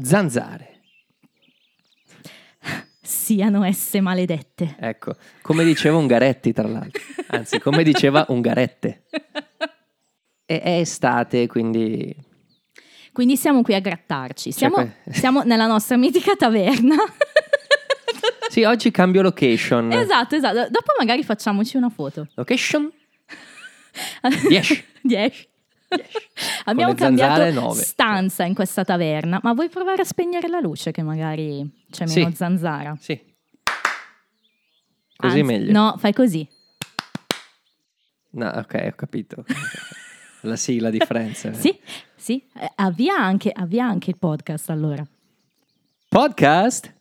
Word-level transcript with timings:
zanzare. 0.00 0.68
Siano 3.04 3.64
esse 3.64 4.00
maledette. 4.00 4.76
Ecco, 4.78 5.16
come 5.42 5.64
diceva 5.64 5.96
Ungaretti 5.96 6.52
tra 6.52 6.68
l'altro, 6.68 7.02
anzi 7.28 7.58
come 7.58 7.82
diceva 7.82 8.24
Ungarette. 8.28 9.04
E- 10.46 10.60
È 10.60 10.78
estate, 10.78 11.46
quindi 11.46 12.14
Quindi 13.12 13.36
siamo 13.36 13.62
qui 13.62 13.74
a 13.74 13.80
grattarci. 13.80 14.52
Siamo, 14.52 14.76
que- 14.76 14.94
siamo 15.12 15.42
nella 15.42 15.66
nostra 15.66 15.96
mitica 15.96 16.34
taverna. 16.36 16.96
Sì, 18.48 18.62
oggi 18.64 18.90
cambio 18.90 19.22
location. 19.22 19.90
esatto, 19.92 20.36
esatto. 20.36 20.68
Dopo 20.70 20.92
magari 20.98 21.24
facciamoci 21.24 21.76
una 21.76 21.88
foto. 21.90 22.28
Location 22.34 22.90
10. 24.48 24.84
10. 25.02 25.48
Abbiamo 26.64 26.96
zanzare, 26.96 27.44
cambiato 27.44 27.60
nove. 27.66 27.82
stanza 27.82 28.44
in 28.44 28.54
questa 28.54 28.84
taverna, 28.84 29.40
ma 29.42 29.52
vuoi 29.52 29.68
provare 29.68 30.02
a 30.02 30.04
spegnere 30.04 30.48
la 30.48 30.60
luce 30.60 30.90
che 30.92 31.02
magari 31.02 31.84
c'è 31.90 32.06
meno 32.06 32.28
Sì. 32.30 32.34
zanzara? 32.36 32.96
Sì. 33.00 33.20
Così 35.16 35.38
Anzi, 35.38 35.42
meglio. 35.42 35.72
No, 35.72 35.96
fai 35.98 36.12
così. 36.12 36.48
No, 38.30 38.48
ok, 38.48 38.88
ho 38.90 38.94
capito. 38.96 39.44
La 40.44 40.56
sigla 40.56 40.90
di 40.90 40.98
Friends. 40.98 41.44
eh. 41.44 41.54
Sì, 41.54 41.78
sì. 42.16 42.44
Eh, 42.58 42.72
avvia, 42.76 43.14
anche, 43.16 43.50
avvia 43.54 43.84
anche 43.86 44.10
il 44.10 44.18
podcast 44.18 44.70
allora. 44.70 45.06
Podcast? 46.08 46.92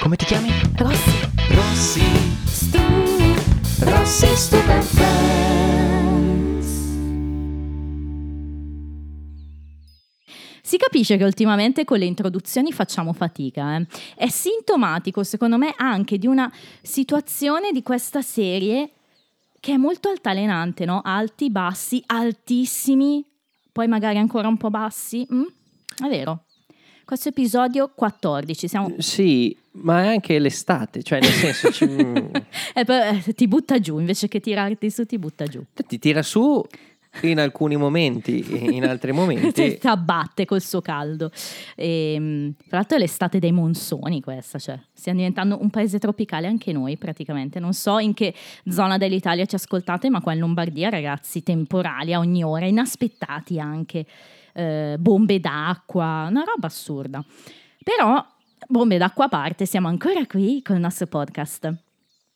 Come 0.00 0.16
ti 0.16 0.24
chiami? 0.26 0.48
Rossi. 0.76 1.30
Rossi. 1.54 2.00
Stu. 2.44 3.01
Rossi 3.84 4.26
Stupid 4.36 4.82
Friends. 4.82 5.10
Si 10.62 10.76
capisce 10.76 11.16
che 11.16 11.24
ultimamente 11.24 11.84
con 11.84 11.98
le 11.98 12.04
introduzioni 12.04 12.70
facciamo 12.72 13.12
fatica. 13.12 13.76
eh. 13.76 13.86
È 14.14 14.28
sintomatico, 14.28 15.24
secondo 15.24 15.58
me, 15.58 15.74
anche 15.76 16.16
di 16.16 16.28
una 16.28 16.50
situazione 16.80 17.72
di 17.72 17.82
questa 17.82 18.22
serie 18.22 18.90
che 19.58 19.72
è 19.72 19.76
molto 19.76 20.08
altalenante, 20.08 20.84
no? 20.84 21.00
Alti, 21.04 21.50
bassi, 21.50 22.02
altissimi, 22.06 23.24
poi 23.72 23.88
magari 23.88 24.18
ancora 24.18 24.46
un 24.46 24.56
po' 24.56 24.70
bassi. 24.70 25.26
mm? 25.32 25.42
È 26.04 26.08
vero. 26.08 26.44
Questo 27.12 27.28
episodio 27.28 27.92
14, 27.94 28.68
siamo... 28.68 28.94
Sì, 28.96 29.54
ma 29.72 30.04
è 30.04 30.06
anche 30.06 30.38
l'estate, 30.38 31.02
cioè 31.02 31.20
nel 31.20 31.28
senso 31.28 31.70
ci- 31.70 31.84
Eh, 32.72 32.86
eh, 32.86 33.34
ti 33.34 33.46
butta 33.46 33.78
giù, 33.80 33.98
invece 33.98 34.28
che 34.28 34.40
tirarti 34.40 34.90
su 34.90 35.04
ti 35.04 35.18
butta 35.18 35.44
giù. 35.44 35.62
ti 35.86 35.98
tira 35.98 36.22
su 36.22 36.64
in 37.24 37.38
alcuni 37.38 37.76
momenti, 37.76 38.74
in 38.74 38.86
altri 38.86 39.10
ti 39.10 39.16
momenti. 39.18 39.76
ti 39.76 39.86
abbatte 39.86 40.46
col 40.46 40.62
suo 40.62 40.80
caldo. 40.80 41.30
E, 41.76 42.54
tra 42.66 42.78
l'altro 42.78 42.96
è 42.96 43.00
l'estate 43.00 43.38
dei 43.38 43.52
monsoni 43.52 44.22
questa, 44.22 44.58
cioè 44.58 44.80
stiamo 44.94 45.18
diventando 45.18 45.58
un 45.60 45.68
paese 45.68 45.98
tropicale 45.98 46.46
anche 46.46 46.72
noi 46.72 46.96
praticamente. 46.96 47.60
Non 47.60 47.74
so 47.74 47.98
in 47.98 48.14
che 48.14 48.32
zona 48.70 48.96
dell'Italia 48.96 49.44
ci 49.44 49.56
ascoltate, 49.56 50.08
ma 50.08 50.22
qua 50.22 50.32
in 50.32 50.38
Lombardia 50.38 50.88
ragazzi, 50.88 51.42
temporali 51.42 52.14
a 52.14 52.18
ogni 52.20 52.42
ora, 52.42 52.64
inaspettati 52.64 53.60
anche, 53.60 54.06
eh, 54.52 54.96
bombe 54.98 55.40
d'acqua, 55.40 56.26
una 56.28 56.44
roba 56.44 56.66
assurda. 56.66 57.24
Però, 57.82 58.24
bombe 58.68 58.98
d'acqua 58.98 59.24
a 59.24 59.28
parte, 59.28 59.66
siamo 59.66 59.88
ancora 59.88 60.26
qui 60.26 60.62
con 60.62 60.76
il 60.76 60.82
nostro 60.82 61.06
podcast. 61.06 61.72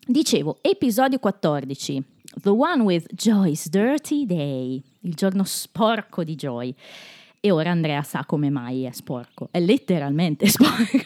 Dicevo, 0.06 0.58
episodio 0.60 1.18
14, 1.18 2.02
The 2.40 2.50
One 2.50 2.82
with 2.82 3.12
Joy's 3.12 3.68
Dirty 3.68 4.24
Day, 4.26 4.82
il 5.00 5.14
giorno 5.14 5.44
sporco 5.44 6.22
di 6.24 6.34
Joy. 6.34 6.74
E 7.40 7.50
ora 7.50 7.70
Andrea 7.70 8.02
sa 8.02 8.24
come 8.24 8.50
mai 8.50 8.84
è 8.84 8.92
sporco, 8.92 9.48
è 9.50 9.60
letteralmente 9.60 10.46
sporco, 10.48 10.98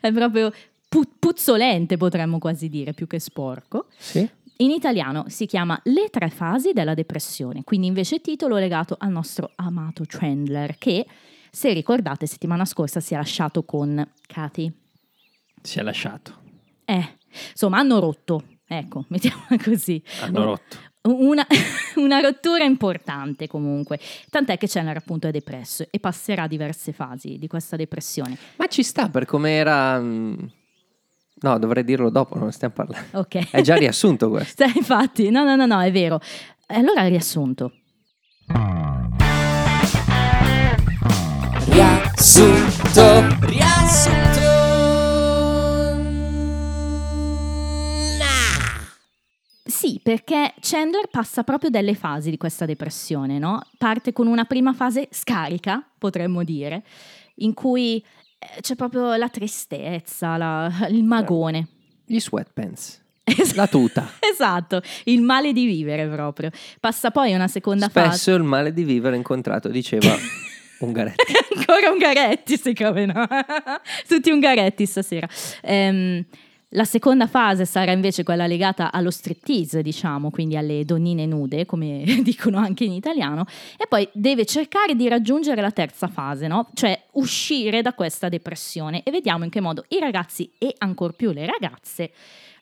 è 0.00 0.12
proprio 0.12 0.52
pu- 0.88 1.08
puzzolente 1.18 1.96
potremmo 1.96 2.38
quasi 2.38 2.68
dire, 2.68 2.92
più 2.94 3.06
che 3.06 3.18
sporco. 3.18 3.86
Sì? 3.96 4.28
In 4.58 4.70
italiano 4.70 5.24
si 5.26 5.46
chiama 5.46 5.80
Le 5.82 6.10
tre 6.10 6.30
fasi 6.30 6.72
della 6.72 6.94
depressione, 6.94 7.64
quindi 7.64 7.88
invece 7.88 8.20
titolo 8.20 8.56
legato 8.56 8.94
al 8.96 9.10
nostro 9.10 9.50
amato 9.56 10.04
Chandler 10.06 10.78
che, 10.78 11.04
se 11.50 11.72
ricordate, 11.72 12.26
settimana 12.26 12.64
scorsa 12.64 13.00
si 13.00 13.14
è 13.14 13.16
lasciato 13.16 13.64
con 13.64 14.08
Katy. 14.28 14.72
Si 15.60 15.80
è 15.80 15.82
lasciato. 15.82 16.42
Eh, 16.84 17.16
insomma, 17.50 17.78
hanno 17.78 17.98
rotto. 17.98 18.44
Ecco, 18.64 19.06
mettiamola 19.10 19.56
così. 19.60 20.00
Hanno 20.20 20.44
rotto. 20.44 20.76
Una, 21.02 21.44
una 21.96 22.20
rottura 22.20 22.62
importante 22.62 23.48
comunque. 23.48 23.98
Tant'è 24.30 24.56
che 24.56 24.68
Chandler 24.68 24.98
appunto 24.98 25.26
è 25.26 25.32
depresso 25.32 25.84
e 25.90 25.98
passerà 25.98 26.46
diverse 26.46 26.92
fasi 26.92 27.38
di 27.38 27.48
questa 27.48 27.74
depressione. 27.74 28.38
Ma 28.56 28.68
ci 28.68 28.84
sta 28.84 29.08
per 29.08 29.24
come 29.24 29.50
era... 29.50 30.00
No, 31.44 31.58
dovrei 31.58 31.84
dirlo 31.84 32.08
dopo, 32.08 32.38
non 32.38 32.50
stiamo 32.52 32.72
parlando. 32.72 33.06
Ok. 33.20 33.50
È 33.50 33.60
già 33.60 33.76
riassunto 33.76 34.30
questo. 34.30 34.64
Sì, 34.66 34.78
infatti, 34.78 35.28
no, 35.28 35.44
no, 35.44 35.54
no, 35.56 35.66
no, 35.66 35.78
è 35.82 35.92
vero. 35.92 36.18
Allora 36.68 37.06
riassunto. 37.06 37.70
Riassunto. 41.66 43.36
Riassunto. 43.42 44.52
Sì, 49.66 50.00
perché 50.02 50.54
Chandler 50.60 51.08
passa 51.10 51.42
proprio 51.42 51.68
delle 51.68 51.94
fasi 51.94 52.30
di 52.30 52.38
questa 52.38 52.64
depressione, 52.64 53.38
no? 53.38 53.60
Parte 53.76 54.14
con 54.14 54.28
una 54.28 54.46
prima 54.46 54.72
fase 54.72 55.08
scarica, 55.10 55.86
potremmo 55.98 56.42
dire, 56.42 56.84
in 57.36 57.52
cui 57.52 58.02
c'è 58.60 58.74
proprio 58.74 59.14
la 59.16 59.28
tristezza, 59.28 60.36
la- 60.36 60.86
il 60.90 61.04
magone. 61.04 61.68
Gli 62.06 62.18
sweatpants. 62.20 63.02
La 63.54 63.66
tuta. 63.66 64.10
Esatto, 64.20 64.82
il 65.04 65.22
male 65.22 65.52
di 65.52 65.64
vivere 65.64 66.06
proprio. 66.06 66.50
Passa 66.80 67.10
poi 67.10 67.32
a 67.32 67.36
una 67.36 67.48
seconda 67.48 67.88
fase. 67.88 68.08
Spesso 68.16 68.34
il 68.34 68.42
male 68.42 68.72
di 68.72 68.82
vivere 68.84 69.16
incontrato, 69.16 69.68
diceva 69.68 70.14
Ungaretti. 70.80 71.32
Ancora 71.56 71.90
Ungaretti, 71.90 72.56
siccome 72.58 73.06
no? 73.06 73.26
Tutti 74.06 74.30
Ungaretti 74.30 74.84
stasera. 74.86 75.26
Ehm, 75.62 76.24
la 76.74 76.84
seconda 76.84 77.26
fase 77.26 77.64
sarà 77.64 77.92
invece 77.92 78.24
quella 78.24 78.46
legata 78.46 78.90
allo 78.90 79.10
striptease, 79.10 79.80
diciamo, 79.82 80.30
quindi 80.30 80.56
alle 80.56 80.84
donnine 80.84 81.24
nude, 81.24 81.66
come 81.66 82.02
dicono 82.22 82.58
anche 82.58 82.84
in 82.84 82.92
italiano, 82.92 83.46
e 83.76 83.86
poi 83.86 84.08
deve 84.12 84.44
cercare 84.44 84.94
di 84.94 85.08
raggiungere 85.08 85.60
la 85.60 85.70
terza 85.70 86.08
fase, 86.08 86.46
no? 86.48 86.68
Cioè 86.74 87.00
uscire 87.12 87.80
da 87.80 87.94
questa 87.94 88.28
depressione 88.28 89.02
e 89.04 89.10
vediamo 89.10 89.44
in 89.44 89.50
che 89.50 89.60
modo 89.60 89.84
i 89.88 90.00
ragazzi 90.00 90.50
e 90.58 90.74
ancor 90.78 91.14
più 91.14 91.30
le 91.32 91.46
ragazze 91.46 92.12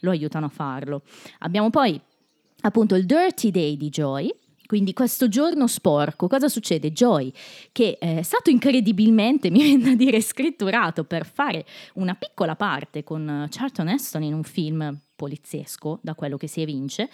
lo 0.01 0.11
aiutano 0.11 0.47
a 0.47 0.51
farlo. 0.51 1.03
Abbiamo 1.41 1.71
poi 1.71 1.99
appunto 2.61 2.95
il 2.95 3.07
Dirty 3.07 3.51
Day 3.51 3.77
di 3.77 3.89
Joy. 3.89 4.35
Quindi 4.73 4.95
questo 4.95 5.29
giorno 5.29 5.67
sporco, 5.67 6.29
cosa 6.29 6.49
succede? 6.49 6.93
Joy, 6.93 7.31
che 7.73 7.99
eh, 8.01 8.21
è 8.21 8.23
stato 8.23 8.49
incredibilmente, 8.49 9.51
mi 9.53 9.61
viene 9.61 9.83
da 9.83 9.95
dire, 9.95 10.19
scritturato 10.23 11.05
per 11.05 11.27
fare 11.27 11.67
una 11.97 12.15
piccola 12.15 12.57
parte 12.57 13.05
con 13.05 13.49
Charlton 13.51 13.89
Heston 13.89 14.23
in 14.23 14.33
un 14.33 14.43
film 14.45 14.99
poliziesco, 15.15 15.99
da 16.01 16.15
quello 16.15 16.39
che 16.39 16.47
si 16.47 16.63
evince, 16.63 17.11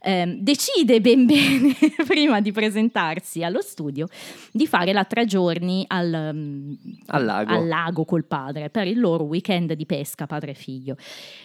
ehm, 0.00 0.38
decide 0.38 1.02
ben 1.02 1.26
bene, 1.28 1.74
prima 2.06 2.40
di 2.40 2.52
presentarsi 2.52 3.44
allo 3.44 3.60
studio, 3.60 4.08
di 4.50 4.66
fare 4.66 4.94
la 4.94 5.04
tre 5.04 5.26
giorni 5.26 5.84
al, 5.86 6.30
mm, 6.32 6.72
Al 7.08 7.22
lago. 7.22 7.52
al 7.52 7.68
lago 7.68 8.06
col 8.06 8.24
padre 8.24 8.70
per 8.70 8.86
il 8.86 8.98
loro 8.98 9.24
weekend 9.24 9.74
di 9.74 9.84
pesca 9.84 10.26
padre 10.26 10.52
e 10.52 10.54
figlio. 10.54 10.96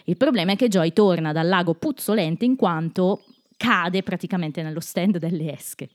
Il 0.06 0.16
problema 0.16 0.54
è 0.54 0.56
che 0.56 0.70
Joy 0.70 0.94
torna 0.94 1.34
dal 1.34 1.50
lago 1.50 1.74
puzzolente 1.74 2.46
in 2.46 2.56
quanto 2.56 3.24
cade 3.60 4.02
praticamente 4.04 4.62
nello 4.64 4.80
stand 4.80 5.18
delle 5.18 5.54
esche. 5.54 5.90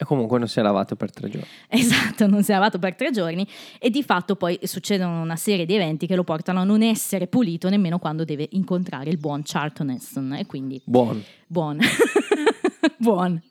E 0.00 0.04
comunque 0.04 0.38
non 0.38 0.46
si 0.46 0.60
è 0.60 0.62
lavato 0.62 0.94
per 0.94 1.10
tre 1.10 1.28
giorni. 1.28 1.48
Esatto, 1.66 2.28
non 2.28 2.44
si 2.44 2.52
è 2.52 2.54
lavato 2.54 2.78
per 2.78 2.94
tre 2.94 3.10
giorni 3.10 3.44
e 3.80 3.90
di 3.90 4.04
fatto 4.04 4.36
poi 4.36 4.56
succedono 4.62 5.20
una 5.20 5.34
serie 5.34 5.66
di 5.66 5.74
eventi 5.74 6.06
che 6.06 6.14
lo 6.14 6.22
portano 6.22 6.60
a 6.60 6.64
non 6.64 6.82
essere 6.82 7.26
pulito 7.26 7.68
nemmeno 7.68 7.98
quando 7.98 8.22
deve 8.24 8.46
incontrare 8.52 9.10
il 9.10 9.18
buon 9.18 9.42
Charlton 9.44 9.90
Heston 9.90 10.34
e 10.34 10.46
quindi 10.46 10.80
buon. 10.84 11.20
buon. 11.48 11.80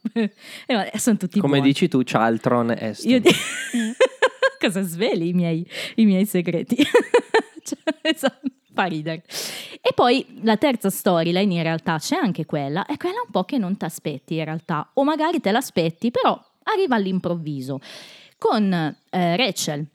E 0.65 0.73
vabbè, 0.73 0.97
sono 0.97 1.17
tutti 1.17 1.39
Come 1.39 1.57
buoni. 1.57 1.67
dici 1.71 1.87
tu, 1.89 2.01
Chaltron 2.03 2.71
Eston. 2.77 3.11
Io 3.11 3.19
di- 3.19 3.29
Cosa 4.59 4.81
sveli 4.81 5.27
i 5.29 5.33
miei, 5.33 5.67
i 5.95 6.05
miei 6.05 6.25
segreti? 6.25 6.77
Cioè, 7.67 7.95
esatto, 8.01 8.47
fa 8.77 8.83
ridere. 8.83 9.23
E 9.81 9.91
poi 9.95 10.23
la 10.43 10.57
terza 10.57 10.91
storyline 10.91 11.51
in 11.51 11.63
realtà 11.63 11.97
c'è 11.97 12.15
anche 12.15 12.45
quella, 12.45 12.85
è 12.85 12.95
quella 12.97 13.21
un 13.25 13.31
po' 13.31 13.43
che 13.43 13.57
non 13.57 13.75
ti 13.75 13.85
aspetti 13.85 14.35
in 14.35 14.45
realtà, 14.45 14.91
o 14.93 15.03
magari 15.03 15.39
te 15.39 15.51
l'aspetti, 15.51 16.11
però 16.11 16.39
arriva 16.63 16.95
all'improvviso, 16.95 17.79
con 18.37 18.71
eh, 18.71 19.35
Rachel 19.35 19.85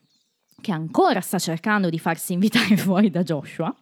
che 0.63 0.73
ancora 0.73 1.21
sta 1.21 1.39
cercando 1.39 1.91
di 1.91 1.99
farsi 1.99 2.33
invitare 2.33 2.79
fuori 2.79 3.11
da 3.11 3.23
Joshua, 3.23 3.75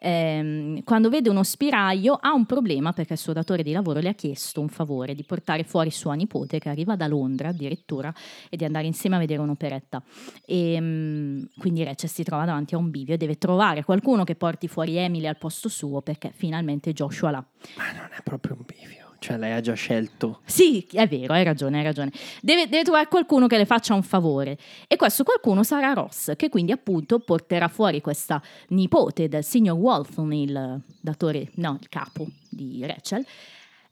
ehm, 0.00 0.82
quando 0.82 1.08
vede 1.08 1.28
uno 1.30 1.44
spiraglio 1.44 2.18
ha 2.20 2.32
un 2.32 2.44
problema 2.44 2.92
perché 2.92 3.12
il 3.12 3.18
suo 3.20 3.32
datore 3.32 3.62
di 3.62 3.70
lavoro 3.70 4.00
le 4.00 4.08
ha 4.08 4.14
chiesto 4.14 4.60
un 4.60 4.68
favore 4.68 5.14
di 5.14 5.22
portare 5.22 5.62
fuori 5.62 5.92
sua 5.92 6.14
nipote 6.14 6.58
che 6.58 6.68
arriva 6.68 6.96
da 6.96 7.06
Londra 7.06 7.50
addirittura 7.50 8.12
e 8.50 8.56
di 8.56 8.64
andare 8.64 8.86
insieme 8.86 9.14
a 9.14 9.20
vedere 9.20 9.40
un'operetta. 9.40 10.02
E, 10.44 10.80
mm, 10.80 11.42
quindi 11.58 11.84
Rachel 11.84 12.10
si 12.10 12.24
trova 12.24 12.44
davanti 12.44 12.74
a 12.74 12.78
un 12.78 12.90
bivio 12.90 13.14
e 13.14 13.18
deve 13.18 13.38
trovare 13.38 13.84
qualcuno 13.84 14.24
che 14.24 14.34
porti 14.34 14.66
fuori 14.66 14.96
Emily 14.96 15.26
al 15.26 15.38
posto 15.38 15.68
suo 15.68 16.00
perché 16.00 16.32
finalmente 16.34 16.92
Joshua 16.92 17.30
l'ha. 17.30 17.44
Ma 17.76 17.92
non 17.92 18.08
è 18.10 18.22
proprio 18.24 18.56
un 18.58 18.64
bivio. 18.66 19.05
Cioè, 19.26 19.38
lei 19.38 19.54
ha 19.54 19.60
già 19.60 19.74
scelto. 19.74 20.42
Sì, 20.44 20.86
è 20.92 21.08
vero, 21.08 21.32
hai 21.32 21.42
ragione, 21.42 21.78
hai 21.78 21.82
ragione. 21.82 22.12
Deve, 22.40 22.68
deve 22.68 22.84
trovare 22.84 23.08
qualcuno 23.08 23.48
che 23.48 23.56
le 23.56 23.64
faccia 23.64 23.92
un 23.92 24.04
favore. 24.04 24.56
E 24.86 24.94
questo 24.94 25.24
qualcuno 25.24 25.64
sarà 25.64 25.94
Ross, 25.94 26.36
che 26.36 26.48
quindi 26.48 26.70
appunto 26.70 27.18
porterà 27.18 27.66
fuori 27.66 28.00
questa 28.00 28.40
nipote 28.68 29.26
del 29.26 29.42
signor 29.42 29.78
Walton, 29.78 30.32
il 30.32 30.80
datore, 31.00 31.50
no, 31.54 31.76
il 31.80 31.88
capo 31.88 32.28
di 32.48 32.86
Rachel. 32.86 33.26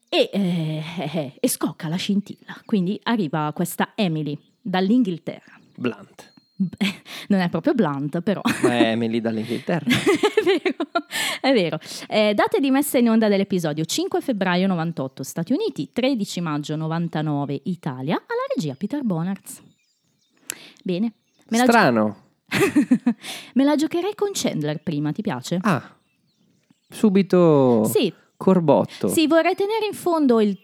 E, 0.08 0.30
eh, 0.32 0.84
eh, 0.98 1.32
e 1.40 1.48
scocca 1.48 1.88
la 1.88 1.96
scintilla. 1.96 2.56
Quindi 2.64 3.00
arriva 3.02 3.50
questa 3.52 3.90
Emily 3.96 4.38
dall'Inghilterra. 4.62 5.58
Blunt. 5.74 6.33
Non 7.28 7.40
è 7.40 7.48
proprio 7.48 7.74
blunt, 7.74 8.20
però. 8.20 8.40
Ma 8.62 8.70
è 8.70 8.90
Emily 8.90 9.20
dall'Inghilterra. 9.20 9.86
è 9.90 10.42
vero, 10.44 10.76
è 11.40 11.52
vero. 11.52 11.78
Eh, 12.06 12.34
date 12.34 12.60
di 12.60 12.70
messa 12.70 12.98
in 12.98 13.08
onda 13.08 13.28
dell'episodio 13.28 13.84
5 13.84 14.20
febbraio 14.20 14.66
98 14.66 15.22
Stati 15.22 15.52
Uniti, 15.52 15.90
13 15.92 16.40
maggio 16.40 16.76
99 16.76 17.60
Italia, 17.64 18.14
alla 18.16 18.44
regia 18.54 18.74
Peter 18.74 19.02
Bonards. 19.02 19.62
Bene. 20.82 21.12
Me 21.48 21.58
la, 21.58 21.64
gio- 21.64 21.70
Strano. 21.70 22.16
me 23.54 23.64
la 23.64 23.74
giocherei 23.74 24.14
con 24.14 24.30
Chandler 24.32 24.82
prima, 24.82 25.12
ti 25.12 25.22
piace? 25.22 25.58
Ah, 25.62 25.96
subito 26.88 27.84
Sì, 27.84 28.12
Corbotto. 28.44 29.08
sì, 29.08 29.26
vorrei 29.26 29.54
tenere 29.54 29.86
in 29.86 29.94
fondo 29.94 30.40
il- 30.40 30.58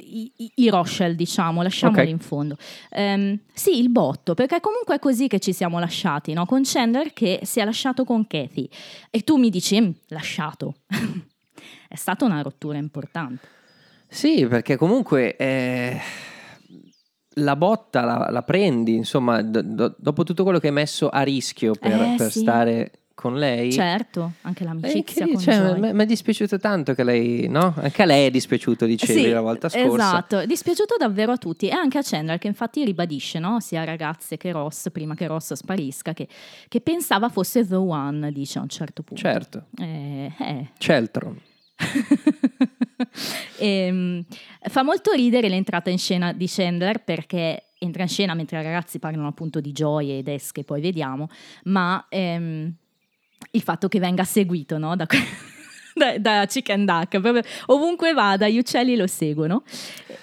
i, 0.00 0.32
i- 0.36 0.52
i 0.54 0.68
Rochelle, 0.70 1.14
diciamo, 1.14 1.60
lasciamoli 1.62 2.02
Ok. 2.02 2.08
in 2.08 2.18
fondo. 2.18 2.56
Ehm, 2.90 3.38
sì, 3.52 3.78
il 3.78 3.90
botto, 3.90 4.32
perché 4.34 4.60
comunque 4.60 4.94
è 4.94 4.98
così 4.98 5.28
che 5.28 5.38
ci 5.38 5.52
siamo 5.52 5.78
lasciati, 5.78 6.32
no? 6.32 6.46
Con 6.46 6.62
Chandler 6.64 7.12
che 7.12 7.40
si 7.42 7.60
è 7.60 7.64
lasciato 7.64 8.04
con 8.04 8.26
Kathy. 8.26 8.68
E 9.10 9.20
tu 9.24 9.36
mi 9.36 9.50
dici, 9.50 9.78
"Mm, 9.80 9.90
lasciato. 10.08 10.76
è 11.88 11.96
stata 11.96 12.24
una 12.24 12.40
rottura 12.40 12.78
importante. 12.78 13.46
Sì, 14.08 14.46
perché 14.46 14.76
comunque 14.76 15.36
eh, 15.36 16.00
la 17.34 17.56
botta 17.56 18.04
la, 18.04 18.28
la 18.30 18.42
prendi, 18.42 18.94
insomma, 18.94 19.42
do- 19.42 19.62
do- 19.62 19.94
dopo 19.98 20.24
tutto 20.24 20.42
quello 20.44 20.58
che 20.58 20.68
hai 20.68 20.72
messo 20.72 21.08
a 21.08 21.20
rischio 21.22 21.74
per, 21.74 21.92
Eh, 21.92 22.14
per 22.16 22.30
sì. 22.32 22.38
stare 22.40 22.90
con 23.18 23.36
lei. 23.36 23.72
Certo, 23.72 24.34
anche 24.42 24.62
eh, 24.62 24.66
l'amicizia 24.66 25.26
che- 25.26 25.32
con 25.32 25.42
cioè, 25.42 25.56
Joy. 25.56 25.92
mi 25.92 26.02
è 26.04 26.06
dispiaciuto 26.06 26.56
tanto 26.60 26.94
che 26.94 27.02
lei, 27.02 27.48
no? 27.48 27.74
Anche 27.76 28.02
a 28.02 28.04
lei 28.04 28.26
è 28.26 28.30
dispiaciuto, 28.30 28.86
dicevi 28.86 29.22
Sì, 29.22 29.28
la 29.30 29.40
volta 29.40 29.68
scorsa. 29.68 29.86
Esatto, 29.92 30.38
è 30.38 30.46
dispiaciuto 30.46 30.94
davvero 30.96 31.32
a 31.32 31.36
tutti 31.36 31.66
e 31.66 31.72
anche 31.72 31.98
a 31.98 32.02
Chandler 32.04 32.38
che 32.38 32.46
infatti 32.46 32.84
ribadisce, 32.84 33.40
no? 33.40 33.58
sia 33.58 33.82
ragazze 33.82 34.36
che 34.36 34.52
Ross, 34.52 34.92
prima 34.92 35.14
che 35.14 35.26
Ross 35.26 35.54
sparisca, 35.54 36.12
che, 36.14 36.28
che 36.68 36.80
pensava 36.80 37.28
fosse 37.28 37.66
The 37.66 37.74
One, 37.74 38.30
dice 38.30 38.60
a 38.60 38.62
un 38.62 38.68
certo 38.68 39.02
punto. 39.02 39.20
Certo, 39.20 39.64
Eh, 39.80 40.32
eh. 40.38 40.68
Celtron. 40.78 41.40
Ehm, 43.60 44.24
fa 44.60 44.82
molto 44.82 45.12
ridere 45.12 45.48
l'entrata 45.48 45.90
in 45.90 45.98
scena 45.98 46.32
di 46.32 46.46
Chandler 46.48 47.02
perché 47.02 47.70
entra 47.78 48.02
in 48.02 48.08
scena 48.08 48.34
mentre 48.34 48.60
i 48.60 48.62
ragazzi 48.62 48.98
parlano 48.98 49.28
appunto 49.28 49.60
di 49.60 49.72
gioie 49.72 50.18
ed 50.18 50.28
esche, 50.28 50.64
poi 50.64 50.80
vediamo, 50.80 51.28
ma 51.64 52.04
ehm, 52.08 52.72
il 53.52 53.62
fatto 53.62 53.88
che 53.88 53.98
venga 53.98 54.24
seguito 54.24 54.78
no? 54.78 54.94
da, 54.96 55.06
da, 55.94 56.18
da 56.18 56.46
Chicken 56.46 56.84
Duck, 56.84 57.20
proprio 57.20 57.42
ovunque 57.66 58.12
vada, 58.12 58.48
gli 58.48 58.58
uccelli 58.58 58.96
lo 58.96 59.06
seguono. 59.06 59.62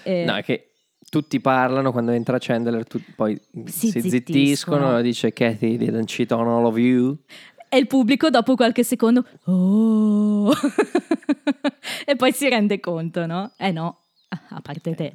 Eh, 0.04 0.24
No, 0.26 0.36
è 0.36 0.44
che 0.44 0.70
tutti 1.10 1.40
parlano 1.40 1.92
quando 1.92 2.12
entra 2.12 2.38
Chandler, 2.40 2.86
tu- 2.86 3.02
poi 3.16 3.40
Si 3.66 3.90
si, 3.90 4.02
zittiscono. 4.02 4.10
zittiscono, 4.10 5.02
dice 5.02 5.32
Kathy 5.34 5.78
didn't 5.78 6.06
cheat 6.06 6.32
on 6.32 6.48
all 6.48 6.66
of 6.66 6.78
you. 6.78 7.18
E 7.70 7.78
il 7.78 7.88
pubblico 7.88 8.30
dopo 8.30 8.56
qualche 8.56 8.84
secondo, 8.84 9.26
oh! 9.46 10.52
e 12.06 12.16
poi 12.16 12.32
si 12.32 12.48
rende 12.48 12.80
conto, 12.80 13.26
no? 13.26 13.52
Eh 13.58 13.72
no, 13.72 14.02
a 14.28 14.62
parte 14.62 14.94
te. 14.96 15.14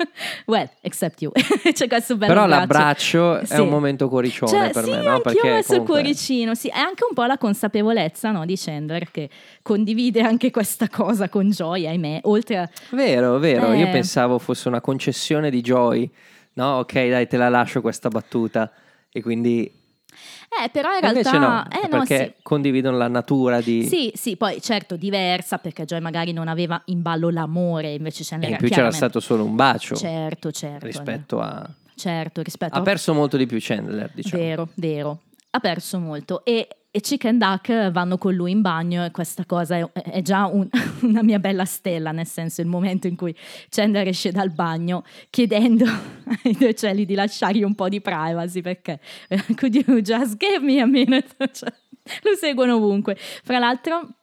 well, 0.46 0.68
except 0.82 1.20
you. 1.22 1.32
C'è 1.72 1.88
questo 1.88 2.16
bello 2.16 2.32
Però 2.32 2.44
abbraccio. 2.44 3.18
l'abbraccio 3.28 3.46
Sì. 3.46 3.52
è 3.54 3.58
un 3.58 3.68
momento 3.68 4.08
cuoricione 4.08 4.50
Cioè, 4.50 4.70
per 4.70 4.84
sì, 4.84 4.90
me, 4.90 5.02
no? 5.02 5.20
Perché 5.20 5.40
ho 5.40 5.44
messo 5.54 5.58
il 5.72 5.78
comunque- 5.78 6.00
cuoricino, 6.02 6.54
sì, 6.54 6.68
è 6.68 6.78
anche 6.78 7.04
un 7.08 7.14
po' 7.14 7.24
la 7.24 7.38
consapevolezza 7.38 8.30
no, 8.30 8.44
di 8.44 8.56
Chandler 8.56 9.10
che 9.10 9.28
condivide 9.62 10.20
anche 10.20 10.50
questa 10.50 10.88
cosa 10.88 11.28
con 11.28 11.50
Joy, 11.50 11.86
ahimè, 11.86 12.20
oltre 12.24 12.58
a... 12.58 12.70
Vero, 12.90 13.38
vero, 13.38 13.72
io 13.72 13.86
Eh. 13.86 13.90
pensavo 13.90 14.38
fosse 14.38 14.68
una 14.68 14.80
concessione 14.80 15.50
di 15.50 15.60
Joy. 15.60 16.10
No, 16.54 16.78
ok, 16.78 16.92
dai, 17.08 17.26
te 17.26 17.36
la 17.36 17.48
lascio 17.48 17.80
questa 17.80 18.08
battuta. 18.08 18.70
E 19.10 19.22
quindi... 19.22 19.78
Eh, 20.62 20.68
però 20.70 20.90
in 20.96 21.04
E 21.04 21.12
realtà... 21.12 21.38
no, 21.38 21.64
eh, 21.70 21.80
no, 21.82 21.98
perché 21.98 22.34
sì. 22.36 22.42
condividono 22.42 22.96
la 22.96 23.08
natura 23.08 23.60
di... 23.60 23.84
Sì, 23.86 24.12
sì, 24.14 24.36
poi 24.36 24.60
certo 24.60 24.96
diversa 24.96 25.58
perché 25.58 25.84
Joy 25.84 26.00
magari 26.00 26.32
non 26.32 26.48
aveva 26.48 26.80
in 26.86 27.02
ballo 27.02 27.30
l'amore, 27.30 27.92
invece 27.92 28.22
E 28.22 28.26
Chandler 28.26 28.50
in 28.50 28.56
più 28.56 28.68
c'era 28.68 28.90
stato 28.90 29.20
solo 29.20 29.44
un 29.44 29.54
bacio 29.54 29.94
Certo, 29.94 30.50
certo. 30.50 30.86
rispetto 30.86 31.40
a... 31.40 31.68
Certo, 31.94 32.42
rispetto 32.42 32.74
Ha 32.76 32.82
perso 32.82 33.12
molto 33.12 33.36
di 33.36 33.46
più 33.46 33.58
Chandler, 33.60 34.10
diciamo. 34.14 34.42
Vero, 34.42 34.68
vero. 34.74 35.20
Ha 35.50 35.58
perso 35.60 35.98
molto. 35.98 36.44
E, 36.44 36.68
e 36.92 37.00
Chicken 37.00 37.38
Duck 37.38 37.90
vanno 37.90 38.18
con 38.18 38.34
lui 38.34 38.50
in 38.50 38.62
bagno 38.62 39.04
e 39.04 39.10
questa 39.10 39.44
cosa 39.46 39.76
è, 39.76 39.92
è 39.92 40.22
già 40.22 40.46
un- 40.46 40.68
una 41.02 41.22
mia 41.22 41.38
bella 41.38 41.64
stella, 41.64 42.10
nel 42.10 42.26
senso 42.26 42.60
il 42.60 42.66
momento 42.66 43.06
in 43.06 43.16
cui 43.16 43.34
Chandler 43.68 44.08
esce 44.08 44.32
dal 44.32 44.50
bagno 44.50 45.04
chiedendo 45.30 45.84
ai 46.44 46.52
due 46.52 46.70
uccelli 46.70 47.04
di 47.04 47.14
lasciargli 47.14 47.62
un 47.62 47.74
po' 47.74 47.88
di 47.88 48.00
privacy 48.00 48.60
perché 48.60 48.98
eh, 49.28 49.42
could 49.54 49.74
you 49.74 50.00
just 50.00 50.36
give 50.36 50.60
me 50.60 50.80
a 50.80 50.86
minute? 50.86 51.28
Cioè, 51.52 51.72
lo 52.22 52.34
seguono 52.36 52.76
ovunque. 52.76 53.16
Fra 53.16 53.58
l'altro... 53.58 54.14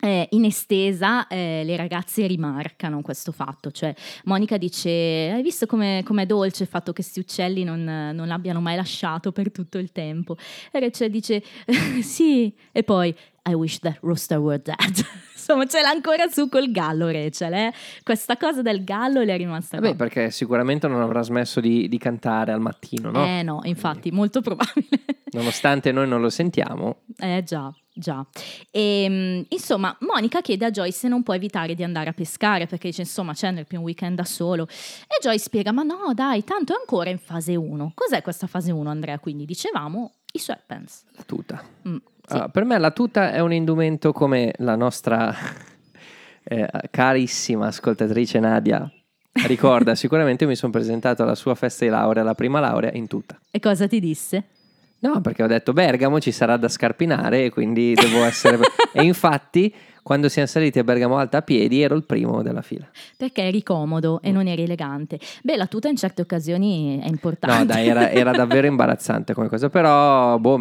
eh, 0.00 0.28
in 0.30 0.44
estesa 0.44 1.26
eh, 1.28 1.62
le 1.64 1.76
ragazze 1.76 2.26
rimarcano 2.26 3.00
questo 3.00 3.32
fatto, 3.32 3.70
cioè 3.70 3.94
Monica 4.24 4.56
dice: 4.56 4.90
Hai 4.90 5.42
visto 5.42 5.66
come 5.66 6.02
è 6.04 6.26
dolce 6.26 6.64
il 6.64 6.68
fatto 6.68 6.92
che 6.92 7.02
questi 7.02 7.20
uccelli 7.20 7.64
non, 7.64 7.82
non 7.84 8.26
l'abbiano 8.26 8.60
mai 8.60 8.76
lasciato 8.76 9.32
per 9.32 9.50
tutto 9.52 9.78
il 9.78 9.92
tempo? 9.92 10.36
E 10.70 10.80
Rachel 10.80 11.10
dice: 11.10 11.42
Sì, 12.02 12.54
e 12.72 12.82
poi 12.82 13.14
I 13.46 13.52
wish 13.54 13.78
that 13.80 13.98
rooster 14.00 14.38
were 14.38 14.60
dead. 14.60 14.76
Insomma, 15.34 15.66
ce 15.66 15.82
l'ha 15.82 15.90
ancora 15.90 16.26
su 16.28 16.48
col 16.48 16.70
gallo, 16.70 17.10
Rachel. 17.10 17.52
Eh? 17.52 17.72
Questa 18.02 18.38
cosa 18.38 18.62
del 18.62 18.82
gallo 18.82 19.22
le 19.22 19.34
è 19.34 19.36
rimasta. 19.36 19.78
Qua. 19.78 19.94
perché 19.94 20.30
sicuramente 20.30 20.88
non 20.88 21.02
avrà 21.02 21.20
smesso 21.20 21.60
di, 21.60 21.86
di 21.86 21.98
cantare 21.98 22.52
al 22.52 22.60
mattino, 22.60 23.10
no? 23.10 23.24
Eh 23.26 23.42
no, 23.42 23.60
infatti, 23.64 24.10
molto 24.10 24.40
probabile. 24.42 25.04
Nonostante 25.32 25.92
noi 25.92 26.08
non 26.08 26.22
lo 26.22 26.30
sentiamo. 26.30 27.02
Eh 27.18 27.42
già, 27.44 27.70
già. 27.94 28.26
E, 28.70 29.46
insomma, 29.48 29.96
Monica 30.00 30.40
chiede 30.40 30.64
a 30.64 30.70
Joy 30.70 30.90
se 30.90 31.08
non 31.08 31.22
può 31.22 31.34
evitare 31.34 31.74
di 31.74 31.84
andare 31.84 32.10
a 32.10 32.12
pescare 32.12 32.66
perché 32.66 32.88
dice 32.88 33.02
insomma 33.02 33.32
Chandler 33.34 33.64
più 33.64 33.78
un 33.78 33.84
weekend 33.84 34.16
da 34.16 34.24
solo 34.24 34.64
e 34.64 35.22
Joy 35.22 35.38
spiega 35.38 35.72
ma 35.72 35.82
no 35.82 36.12
dai, 36.12 36.44
tanto 36.44 36.72
è 36.72 36.76
ancora 36.78 37.10
in 37.10 37.18
fase 37.18 37.54
1. 37.54 37.92
Cos'è 37.94 38.22
questa 38.22 38.46
fase 38.46 38.72
1 38.72 38.90
Andrea? 38.90 39.18
Quindi 39.18 39.44
dicevamo 39.44 40.12
i 40.32 40.38
sweatpants. 40.38 41.04
La 41.12 41.22
tuta. 41.24 41.62
Mm, 41.88 41.96
sì. 41.96 42.32
Allora, 42.32 42.48
per 42.48 42.64
me 42.64 42.78
la 42.78 42.90
tuta 42.90 43.32
è 43.32 43.40
un 43.40 43.52
indumento 43.52 44.12
come 44.12 44.52
la 44.58 44.74
nostra 44.74 45.34
eh, 46.42 46.68
carissima 46.90 47.68
ascoltatrice 47.68 48.40
Nadia 48.40 48.90
ricorda. 49.46 49.94
Sicuramente 49.96 50.46
mi 50.46 50.56
sono 50.56 50.72
presentato 50.72 51.22
alla 51.22 51.34
sua 51.34 51.54
festa 51.54 51.84
di 51.84 51.90
laurea, 51.90 52.22
la 52.22 52.34
prima 52.34 52.60
laurea, 52.60 52.90
in 52.92 53.06
tuta. 53.06 53.38
E 53.50 53.60
cosa 53.60 53.86
ti 53.86 54.00
disse? 54.00 54.44
No, 55.04 55.20
perché 55.20 55.42
ho 55.42 55.46
detto 55.46 55.74
Bergamo 55.74 56.18
ci 56.18 56.32
sarà 56.32 56.56
da 56.56 56.68
scarpinare 56.68 57.44
e 57.44 57.50
quindi 57.50 57.92
devo 57.92 58.24
essere... 58.24 58.58
e 58.90 59.02
infatti, 59.02 59.72
quando 60.02 60.30
siamo 60.30 60.48
saliti 60.48 60.78
a 60.78 60.84
Bergamo 60.84 61.18
Alta 61.18 61.38
a 61.38 61.42
piedi, 61.42 61.82
ero 61.82 61.94
il 61.94 62.04
primo 62.04 62.40
della 62.40 62.62
fila. 62.62 62.88
Perché 63.14 63.42
eri 63.42 63.62
comodo 63.62 64.22
e 64.22 64.32
non 64.32 64.46
eri 64.46 64.62
elegante. 64.62 65.18
Beh, 65.42 65.56
la 65.56 65.66
tuta 65.66 65.88
in 65.88 65.96
certe 65.96 66.22
occasioni 66.22 67.00
è 67.02 67.06
importante. 67.06 67.58
No, 67.58 67.64
dai, 67.66 67.86
era, 67.86 68.10
era 68.10 68.30
davvero 68.30 68.64
imbarazzante 68.66 69.34
come 69.34 69.48
cosa, 69.48 69.68
però, 69.68 70.38
boh, 70.38 70.58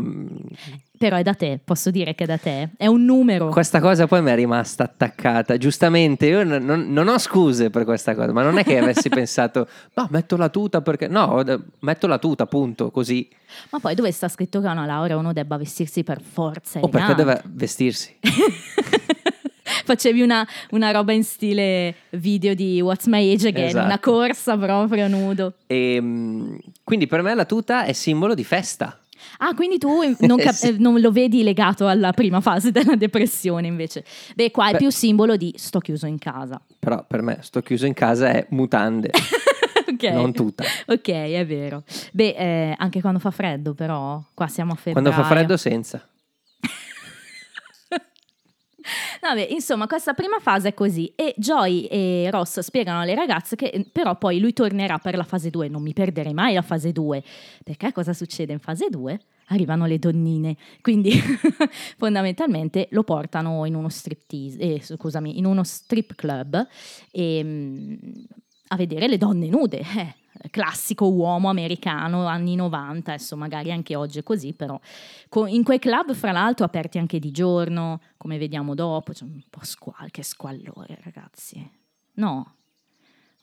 Però 1.03 1.17
è 1.17 1.21
da 1.21 1.33
te, 1.33 1.59
posso 1.61 1.91
dire 1.91 2.15
che 2.15 2.23
è 2.23 2.27
da 2.27 2.37
te. 2.37 2.69
È 2.77 2.87
un 2.87 3.03
numero. 3.03 3.49
questa 3.49 3.81
cosa 3.81 4.07
poi 4.07 4.21
mi 4.21 4.31
è 4.31 4.35
rimasta 4.35 4.83
attaccata. 4.85 5.57
Giustamente, 5.57 6.27
io 6.27 6.45
non, 6.45 6.63
non- 6.63 6.93
non 6.93 7.09
ho 7.09 7.17
scuse 7.17 7.69
per 7.69 7.83
questa 7.83 8.15
cosa, 8.15 8.31
ma 8.31 8.41
non 8.41 8.57
è 8.57 8.63
che 8.63 8.77
avessi 8.77 9.09
pensato, 9.11 9.67
no, 9.95 10.07
metto 10.11 10.37
la 10.37 10.47
tuta 10.47 10.81
perché... 10.81 11.09
No, 11.09 11.43
metto 11.79 12.07
la 12.07 12.17
tuta, 12.19 12.45
punto, 12.45 12.89
così. 12.89 13.27
Ma 13.71 13.79
poi 13.79 13.95
dove 13.95 14.13
sta 14.13 14.29
scritto 14.29 14.61
che 14.61 14.67
a 14.67 14.71
una 14.71 14.85
laurea 14.85 15.17
uno 15.17 15.33
debba 15.33 15.57
vestirsi 15.57 16.03
per 16.03 16.21
forza 16.21 16.79
O 16.79 16.87
perché 16.87 17.15
deve 17.15 17.41
vestirsi. 17.47 18.15
Facevi 19.85 20.21
una, 20.21 20.47
una 20.71 20.91
roba 20.91 21.11
in 21.11 21.23
stile 21.25 21.95
video 22.11 22.53
di 22.53 22.79
What's 22.79 23.07
My 23.07 23.33
Age 23.33 23.49
Again, 23.49 23.65
Esatto. 23.67 23.85
una 23.85 23.99
corsa 23.99 24.57
proprio 24.57 25.09
nudo. 25.09 25.55
E, 25.67 25.99
mh, 25.99 26.57
quindi 26.85 27.07
per 27.07 27.21
me 27.21 27.33
la 27.35 27.43
tuta 27.43 27.83
è 27.83 27.91
simbolo 27.91 28.33
di 28.33 28.45
festa. 28.45 28.97
Ah, 29.39 29.53
quindi 29.55 29.77
tu 29.77 29.89
non, 30.19 30.37
cap- 30.37 30.53
Sì. 30.53 30.67
eh, 30.69 30.75
non 30.77 30.99
lo 30.99 31.11
vedi 31.11 31.43
legato 31.43 31.87
alla 31.87 32.11
prima 32.13 32.39
fase 32.41 32.71
della 32.71 32.95
depressione 32.95 33.67
invece. 33.67 34.03
Beh, 34.35 34.51
qua 34.51 34.69
è 34.69 34.71
Beh. 34.73 34.77
più 34.77 34.89
simbolo 34.89 35.35
di 35.35 35.53
sto 35.57 35.79
chiuso 35.79 36.05
in 36.05 36.17
casa. 36.19 36.61
Però 36.79 37.03
per 37.07 37.21
me 37.21 37.39
sto 37.41 37.61
chiuso 37.61 37.85
in 37.85 37.93
casa 37.93 38.29
è 38.29 38.45
mutande, 38.49 39.09
ok. 39.89 40.03
non 40.11 40.31
tutta. 40.33 40.63
Ok, 40.87 41.09
è 41.09 41.45
vero. 41.45 41.83
Beh, 42.11 42.35
eh, 42.37 42.75
anche 42.77 43.01
quando 43.01 43.19
fa 43.19 43.31
freddo, 43.31 43.73
però, 43.73 44.21
qua 44.33 44.47
siamo 44.47 44.73
a 44.73 44.75
febbraio. 44.75 45.07
Quando 45.09 45.21
fa 45.23 45.27
freddo 45.35 45.57
senza. 45.57 46.05
Vabbè, 49.21 49.47
insomma, 49.49 49.87
questa 49.87 50.13
prima 50.13 50.39
fase 50.39 50.69
è 50.69 50.73
così. 50.73 51.11
E 51.15 51.33
Joy 51.37 51.85
e 51.85 52.29
Ross 52.31 52.59
spiegano 52.59 53.01
alle 53.01 53.15
ragazze 53.15 53.55
che 53.55 53.65
eh, 53.67 53.85
però 53.91 54.17
poi 54.17 54.39
lui 54.39 54.53
tornerà 54.53 54.97
per 54.99 55.15
la 55.15 55.23
fase 55.23 55.49
2. 55.49 55.67
Non 55.67 55.81
mi 55.81 55.93
perderei 55.93 56.33
mai 56.33 56.53
la 56.53 56.61
fase 56.61 56.91
2. 56.91 57.23
Perché 57.63 57.91
cosa 57.91 58.13
succede 58.13 58.53
in 58.53 58.59
fase 58.59 58.89
2? 58.89 59.19
Arrivano 59.47 59.85
le 59.85 59.99
donnine, 59.99 60.55
quindi 60.81 61.11
fondamentalmente 61.97 62.87
lo 62.91 63.03
portano 63.03 63.65
in 63.65 63.75
uno 63.75 63.89
striptease, 63.89 64.57
eh, 64.57 64.81
scusami, 64.81 65.37
in 65.37 65.45
uno 65.45 65.65
strip 65.65 66.15
club 66.15 66.65
e, 67.11 67.41
mm, 67.43 67.95
a 68.73 68.75
vedere 68.75 69.07
le 69.07 69.17
donne 69.17 69.47
nude. 69.47 69.83
Eh, 70.35 70.49
classico 70.49 71.07
uomo 71.11 71.47
americano 71.47 72.25
anni 72.25 72.55
90, 72.55 73.13
adesso 73.13 73.37
magari 73.37 73.71
anche 73.71 73.95
oggi 73.95 74.17
è 74.17 74.23
così, 74.23 74.51
però 74.53 74.77
in 75.47 75.63
quei 75.63 75.77
club, 75.77 76.13
fra 76.15 76.31
l'altro, 76.31 76.65
aperti 76.65 76.97
anche 76.97 77.19
di 77.19 77.29
giorno, 77.29 78.01
come 78.17 78.39
vediamo 78.39 78.73
dopo, 78.73 79.13
c'è 79.13 79.23
un 79.25 79.39
po' 79.47 79.59
squal, 79.63 80.09
che 80.09 80.23
squallore, 80.23 80.97
ragazzi. 81.03 81.57
No, 82.15 82.55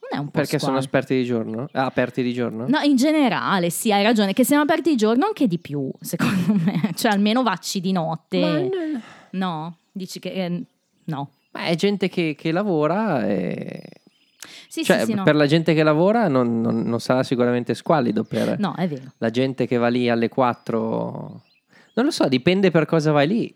non 0.01 0.09
è 0.11 0.17
un 0.17 0.25
po' 0.25 0.31
Perché 0.31 0.59
sono 0.59 0.81
squal- 0.81 0.85
aperti 0.85 1.15
di 1.15 1.23
giorno? 1.23 1.69
Ah, 1.71 1.85
aperti 1.85 2.21
di 2.21 2.33
giorno? 2.33 2.67
No, 2.67 2.79
in 2.81 2.97
generale, 2.97 3.69
sì, 3.69 3.93
hai 3.93 4.03
ragione, 4.03 4.33
che 4.33 4.43
siamo 4.43 4.63
aperti 4.63 4.89
di 4.89 4.97
giorno 4.97 5.25
anche 5.25 5.47
di 5.47 5.59
più, 5.59 5.89
secondo 6.01 6.55
me. 6.65 6.91
Cioè, 6.93 7.13
almeno 7.13 7.41
vacci 7.41 7.79
di 7.79 7.93
notte. 7.93 8.39
Ma, 8.39 8.59
n- 8.59 9.01
No, 9.31 9.77
dici 9.93 10.19
che... 10.19 10.29
eh, 10.29 10.63
no. 11.05 11.29
ma 11.51 11.63
è 11.63 11.75
gente 11.75 12.09
che, 12.09 12.35
che 12.37 12.51
lavora 12.51 13.25
e... 13.25 13.81
Sì, 14.67 14.83
Cioè, 14.83 14.99
sì, 15.01 15.05
sì, 15.07 15.13
no. 15.13 15.23
per 15.23 15.35
la 15.35 15.45
gente 15.45 15.73
che 15.73 15.83
lavora 15.83 16.27
non, 16.27 16.61
non- 16.61 16.81
non 16.81 16.99
sarà 16.99 17.23
sicuramente 17.23 17.73
squallido 17.75 18.23
per 18.23 18.57
No, 18.59 18.73
è 18.75 18.87
vero. 18.87 19.13
la 19.17 19.29
gente 19.29 19.67
che 19.67 19.77
va 19.77 19.87
lì 19.89 20.09
alle 20.09 20.29
4. 20.29 21.41
Non 21.93 22.05
lo 22.05 22.11
so, 22.11 22.27
dipende 22.27 22.71
per 22.71 22.85
cosa 22.85 23.11
vai 23.11 23.27
lì. 23.27 23.55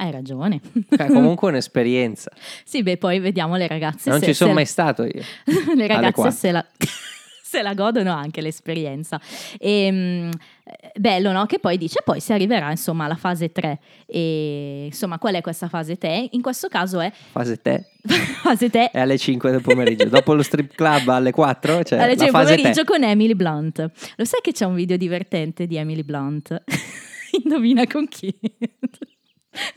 Hai 0.00 0.10
ragione. 0.12 0.60
È 0.88 1.06
comunque 1.06 1.48
un'esperienza. 1.48 2.30
sì, 2.64 2.82
beh, 2.82 2.96
poi 2.98 3.18
vediamo 3.18 3.56
le 3.56 3.66
ragazze. 3.66 4.10
Non 4.10 4.20
se- 4.20 4.26
ci 4.26 4.34
sono 4.34 4.52
mai 4.52 4.64
stato 4.66 5.02
io. 5.04 5.22
le 5.76 5.86
ragazze 5.86 6.30
se 6.30 6.52
la, 6.52 6.64
se 7.48 7.62
la 7.62 7.72
godono 7.72 8.12
anche 8.12 8.42
l'esperienza. 8.42 9.18
E, 9.58 9.90
mm, 9.90 10.30
eh, 10.64 10.92
bello, 10.96 11.32
no? 11.32 11.46
Che 11.46 11.58
poi 11.58 11.78
dice, 11.78 12.02
poi 12.04 12.20
si 12.20 12.34
arriverà 12.34 12.70
insomma 12.70 13.06
alla 13.06 13.16
fase 13.16 13.50
3. 13.50 13.78
E 14.04 14.84
insomma, 14.84 15.18
qual 15.18 15.34
è 15.34 15.40
questa 15.40 15.68
fase 15.68 15.96
3? 15.96 16.28
In 16.32 16.42
questo 16.42 16.68
caso 16.68 17.00
è 17.00 17.10
Fase 17.10 17.56
te 17.56 17.86
fase 18.42 18.68
3 18.68 18.90
è 18.90 19.00
alle 19.00 19.16
5 19.16 19.50
del 19.50 19.62
pomeriggio. 19.62 20.04
Dopo 20.04 20.34
lo 20.34 20.42
strip 20.42 20.74
club 20.74 21.08
alle 21.08 21.30
4 21.30 21.82
c'è 21.84 21.96
alle 21.96 22.16
la 22.16 22.24
5 22.24 22.30
fase 22.30 22.54
pomeriggio 22.54 22.84
te. 22.84 22.92
con 22.92 23.02
Emily 23.02 23.34
Blunt. 23.34 23.90
Lo 24.16 24.24
sai 24.26 24.40
che 24.42 24.52
c'è 24.52 24.66
un 24.66 24.74
video 24.74 24.98
divertente 24.98 25.66
di 25.66 25.76
Emily 25.76 26.02
Blunt? 26.02 26.62
Indovina 27.42 27.86
con 27.86 28.06
chi? 28.08 28.34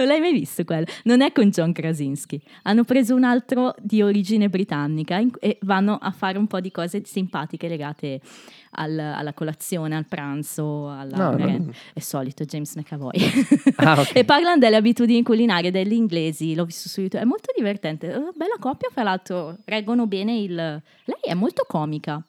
Non 0.01 0.10
l'hai 0.10 0.20
mai 0.20 0.34
visto 0.34 0.63
quello? 0.63 0.86
Non 1.03 1.22
è 1.22 1.31
con 1.31 1.50
John 1.50 1.72
Krasinski. 1.74 2.41
Hanno 2.63 2.84
preso 2.84 3.13
un 3.13 3.24
altro 3.24 3.75
di 3.79 4.01
origine 4.01 4.50
britannica 4.50 5.17
in- 5.17 5.29
e 5.39 5.58
vanno 5.62 5.98
a 6.01 6.12
fare 6.12 6.38
un 6.38 6.48
po' 6.48 6.60
di 6.60 6.72
cose 6.72 7.03
simpatiche 7.05 7.67
legate 7.67 8.20
al- 8.72 8.98
alla 8.98 9.34
colazione, 9.34 9.96
al 9.96 10.05
pranzo, 10.08 10.89
alla 10.89 11.15
No, 11.31 11.38
non- 11.38 11.72
È 11.93 12.00
solito 12.00 12.46
James 12.46 12.75
McAvoy. 12.75 13.12
Ah, 13.75 14.00
ok. 14.00 14.12
e 14.17 14.24
parlano 14.25 14.58
delle 14.58 14.75
abitudini 14.77 15.22
culinarie 15.24 15.70
degli 15.72 15.93
inglesi. 15.93 16.55
L'ho 16.55 16.65
visto 16.65 16.89
su 16.89 17.01
YouTube. 17.01 17.22
È 17.22 17.25
molto 17.27 17.51
divertente. 17.55 18.08
Eh, 18.12 18.20
Bella 18.36 18.55
coppia, 18.60 18.89
fra 18.91 19.03
l'altro. 19.03 19.58
Reggono 19.65 20.08
bene 20.08 20.38
il... 20.39 20.53
Lei 20.55 21.20
è 21.22 21.34
molto 21.34 21.63
comica. 21.67 22.24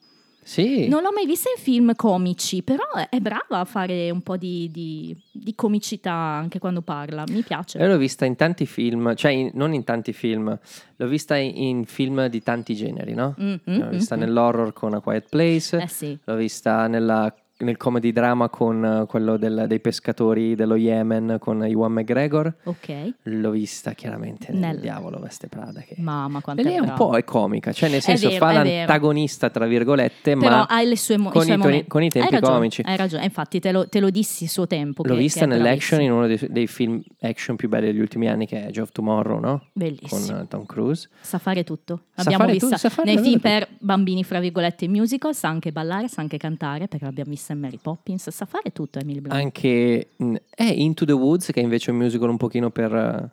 Sì. 0.45 0.89
Non 0.89 1.03
l'ho 1.03 1.13
mai 1.13 1.25
vista 1.25 1.49
in 1.57 1.63
film 1.63 1.95
comici, 1.95 2.63
però 2.63 2.83
è 3.09 3.21
brava 3.21 3.61
a 3.61 3.65
fare 3.65 4.11
un 4.11 4.23
po' 4.23 4.37
di, 4.37 4.69
di- 4.73 5.17
di 5.31 5.55
comicità 5.55 6.13
anche 6.13 6.59
quando 6.59 6.83
parla. 6.83 7.25
Mi 7.29 7.43
piace. 7.43 7.79
Io 7.79 7.87
l'ho 7.87 7.97
vista 7.97 8.25
in 8.25 8.35
tanti 8.37 8.67
film, 8.67 9.15
cioè 9.15 9.31
in- 9.31 9.51
non 9.55 9.73
in 9.73 9.85
tanti 9.85 10.13
film, 10.13 10.59
l'ho 10.97 11.07
vista 11.07 11.37
in, 11.37 11.57
in 11.57 11.85
film 11.85 12.27
di 12.27 12.43
tanti 12.43 12.75
generi, 12.75 13.15
no? 13.15 13.35
Mm, 13.41 13.55
mm, 13.71 13.79
l'ho 13.79 13.89
vista 13.91 14.17
mm, 14.17 14.19
nell'horror 14.21 14.73
con 14.73 14.95
A 14.95 15.01
Quiet 15.01 15.29
Place, 15.29 15.77
Eh 15.79 15.89
sì. 15.89 16.19
l'ho 16.25 16.35
vista 16.37 16.87
nella- 16.89 17.33
nel 17.65 17.77
comedy 17.77 18.13
drama 18.13 18.49
con 18.49 18.85
eh, 18.85 19.07
quello 19.07 19.37
del- 19.37 19.65
dei 19.69 19.81
pescatori 19.81 20.55
dello 20.55 20.77
Yemen 20.77 21.37
con 21.39 21.67
Iwan 21.67 21.93
McGregor, 21.93 22.55
Ok. 22.65 23.13
l'ho 23.25 23.51
vista 23.51 23.93
chiaramente 23.93 24.51
nel, 24.53 24.61
Nel- 24.61 24.81
Diavolo 24.81 25.19
Veste 25.19 25.49
Prada. 25.49 25.81
Che... 25.81 25.95
Mamma 25.99 26.41
quanto 26.41 26.63
lei 26.63 26.75
è 26.75 26.77
è 26.77 26.81
un 26.81 26.95
po' 26.95 27.17
è 27.17 27.25
comica, 27.25 27.73
cioè 27.73 27.89
nel 27.89 28.01
senso 28.03 28.29
vero, 28.29 28.45
fa 28.45 28.53
l'antagonista 28.53 29.51
tra 29.51 29.67
virgolette, 29.67 30.37
Però 30.37 30.49
ma 30.49 30.65
ha 30.67 30.83
le 30.83 30.97
sue 30.97 31.17
mo- 31.19 31.31
con 31.31 31.47
i 31.47 31.57
toni- 31.59 31.87
con 31.87 32.03
i 32.03 32.09
tempi 32.09 32.27
hai 32.29 32.33
ragione, 32.41 32.57
comici. 32.57 32.83
Hai 32.85 32.97
ragione, 32.97 33.25
infatti 33.25 33.61
te 33.61 33.73
lo, 33.73 33.89
te 33.89 34.01
lo 34.01 34.11
dissi 34.11 34.47
suo 34.47 34.67
tempo. 34.67 35.03
l'ho 35.05 35.15
che- 35.15 35.21
vista 35.21 35.41
che 35.41 35.47
nell'action 35.47 36.01
in 36.01 36.13
uno 36.13 36.27
dei, 36.27 36.39
dei 36.51 36.67
film 36.67 37.01
action 37.21 37.57
più 37.57 37.69
belli 37.69 37.87
degli 37.87 38.01
ultimi 38.01 38.29
anni 38.29 38.47
che 38.47 38.67
è 38.67 38.71
Joe 38.71 38.85
of 38.85 38.93
Tomorrow, 38.93 39.39
no? 39.39 39.49
Con 39.59 39.69
Bellissimo. 39.73 40.41
eh, 40.41 40.49
Tom 40.49 40.65
Cruise. 40.67 41.09
Sa 41.21 41.39
fare 41.39 41.65
tutto. 41.65 42.01
Sa 42.15 42.23
L'abbiamo 42.23 42.39
fare 42.45 42.53
vista 42.53 42.67
tutto, 42.69 42.79
sa 42.79 42.89
fare 42.91 43.15
nei 43.15 43.23
film 43.23 43.41
per 43.41 43.69
bambini, 43.79 44.25
fra 44.25 44.41
virgolette, 44.41 44.89
musical. 44.89 45.35
Sa 45.35 45.49
anche 45.49 45.73
ballare, 45.73 46.09
sa 46.09 46.21
anche 46.21 46.37
cantare, 46.37 46.89
perché 46.89 47.05
l'abbiamo 47.05 47.31
vista 47.31 47.52
in 47.53 47.61
Mary 47.61 47.79
Poppins. 47.81 48.29
Sa 48.31 48.45
fare 48.47 48.73
tutto 48.73 48.99
Emily 48.99 49.21
Blunt. 49.21 49.39
Anche 49.39 50.09
è 50.51 50.65
Into 50.65 51.05
the 51.05 51.13
Woods, 51.13 51.51
che 51.53 51.61
è 51.61 51.63
invece 51.63 51.91
un 51.91 51.97
musical 51.99 52.29
un 52.29 52.37
pochino 52.37 52.71
per, 52.71 52.95
eh, 52.95 53.31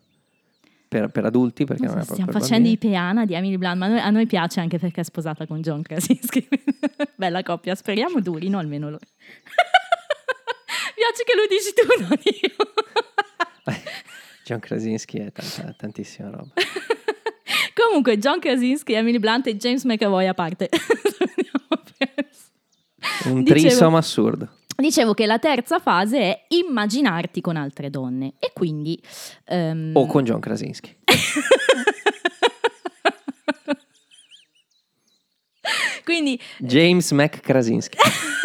per, 0.88 1.10
per 1.10 1.26
adulti, 1.26 1.66
perché 1.66 1.86
non 1.86 2.00
è 2.00 2.06
proprio 2.06 2.16
Stiamo 2.16 2.32
facendo 2.32 2.68
i 2.68 2.78
bambini. 2.78 2.94
Peana 2.94 3.26
di 3.26 3.34
Emily 3.34 3.58
Blunt, 3.58 3.78
ma 3.78 3.86
a 3.86 3.90
noi, 3.90 4.00
a 4.00 4.10
noi 4.10 4.26
piace 4.28 4.60
anche 4.60 4.78
perché 4.78 5.02
è 5.02 5.04
sposata 5.04 5.46
con 5.46 5.62
John 5.62 5.82
Krasinski. 5.82 6.48
Bella 7.16 7.44
coppia, 7.44 7.76
speriamo 7.76 8.20
durino 8.22 8.58
almeno 8.60 8.90
loro. 8.90 9.06
piace 10.96 11.24
che 11.26 11.34
lo 11.36 11.46
dici 11.48 11.74
tu, 11.74 11.86
non 12.02 12.18
io. 12.24 13.76
John 14.46 14.60
Krasinski 14.60 15.18
è 15.18 15.32
tanta- 15.32 15.74
tantissima 15.78 16.30
roba. 16.30 16.54
Comunque, 17.74 18.18
John 18.18 18.40
Krasinski, 18.40 18.94
Emily 18.94 19.20
Blunt 19.20 19.48
e 19.48 19.56
James 19.56 19.84
McAvoy 19.84 20.28
a 20.28 20.34
parte. 20.34 20.70
Un 23.26 23.44
trisom 23.44 23.96
assurdo. 23.96 24.50
Dicevo 24.76 25.14
che 25.14 25.26
la 25.26 25.40
terza 25.40 25.80
fase 25.80 26.20
è 26.20 26.46
immaginarti 26.50 27.42
con 27.42 27.58
altre 27.58 27.90
donne 27.90 28.34
e 28.40 28.52
quindi... 28.54 29.02
ehm, 29.46 29.92
O 29.94 30.06
con 30.06 30.24
John 30.24 30.40
Krasinski. 30.40 30.96
quindi 36.06 36.40
James 36.60 37.12
Mac 37.12 37.40
Krasinski. 37.42 37.98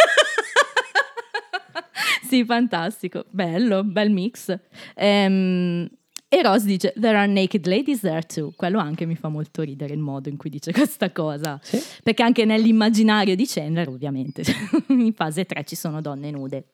Sì, 2.27 2.43
fantastico, 2.45 3.27
bello, 3.31 3.85
bel 3.85 4.11
mix. 4.11 4.53
Ehm, 4.97 5.89
e 6.35 6.43
Ross 6.43 6.65
dice: 6.65 6.93
There 6.99 7.17
are 7.17 7.29
naked 7.29 7.67
ladies 7.67 8.01
there 8.01 8.23
too. 8.23 8.53
Quello 8.57 8.81
anche 8.81 9.07
mi 9.07 9.15
fa 9.15 9.29
molto 9.29 9.63
ridere 9.63 9.95
il 9.95 10.01
modo 10.01 10.29
in 10.29 10.37
cui 10.37 10.51
dice 10.51 10.73
questa 10.75 11.13
cosa. 11.13 11.61
Sì. 11.63 11.81
Perché 12.03 12.25
anche 12.25 12.45
nell'immaginario 12.45 13.37
di 13.37 13.47
Chandler, 13.47 13.89
ovviamente, 13.89 14.43
in 14.89 15.13
fase 15.15 15.45
3 15.45 15.65
ci 15.65 15.77
sono 15.77 16.01
donne 16.01 16.33
nude. 16.33 16.67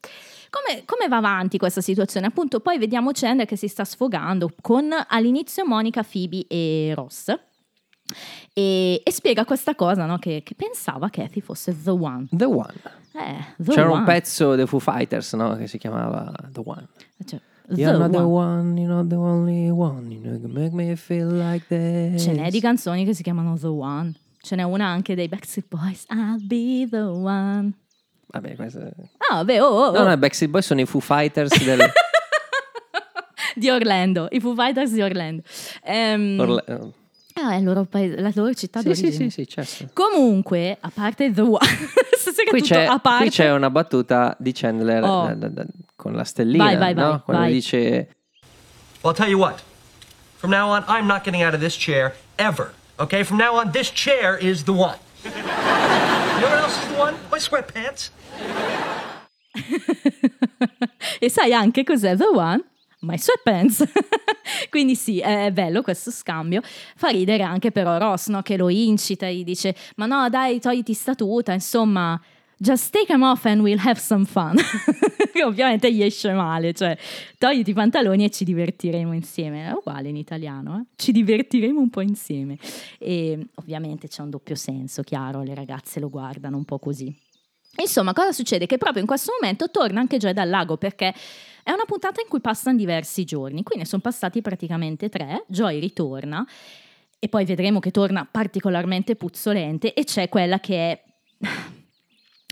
Come, 0.48 0.84
come 0.86 1.08
va 1.08 1.18
avanti 1.18 1.58
questa 1.58 1.82
situazione? 1.82 2.26
Appunto, 2.26 2.60
poi 2.60 2.78
vediamo 2.78 3.10
Chandler 3.12 3.46
che 3.46 3.56
si 3.56 3.68
sta 3.68 3.84
sfogando 3.84 4.50
con 4.62 4.88
all'inizio 5.08 5.66
Monica, 5.66 6.02
Phoebe 6.02 6.46
e 6.48 6.92
Ross. 6.94 7.32
E, 8.54 9.00
e 9.04 9.12
spiega 9.12 9.44
questa 9.44 9.74
cosa, 9.74 10.06
no? 10.06 10.18
che, 10.18 10.42
che 10.42 10.54
pensava 10.54 11.08
Kathy 11.10 11.40
fosse 11.40 11.76
The 11.80 11.90
One. 11.90 12.26
The 12.30 12.46
One. 12.46 12.74
Eh, 13.12 13.44
the 13.58 13.72
C'era 13.72 13.90
one. 13.90 14.00
un 14.00 14.04
pezzo 14.04 14.54
dei 14.54 14.66
Foo 14.66 14.80
Fighters, 14.80 15.34
no? 15.34 15.54
Che 15.56 15.66
si 15.66 15.78
chiamava 15.78 16.32
The 16.50 16.62
One. 16.64 16.88
Cioè, 17.24 17.40
You're 17.76 17.98
not 17.98 18.10
the 18.10 18.18
one. 18.26 18.76
you're 18.76 18.88
not 18.88 19.08
the 19.08 19.16
only 19.16 19.70
one. 19.70 20.10
You 20.10 20.40
make 20.48 20.72
me 20.72 20.96
feel 20.96 21.28
like 21.30 21.66
this. 21.68 22.22
Ce 22.22 22.32
n'è 22.32 22.50
di 22.50 22.60
canzoni 22.60 23.04
che 23.04 23.14
si 23.14 23.22
chiamano 23.22 23.56
The 23.56 23.66
One. 23.68 24.12
Ce 24.40 24.56
n'è 24.56 24.62
una 24.62 24.86
anche 24.86 25.14
dei 25.14 25.28
Backstreet 25.28 25.68
Boys. 25.68 26.06
I'll 26.10 26.38
be 26.44 26.86
the 26.88 27.02
one. 27.02 27.72
Vabbè, 28.32 28.54
questo... 28.56 28.78
Ah, 29.30 29.36
vabbè, 29.36 29.60
oh, 29.60 29.66
oh, 29.66 29.86
oh. 29.88 29.92
No, 29.92 30.04
no, 30.04 30.12
i 30.12 30.16
Backstreet 30.16 30.50
Boys 30.50 30.66
sono 30.66 30.80
i 30.80 30.86
Foo 30.86 31.00
Fighters 31.00 31.62
del... 31.64 31.80
Di 33.54 33.68
Orlando, 33.68 34.28
i 34.30 34.40
Foo 34.40 34.54
Fighters 34.54 34.92
di 34.92 35.02
Orlando. 35.02 35.42
Ehm, 35.82 36.38
Orla- 36.38 36.64
è 37.48 37.56
il 37.56 37.64
loro 37.64 37.84
paese, 37.84 38.20
la 38.20 38.30
loro 38.34 38.52
città 38.54 38.80
Sì, 38.80 38.94
sì, 38.94 39.02
d'origine. 39.02 39.30
sì, 39.30 39.44
sì, 39.44 39.48
certo. 39.48 39.90
Comunque, 39.94 40.76
a 40.80 40.90
parte 40.92 41.32
The 41.32 41.40
One, 41.40 41.58
stasera 42.18 42.50
Qui 42.50 42.60
c'è, 42.62 42.84
a 42.84 42.98
parte. 42.98 43.22
qui 43.24 43.30
c'è 43.30 43.50
una 43.52 43.70
battuta 43.70 44.34
di 44.38 44.52
Chandler 44.52 45.02
Oh. 45.04 45.26
da- 45.26 45.34
da- 45.34 45.48
da- 45.48 45.66
con 45.96 46.12
la 46.14 46.24
stellina, 46.24 46.64
Vai, 46.64 46.76
vai, 46.76 46.94
vai, 46.94 47.04
no? 47.04 47.22
Quando 47.24 47.42
vai. 47.44 47.52
dice... 47.52 47.78
Well, 49.02 49.12
I'll 49.12 49.14
tell 49.14 49.28
you 49.28 49.38
what. 49.38 49.62
From 50.36 50.50
now 50.50 50.68
on, 50.70 50.84
I'm 50.88 51.06
not 51.06 51.22
getting 51.24 51.42
out 51.42 51.54
of 51.54 51.60
this 51.60 51.74
chair 51.76 52.14
ever. 52.36 52.72
Okay? 52.98 53.22
From 53.24 53.38
now 53.38 53.56
on, 53.58 53.70
this 53.72 53.90
chair 53.90 54.36
is 54.38 54.64
the 54.64 54.72
one. 54.72 54.96
you 55.24 55.30
know 56.40 56.48
what 56.48 56.58
else 56.62 56.76
is 56.82 56.88
the 56.88 56.98
one? 56.98 57.14
My 57.30 57.38
sweatpants. 57.38 58.10
e 61.18 61.28
sai 61.28 61.52
anche 61.52 61.84
cos'è 61.84 62.16
The 62.16 62.28
One? 62.32 62.64
My 63.00 63.16
Sweatpants. 63.16 63.84
Quindi 64.68 64.94
sì, 64.94 65.20
è 65.20 65.50
bello 65.52 65.82
questo 65.82 66.10
scambio. 66.10 66.60
Fa 66.96 67.08
ridere 67.08 67.42
anche 67.42 67.70
però 67.70 67.98
Ross, 67.98 68.28
no? 68.28 68.42
Che 68.42 68.56
lo 68.56 68.68
incita 68.68 69.26
e 69.26 69.36
gli 69.36 69.44
dice, 69.44 69.74
ma 69.96 70.06
no 70.06 70.28
dai, 70.28 70.60
togliti 70.60 70.94
sta 70.94 71.14
tuta, 71.14 71.52
insomma... 71.52 72.20
Just 72.62 72.92
take 72.92 73.06
them 73.06 73.22
off 73.22 73.46
and 73.46 73.62
we'll 73.62 73.80
have 73.80 73.98
some 73.98 74.26
fun. 74.26 74.54
Che 75.32 75.44
Ovviamente 75.44 75.90
gli 75.90 76.02
esce 76.02 76.34
male, 76.34 76.74
cioè 76.74 76.94
togliti 77.38 77.70
i 77.70 77.72
pantaloni 77.72 78.24
e 78.24 78.30
ci 78.30 78.44
divertiremo 78.44 79.14
insieme. 79.14 79.68
È 79.68 79.72
uguale 79.72 80.10
in 80.10 80.16
italiano, 80.16 80.78
eh? 80.78 80.92
ci 80.94 81.10
divertiremo 81.10 81.80
un 81.80 81.88
po' 81.88 82.02
insieme. 82.02 82.58
E 82.98 83.46
ovviamente 83.54 84.08
c'è 84.08 84.20
un 84.20 84.28
doppio 84.28 84.56
senso, 84.56 85.02
chiaro, 85.02 85.42
le 85.42 85.54
ragazze 85.54 86.00
lo 86.00 86.10
guardano 86.10 86.58
un 86.58 86.66
po' 86.66 86.78
così. 86.78 87.16
Insomma, 87.78 88.12
cosa 88.12 88.32
succede? 88.32 88.66
Che 88.66 88.76
proprio 88.76 89.00
in 89.00 89.06
questo 89.06 89.32
momento 89.40 89.70
torna 89.70 90.00
anche 90.00 90.18
Joy 90.18 90.34
dal 90.34 90.50
lago 90.50 90.76
perché 90.76 91.14
è 91.70 91.72
una 91.72 91.84
puntata 91.86 92.20
in 92.20 92.28
cui 92.28 92.40
passano 92.40 92.76
diversi 92.76 93.24
giorni, 93.24 93.62
qui 93.62 93.76
ne 93.76 93.84
sono 93.84 94.02
passati 94.02 94.42
praticamente 94.42 95.08
tre, 95.08 95.44
Joy 95.46 95.78
ritorna 95.78 96.44
e 97.18 97.28
poi 97.28 97.44
vedremo 97.44 97.80
che 97.80 97.90
torna 97.90 98.26
particolarmente 98.28 99.14
puzzolente 99.14 99.94
e 99.94 100.04
c'è 100.04 100.28
quella 100.28 100.58
che 100.58 100.90
è 100.90 101.02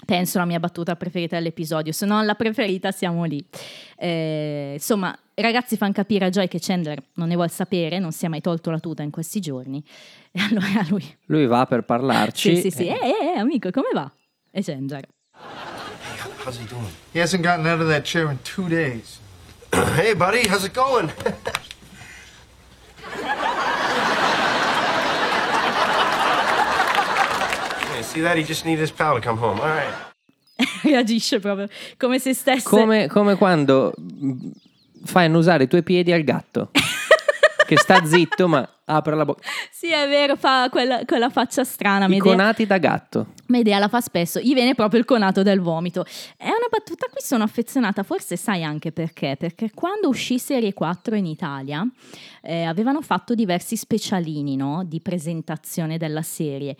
penso 0.04 0.38
la 0.38 0.46
mia 0.46 0.58
battuta 0.58 0.96
preferita 0.96 1.36
dell'episodio, 1.36 1.92
se 1.92 2.06
non 2.06 2.24
la 2.24 2.34
preferita 2.34 2.92
siamo 2.92 3.24
lì. 3.24 3.44
Eh, 3.96 4.70
insomma, 4.74 5.14
i 5.34 5.42
ragazzi 5.42 5.76
fanno 5.76 5.92
capire 5.92 6.24
a 6.24 6.30
Joy 6.30 6.48
che 6.48 6.58
Chandler 6.60 7.02
non 7.14 7.28
ne 7.28 7.34
vuole 7.34 7.50
sapere, 7.50 7.98
non 7.98 8.12
si 8.12 8.24
è 8.24 8.28
mai 8.28 8.40
tolto 8.40 8.70
la 8.70 8.78
tuta 8.78 9.02
in 9.02 9.10
questi 9.10 9.40
giorni. 9.40 9.82
E 10.30 10.40
allora 10.40 10.86
lui, 10.90 11.02
Lui 11.26 11.46
va 11.46 11.66
per 11.66 11.84
parlarci. 11.84 12.54
sì, 12.56 12.60
sì, 12.60 12.70
sì, 12.70 12.86
eh, 12.86 12.92
eh, 12.92 13.34
eh, 13.34 13.38
amico, 13.38 13.70
come 13.70 13.88
va? 13.92 14.08
E 14.50 14.62
Chandler, 14.62 15.04
How's 16.38 16.58
he 16.58 16.66
doing? 16.66 16.86
He 17.12 17.18
hasn't 17.18 17.42
gotten 17.42 17.66
out 17.66 17.80
of 17.80 17.88
that 17.88 18.04
chair 18.04 18.30
in 18.30 18.38
two 18.44 18.68
days. 18.68 19.18
hey, 19.72 20.14
buddy, 20.14 20.48
how's 20.48 20.64
it 20.64 20.72
going? 20.72 21.10
yeah, 27.88 28.02
see 28.02 28.20
that? 28.22 28.36
He 28.36 28.44
just 28.44 28.64
needed 28.64 28.80
his 28.80 28.90
pal 28.90 29.14
to 29.14 29.20
come 29.20 29.38
home. 29.38 29.60
All 29.60 29.66
right. 29.66 29.94
reagisce 30.82 31.38
proprio 31.40 31.68
come 31.96 32.18
se 32.18 32.34
stesse... 32.34 32.68
Come, 32.68 33.06
come 33.06 33.36
quando 33.36 33.92
fai 35.04 35.26
annusare 35.26 35.64
i 35.64 35.68
tuoi 35.68 35.82
piedi 35.82 36.12
al 36.12 36.22
gatto. 36.22 36.70
che 37.68 37.76
sta 37.76 38.02
zitto 38.06 38.48
ma 38.48 38.66
apre 38.86 39.14
la 39.14 39.26
bocca. 39.26 39.46
Sì, 39.70 39.90
è 39.92 40.08
vero, 40.08 40.36
fa 40.36 40.68
quella, 40.70 41.04
quella 41.04 41.28
faccia 41.28 41.64
strana. 41.64 42.08
Medea, 42.08 42.32
Iconati 42.32 42.66
da 42.66 42.78
gatto. 42.78 43.26
Medea 43.48 43.78
la 43.78 43.88
fa 43.88 44.00
spesso, 44.00 44.40
gli 44.40 44.54
viene 44.54 44.74
proprio 44.74 44.98
il 44.98 45.06
conato 45.06 45.42
del 45.42 45.60
vomito. 45.60 46.06
È 46.36 46.46
una 46.46 46.68
battuta 46.70 47.06
a 47.06 47.10
cui 47.10 47.20
sono 47.20 47.44
affezionata, 47.44 48.02
forse 48.02 48.36
sai 48.36 48.64
anche 48.64 48.90
perché, 48.90 49.36
perché 49.38 49.70
quando 49.74 50.08
uscì 50.08 50.38
Serie 50.38 50.72
4 50.72 51.14
in 51.14 51.26
Italia 51.26 51.86
eh, 52.40 52.64
avevano 52.64 53.02
fatto 53.02 53.34
diversi 53.34 53.76
specialini 53.76 54.56
no? 54.56 54.82
di 54.84 55.00
presentazione 55.00 55.98
della 55.98 56.22
serie 56.22 56.74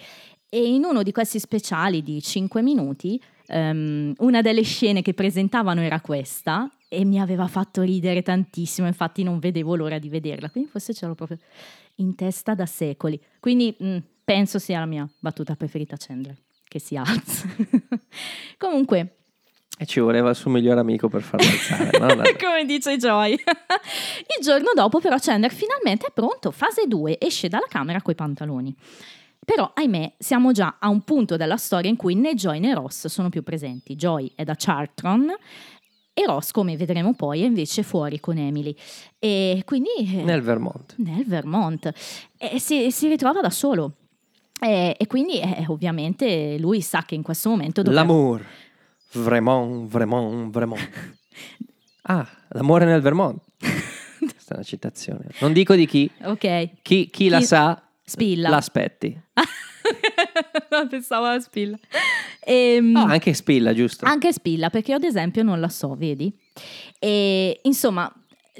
e 0.49 0.67
in 0.67 0.85
uno 0.85 1.03
di 1.03 1.13
questi 1.13 1.39
speciali 1.39 2.03
di 2.03 2.23
5 2.23 2.63
minuti 2.63 3.21
ehm, 3.49 4.15
una 4.19 4.41
delle 4.43 4.63
scene 4.63 5.03
che 5.03 5.15
presentavano 5.15 5.81
era 5.81 6.01
questa 6.01 6.71
e 6.89 7.05
mi 7.05 7.21
aveva 7.21 7.49
fatto 7.49 7.83
ridere 7.83 8.23
tantissimo, 8.23 8.87
infatti 8.87 9.23
non 9.23 9.39
vedevo 9.41 9.75
l'ora 9.75 9.99
di 9.99 10.09
vederla, 10.09 10.49
quindi 10.51 10.71
forse 10.71 10.95
ce 10.95 11.07
l'ho 11.07 11.15
proprio 11.15 11.39
in 11.97 12.15
testa 12.15 12.55
da 12.55 12.67
secoli. 12.67 13.21
Quindi 13.41 13.75
mh, 13.79 13.97
penso 14.25 14.59
sia 14.59 14.79
la 14.79 14.87
mia 14.87 15.09
battuta 15.19 15.57
preferita 15.57 15.97
Chandler, 15.99 16.37
che 16.67 16.79
si 16.79 16.97
alza. 16.97 17.47
Comunque, 18.57 19.17
E 19.81 19.87
ci 19.87 20.01
voleva 20.01 20.31
il 20.31 20.37
suo 20.37 20.51
migliore 20.51 20.81
amico 20.81 21.09
per 21.09 21.23
farlo 21.23 21.47
alzare. 21.51 22.15
no? 22.15 22.23
Come 22.39 22.65
dice 22.65 22.97
Joy. 22.97 23.33
Il 24.39 24.43
giorno 24.45 24.71
dopo 24.75 24.99
però 25.01 25.17
Chandler 25.19 25.53
finalmente 25.53 26.07
è 26.07 26.11
pronto, 26.13 26.51
fase 26.51 26.87
2, 26.87 27.19
esce 27.21 27.49
dalla 27.49 27.67
camera 27.69 28.01
coi 28.03 28.15
pantaloni. 28.15 28.75
Però, 29.49 29.71
ahimè, 29.73 30.13
siamo 30.19 30.53
già 30.53 30.77
a 30.79 30.89
un 30.91 31.01
punto 31.01 31.37
della 31.39 31.57
storia 31.57 31.89
in 31.89 31.97
cui 31.97 32.15
né 32.15 32.35
Joy 32.35 32.59
né 32.61 32.75
Ross 32.75 33.07
sono 33.07 33.31
più 33.31 33.43
presenti. 33.43 33.97
Joy 33.97 34.31
è 34.35 34.45
da 34.45 34.55
Chartron 34.55 35.31
e 36.13 36.25
Ross, 36.27 36.51
come 36.51 36.77
vedremo 36.77 37.15
poi, 37.15 37.41
è 37.41 37.47
invece 37.47 37.83
fuori 37.83 38.21
con 38.21 38.37
Emily. 38.37 38.77
E 39.19 39.63
quindi... 39.65 39.89
eh, 40.01 40.23
Nel 40.23 40.43
Vermont. 40.43 40.95
nel 40.99 41.25
Vermont 41.25 41.91
e 42.37 42.59
si, 42.61 42.91
si 42.91 43.09
ritrova 43.09 43.41
da 43.41 43.49
solo. 43.49 43.93
E, 44.61 44.95
e 44.99 45.07
quindi 45.07 45.41
eh, 45.41 45.65
ovviamente 45.69 46.59
lui 46.59 46.83
sa 46.83 47.05
che 47.07 47.15
in 47.15 47.23
questo 47.23 47.49
momento 47.49 47.81
dovrà- 47.81 48.01
L'amour. 48.03 48.45
Vremont, 49.13 49.89
Vremont, 49.89 50.51
Vremont. 50.53 50.89
Ah, 52.11 52.27
l'amore 52.51 52.85
nel 52.87 53.01
Vermont. 53.03 53.39
Questa 53.59 54.53
è 54.53 54.57
una 54.57 54.63
citazione. 54.63 55.27
Non 55.41 55.53
dico 55.53 55.75
di 55.75 55.87
chi. 55.87 56.11
Ok. 56.23 56.71
Chi, 56.83 57.09
chi 57.11 57.29
la 57.29 57.39
Chi- 57.39 57.45
sa, 57.45 57.83
Spilla. 58.09 58.49
l'aspetti. 58.49 59.19
no, 60.71 60.87
pensavo 60.89 61.27
a 61.27 61.39
Spilla. 61.41 61.79
Ehm, 62.45 62.97
Ah, 62.97 63.05
anche 63.05 63.35
Spilla, 63.35 63.75
giusto? 63.75 64.05
Anche 64.07 64.33
Spilla, 64.33 64.71
perché 64.71 64.91
io 64.93 64.97
ad 64.97 65.05
esempio 65.05 65.43
non 65.43 65.61
la 65.61 65.69
so, 65.69 65.95
vedi? 65.95 66.33
E 66.99 67.61
insomma, 67.63 68.13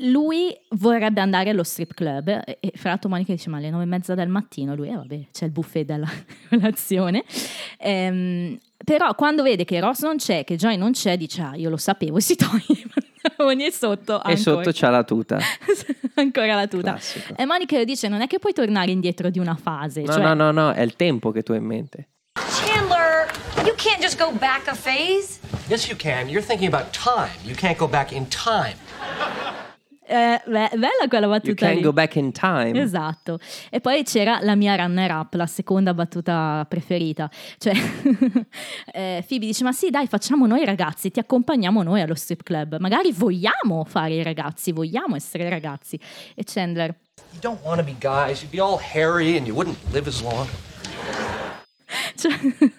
lui 0.03 0.55
vorrebbe 0.71 1.21
andare 1.21 1.51
allo 1.51 1.65
strip 1.65 1.95
club 1.95 2.29
e, 2.29 2.59
e 2.61 2.73
fra 2.77 2.91
l'altro 2.91 3.09
Monica 3.09 3.33
dice 3.33 3.51
ma 3.51 3.57
alle 3.57 3.71
nove 3.71 3.83
e 3.85 3.87
mezza 3.87 4.15
del 4.15 4.29
mattino 4.29 4.75
lui, 4.75 4.89
eh 4.89 4.95
vabbè, 4.95 5.27
c'è 5.33 5.45
il 5.47 5.51
buffet 5.51 5.85
della 5.85 6.09
colazione. 6.49 7.25
Ehm, 7.79 8.59
però 8.85 9.15
quando 9.15 9.43
vede 9.43 9.65
che 9.65 9.81
Ross 9.81 10.03
non 10.03 10.17
c'è, 10.17 10.45
che 10.45 10.57
Joy 10.57 10.77
non 10.77 10.93
c'è, 10.93 11.17
dice 11.17 11.43
ah 11.43 11.55
io 11.57 11.69
lo 11.69 11.77
sapevo 11.77 12.19
e 12.19 12.21
si 12.23 12.37
toglie 12.37 12.65
i 12.69 12.91
pantaloni 12.93 13.67
e 13.67 13.73
sotto 13.73 14.23
e 14.23 14.37
sotto 14.37 14.71
c'ha 14.73 14.91
la 14.91 15.05
tuta. 15.05 15.39
ancora 16.15 16.55
la 16.55 16.67
tuta. 16.67 16.93
Classico. 16.93 17.35
E 17.37 17.45
Monica 17.45 17.83
dice 17.85 18.09
non 18.09 18.21
è 18.21 18.27
che 18.27 18.39
puoi 18.39 18.53
tornare 18.53 18.91
indietro 18.91 19.31
di 19.31 19.39
una 19.39 19.57
fase. 19.57 20.03
No, 20.03 20.13
cioè, 20.13 20.23
no, 20.23 20.35
no, 20.35 20.51
no, 20.51 20.73
è 20.73 20.83
il 20.83 20.97
tempo 20.97 21.31
che 21.31 21.43
tu 21.43 21.53
hai 21.53 21.59
in 21.59 21.65
mente. 21.65 22.09
Chandler, 22.35 23.31
you 23.65 23.75
can't 23.77 24.01
just 24.01 24.19
go 24.19 24.31
back 24.33 24.69
a 24.69 24.75
phase. 24.75 25.41
Yes, 25.69 25.89
you 25.89 25.97
can. 25.97 26.29
You're 26.29 26.45
thinking 26.45 26.73
about 26.73 26.93
time. 26.93 27.37
You 27.45 27.55
can't 27.55 27.77
go 27.77 27.89
back 27.89 28.13
in 28.13 28.27
time. 28.29 28.77
Eh, 30.11 30.41
beh, 30.47 30.71
bella 30.71 31.07
quella 31.07 31.27
You 31.27 31.35
battuta 31.35 31.67
can 31.67 31.75
lì. 31.77 31.83
go 31.83 31.93
back 31.93 32.15
in 32.17 32.33
time. 32.33 32.81
Esatto. 32.81 33.39
E 33.69 33.79
poi 33.81 34.05
c'era 34.05 34.39
la 34.41 34.55
mia 34.55 34.75
runner 34.75 35.11
up, 35.11 35.35
la 35.35 35.47
seconda 35.47 35.93
battuta 35.93 36.65
preferita. 36.67 37.31
Cioè, 37.59 37.75
eh, 38.93 39.23
Phoebe 39.29 39.45
dice: 39.45 39.65
Ma 39.65 39.73
sì, 39.73 39.91
dai, 39.91 40.07
facciamo 40.07 40.47
noi 40.47 40.65
ragazzi, 40.65 41.11
ti 41.11 41.19
accompagniamo 41.19 41.83
noi 41.83 42.01
allo 42.01 42.15
strip 42.15 42.43
club. 42.43 42.79
Magari 42.79 43.13
vogliamo 43.13 43.85
fare 43.87 44.15
i 44.15 44.23
ragazzi, 44.23 44.73
vogliamo 44.73 45.15
essere 45.15 45.47
ragazzi. 45.51 46.01
E 46.35 46.43
Chandler. 46.43 46.95
You 47.33 47.41
don't 47.41 47.63
want 47.63 47.79
to 47.79 47.85
be 47.85 47.95
guys. 47.99 48.41
You'd 48.41 48.51
be 48.51 48.61
all 48.61 48.79
hairy 48.81 49.37
and 49.37 49.47
you 49.47 49.55
wouldn't 49.55 49.77
live 49.93 50.09
as 50.09 50.23
long. 50.23 50.47
cioè, 52.17 52.33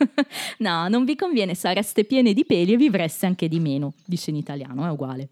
no, 0.59 0.87
non 0.87 1.05
vi 1.05 1.15
conviene, 1.15 1.53
sareste 1.53 2.05
piene 2.05 2.33
di 2.33 2.43
peli 2.43 2.73
e 2.73 2.77
vivreste 2.77 3.27
anche 3.27 3.47
di 3.47 3.59
meno, 3.59 3.93
dice 4.03 4.31
in 4.31 4.35
italiano, 4.37 4.87
è 4.87 4.89
uguale. 4.89 5.29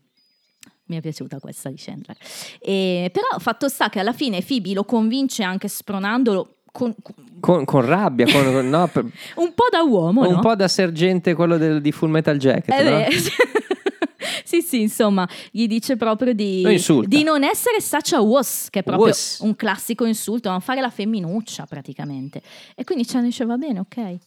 Mi 0.86 0.97
è 0.97 1.01
piaciuta 1.01 1.39
questa 1.39 1.69
di 1.69 1.75
Chandler. 1.77 2.15
E, 2.60 3.10
però 3.12 3.39
fatto 3.39 3.67
sta 3.67 3.89
che 3.89 3.99
alla 3.99 4.13
fine 4.13 4.41
Phoebe 4.41 4.73
lo 4.73 4.84
convince 4.86 5.43
anche 5.43 5.67
spronandolo 5.67 6.56
con, 6.71 6.95
Con, 7.39 7.65
con 7.65 7.86
rabbia, 7.86 8.25
con, 8.32 8.69
no, 8.69 8.88
per- 8.88 9.03
un 9.38 9.53
po' 9.53 9.67
da 9.71 9.82
uomo, 9.82 10.27
un 10.27 10.36
no? 10.36 10.39
po' 10.39 10.56
da 10.56 10.67
sergente 10.67 11.34
quello 11.34 11.58
del- 11.58 11.82
di 11.82 11.91
Full 11.91 12.10
Metal 12.10 12.38
Jacket. 12.38 12.69
Eh, 12.80 12.84
no? 12.84 12.89
beh, 12.97 13.08
sì, 14.45 14.62
sì, 14.62 14.82
insomma, 14.82 15.27
gli 15.51 15.67
dice 15.67 15.97
proprio 15.97 16.34
di, 16.34 16.63
di 17.06 17.23
non 17.23 17.43
essere 17.43 17.82
such 17.82 18.13
a 18.13 18.21
wuss, 18.21 18.69
che 18.69 18.80
è 18.80 18.84
proprio 18.84 19.08
Wuss. 19.08 19.39
un 19.39 19.56
classico 19.56 20.06
insulto, 20.06 20.49
non 20.49 20.62
fare 20.62 20.80
la 20.80 20.89
femminuccia 20.89 21.65
praticamente. 21.65 22.41
E 22.75 22.84
quindi 22.84 23.03
Chandler 23.06 23.30
dice 23.32 23.45
va 23.45 23.58
bene, 23.58 23.80
ok. 23.80 24.17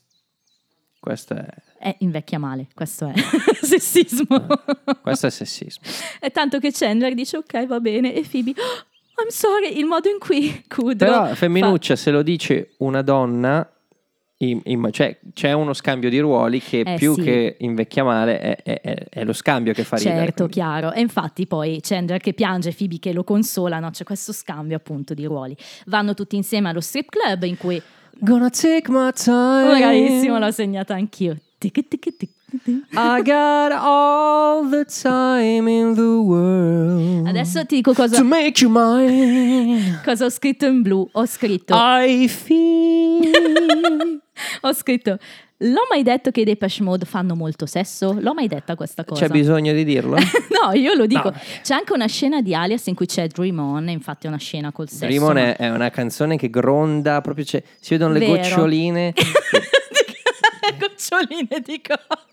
Questo 1.00 1.34
è, 1.34 1.46
Eh, 1.82 1.96
invecchia 2.00 2.38
male, 2.38 2.66
questo 2.74 3.06
è 3.06 3.12
sessismo. 3.62 4.46
questo 5.00 5.26
è 5.28 5.30
sessismo. 5.30 5.82
è 6.20 6.30
tanto 6.30 6.58
che 6.58 6.70
Chandler 6.72 7.14
dice 7.14 7.38
ok, 7.38 7.66
va 7.66 7.80
bene, 7.80 8.12
e 8.14 8.22
Phoebe, 8.30 8.50
"Oh, 8.50 9.22
I'm 9.22 9.28
sorry, 9.30 9.78
il 9.78 9.86
modo 9.86 10.08
in 10.10 10.18
cui 10.18 10.62
Kudrow 10.68 10.94
Però 10.96 11.34
femminuccia 11.34 11.96
se 11.96 12.10
lo 12.10 12.20
dice 12.22 12.74
una 12.78 13.00
donna, 13.00 13.66
in- 14.42 14.60
in- 14.64 14.88
cioè 14.92 15.18
c'è 15.32 15.52
uno 15.52 15.72
scambio 15.72 16.10
di 16.10 16.18
ruoli 16.18 16.60
che 16.60 16.80
Eh, 16.80 16.94
più 16.96 17.14
sì. 17.14 17.22
che 17.22 17.56
invecchia 17.60 18.04
male 18.04 18.38
è, 18.40 18.62
è- 18.62 18.80
è- 18.82 19.06
è 19.08 19.24
lo 19.24 19.32
scambio 19.32 19.72
che 19.72 19.82
fa 19.82 19.96
fa- 19.96 20.02
ridere. 20.02 20.16
Certo, 20.18 20.34
quindi. 20.44 20.52
chiaro. 20.54 20.92
E 20.92 21.00
infatti 21.00 21.46
poi 21.46 21.78
Chandler 21.82 22.20
che 22.20 22.34
piange, 22.34 22.72
Phoebe 22.74 22.98
che 22.98 23.12
lo 23.14 23.24
consola, 23.24 23.78
no? 23.78 23.88
c'è 23.90 24.04
questo 24.04 24.32
scambio 24.34 24.76
appunto 24.76 25.14
di 25.14 25.24
ruoli. 25.24 25.56
Vanno 25.86 26.12
tutti 26.12 26.36
insieme 26.36 26.68
allo 26.68 26.80
strip 26.82 27.08
club 27.08 27.42
in 27.44 27.56
cui 27.56 27.80
Gonna 28.22 28.50
take 28.50 28.84
my 28.90 29.10
time. 29.14 29.78
Bravissimo, 29.78 30.38
l'ho 30.38 30.50
segnata 30.50 30.92
anch'io. 30.92 31.36
I 31.62 33.22
got 33.22 33.72
all 33.72 34.68
the 34.68 34.84
time 34.86 35.68
in 35.68 35.94
the 35.94 36.00
world. 36.00 37.26
Adesso 37.26 37.66
ti 37.66 37.76
dico 37.76 37.92
cosa, 37.92 38.16
To 38.16 38.24
make 38.24 38.64
you 38.64 38.70
mine. 38.70 40.00
cosa 40.02 40.24
ho 40.24 40.30
scritto 40.30 40.66
in 40.66 40.80
blu. 40.80 41.06
Ho 41.12 41.26
scritto 41.26 41.74
I 41.76 42.26
feel 42.28 44.20
Ho 44.62 44.72
scritto, 44.72 45.18
l'ho 45.58 45.86
mai 45.90 46.02
detto 46.02 46.30
che 46.30 46.40
i 46.40 46.44
Depeche 46.44 46.82
Mode 46.82 47.04
fanno 47.04 47.34
molto 47.34 47.66
sesso? 47.66 48.16
L'ho 48.18 48.32
mai 48.32 48.48
detta 48.48 48.74
questa 48.74 49.04
cosa? 49.04 49.26
C'è 49.26 49.30
bisogno 49.30 49.74
di 49.74 49.84
dirlo? 49.84 50.16
no, 50.48 50.72
io 50.72 50.94
lo 50.94 51.04
dico. 51.06 51.30
No. 51.30 51.40
C'è 51.62 51.74
anche 51.74 51.92
una 51.92 52.06
scena 52.06 52.40
di 52.40 52.54
Alias 52.54 52.86
in 52.86 52.94
cui 52.94 53.06
c'è 53.06 53.26
Dream 53.26 53.58
On, 53.58 53.88
infatti 53.90 54.26
è 54.26 54.28
una 54.28 54.38
scena 54.38 54.72
col 54.72 54.88
sesso. 54.88 55.04
Dream 55.04 55.22
On 55.22 55.36
è, 55.36 55.56
è 55.56 55.70
una 55.70 55.90
canzone 55.90 56.36
che 56.38 56.48
gronda, 56.48 57.20
proprio 57.20 57.44
si 57.44 57.62
vedono 57.90 58.14
le 58.14 58.20
Vero. 58.20 58.32
goccioline. 58.36 59.12
Goccioline 60.80 61.60
di 61.62 61.80
cosa? 61.80 62.24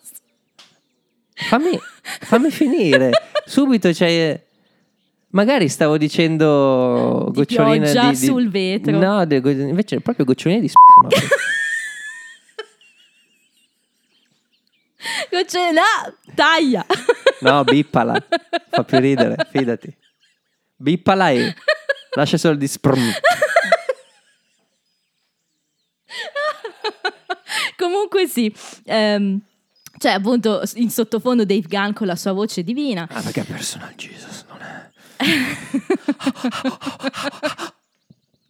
Fammi, 1.34 1.80
fammi 2.22 2.50
finire. 2.50 3.12
Subito 3.46 3.92
c'è. 3.92 4.44
Magari 5.32 5.68
stavo 5.70 5.98
dicendo 5.98 7.26
Di 7.28 7.34
goccioline 7.40 7.92
di, 7.92 8.10
di- 8.10 8.16
sul 8.16 8.50
vetro. 8.50 8.98
No, 8.98 9.26
de- 9.26 9.38
invece 9.38 10.00
proprio 10.00 10.26
goccioline 10.26 10.62
di 10.62 10.70
sperma. 10.70 11.10
Goccioline, 15.30 15.72
no, 15.74 16.34
taglia! 16.34 16.86
No, 17.42 17.64
bippala. 17.64 18.16
Fa 18.70 18.84
più 18.84 19.00
ridere, 19.00 19.36
fidati. 19.50 19.96
Bippala 20.76 21.30
e 21.32 21.54
lascia 22.16 22.38
solo 22.38 22.56
di 22.56 22.68
sprum. 22.68 23.12
Comunque 27.78 28.28
sì, 28.28 28.54
ehm, 28.86 29.40
cioè 30.00 30.12
appunto 30.12 30.63
in 30.76 30.90
sottofondo 30.90 31.46
Dave 31.46 31.68
Gunn 31.68 31.94
con 31.94 32.08
la 32.08 32.16
sua 32.16 32.32
voce 32.34 32.63
divina. 32.63 33.08
Ah, 33.10 33.22
perché 33.22 33.44
personal 33.44 33.94
Jesus 33.96 34.44
non 34.50 34.60
è. 34.62 34.90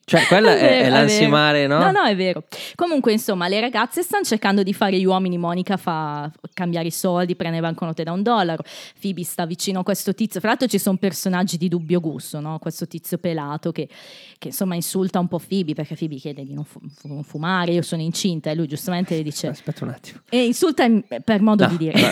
cioè, 0.10 0.22
quella 0.28 0.56
è, 0.56 0.60
vero, 0.62 0.86
è 0.86 0.90
l'ansimare, 0.90 1.68
vero. 1.68 1.80
no? 1.80 1.84
No, 1.86 1.92
no, 1.92 2.04
è 2.06 2.16
vero. 2.16 2.44
Comunque, 2.76 3.12
insomma, 3.12 3.50
le 3.50 3.60
ragazze 3.60 4.04
stanno 4.04 4.24
cercando 4.24 4.64
di 4.64 4.74
fare 4.74 4.98
gli 4.98 5.04
uomini. 5.04 5.38
Monica 5.38 5.76
fa 5.76 6.32
cambiare 6.54 6.88
i 6.88 6.92
soldi, 6.92 7.36
prende 7.36 7.60
banconote 7.60 8.04
da 8.04 8.14
un 8.14 8.24
dollaro. 8.24 8.64
Phoebe 9.02 9.26
sta 9.26 9.46
vicino 9.46 9.82
a 9.82 9.84
questo 9.84 10.14
tizio. 10.14 10.40
Fra 10.40 10.50
l'altro, 10.50 10.68
ci 10.68 10.80
sono 10.80 10.96
personaggi 10.96 11.58
di 11.58 11.68
dubbio 11.68 12.00
gusto, 12.00 12.40
no? 12.40 12.58
Questo 12.58 12.88
tizio 12.88 13.18
pelato 13.18 13.74
che, 13.74 13.90
che, 14.38 14.48
insomma 14.48 14.76
insulta 14.76 15.20
un 15.20 15.28
po' 15.28 15.42
Phoebe 15.46 15.74
perché 15.74 15.96
Phoebe 15.96 16.16
chiede 16.16 16.46
di 16.46 16.54
non 16.54 16.64
fu- 16.64 16.80
fu- 16.96 17.22
fumare. 17.24 17.74
Io 17.74 17.82
sono 17.82 18.02
incinta 18.02 18.50
e 18.50 18.56
lui 18.56 18.68
giustamente 18.68 19.14
le 19.18 19.24
dice. 19.24 19.48
Aspetta 19.48 19.84
un 19.84 19.90
attimo. 19.90 20.20
E 20.30 20.46
insulta 20.46 20.84
in- 20.86 21.04
per 21.24 21.42
modo 21.42 21.66
No, 21.66 21.70
di 21.72 21.78
dire. 21.78 22.00
no. 22.00 22.08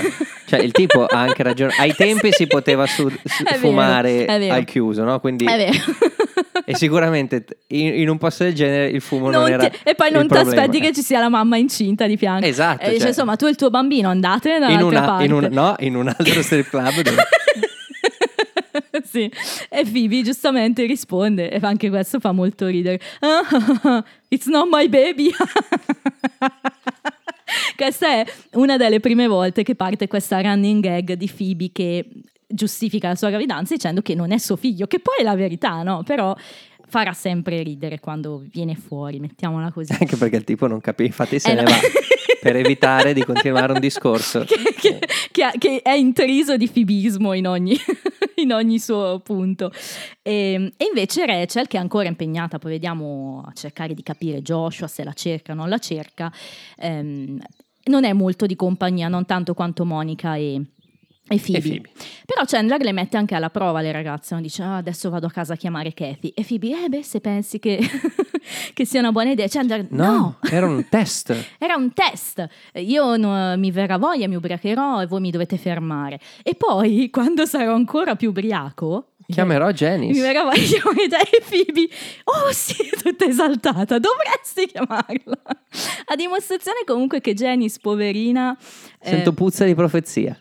Cioè, 0.47 0.59
il 0.59 0.73
tipo 0.73 1.05
ha 1.05 1.19
anche 1.21 1.43
ragione. 1.43 1.73
Ai 1.77 1.95
tempi 1.95 2.31
si 2.33 2.45
poteva 2.45 2.85
su- 2.87 3.07
su- 3.09 3.15
È 3.45 3.51
vero, 3.53 3.57
fumare 3.59 4.25
è 4.25 4.37
vero. 4.37 4.53
al 4.53 4.65
chiuso, 4.65 5.03
no? 5.05 5.19
Quindi, 5.21 5.45
È 5.45 5.55
vero. 5.55 5.71
E 6.63 6.75
sicuramente 6.75 7.45
in, 7.67 7.99
in 7.99 8.09
un 8.09 8.17
posto 8.17 8.43
del 8.43 8.53
genere 8.53 8.87
il 8.89 9.01
fumo 9.01 9.29
non, 9.29 9.41
Non 9.41 9.51
era. 9.51 9.69
ti- 9.69 9.77
e 9.83 9.95
poi 9.95 10.11
non 10.11 10.27
ti 10.27 10.37
aspetti 10.37 10.79
che 10.79 10.93
ci 10.93 11.01
sia 11.01 11.19
la 11.19 11.29
mamma 11.29 11.57
incinta 11.57 12.07
di 12.07 12.17
fianco. 12.17 12.45
Esatto, 12.45 12.83
E 12.83 12.87
dice, 12.87 12.99
cioè- 12.99 13.07
insomma, 13.09 13.35
tu 13.35 13.45
e 13.45 13.49
il 13.49 13.55
tuo 13.55 13.69
bambino 13.69 14.09
andate 14.09 14.57
da 14.59 14.69
in, 14.69 14.81
una- 14.81 15.01
parte. 15.01 15.23
in 15.25 15.33
un, 15.33 15.47
no, 15.51 15.75
in 15.79 15.95
un 15.95 16.07
altro 16.07 16.41
strip 16.41 16.69
club 16.69 17.01
dove 17.01 17.23
sì. 19.03 19.29
E 19.69 19.83
Phoebe 19.83 20.21
giustamente 20.21 20.85
risponde, 20.85 21.49
e 21.49 21.59
anche 21.61 21.89
questo 21.89 22.19
fa 22.19 22.31
molto 22.31 22.67
ridere. 22.67 22.99
It's 24.29 24.47
not 24.47 24.67
my 24.71 24.87
baby. 24.87 25.31
questa 27.75 28.07
è 28.07 28.25
una 28.53 28.77
delle 28.77 28.99
prime 28.99 29.27
volte 29.27 29.63
che 29.63 29.75
parte 29.75 30.07
questa 30.07 30.41
running 30.41 30.81
gag 30.81 31.13
di 31.13 31.31
Phoebe 31.35 31.69
che 31.71 32.05
giustifica 32.55 33.09
la 33.09 33.15
sua 33.15 33.29
gravidanza 33.29 33.73
dicendo 33.75 34.01
che 34.01 34.15
non 34.15 34.31
è 34.31 34.37
suo 34.37 34.55
figlio, 34.55 34.87
che 34.87 34.99
poi 34.99 35.15
è 35.19 35.23
la 35.23 35.35
verità, 35.35 35.83
no? 35.83 36.01
Però 36.03 36.35
farà 36.87 37.13
sempre 37.13 37.61
ridere 37.63 37.99
quando 37.99 38.43
viene 38.51 38.75
fuori, 38.75 39.19
mettiamola 39.19 39.71
così. 39.71 39.91
anche 39.99 40.15
perché 40.15 40.37
il 40.37 40.43
tipo 40.43 40.67
non 40.67 40.81
capisce, 40.81 41.09
infatti 41.11 41.39
se 41.39 41.51
Eh, 41.51 41.55
ne 41.55 41.61
no. 41.63 41.69
va 41.69 41.77
per 42.41 42.55
evitare 42.57 43.13
di 43.13 43.23
continuare 43.23 43.73
un 43.73 43.79
discorso. 43.79 44.45
che, 44.45 44.55
che- 44.79 44.99
che 45.31 45.51
che 45.57 45.81
è 45.81 45.91
intriso 45.93 46.55
di 46.57 46.67
fibismo 46.67 47.33
in 47.33 47.47
ogni, 47.47 47.75
in 48.35 48.53
ogni 48.53 48.79
suo 48.79 49.19
punto. 49.23 49.71
E, 50.21 50.71
e 50.77 50.85
invece 50.85 51.25
Rachel, 51.25 51.67
che 51.67 51.77
è 51.77 51.79
ancora 51.79 52.07
impegnata, 52.07 52.59
poi 52.59 52.71
vediamo 52.73 53.43
a 53.45 53.51
cercare 53.53 53.93
di 53.95 54.03
capire 54.03 54.41
Joshua 54.43 54.87
se 54.87 55.03
la 55.03 55.13
cerca 55.13 55.51
o 55.53 55.55
non 55.55 55.69
la 55.69 55.79
cerca, 55.79 56.31
ehm, 56.77 57.39
non 57.85 58.03
è 58.03 58.13
molto 58.13 58.45
di 58.45 58.55
compagnia, 58.55 59.07
non 59.07 59.25
tanto 59.25 59.53
quanto 59.55 59.83
Monica 59.85 60.35
e, 60.35 60.61
e 61.27 61.39
Phoebe. 61.39 61.57
E 61.57 61.61
Phoebe. 61.61 61.89
Però 62.25 62.43
Chandler 62.45 62.81
le 62.81 62.91
mette 62.91 63.17
anche 63.17 63.33
alla 63.35 63.49
prova 63.49 63.81
le 63.81 63.91
ragazze, 63.91 64.39
dice 64.41 64.61
"Ah, 64.63 64.77
adesso 64.77 65.09
vado 65.09 65.25
a 65.27 65.31
casa 65.31 65.53
a 65.53 65.55
chiamare 65.55 65.93
Kathy 65.93 66.31
e 66.35 66.43
Phoebe, 66.43 66.83
eh 66.85 66.89
beh 66.89 67.03
se 67.03 67.19
pensi 67.19 67.59
che, 67.59 67.79
che 68.73 68.85
sia 68.85 68.99
una 68.99 69.11
buona 69.11 69.31
idea, 69.31 69.47
Chandler 69.47 69.87
No, 69.89 70.05
no. 70.11 70.37
era 70.49 70.67
un 70.67 70.85
test. 70.89 71.33
Era 71.57 71.75
un 71.75 71.93
test. 71.93 72.47
Io 72.75 73.15
no- 73.17 73.57
mi 73.57 73.71
verrà 73.71 73.97
voglia, 73.97 74.27
mi 74.27 74.35
ubriacherò 74.35 75.01
e 75.01 75.07
voi 75.07 75.19
mi 75.21 75.31
dovete 75.31 75.57
fermare. 75.57 76.19
E 76.43 76.53
poi, 76.55 77.09
quando 77.11 77.45
sarò 77.45 77.73
ancora 77.73 78.15
più 78.15 78.29
ubriaco, 78.29 79.09
Chiamerò 79.27 79.65
mi 79.67 79.73
Janice. 79.73 80.21
verrà 80.21 80.43
voglia 80.43 80.59
di 80.61 80.65
chiamare 80.67 81.29
e 81.31 81.41
Phoebe. 81.49 81.89
Oh 82.25 82.51
sì, 82.51 82.75
tutta 83.01 83.25
esaltata. 83.25 83.97
Dovresti 83.97 84.67
chiamarla. 84.67 85.39
A 86.05 86.15
dimostrazione 86.15 86.81
comunque 86.85 87.21
che 87.21 87.33
Janice, 87.33 87.79
poverina... 87.81 88.55
eh, 88.99 89.09
Sento 89.09 89.33
puzza 89.33 89.65
di 89.65 89.73
profezia. 89.73 90.37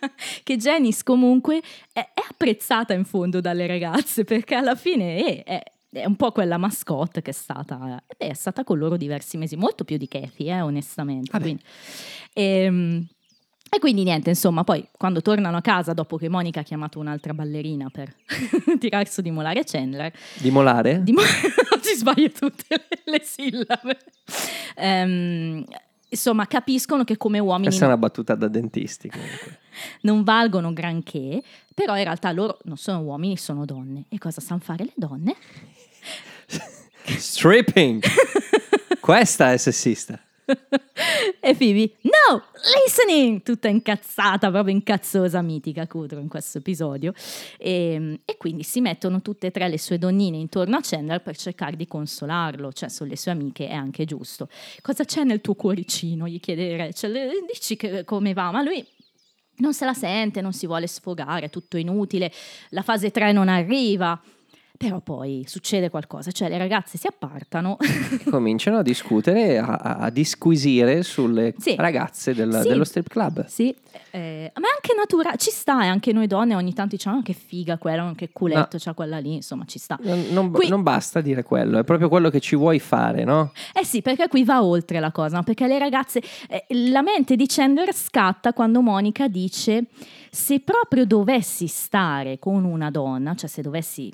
che 0.42 0.56
Janice 0.56 1.02
comunque 1.04 1.60
è, 1.92 2.00
è 2.00 2.22
apprezzata 2.28 2.92
in 2.94 3.04
fondo 3.04 3.40
dalle 3.40 3.66
ragazze 3.66 4.24
perché 4.24 4.54
alla 4.54 4.74
fine 4.76 5.16
è, 5.16 5.44
è- 5.44 5.62
è 5.96 6.04
un 6.04 6.16
po' 6.16 6.30
quella 6.30 6.58
mascotte 6.58 7.22
che 7.22 7.30
è 7.30 7.32
stata, 7.32 7.76
beh, 8.18 8.26
è 8.28 8.34
stata 8.34 8.64
con 8.64 8.76
loro 8.76 8.98
diversi 8.98 9.38
mesi, 9.38 9.56
molto 9.56 9.84
più 9.84 9.96
di 9.96 10.06
Kathy, 10.08 10.50
eh, 10.50 10.60
onestamente. 10.60 11.30
Vabbè. 11.30 11.44
Quindi, 11.44 11.62
ehm, 12.34 13.06
e 13.70 13.78
quindi 13.78 14.02
niente, 14.02 14.28
insomma, 14.28 14.62
poi 14.62 14.86
quando 14.96 15.22
tornano 15.22 15.56
a 15.56 15.60
casa 15.62 15.94
dopo 15.94 16.16
che 16.18 16.28
Monica 16.28 16.60
ha 16.60 16.62
chiamato 16.64 16.98
un'altra 16.98 17.32
ballerina 17.32 17.88
per 17.90 18.14
tirar 18.78 19.08
su 19.08 19.22
di 19.22 19.30
molare 19.30 19.64
Chandler, 19.64 20.12
Di 20.38 20.50
molare? 20.50 21.02
di 21.02 21.12
mo- 21.12 21.20
ci 21.82 21.94
sbaglio 21.96 22.30
tutte 22.30 22.64
le, 22.68 22.88
le 23.04 23.20
sillabe. 23.24 23.98
Ehm, 24.76 25.64
insomma, 26.16 26.46
capiscono 26.46 27.04
che 27.04 27.16
come 27.16 27.38
uomini 27.38 27.68
Questa 27.68 27.84
è 27.84 27.88
una 27.88 27.96
battuta 27.96 28.34
da 28.34 28.48
dentisti 28.48 29.08
comunque. 29.08 29.60
non 30.02 30.24
valgono 30.24 30.72
granché, 30.72 31.42
però 31.74 31.96
in 31.96 32.04
realtà 32.04 32.32
loro 32.32 32.58
non 32.64 32.76
sono 32.76 33.00
uomini, 33.00 33.36
sono 33.36 33.64
donne. 33.64 34.06
E 34.08 34.18
cosa 34.18 34.40
sanno 34.40 34.60
fare 34.60 34.84
le 34.84 34.92
donne? 34.96 35.36
Stripping! 37.18 38.02
Questa 39.00 39.52
è 39.52 39.56
sessista. 39.56 40.18
E 41.40 41.54
Phoebe, 41.56 41.96
no, 42.02 42.42
listening! 42.84 43.42
Tutta 43.42 43.68
incazzata, 43.68 44.50
proprio 44.50 44.74
incazzosa, 44.74 45.42
mitica 45.42 45.86
Kudrow 45.86 46.20
in 46.20 46.28
questo 46.28 46.58
episodio. 46.58 47.12
E, 47.58 48.20
e 48.24 48.36
quindi 48.36 48.62
si 48.62 48.80
mettono 48.80 49.22
tutte 49.22 49.48
e 49.48 49.50
tre 49.50 49.68
le 49.68 49.78
sue 49.78 49.98
donnine 49.98 50.36
intorno 50.36 50.76
a 50.76 50.80
Chandler 50.82 51.20
per 51.22 51.36
cercare 51.36 51.76
di 51.76 51.86
consolarlo, 51.86 52.72
cioè 52.72 52.88
sono 52.88 53.10
le 53.10 53.16
sue 53.16 53.32
amiche, 53.32 53.68
è 53.68 53.74
anche 53.74 54.04
giusto. 54.04 54.48
Cosa 54.82 55.04
c'è 55.04 55.24
nel 55.24 55.40
tuo 55.40 55.54
cuoricino? 55.54 56.28
Gli 56.28 56.40
chiede 56.40 56.76
Rachel, 56.76 57.16
"Eh, 57.16 57.30
dici 57.46 57.76
che, 57.76 58.04
come 58.04 58.32
va? 58.32 58.50
Ma 58.50 58.62
lui 58.62 58.84
non 59.58 59.72
se 59.72 59.84
la 59.84 59.94
sente, 59.94 60.40
non 60.40 60.52
si 60.52 60.66
vuole 60.66 60.86
sfogare, 60.86 61.46
è 61.46 61.50
tutto 61.50 61.76
inutile, 61.76 62.30
la 62.70 62.82
fase 62.82 63.10
3 63.10 63.32
non 63.32 63.48
arriva. 63.48 64.20
Però 64.76 65.00
poi 65.00 65.44
succede 65.46 65.88
qualcosa, 65.88 66.30
cioè 66.32 66.48
le 66.48 66.58
ragazze 66.58 66.98
si 66.98 67.06
appartano. 67.06 67.76
Cominciano 68.30 68.78
a 68.78 68.82
discutere, 68.82 69.58
a, 69.58 69.66
a- 69.76 70.10
disquisire 70.10 71.02
sulle 71.02 71.54
Sì. 71.58 71.74
ragazze 71.76 72.34
del- 72.34 72.60
Sì. 72.62 72.68
dello 72.68 72.84
strip 72.84 73.08
club. 73.08 73.46
sì, 73.46 73.74
eh, 74.10 74.52
ma 74.54 74.66
è 74.66 74.72
anche 74.74 74.94
naturale, 74.96 75.36
ci 75.38 75.50
sta, 75.50 75.82
e 75.84 75.86
anche 75.86 76.12
noi 76.12 76.26
donne 76.26 76.54
ogni 76.54 76.74
tanto 76.74 76.96
diciamo 76.96 77.18
"Ah, 77.18 77.22
che 77.22 77.32
figa 77.32 77.78
quella, 77.78 78.12
che 78.14 78.30
culetto 78.32 78.68
No. 78.76 78.78
c'ha 78.78 78.92
quella 78.94 79.18
lì, 79.18 79.34
insomma 79.34 79.64
ci 79.66 79.78
sta. 79.78 79.98
Non, 80.02 80.26
non- 80.30 80.50
Qui- 80.50 80.68
non 80.68 80.82
basta 80.82 81.20
dire 81.20 81.42
quello, 81.42 81.78
è 81.78 81.84
proprio 81.84 82.08
quello 82.08 82.28
che 82.30 82.40
ci 82.40 82.54
vuoi 82.56 82.78
fare, 82.78 83.24
no? 83.24 83.52
Eh 83.72 83.84
sì, 83.84 84.02
perché 84.02 84.28
qui 84.28 84.44
va 84.44 84.62
oltre 84.62 85.00
la 85.00 85.10
cosa, 85.12 85.36
no? 85.38 85.42
perché 85.42 85.66
le 85.66 85.78
ragazze, 85.78 86.22
eh, 86.48 86.66
la 86.90 87.02
mente 87.02 87.34
di 87.36 87.46
Chandler 87.46 87.94
scatta 87.94 88.52
quando 88.52 88.80
Monica 88.82 89.28
dice 89.28 89.86
se 90.30 90.60
proprio 90.60 91.06
dovessi 91.06 91.66
stare 91.66 92.38
con 92.38 92.64
una 92.64 92.90
donna, 92.90 93.34
cioè 93.34 93.48
se 93.48 93.62
dovessi 93.62 94.12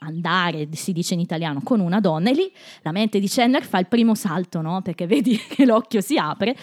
andare, 0.00 0.68
si 0.72 0.92
dice 0.92 1.14
in 1.14 1.20
italiano, 1.20 1.60
con 1.62 1.80
una 1.80 2.00
donna, 2.00 2.30
e 2.30 2.34
lì 2.34 2.52
la 2.82 2.92
mente 2.92 3.20
di 3.20 3.28
Chandler 3.28 3.64
fa 3.64 3.78
il 3.78 3.86
primo 3.86 4.14
salto, 4.14 4.60
no? 4.60 4.82
Perché 4.82 5.06
vedi 5.06 5.36
che 5.48 5.64
l'occhio 5.64 6.00
si 6.00 6.16
apre. 6.16 6.56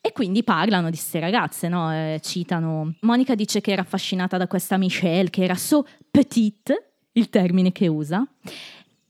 E 0.00 0.12
quindi 0.12 0.44
parlano 0.44 0.90
di 0.90 0.96
queste 0.96 1.18
ragazze, 1.18 1.68
no? 1.68 1.90
Eh, 1.90 2.20
citano. 2.22 2.94
Monica 3.00 3.34
dice 3.34 3.60
che 3.60 3.72
era 3.72 3.82
affascinata 3.82 4.36
da 4.36 4.46
questa 4.46 4.76
Michelle, 4.76 5.30
che 5.30 5.44
era 5.44 5.54
so 5.54 5.86
petite, 6.10 6.92
il 7.12 7.30
termine 7.30 7.72
che 7.72 7.86
usa. 7.86 8.26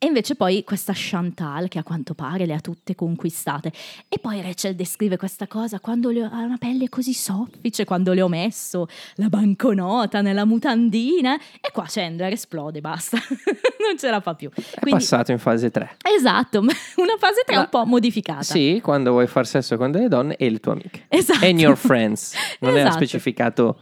E 0.04 0.06
invece 0.08 0.34
poi 0.34 0.64
questa 0.64 0.92
Chantal, 0.94 1.68
che 1.68 1.78
a 1.78 1.82
quanto 1.82 2.12
pare 2.12 2.44
le 2.44 2.52
ha 2.52 2.60
tutte 2.60 2.94
conquistate. 2.94 3.72
E 4.06 4.18
poi 4.18 4.42
Rachel 4.42 4.74
descrive 4.74 5.16
questa 5.16 5.46
cosa 5.46 5.80
quando 5.80 6.10
ho, 6.10 6.24
ha 6.30 6.40
una 6.40 6.58
pelle 6.58 6.90
così 6.90 7.14
soffice, 7.14 7.86
quando 7.86 8.12
le 8.12 8.20
ho 8.20 8.28
messo 8.28 8.86
la 9.14 9.30
banconota 9.30 10.20
nella 10.20 10.44
mutandina. 10.44 11.36
E 11.58 11.70
qua 11.72 11.86
Chandler 11.88 12.34
esplode, 12.34 12.82
basta. 12.82 13.16
non 13.80 13.96
ce 13.96 14.10
la 14.10 14.20
fa 14.20 14.34
più. 14.34 14.50
È 14.50 14.80
Quindi- 14.80 15.00
passato 15.00 15.32
in 15.32 15.38
fase 15.38 15.70
3. 15.70 15.96
Esatto, 16.14 16.60
ma 16.60 16.72
una 16.96 17.16
fase 17.18 17.42
3 17.46 17.54
La- 17.54 17.60
un 17.62 17.68
po' 17.70 17.86
modificata. 17.86 18.42
Sì, 18.42 18.80
quando 18.82 19.10
vuoi 19.12 19.26
far 19.26 19.46
sesso 19.46 19.78
con 19.78 19.90
delle 19.90 20.08
donne 20.08 20.36
e 20.36 20.50
le 20.50 20.60
tue 20.60 20.72
amiche. 20.72 21.06
Esatto. 21.08 21.46
And 21.46 21.58
your 21.58 21.78
friends. 21.78 22.34
Non 22.60 22.72
era 22.76 22.88
Esatto. 22.88 22.96
specificato 22.96 23.78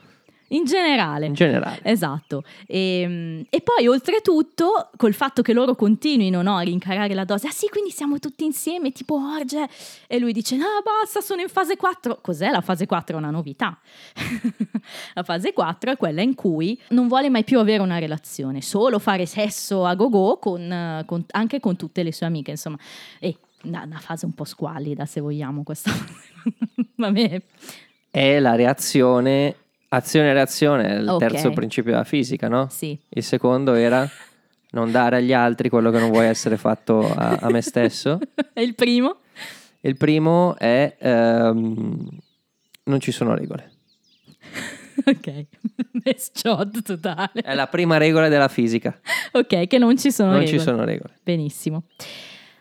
In 0.53 0.65
generale. 0.65 1.27
in 1.27 1.35
generale. 1.35 1.81
Esatto. 1.83 2.45
E, 2.67 3.45
e 3.49 3.61
poi 3.61 3.87
oltretutto, 3.87 4.91
col 4.97 5.15
fatto 5.15 5.43
che 5.43 5.53
loro 5.53 5.75
continuino 5.75 6.43
no, 6.43 6.57
a 6.57 6.61
rincarare 6.61 7.15
la 7.15 7.25
dose, 7.25 7.49
ah 7.49 7.53
sì, 7.53 7.69
quindi 7.69 7.91
siamo 7.91 8.19
tutti 8.19 8.45
insieme, 8.45 8.93
tipo 8.93 9.15
orge, 9.15 9.69
e 10.07 10.19
lui 10.19 10.33
dice, 10.33 10.57
no, 10.57 10.67
basta, 10.85 11.21
sono 11.21 11.41
in 11.41 11.49
fase 11.49 11.77
4. 11.77 12.19
Cos'è 12.21 12.51
la 12.51 12.61
fase 12.61 12.87
4? 12.87 13.17
È 13.17 13.19
una 13.19 13.31
novità. 13.31 13.79
la 15.15 15.23
fase 15.23 15.53
4 15.53 15.93
è 15.93 15.97
quella 15.97 16.21
in 16.21 16.35
cui 16.35 16.79
non 16.89 17.09
vuole 17.09 17.31
mai 17.31 17.45
più 17.45 17.59
avere 17.59 17.83
una 17.83 17.99
relazione, 17.99 18.61
solo 18.61 18.99
fare 18.99 19.27
sesso 19.27 19.85
a 19.87 19.95
go-go 19.95 20.39
con, 20.39 21.03
con- 21.07 21.25
anche 21.31 21.61
con 21.61 21.77
tutte 21.77 22.03
le 22.03 22.13
sue 22.13 22.27
amiche, 22.27 22.51
insomma. 22.53 22.79
E 23.19 23.37
una, 23.65 23.85
una 23.85 23.99
fase 23.99 24.27
un 24.27 24.35
po' 24.35 24.45
squallida, 24.45 25.07
se 25.07 25.21
vogliamo, 25.21 25.63
questa. 25.63 25.91
Vabbè. 26.97 27.43
È 28.11 28.39
la 28.39 28.55
reazione, 28.55 29.57
azione 29.95 30.31
e 30.31 30.33
reazione, 30.33 30.87
è 30.89 30.99
il 30.99 31.09
Ok. 31.09 31.19
terzo 31.19 31.51
principio 31.51 31.91
della 31.93 32.05
fisica, 32.05 32.49
no? 32.49 32.69
Sì. 32.71 32.99
Il 33.09 33.23
secondo 33.23 33.75
era 33.75 34.09
non 34.71 34.91
dare 34.91 35.17
agli 35.17 35.33
altri 35.33 35.69
quello 35.69 35.91
che 35.91 35.99
non 35.99 36.11
vuoi 36.11 36.27
essere 36.27 36.57
fatto 36.57 37.13
a, 37.15 37.37
a 37.41 37.51
me 37.51 37.61
stesso. 37.61 38.19
E 38.55 38.63
il 38.63 38.75
primo? 38.75 39.17
Il 39.81 39.97
primo 39.97 40.57
è 40.57 40.97
ehm, 40.99 42.09
non 42.85 43.01
ci 43.01 43.13
sono 43.13 43.35
regole. 43.35 43.71
Ok, 45.05 45.47
shot 46.17 46.83
totale. 46.83 47.31
È 47.43 47.55
la 47.55 47.67
prima 47.67 47.97
regola 47.97 48.29
della 48.29 48.49
fisica. 48.49 49.01
Ok, 49.33 49.67
che 49.67 49.79
non 49.79 49.97
ci 49.97 50.13
sono 50.13 50.33
Non 50.33 50.41
regole. 50.41 50.59
ci 50.59 50.63
sono 50.63 50.85
regole. 50.85 51.15
Benissimo. 51.23 51.85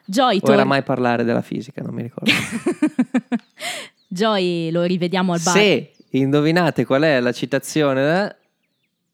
Joy, 0.05 0.37
O 0.37 0.39
tor- 0.39 0.53
era 0.53 0.63
mai 0.63 0.81
parlare 0.81 1.23
della 1.25 1.41
fisica, 1.41 1.81
non 1.83 1.93
mi 1.93 2.03
ricordo. 2.03 2.31
Joy 4.07 4.71
lo 4.71 4.83
rivediamo 4.83 5.33
al 5.33 5.41
bar. 5.43 5.53
Se 5.53 5.91
indovinate 6.19 6.85
qual 6.85 7.03
è 7.03 7.19
la 7.19 7.31
citazione, 7.31 8.25
eh, 8.25 8.35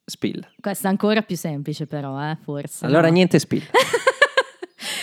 spilla. 0.05 0.49
Questa 0.59 0.87
è 0.87 0.91
ancora 0.91 1.21
più 1.21 1.35
semplice 1.35 1.85
però, 1.85 2.19
eh, 2.21 2.37
forse. 2.41 2.85
Allora 2.85 3.07
no? 3.07 3.13
niente 3.13 3.39
spilla. 3.39 3.65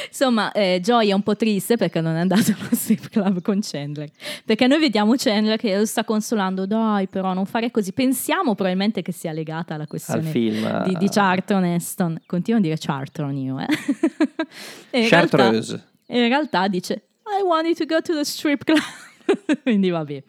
Insomma, 0.09 0.53
eh, 0.53 0.79
Joy 0.81 1.09
è 1.09 1.13
un 1.13 1.23
po' 1.23 1.35
triste 1.35 1.77
perché 1.77 2.01
non 2.01 2.15
è 2.15 2.21
andato 2.21 2.53
allo 2.57 2.69
strip 2.71 3.09
club 3.09 3.43
con 3.43 3.59
Chandler. 3.61 4.09
Perché 4.45 4.69
noi 4.69 4.79
vediamo 4.79 5.15
Chandler 5.17 5.59
che 5.59 5.77
lo 5.77 5.85
sta 5.85 6.05
consolando, 6.05 6.67
dai 6.67 7.09
però 7.09 7.35
non 7.35 7.47
fare 7.47 7.73
così. 7.73 7.93
Pensiamo 7.93 8.55
probabilmente 8.55 9.03
che 9.03 9.11
sia 9.11 9.33
legata 9.33 9.75
alla 9.75 9.89
questione 9.89 10.31
film, 10.31 10.85
di, 10.85 10.97
di 10.99 11.07
a- 11.07 11.09
Charlton 11.09 11.65
Heston. 11.65 12.21
Continuo 12.27 12.61
a 12.61 12.63
dire 12.63 12.77
Charlton 12.79 13.37
io, 13.37 13.59
eh. 13.59 13.67
E 14.91 15.01
in 15.03 15.09
realtà- 15.09 15.53
in 15.53 16.29
realtà 16.29 16.69
dice 16.69 17.09
I 17.27 17.43
wanted 17.43 17.77
to 17.77 17.85
go 17.85 18.01
to 18.01 18.15
the 18.15 18.25
strip 18.25 18.63
club. 18.63 18.79
Quindi 19.63 19.91
vabbè, 19.91 20.23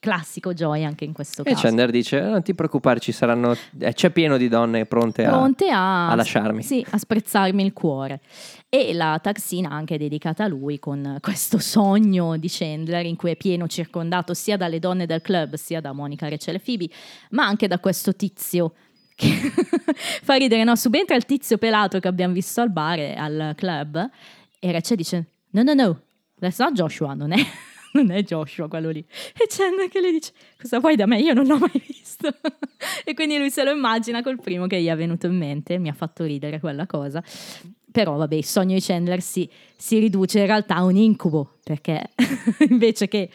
classico 0.00 0.52
Joy 0.52 0.84
anche 0.84 1.04
in 1.04 1.12
questo 1.12 1.42
E 1.42 1.50
caso. 1.50 1.62
Chandler 1.62 1.90
dice: 1.90 2.20
Non 2.20 2.42
ti 2.42 2.54
preoccupare, 2.54 3.00
ci 3.00 3.12
saranno. 3.12 3.54
eh, 3.78 3.92
c'è 3.92 4.10
pieno 4.10 4.36
di 4.36 4.48
donne 4.48 4.86
pronte, 4.86 5.24
a- 5.24 5.30
Pronte 5.30 5.68
a, 5.70 6.08
a 6.10 6.14
lasciarmi. 6.14 6.62
Sì, 6.62 6.84
a 6.90 6.98
sprezzarmi 6.98 7.64
il 7.64 7.72
cuore. 7.72 8.20
E 8.68 8.92
la 8.94 9.18
taxina 9.22 9.70
anche 9.70 9.96
dedicata 9.98 10.44
a 10.44 10.48
lui 10.48 10.78
con 10.78 11.18
questo 11.20 11.58
sogno 11.58 12.36
di 12.36 12.48
Chandler 12.50 13.06
in 13.06 13.16
cui 13.16 13.30
è 13.30 13.36
pieno 13.36 13.66
circondato 13.68 14.34
sia 14.34 14.56
dalle 14.56 14.78
donne 14.78 15.06
del 15.06 15.22
club 15.22 15.54
sia 15.54 15.80
da 15.80 15.92
Monica, 15.92 16.28
Rachel 16.28 16.56
e 16.56 16.60
Phoebe, 16.60 16.88
ma 17.30 17.46
anche 17.46 17.68
da 17.68 17.78
questo 17.78 18.14
tizio 18.14 18.74
che 19.14 19.28
fa 20.22 20.34
ridere, 20.34 20.64
no? 20.64 20.76
Subentra 20.76 21.16
il 21.16 21.24
tizio 21.24 21.56
pelato 21.58 22.00
che 22.00 22.08
abbiamo 22.08 22.34
visto 22.34 22.60
al 22.60 22.70
bar, 22.70 22.98
e 22.98 23.14
al 23.14 23.52
club, 23.56 24.10
e 24.58 24.72
Rachel 24.72 24.96
dice: 24.96 25.26
No, 25.50 25.62
no, 25.62 25.72
no, 25.72 26.00
that's 26.38 26.58
not 26.58 26.72
Joshua, 26.72 27.14
non 27.14 27.32
è. 27.32 27.36
Non 27.96 28.10
è 28.10 28.22
Joshua 28.22 28.68
quello 28.68 28.90
lì. 28.90 29.04
E 29.32 29.46
Chandler 29.48 29.88
che 29.88 30.00
le 30.00 30.12
dice: 30.12 30.32
Cosa 30.60 30.80
vuoi 30.80 30.96
da 30.96 31.06
me? 31.06 31.18
Io 31.18 31.32
non 31.32 31.46
l'ho 31.46 31.56
mai 31.58 31.82
visto. 31.86 32.28
e 33.04 33.14
quindi 33.14 33.38
lui 33.38 33.50
se 33.50 33.64
lo 33.64 33.70
immagina 33.70 34.22
col 34.22 34.40
primo 34.40 34.66
che 34.66 34.80
gli 34.80 34.86
è 34.86 34.96
venuto 34.96 35.26
in 35.26 35.36
mente. 35.36 35.78
Mi 35.78 35.88
ha 35.88 35.94
fatto 35.94 36.24
ridere 36.24 36.60
quella 36.60 36.86
cosa. 36.86 37.22
Però, 37.90 38.16
vabbè, 38.16 38.34
il 38.34 38.44
sogno 38.44 38.74
di 38.74 38.82
Chandler 38.82 39.22
si, 39.22 39.48
si 39.76 39.98
riduce 39.98 40.40
in 40.40 40.46
realtà 40.46 40.76
a 40.76 40.84
un 40.84 40.96
incubo. 40.96 41.54
Perché 41.64 42.10
invece 42.68 43.08
che 43.08 43.30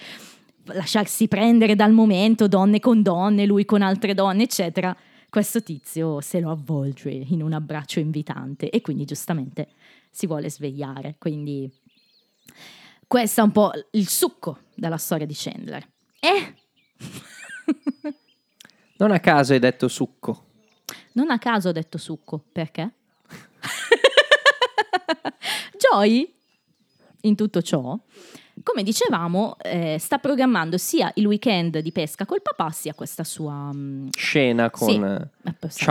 lasciarsi 0.66 1.28
prendere 1.28 1.76
dal 1.76 1.92
momento, 1.92 2.48
donne 2.48 2.80
con 2.80 3.02
donne, 3.02 3.46
lui 3.46 3.66
con 3.66 3.82
altre 3.82 4.14
donne, 4.14 4.44
eccetera, 4.44 4.96
questo 5.30 5.64
tizio 5.64 6.22
se 6.22 6.40
lo 6.40 6.52
avvolge 6.52 7.10
in 7.10 7.42
un 7.42 7.54
abbraccio 7.54 8.00
invitante 8.00 8.70
e 8.70 8.82
quindi 8.82 9.06
giustamente 9.06 9.70
si 10.12 10.28
vuole 10.28 10.50
svegliare. 10.50 11.16
Quindi 11.18 11.72
questo 13.12 13.42
è 13.42 13.44
un 13.44 13.52
po' 13.52 13.74
il 13.92 14.08
succo 14.08 14.60
della 14.74 14.96
storia 14.96 15.26
di 15.26 15.34
Chandler. 15.36 15.86
Eh? 16.22 16.56
Non 19.02 19.12
a 19.12 19.20
caso 19.20 19.52
hai 19.52 19.60
detto 19.60 19.90
succo. 19.90 20.46
Non 21.14 21.30
a 21.30 21.38
caso 21.40 21.70
ho 21.70 21.72
detto 21.74 21.98
succo, 21.98 22.42
perché? 22.52 22.90
Joy, 25.78 26.34
in 27.22 27.36
tutto 27.36 27.62
ciò, 27.64 27.98
come 28.64 28.84
dicevamo, 28.84 29.58
eh, 29.60 29.98
sta 30.00 30.20
programmando 30.20 30.78
sia 30.78 31.12
il 31.16 31.26
weekend 31.26 31.80
di 31.80 31.92
pesca 31.92 32.26
col 32.26 32.42
papà, 32.44 32.70
sia 32.70 32.94
questa 32.94 33.26
sua... 33.26 33.72
mm, 33.74 34.10
Scena 34.16 34.70
con 34.70 34.88
sì, 34.88 35.00
sarà- 35.00 35.28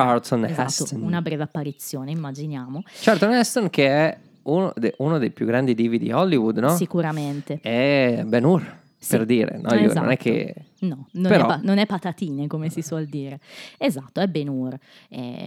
Charlton 0.05 0.45
esatto, 0.45 0.63
Heston. 0.63 1.03
Una 1.03 1.21
breve 1.21 1.43
apparizione, 1.43 2.13
immaginiamo. 2.13 2.85
Charlton 3.01 3.33
Heston, 3.33 3.69
che 3.69 3.89
è 3.89 4.19
uno, 4.45 4.73
de- 4.77 4.95
uno 4.99 5.19
dei 5.19 5.31
più 5.31 5.47
grandi 5.47 5.75
divi 5.75 5.99
di 5.99 6.11
Hollywood, 6.13 6.59
no? 6.59 6.71
Sicuramente. 6.71 7.59
È 7.61 8.23
Ben 8.27 8.45
Hur, 8.45 8.79
Sì. 8.97 9.17
per 9.17 9.27
dire. 9.27 9.59
No? 9.59 9.75
Io- 9.75 9.93
Non 9.93 10.11
è 10.11 10.13
Esatto. 10.13 10.17
che. 10.17 10.55
No, 10.81 11.09
non, 11.13 11.31
Però- 11.31 11.45
è 11.45 11.47
pa- 11.47 11.61
non 11.63 11.77
è 11.79 11.85
patatine 11.87 12.47
come 12.47 12.71
si 12.71 12.81
suol 12.83 13.05
dire. 13.07 13.39
Esatto, 13.79 14.21
è 14.21 14.27
Ben 14.29 14.49
Hur. 14.49 14.79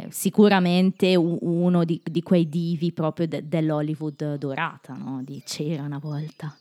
Sicuramente 0.10 1.16
u- 1.16 1.40
uno 1.42 1.84
di, 1.84 2.00
di 2.04 2.22
quei 2.22 2.48
divi 2.48 2.92
proprio 2.92 3.28
de- 3.28 3.48
dell'Hollywood 3.48 4.36
dorata, 4.36 4.94
no? 4.94 5.22
Di 5.24 5.42
c'era 5.46 5.84
una 5.84 6.00
volta 6.00 6.56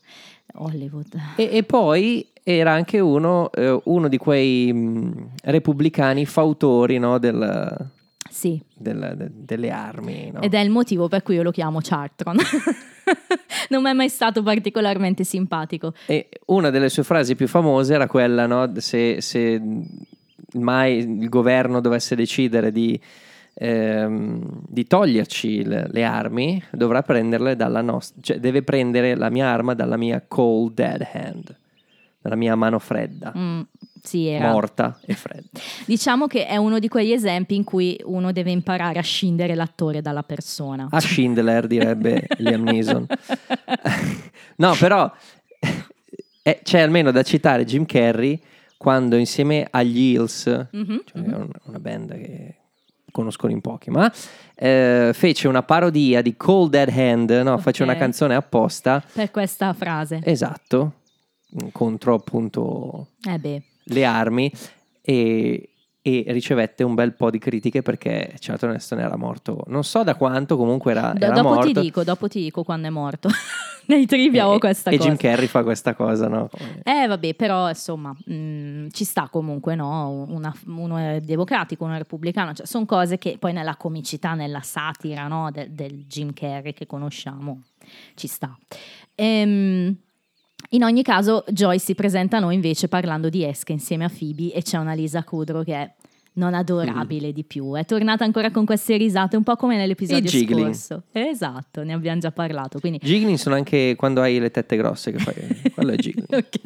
Hollywood. 0.55 1.15
E, 1.37 1.49
e 1.53 1.63
poi 1.65 2.27
era 2.43 2.73
anche 2.73 2.99
uno, 2.99 3.51
eh, 3.53 3.79
uno 3.85 4.09
di 4.09 4.17
quei 4.17 4.73
mh, 4.73 5.29
repubblicani 5.45 6.25
fautori 6.27 6.99
no, 6.99 7.19
del- 7.19 7.89
Sì, 8.33 8.59
del- 8.75 9.13
de- 9.15 9.31
delle 9.31 9.71
armi. 9.71 10.31
no? 10.33 10.41
ed 10.41 10.55
è 10.55 10.59
il 10.61 10.71
motivo 10.71 11.07
per 11.07 11.23
cui 11.23 11.35
io 11.35 11.43
lo 11.43 11.51
chiamo 11.51 11.81
Chartron. 11.83 12.37
non 13.69 13.83
mi 13.83 13.91
è 13.91 13.93
mai 13.93 14.09
stato 14.09 14.43
particolarmente 14.43 15.23
simpatico. 15.23 15.93
E 16.07 16.29
una 16.47 16.71
delle 16.71 16.89
sue 16.89 17.03
frasi 17.03 17.35
più 17.35 17.47
famose 17.47 17.93
era 17.93 18.07
quella, 18.07 18.47
no? 18.47 18.73
se, 18.77 19.21
se 19.21 19.61
mai 20.55 20.97
il 20.99 21.29
governo 21.29 21.81
dovesse 21.81 22.15
decidere 22.17 22.73
di, 22.73 22.99
ehm, 23.55 24.63
di 24.67 24.87
toglierci 24.87 25.65
le, 25.65 25.87
le 25.91 26.05
armi, 26.05 26.63
dovrà 26.71 27.03
prenderle 27.03 27.55
dalla 27.57 27.83
nostra, 27.83 28.21
cioè 28.23 28.39
deve 28.41 28.63
prendere 28.63 29.15
la 29.15 29.31
mia 29.31 29.49
arma 29.49 29.75
dalla 29.75 29.97
mia 29.97 30.25
cold 30.27 30.75
dead 30.75 31.07
hand, 31.13 31.55
dalla 32.21 32.37
mia 32.37 32.55
mano 32.55 32.79
fredda, 32.79 33.33
Mm, 33.37 33.61
sì, 34.03 34.27
era. 34.27 34.51
morta 34.51 34.99
e 35.07 35.15
fredda. 35.15 35.61
Diciamo 35.87 36.27
che 36.27 36.47
è 36.47 36.57
uno 36.57 36.79
di 36.79 36.89
quegli 36.89 37.13
esempi 37.13 37.55
in 37.55 37.65
cui 37.65 37.99
uno 38.05 38.33
deve 38.33 38.51
imparare 38.51 38.99
a 38.99 39.03
scindere 39.03 39.55
l'attore 39.55 40.01
dalla 40.03 40.23
persona. 40.25 40.89
A 40.91 41.01
Schindler 41.01 41.67
direbbe 41.67 42.27
Liam 42.39 42.63
Neeson. 42.65 43.07
no, 44.57 44.75
però 44.79 45.11
eh, 46.43 46.61
c'è 46.63 46.81
almeno 46.81 47.11
da 47.11 47.23
citare 47.23 47.65
Jim 47.65 47.85
Carrey 47.87 48.41
quando 48.77 49.17
insieme 49.17 49.67
agli 49.71 49.99
Hills, 50.15 50.47
Mhm, 50.73 51.03
cioè 51.05 51.21
un- 51.23 51.51
una 51.67 51.79
band 51.79 52.15
che 52.21 52.57
conoscono 53.13 53.53
in 53.53 53.61
pochi, 53.61 53.91
ma 53.91 54.11
eh, 54.57 55.11
fece 55.15 55.47
una 55.47 55.63
parodia 55.63 56.23
di 56.23 56.37
Cold 56.37 56.71
Dead 56.71 56.89
Hand, 56.89 57.31
no? 57.45 57.59
fece 57.59 57.83
Ok. 57.85 57.89
una 57.89 57.99
canzone 57.99 58.35
apposta, 58.35 59.05
Per 59.13 59.31
questa 59.31 59.73
frase. 59.75 60.21
esatto, 60.25 60.95
contro 61.73 62.15
appunto 62.15 63.09
Eh 63.29 63.39
beh, 63.39 63.63
le 63.85 64.05
armi 64.05 64.53
e 65.01 65.73
e 66.05 66.25
ricevette 66.29 66.83
un 66.83 66.95
bel 66.95 67.15
po' 67.15 67.31
di 67.31 67.39
critiche 67.39 67.81
perché 67.81 68.35
Charlton 68.41 68.73
Heston 68.73 68.99
era 68.99 69.17
morto. 69.17 69.63
Non 69.69 69.85
so 69.85 70.03
da 70.03 70.17
quanto, 70.17 70.57
comunque 70.57 70.91
era, 70.91 71.15
era 71.15 71.33
dopo 71.33 71.55
morto. 71.55 71.73
ti 71.73 71.81
dico, 71.81 72.03
dopo 72.03 72.27
ti 72.27 72.41
dico 72.41 72.65
quando 72.65 72.89
è 72.89 72.91
morto. 72.91 73.29
Nei 73.87 74.07
trivia 74.07 74.43
e, 74.43 74.47
ho 74.47 74.59
questa 74.59 74.91
e 74.91 74.97
cosa. 74.97 75.09
Jim 75.09 75.17
Carrey 75.17 75.47
fa 75.47 75.63
questa 75.63 75.95
cosa, 75.95 76.29
no? 76.29 76.49
Eh 76.83 77.07
vabbè, 77.07 77.35
però 77.35 77.69
insomma 77.69 78.11
mh, 78.13 78.89
ci 78.91 79.05
sta 79.05 79.29
comunque, 79.29 79.77
no? 79.77 80.27
Una- 80.29 80.55
uno 80.67 80.97
è 80.97 81.21
democratico, 81.21 81.85
uno 81.85 81.95
è 81.95 81.99
repubblicano, 81.99 82.53
cioè, 82.53 82.67
sono 82.67 82.85
cose 82.85 83.19
che 83.19 83.37
poi 83.39 83.53
nella 83.53 83.77
comicità, 83.77 84.35
nella 84.35 84.61
satira 84.61 85.29
no? 85.29 85.51
del, 85.53 85.71
del 85.71 86.05
Jim 86.07 86.33
Carrey 86.33 86.73
che 86.73 86.87
conosciamo, 86.87 87.63
ci 88.15 88.27
sta. 88.27 88.57
Ehm, 89.15 89.97
in 90.71 90.83
ogni 90.85 91.03
caso, 91.03 91.45
Joyce 91.49 91.85
si 91.85 91.95
presenta 91.95 92.39
a 92.39 92.41
noi 92.41 92.55
invece 92.55 92.89
parlando 92.89 93.29
di 93.29 93.45
esche 93.45 93.73
insieme 93.73 94.05
a 94.05 94.11
Phoebe 94.11 94.53
e 94.53 94.63
c'è 94.63 94.79
una 94.79 94.95
Lisa 94.95 95.23
Kudrow 95.23 95.65
che 95.65 95.75
è 95.75 95.93
non 96.35 96.55
adorabile 96.55 97.33
di 97.33 97.45
più. 97.45 97.75
È 97.77 97.85
tornata 97.85 98.25
ancora 98.25 98.51
con 98.51 98.65
queste 98.65 98.97
risate, 98.97 99.37
un 99.37 99.43
po' 99.43 99.57
come 99.57 99.77
nell'episodio 99.77 100.31
scorso. 100.31 101.05
Esatto, 101.13 101.83
ne 101.83 101.93
abbiamo 101.93 102.21
già 102.21 102.31
parlato. 102.31 102.79
Quindi 102.79 102.99
Giggling 103.03 103.37
sono 103.37 103.55
anche 103.55 103.95
quando 103.97 104.23
hai 104.23 104.39
le 104.39 104.51
tette 104.51 104.77
grosse 104.77 105.13
che 105.13 105.19
fai. 105.19 105.35
Quello 105.75 105.93
è 105.93 105.97
giggling. 105.97 106.33
Ok. 106.33 106.61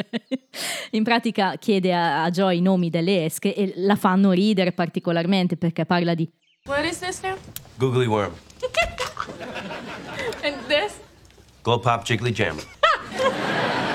In 0.92 1.02
pratica 1.02 1.56
chiede 1.56 1.92
a, 1.94 2.22
a 2.24 2.30
Joy 2.30 2.58
i 2.58 2.60
nomi 2.60 2.90
delle 2.90 3.24
esche 3.24 3.54
e 3.54 3.72
la 3.76 3.96
fanno 3.96 4.30
ridere 4.30 4.72
particolarmente 4.72 5.56
perché 5.56 5.84
parla 5.84 6.14
di 6.14 6.30
What 6.66 6.84
is 6.84 6.98
this 6.98 7.20
now? 7.22 7.36
Googly 7.76 8.06
worm. 8.06 8.32
And 10.42 10.56
this? 10.68 10.98
Glow 11.62 11.80
pop 11.80 12.04
jiggly 12.04 12.32
jam. 12.32 12.56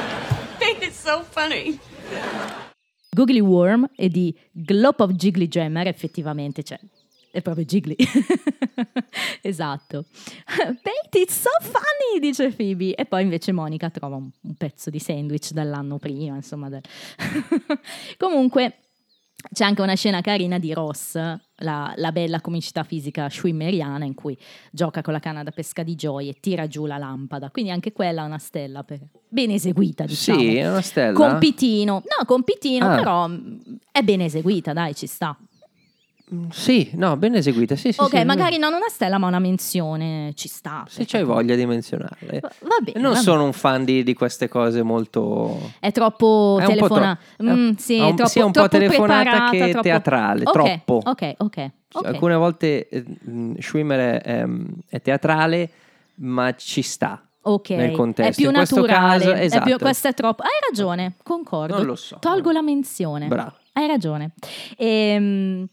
So 1.01 1.23
funny. 1.23 1.79
Googly 3.09 3.39
Worm 3.39 3.89
e 3.95 4.07
di 4.07 4.37
Glop 4.51 4.99
of 4.99 5.11
Jiggly 5.13 5.47
Jammer, 5.47 5.87
effettivamente, 5.87 6.61
cioè, 6.63 6.79
è 7.31 7.41
proprio 7.41 7.65
Jiggly. 7.65 7.95
esatto. 9.41 10.05
Pete, 10.45 11.19
it's 11.19 11.39
so 11.39 11.49
funny, 11.61 12.19
dice 12.19 12.51
Phoebe. 12.51 12.93
E 12.93 13.05
poi 13.05 13.23
invece 13.23 13.51
Monica 13.51 13.89
trova 13.89 14.15
un, 14.17 14.29
un 14.41 14.55
pezzo 14.55 14.89
di 14.91 14.99
sandwich 14.99 15.51
dall'anno 15.51 15.97
prima, 15.97 16.35
insomma. 16.35 16.69
del- 16.69 16.81
Comunque, 18.17 18.75
c'è 19.51 19.63
anche 19.63 19.82
una 19.82 19.95
scena 19.95 20.21
carina 20.21 20.60
di 20.60 20.73
Ross, 20.73 21.15
la, 21.15 21.93
la 21.95 22.12
bella 22.12 22.41
comicità 22.41 22.84
fisica 22.84 23.30
schwimmeriana 23.30 24.04
in 24.06 24.13
cui 24.13 24.38
gioca 24.71 25.01
con 25.01 25.13
la 25.13 25.19
canna 25.19 25.43
da 25.43 25.51
pesca 25.51 25.84
di 25.84 25.95
Joy 25.95 26.30
e 26.30 26.38
tira 26.39 26.67
giù 26.67 26.86
la 26.86 26.97
lampada. 26.97 27.49
Quindi 27.49 27.71
anche 27.71 27.91
quella 27.93 28.23
è 28.23 28.25
una 28.25 28.38
stella 28.39 28.84
per- 28.84 28.99
ben 29.30 29.51
eseguita, 29.51 30.06
diciamo. 30.06 30.39
Sì, 30.39 30.56
è 30.58 30.69
una 30.69 30.82
stella. 30.82 31.13
Compitino, 31.13 31.93
no, 31.93 32.25
compitino, 32.25 32.88
Ah. 32.88 32.95
però 32.95 33.27
mh, 33.27 33.60
è 33.91 34.01
ben 34.01 34.21
eseguita, 34.21 34.73
dai, 34.73 34.93
ci 34.95 35.08
sta. 35.08 35.38
Sì, 36.51 36.91
no, 36.93 37.17
ben 37.17 37.35
eseguita. 37.35 37.75
Sì, 37.75 37.91
sì, 37.91 37.99
ok, 37.99 38.19
sì, 38.19 38.23
magari 38.23 38.57
non 38.57 38.71
una 38.73 38.87
stella, 38.87 39.17
ma 39.17 39.27
una 39.27 39.39
menzione 39.39 40.31
ci 40.35 40.47
sta. 40.47 40.85
Se 40.87 41.03
c'hai 41.05 41.23
voglia 41.23 41.55
di 41.55 41.65
menzionarle. 41.65 42.39
Va 42.39 42.51
va 42.61 42.75
bene. 42.81 42.99
Non 43.01 43.13
va 43.13 43.19
sono 43.19 43.43
un 43.43 43.51
fan 43.51 43.83
di, 43.83 44.03
di 44.03 44.13
queste 44.13 44.47
cose 44.47 44.81
molto... 44.81 45.55
bene. 45.57 45.73
È 45.79 45.91
troppo 45.91 46.57
È 46.61 46.65
telefona- 46.67 47.19
tro- 47.37 47.45
Mm, 47.53 47.71
è- 47.71 47.73
sì, 47.77 47.99
ha 47.99 48.05
un- 48.07 48.15
troppo, 48.15 48.29
sia 48.31 48.45
un 48.45 48.51
po' 48.53 48.67
telefonata 48.69 49.49
che 49.49 49.57
troppo- 49.71 49.81
teatrale, 49.81 50.43
Ok, 50.45 50.51
troppo. 50.53 51.01
Ok, 51.03 51.33
ok. 51.37 51.69
ok. 51.93 52.05
Alcune 52.05 52.35
volte 52.35 52.87
eh, 52.87 53.03
mh, 53.03 53.59
Schwimmer 53.59 54.21
è, 54.21 54.31
ehm, 54.39 54.67
è 54.87 55.01
teatrale, 55.01 55.69
ma 56.15 56.55
ci 56.55 56.81
sta. 56.81 57.21
Ok, 57.43 57.69
nel 57.71 57.91
contesto. 57.91 58.31
è 58.31 58.35
più 58.35 58.51
naturale. 58.51 59.19
caso, 59.19 59.31
è 59.31 59.33
più- 59.33 59.43
esatto. 59.43 59.77
questo 59.79 60.07
è 60.07 60.13
troppo. 60.13 60.43
Hai 60.43 60.49
ragione, 60.69 61.13
concordo. 61.23 61.75
Non 61.75 61.85
lo 61.85 61.95
so. 61.95 62.17
Tolgo 62.19 62.51
la 62.51 62.61
menzione. 62.61 63.27
Bravo. 63.27 63.53
Hai 63.73 63.87
ragione. 63.87 64.31
Ehm, 64.77 65.67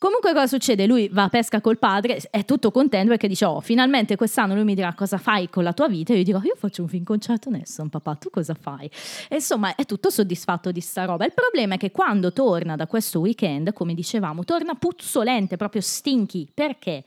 comunque 0.00 0.32
cosa 0.32 0.46
succede? 0.46 0.86
Lui 0.86 1.08
va 1.12 1.24
a 1.24 1.28
pesca 1.28 1.60
col 1.60 1.78
padre, 1.78 2.22
è 2.30 2.46
tutto 2.46 2.70
contento 2.70 3.10
perché 3.10 3.28
dice, 3.28 3.44
oh, 3.44 3.60
finalmente 3.60 4.16
quest'anno 4.16 4.54
lui 4.54 4.64
mi 4.64 4.74
dirà 4.74 4.94
cosa 4.94 5.18
fai 5.18 5.50
con 5.50 5.62
la 5.62 5.74
tua 5.74 5.88
vita. 5.88 6.14
E 6.14 6.16
io 6.16 6.24
dico, 6.24 6.40
io 6.42 6.54
faccio 6.56 6.80
un 6.82 6.88
film 6.88 7.04
con 7.04 7.18
Charlton 7.20 7.62
papà, 7.90 8.14
tu 8.14 8.30
cosa 8.30 8.54
fai? 8.58 8.90
E 9.28 9.36
insomma, 9.36 9.74
è 9.74 9.84
tutto 9.84 10.08
soddisfatto 10.08 10.72
di 10.72 10.80
sta 10.80 11.04
roba. 11.04 11.26
Il 11.26 11.34
problema 11.34 11.74
è 11.74 11.76
che 11.76 11.90
quando 11.90 12.32
torna 12.32 12.76
da 12.76 12.86
questo 12.86 13.20
weekend, 13.20 13.74
come 13.74 13.92
dicevamo, 13.92 14.42
torna 14.44 14.74
puzzolente, 14.74 15.58
proprio 15.58 15.82
stinky. 15.82 16.48
Perché? 16.52 17.04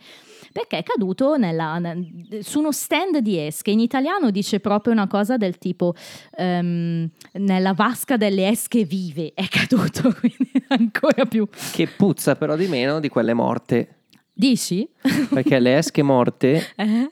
Perché 0.54 0.78
è 0.78 0.84
caduto 0.84 1.36
nella- 1.36 1.80
ne- 1.80 2.08
su 2.42 2.60
uno 2.60 2.72
stand 2.72 3.18
di 3.18 3.40
esche. 3.40 3.72
In 3.72 3.80
italiano 3.80 4.30
dice 4.30 4.60
proprio 4.60 4.94
una 4.94 5.08
cosa 5.08 5.36
del 5.36 5.58
tipo 5.58 5.96
ehm, 6.38 7.10
nella 7.34 7.74
vasca 7.74 8.18
delle 8.18 8.48
esche 8.48 8.86
vive 8.86 9.32
è 9.34 9.48
caduto, 9.48 10.14
quindi 10.20 10.52
ancora 10.68 11.26
più. 11.26 11.48
Che 11.74 11.88
puzza 11.88 12.36
però 12.36 12.56
di 12.56 12.68
meno 12.68 13.00
di 13.00 13.10
quelle 13.10 13.34
morte. 13.34 13.96
Dici? 14.32 14.88
Perché 15.30 15.60
le 15.60 15.78
esche 15.78 16.02
morte 16.04 16.74
Eh? 16.78 17.10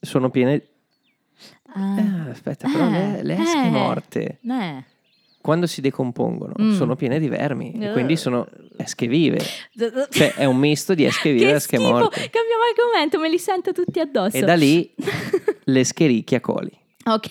sono 0.00 0.30
piene... 0.30 0.62
Ah, 1.74 1.96
Ah, 1.96 2.30
aspetta, 2.30 2.68
però 2.68 2.88
le, 2.88 3.22
le 3.22 3.34
esche 3.36 3.66
eh, 3.66 3.70
morte, 3.70 4.38
eh. 4.42 4.84
Quando 5.48 5.66
si 5.66 5.80
decompongono, 5.80 6.52
Mm. 6.60 6.74
sono 6.76 6.94
piene 6.94 7.18
di 7.18 7.26
vermi. 7.26 7.72
E 7.72 7.86
Eh. 7.86 7.92
quindi 7.92 8.16
sono 8.16 8.46
esche 8.76 9.06
vive. 9.06 9.38
Cioè 10.10 10.34
è 10.34 10.44
un 10.44 10.58
misto 10.58 10.92
di 10.92 11.06
esche 11.06 11.32
vive 11.32 11.46
e 11.46 11.48
che 11.52 11.54
esche 11.56 11.78
morte. 11.78 12.20
Cambiamo 12.28 12.64
argomento, 12.70 13.18
me 13.18 13.30
li 13.30 13.38
sento 13.38 13.72
tutti 13.72 13.98
addosso. 13.98 14.36
E 14.36 14.40
da 14.42 14.54
lì 14.54 14.92
le 15.64 15.84
schericchia 15.84 16.40
coli. 16.40 16.70
Ok. 17.06 17.30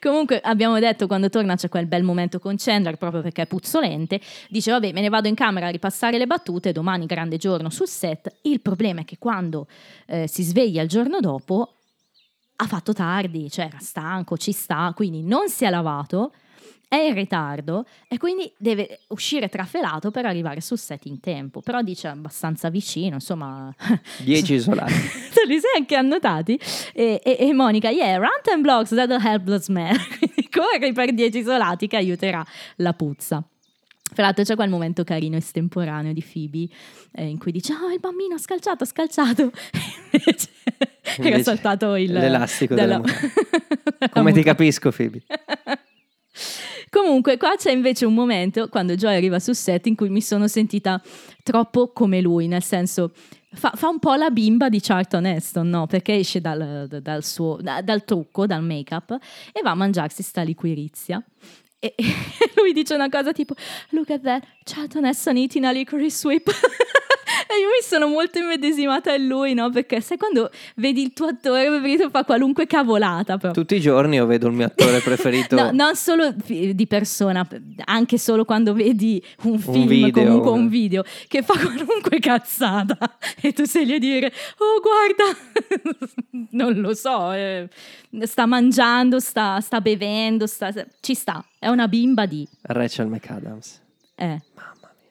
Comunque 0.00 0.40
abbiamo 0.40 0.80
detto 0.80 1.06
quando 1.06 1.28
torna 1.30 1.54
c'è 1.54 1.68
quel 1.68 1.86
bel 1.86 2.02
momento 2.02 2.40
con 2.40 2.56
Chandler 2.58 2.96
proprio 2.96 3.22
perché 3.22 3.42
è 3.42 3.46
puzzolente. 3.46 4.20
Dice 4.48 4.72
vabbè 4.72 4.90
me 4.92 5.00
ne 5.00 5.08
vado 5.10 5.28
in 5.28 5.36
camera 5.36 5.68
a 5.68 5.70
ripassare 5.70 6.18
le 6.18 6.26
battute, 6.26 6.72
domani 6.72 7.06
grande 7.06 7.36
giorno 7.36 7.70
sul 7.70 7.86
set. 7.86 8.38
Il 8.42 8.60
problema 8.62 9.02
è 9.02 9.04
che 9.04 9.16
quando 9.16 9.68
eh, 10.08 10.26
si 10.26 10.42
sveglia 10.42 10.82
il 10.82 10.88
giorno 10.88 11.20
dopo 11.20 11.76
ha 12.56 12.66
fatto 12.66 12.92
tardi, 12.92 13.48
cioè 13.48 13.66
era 13.66 13.78
stanco, 13.78 14.36
ci 14.36 14.50
sta, 14.50 14.92
quindi 14.96 15.22
non 15.22 15.48
si 15.48 15.64
è 15.64 15.70
lavato, 15.70 16.32
è 16.90 16.96
in 16.96 17.14
ritardo 17.14 17.84
e 18.08 18.18
quindi 18.18 18.52
deve 18.58 18.98
uscire 19.10 19.48
trafelato 19.48 20.10
per 20.10 20.26
arrivare 20.26 20.60
sul 20.60 20.76
set 20.76 21.04
in 21.04 21.20
tempo. 21.20 21.60
Però 21.60 21.82
dice 21.82 22.08
abbastanza 22.08 22.68
vicino, 22.68 23.14
insomma... 23.14 23.72
10 24.24 24.54
isolati. 24.54 24.92
Te 25.32 25.46
li 25.46 25.60
sei 25.60 25.76
anche 25.76 25.94
annotati? 25.94 26.58
E, 26.92 27.20
e- 27.22 27.36
e 27.38 27.52
Monica, 27.52 27.90
yeah, 27.90 28.16
run 28.16 28.40
10 28.42 28.60
blocks, 28.60 28.88
that'll 28.90 29.24
help 29.24 29.44
the 29.44 29.60
smell. 29.60 29.96
Corri 30.50 30.92
per 30.92 31.14
10 31.14 31.38
isolati 31.38 31.86
che 31.86 31.96
aiuterà 31.96 32.44
la 32.76 32.92
puzza. 32.92 33.40
Fra 34.12 34.24
l'altro 34.24 34.42
c'è 34.42 34.56
quel 34.56 34.68
momento 34.68 35.04
carino 35.04 35.36
estemporaneo 35.36 36.12
di 36.12 36.24
Phoebe 36.24 36.66
eh, 37.12 37.28
in 37.28 37.38
cui 37.38 37.52
dice, 37.52 37.72
oh 37.72 37.92
il 37.92 38.00
bambino 38.00 38.34
ha 38.34 38.38
scalciato, 38.38 38.82
ha 38.82 38.86
scalciato. 38.86 39.52
Invece 40.10 40.48
era 41.04 41.28
Invece 41.28 41.42
saltato 41.44 41.94
il... 41.94 42.10
l'elastico 42.10 42.74
della 42.74 42.98
mu- 42.98 43.04
della 43.04 44.08
Come 44.10 44.32
ti 44.32 44.42
capisco, 44.42 44.90
Phoebe? 44.90 45.22
Comunque, 46.90 47.36
qua 47.36 47.54
c'è 47.56 47.70
invece 47.70 48.04
un 48.04 48.14
momento 48.14 48.68
quando 48.68 48.96
Joy 48.96 49.14
arriva 49.14 49.38
sul 49.38 49.54
set 49.54 49.86
in 49.86 49.94
cui 49.94 50.08
mi 50.08 50.20
sono 50.20 50.48
sentita 50.48 51.00
troppo 51.44 51.92
come 51.92 52.20
lui, 52.20 52.48
nel 52.48 52.64
senso. 52.64 53.12
Fa, 53.52 53.72
fa 53.74 53.88
un 53.88 54.00
po' 54.00 54.14
la 54.14 54.30
bimba 54.30 54.68
di 54.68 54.80
Charlton 54.80 55.26
Heston, 55.26 55.68
no? 55.68 55.86
Perché 55.86 56.16
esce 56.16 56.40
dal, 56.40 56.86
da- 56.88 57.00
dal 57.00 57.24
suo, 57.24 57.58
da- 57.60 57.80
dal 57.80 58.04
trucco, 58.04 58.46
dal 58.46 58.62
make-up 58.62 59.16
e 59.52 59.60
va 59.62 59.70
a 59.70 59.74
mangiarsi 59.74 60.22
sta 60.22 60.42
liquirizia. 60.42 61.22
E, 61.78 61.94
e 61.96 62.04
lui 62.56 62.72
dice 62.72 62.94
una 62.94 63.08
cosa 63.08 63.32
tipo: 63.32 63.54
Look 63.90 64.10
at 64.10 64.22
that, 64.22 64.44
Charlton 64.64 65.04
Heston 65.04 65.36
eating 65.36 65.64
a 65.64 65.70
licorice 65.70 66.26
whip. 66.26 66.50
e 67.52 67.60
io 67.60 67.66
mi 67.68 67.82
sono 67.82 68.06
molto 68.06 68.38
immedesimata 68.38 69.12
in 69.14 69.26
lui, 69.26 69.54
no? 69.54 69.70
Perché 69.70 70.00
sai 70.00 70.16
quando 70.16 70.50
vedi 70.76 71.02
il 71.02 71.12
tuo 71.12 71.26
attore 71.26 71.66
preferito 71.68 72.08
fa 72.10 72.24
qualunque 72.24 72.66
cavolata 72.66 73.36
proprio. 73.38 73.52
Tutti 73.62 73.74
i 73.76 73.80
giorni 73.80 74.16
io 74.16 74.26
vedo 74.26 74.46
il 74.46 74.52
mio 74.54 74.66
attore 74.66 75.00
preferito. 75.04 75.56
No, 75.56 75.70
non 75.72 75.96
solo 75.96 76.32
di 76.46 76.86
persona, 76.86 77.46
anche 77.84 78.18
solo 78.18 78.44
quando 78.44 78.72
vedi 78.72 79.22
un 79.42 79.58
film, 79.58 79.86
video, 79.86 80.24
comunque 80.24 80.50
un- 80.50 80.58
un 80.60 80.68
video, 80.68 81.02
che 81.28 81.42
fa 81.42 81.54
qualunque 81.58 82.18
cazzata 82.20 82.96
e 83.40 83.52
tu 83.52 83.64
sei 83.64 83.84
lì 83.86 83.94
a 83.94 83.98
dire, 83.98 84.32
oh 84.58 84.80
guarda, 84.80 85.36
non 86.52 86.74
lo 86.80 86.94
so, 86.94 87.32
eh, 87.32 87.68
sta 88.22 88.46
mangiando, 88.46 89.18
sta, 89.18 89.60
sta 89.60 89.80
bevendo, 89.80 90.46
sta- 90.46 90.72
ci 91.00 91.14
sta, 91.14 91.44
è 91.58 91.68
una 91.68 91.88
bimba 91.88 92.26
di... 92.26 92.46
Rachel 92.62 93.06
McAdams. 93.08 93.80
Eh, 94.14 94.40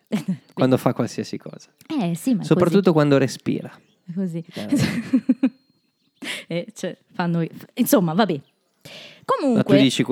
Quando 0.53 0.77
fa 0.77 0.93
qualsiasi 0.93 1.37
cosa. 1.37 1.69
eh 1.87 2.15
sì, 2.15 2.33
ma 2.33 2.43
Soprattutto 2.43 2.93
quando 2.93 3.17
respira. 3.17 3.71
così. 4.13 4.43
è 4.53 4.67
così. 4.67 5.53
E, 6.47 6.67
cioè, 6.73 6.97
fanno... 7.13 7.45
Insomma, 7.75 8.13
vabbè. 8.13 8.33
Ma 8.33 8.41
tu 8.41 8.89
Comunque... 9.25 9.77
dici, 9.79 10.03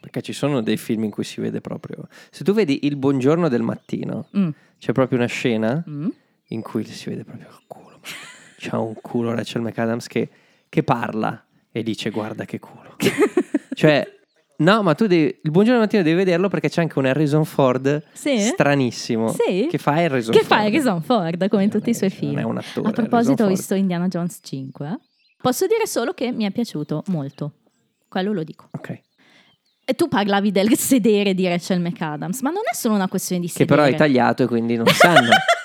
perché 0.00 0.22
ci 0.22 0.32
sono 0.32 0.62
dei 0.62 0.76
film 0.76 1.04
in 1.04 1.10
cui 1.10 1.24
si 1.24 1.40
vede 1.40 1.60
proprio... 1.60 2.08
Se 2.30 2.42
tu 2.42 2.52
vedi 2.52 2.86
Il 2.86 2.96
buongiorno 2.96 3.48
del 3.48 3.62
mattino, 3.62 4.28
Mm, 4.36 4.48
c'è 4.78 4.92
proprio 4.92 5.18
una 5.18 5.26
scena 5.26 5.84
mm. 5.88 6.08
in 6.48 6.62
cui 6.62 6.84
si 6.84 7.10
vede 7.10 7.24
proprio 7.24 7.48
il 7.48 7.62
culo. 7.66 8.00
C'ha 8.58 8.78
un 8.78 8.94
culo 8.94 9.34
Rachel 9.34 9.62
McAdams 9.62 10.06
che, 10.06 10.28
che 10.68 10.82
parla 10.82 11.44
e 11.70 11.82
dice 11.82 12.10
guarda 12.10 12.44
che 12.44 12.58
culo. 12.58 12.96
cioè, 13.74 14.17
No, 14.60 14.82
ma 14.82 14.94
tu 14.94 15.06
devi. 15.06 15.38
Il 15.42 15.50
buongiorno 15.52 15.80
mattino 15.80 16.02
devi 16.02 16.16
vederlo 16.16 16.48
perché 16.48 16.68
c'è 16.68 16.80
anche 16.80 16.98
un 16.98 17.06
Harrison 17.06 17.44
Ford 17.44 18.02
Sì? 18.12 18.38
stranissimo. 18.40 19.28
Sì? 19.32 19.68
Che 19.70 19.78
fa 19.78 19.92
Harrison 19.92 20.32
Che 20.32 20.40
Ford. 20.40 20.50
fa 20.60 20.66
Harrison 20.66 21.00
Ford, 21.02 21.48
come 21.48 21.62
in 21.62 21.70
tutti 21.70 21.90
i 21.90 21.94
suoi 21.94 22.08
Non 22.10 22.18
film. 22.18 22.38
è 22.38 22.42
un 22.42 22.58
attore, 22.58 22.88
A 22.88 22.92
proposito, 22.92 23.44
ho 23.44 23.48
visto 23.48 23.74
Indiana 23.74 24.08
Jones 24.08 24.40
5. 24.42 24.88
eh. 24.88 24.98
Posso 25.40 25.66
dire 25.66 25.86
solo 25.86 26.12
che 26.12 26.32
mi 26.32 26.44
è 26.44 26.50
piaciuto 26.50 27.04
molto. 27.08 27.52
Quello 28.08 28.32
lo 28.32 28.42
dico. 28.42 28.68
Ok. 28.72 29.00
E 29.84 29.94
tu 29.94 30.08
parlavi 30.08 30.50
del 30.50 30.76
sedere 30.76 31.34
di 31.34 31.46
Rachel 31.46 31.80
McAdams, 31.80 32.40
ma 32.40 32.50
non 32.50 32.62
è 32.70 32.74
solo 32.74 32.94
una 32.94 33.08
questione 33.08 33.40
di 33.40 33.46
Che 33.46 33.52
sedere. 33.52 33.76
però 33.82 33.88
è 33.88 33.94
tagliato 33.96 34.42
e 34.42 34.46
quindi 34.46 34.74
non 34.76 34.86
sanno. 34.88 35.30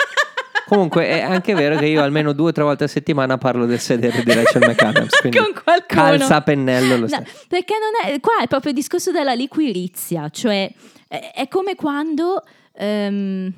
Comunque 0.66 1.07
è 1.07 1.22
anche 1.22 1.53
vero 1.53 1.78
che 1.78 1.86
io 1.86 2.01
almeno 2.01 2.34
due 2.34 2.49
o 2.49 2.51
tre 2.51 2.64
volte 2.64 2.86
a 2.86 2.88
settimana 2.88 3.38
parlo 3.38 3.66
del 3.66 3.80
sedere 3.80 4.24
di 4.24 4.34
Rachel 4.34 4.64
McAdams. 4.68 5.20
Con 5.22 5.32
qualcuno. 5.32 5.84
calza 5.86 6.36
a 6.38 6.41
pennello 6.41 6.97
lo 6.97 7.07
No, 7.07 7.24
perché 7.47 7.76
non 7.80 8.14
è, 8.14 8.20
qua 8.20 8.39
è 8.41 8.47
proprio 8.47 8.72
il 8.72 8.78
discorso 8.78 9.11
della 9.11 9.34
liquirizia, 9.34 10.30
cioè 10.30 10.72
è, 11.07 11.32
è 11.36 11.47
come 11.47 11.76
quando, 11.76 12.43
ehm, 12.74 13.53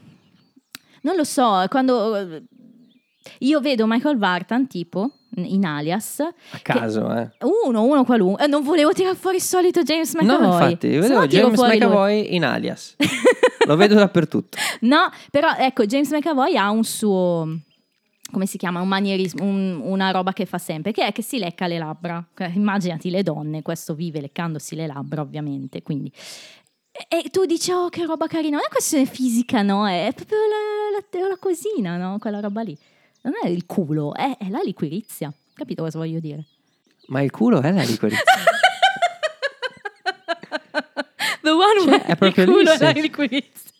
non 1.01 1.15
lo 1.15 1.23
so, 1.23 1.65
quando 1.69 2.15
eh, 2.15 2.43
io 3.39 3.59
vedo 3.59 3.85
Michael 3.85 4.17
Vartan 4.17 4.67
tipo 4.67 5.19
in 5.35 5.65
Alias, 5.65 6.19
A 6.19 6.59
caso, 6.61 7.13
eh. 7.15 7.29
uno, 7.65 7.83
uno 7.83 8.03
qualunque, 8.03 8.43
eh, 8.45 8.47
non 8.47 8.63
volevo 8.63 8.91
tirare 8.93 9.15
fuori 9.15 9.37
il 9.37 9.41
solito 9.43 9.81
James 9.83 10.13
McAvoy. 10.15 10.39
No, 10.47 10.53
infatti, 10.53 10.87
io 10.87 11.01
vedevo 11.01 11.27
tiro 11.27 11.41
James 11.43 11.55
fuori 11.55 11.77
lui. 11.77 11.87
McAvoy 11.87 12.35
in 12.35 12.43
alias. 12.45 12.95
Lo 13.67 13.75
vedo 13.75 13.95
dappertutto. 13.95 14.57
No, 14.81 15.09
però 15.31 15.49
ecco, 15.57 15.85
James 15.85 16.11
McAvoy 16.11 16.55
ha 16.55 16.69
un 16.69 16.83
suo 16.83 17.47
come 18.31 18.47
si 18.47 18.57
chiama? 18.57 18.81
Un 18.81 18.87
manierismo, 18.87 19.43
un- 19.45 19.79
una 19.83 20.11
roba 20.11 20.33
che 20.33 20.45
fa 20.45 20.57
sempre, 20.57 20.91
che 20.91 21.05
è 21.05 21.11
che 21.13 21.21
si 21.21 21.37
lecca 21.37 21.67
le 21.67 21.77
labbra. 21.77 22.23
Eh, 22.37 22.51
Immaginati 22.55 23.09
le 23.09 23.23
donne, 23.23 23.61
questo 23.61 23.93
vive 23.93 24.19
leccandosi 24.19 24.75
le 24.75 24.87
labbra, 24.87 25.21
ovviamente. 25.21 25.81
Quindi. 25.83 26.11
E 27.09 27.17
e 27.25 27.29
tu 27.29 27.45
dici, 27.45 27.71
oh, 27.71 27.87
che 27.89 28.03
roba 28.05 28.27
carina. 28.27 28.57
Non 28.57 28.65
è 28.65 28.69
questione 28.69 29.05
fisica, 29.05 29.61
no? 29.61 29.87
È 29.87 30.11
proprio 30.13 30.37
la, 30.39 31.19
la- 31.21 31.27
la 31.29 31.37
cosina, 31.37 31.97
no? 31.97 32.17
Quella 32.19 32.39
roba 32.41 32.61
lì. 32.61 32.77
Non 33.25 33.33
è 33.41 33.47
il 33.47 33.65
culo, 33.65 34.13
è, 34.13 34.37
è 34.37 34.49
la 34.49 34.61
liquirizia. 34.63 35.33
Capito 35.55 35.81
cosa 35.81 35.97
voglio 35.97 36.19
dire? 36.19 36.45
Ma 37.07 37.23
il 37.23 37.31
culo 37.31 37.59
è 37.59 37.71
la 37.71 37.81
liquirizia. 37.81 38.21
The 41.41 41.49
one 41.49 41.81
Cioè, 41.83 42.03
è 42.03 42.15
proprio 42.15 42.43
il 42.43 42.49
lì 42.49 42.55
culo 42.55 42.71
il 42.71 42.79
è 42.79 42.83
la 42.83 42.91
liquirizia. 42.91 43.71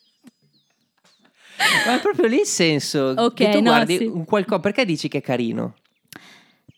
Ma 1.86 1.96
è 1.96 2.02
proprio 2.02 2.28
lì 2.28 2.40
il 2.40 2.48
senso. 2.48 3.14
Ok, 3.16 3.36
che 3.36 3.52
tu 3.52 3.58
no, 3.58 3.70
guardi 3.70 3.98
sì. 3.98 4.06
un 4.06 4.26
qualcosa. 4.26 4.62
Perché 4.62 4.84
dici 4.84 5.08
che 5.08 5.20
è 5.20 5.22
carino? 5.22 5.76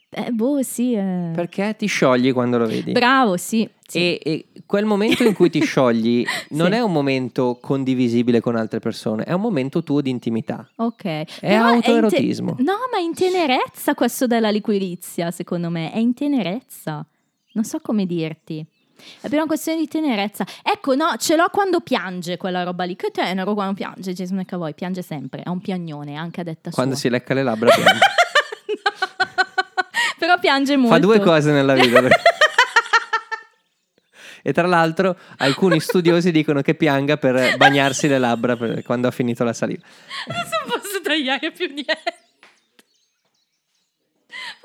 Eh, 0.10 0.32
boh, 0.32 0.62
sì. 0.64 0.94
eh. 0.94 1.32
Perché 1.36 1.76
ti 1.78 1.86
sciogli 1.88 2.32
quando 2.32 2.58
lo 2.58 2.66
vedi. 2.66 2.94
Bravo, 2.94 3.36
sì. 3.36 3.70
sì. 3.86 3.98
E, 3.98 4.20
e 4.24 4.46
quel 4.66 4.86
momento 4.86 5.24
in 5.24 5.34
cui 5.34 5.50
ti 5.50 5.62
sciogli 5.62 6.26
non 6.52 6.72
Sì. 6.72 6.78
è 6.78 6.82
un 6.82 6.92
momento 6.94 7.58
condivisibile 7.62 8.40
con 8.40 8.56
altre 8.56 8.80
persone, 8.80 9.24
è 9.26 9.34
un 9.34 9.42
momento 9.42 9.84
tuo 9.84 10.00
di 10.02 10.10
intimità. 10.10 10.68
Ok. 10.78 11.04
È 11.04 11.26
Però 11.42 11.74
in 11.74 11.82
te- 11.82 11.92
autoerotismo. 11.92 12.56
no, 12.60 12.74
ma 12.92 12.98
è 12.98 13.02
in 13.02 13.14
tenerezza 13.14 13.94
questo 13.96 14.28
della 14.28 14.50
liquirizia, 14.50 15.30
secondo 15.32 15.70
me. 15.70 15.92
È 15.92 15.98
in 15.98 16.14
tenerezza. 16.14 17.06
Non 17.54 17.64
so 17.66 17.80
come 17.82 18.06
dirti. 18.06 18.66
È 19.22 19.28
una 19.32 19.46
questione 19.46 19.78
di 19.80 19.88
tenerezza. 19.88 20.44
Ecco, 20.64 20.96
no, 20.96 21.14
ce 21.20 21.36
l'ho 21.36 21.50
quando 21.52 21.82
piange 21.82 22.38
quella 22.38 22.64
roba 22.64 22.84
lì. 22.84 22.96
Che 22.96 23.12
tenero 23.12 23.54
quando 23.54 23.74
piange. 23.74 24.14
Jason 24.14 24.38
McAvoy 24.38 24.74
piange 24.74 25.02
sempre. 25.02 25.44
È 25.44 25.50
un 25.50 25.60
piagnone, 25.60 26.16
anche 26.16 26.42
a 26.42 26.44
detta 26.44 26.72
Quando 26.72 26.94
sua. 26.94 27.02
si 27.04 27.10
lecca 27.10 27.34
le 27.34 27.44
labbra 27.44 27.70
piange. 27.74 28.00
Però 30.28 30.40
piange 30.40 30.76
molto. 30.76 30.94
Fa 30.94 31.00
due 31.00 31.22
cose 31.22 31.54
nella 31.54 31.74
vita. 31.74 32.02
e 34.44 34.52
tra 34.52 34.68
l'altro 34.68 35.18
alcuni 35.38 35.80
studiosi 35.80 36.32
dicono 36.32 36.62
che 36.62 36.76
pianga 36.76 37.16
per 37.16 37.56
bagnarsi 37.56 38.10
le 38.10 38.18
labbra 38.18 38.58
per- 38.58 38.84
quando 38.84 39.08
ha 39.08 39.12
finito 39.12 39.46
la 39.46 39.54
saliva. 39.54 39.86
Adesso 40.28 40.50
non 40.66 40.82
posso 40.82 41.00
tagliare 41.02 41.52
più 41.52 41.68
niente. 41.68 42.27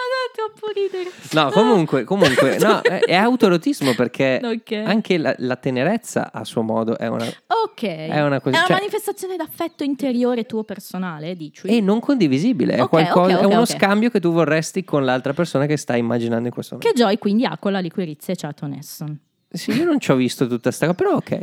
È 0.02 0.34
troppo 0.34 0.72
ridere. 0.72 1.10
No, 1.32 1.50
comunque, 1.50 2.04
comunque 2.04 2.58
no, 2.58 2.80
è, 2.84 3.00
è 3.00 3.14
autoerotismo 3.14 3.94
perché 3.94 4.40
Ok. 4.42 4.72
anche 4.84 5.18
la, 5.18 5.34
la 5.38 5.56
tenerezza 5.56 6.30
a 6.32 6.44
suo 6.44 6.62
modo 6.62 6.96
è 6.98 7.06
una... 7.06 7.24
Ok. 7.24 7.82
È 7.82 8.22
una 8.22 8.40
cosa- 8.40 8.64
cioè- 8.64 8.76
manifestazione 8.76 9.36
d'affetto 9.36 9.84
interiore 9.84 10.44
tuo 10.46 10.64
personale, 10.64 11.34
dici? 11.36 11.66
E 11.66 11.80
non 11.80 12.00
condivisibile, 12.00 12.74
è, 12.74 12.82
Ok, 12.82 12.88
qualcosa- 12.88 13.38
è 13.40 13.44
uno 13.44 13.64
scambio 13.64 14.10
che 14.10 14.20
tu 14.20 14.32
vorresti 14.32 14.84
con 14.84 15.04
l'altra 15.04 15.32
persona 15.32 15.66
che 15.66 15.76
stai 15.76 15.98
immaginando 15.98 16.46
in 16.48 16.52
questo 16.54 16.76
Che 16.78 16.86
momento. 16.88 17.04
Joy 17.04 17.18
quindi 17.18 17.44
ha 17.44 17.56
con 17.58 17.72
la 17.72 17.80
liquirizia 17.80 18.32
e 18.32 18.36
Charlton 18.36 18.72
Heston. 18.72 19.20
Sì, 19.54 19.70
io 19.72 19.84
non 19.84 20.00
ci 20.00 20.10
ho 20.10 20.14
visto 20.16 20.46
tutta 20.46 20.70
sta 20.70 20.86
cosa, 20.86 20.96
però 20.96 21.16
ok. 21.16 21.30
No, 21.30 21.40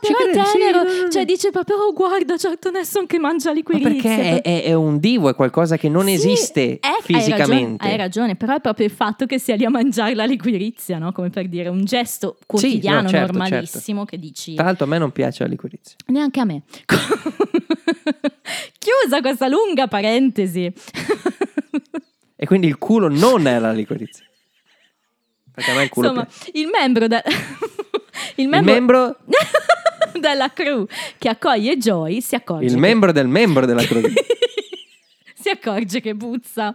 però 0.00 0.16
è 0.18 0.22
credo, 0.30 0.44
sì, 0.46 0.58
tenero. 0.58 0.82
no, 0.84 1.02
no. 1.02 1.08
Cioè 1.10 1.24
dice 1.24 1.50
proprio, 1.50 1.76
oh 1.76 1.92
guarda 1.92 2.36
Charlton 2.38 2.76
Heston 2.76 3.06
che 3.06 3.18
mangia 3.18 3.48
Ma 3.48 3.56
liquirizia. 3.56 3.90
perché 3.90 4.42
è, 4.42 4.42
è- 4.42 4.62
è 4.64 4.72
un 4.74 5.00
divo, 5.00 5.28
è 5.28 5.34
qualcosa 5.34 5.76
che 5.76 5.88
non 5.88 6.06
Sì, 6.06 6.12
esiste 6.12 6.78
hai 6.80 6.92
fisicamente. 7.02 7.38
ragione, 7.48 7.76
Hai 7.90 7.96
ragione, 7.96 8.36
però 8.36 8.54
è 8.54 8.60
proprio 8.60 8.86
il 8.86 8.92
fatto 8.92 9.26
che 9.26 9.40
sia 9.40 9.56
lì 9.56 9.64
a 9.64 9.70
mangiare 9.70 10.14
la 10.14 10.24
liquirizia, 10.24 10.98
no? 10.98 11.10
Come 11.10 11.30
per 11.30 11.48
dire, 11.48 11.68
un 11.68 11.84
gesto 11.84 12.36
quotidiano, 12.46 13.02
no, 13.02 13.08
certo, 13.08 13.32
normalissimo 13.32 14.04
che 14.04 14.18
dici... 14.18 14.54
Tra 14.54 14.64
l'altro 14.66 14.84
a 14.84 14.88
me 14.88 14.98
non 14.98 15.10
piace 15.10 15.42
la 15.42 15.48
liquirizia. 15.48 15.96
Neanche 16.06 16.38
a 16.40 16.44
me. 16.44 16.62
Chiusa 18.78 19.20
questa 19.20 19.48
lunga 19.48 19.86
parentesi. 19.88 20.72
E 22.36 22.46
quindi 22.46 22.66
il 22.66 22.78
culo 22.78 23.08
non 23.08 23.46
è 23.46 23.58
la 23.58 23.72
liquirizia. 23.72 24.24
Perché 25.54 25.70
a 25.70 25.74
me 25.74 25.82
il 25.84 25.88
culo 25.90 26.08
Insomma, 26.08 26.26
piace. 26.26 26.50
il 26.54 26.68
membro, 26.68 27.06
de- 27.06 27.22
il 28.36 28.44
Il 28.44 28.48
membro, 28.48 28.72
membro, 28.72 29.16
della 30.18 30.50
crew 30.52 30.86
che 31.18 31.28
accoglie 31.28 31.76
Joy 31.76 32.20
si 32.20 32.34
accorge 32.34 32.64
il 32.66 32.72
che- 32.72 32.78
membro 32.78 33.12
del 33.12 33.28
membro 33.28 33.66
della 33.66 33.84
crew. 33.84 34.02
si 35.34 35.48
accorge 35.50 36.00
che 36.00 36.14
puzza 36.14 36.72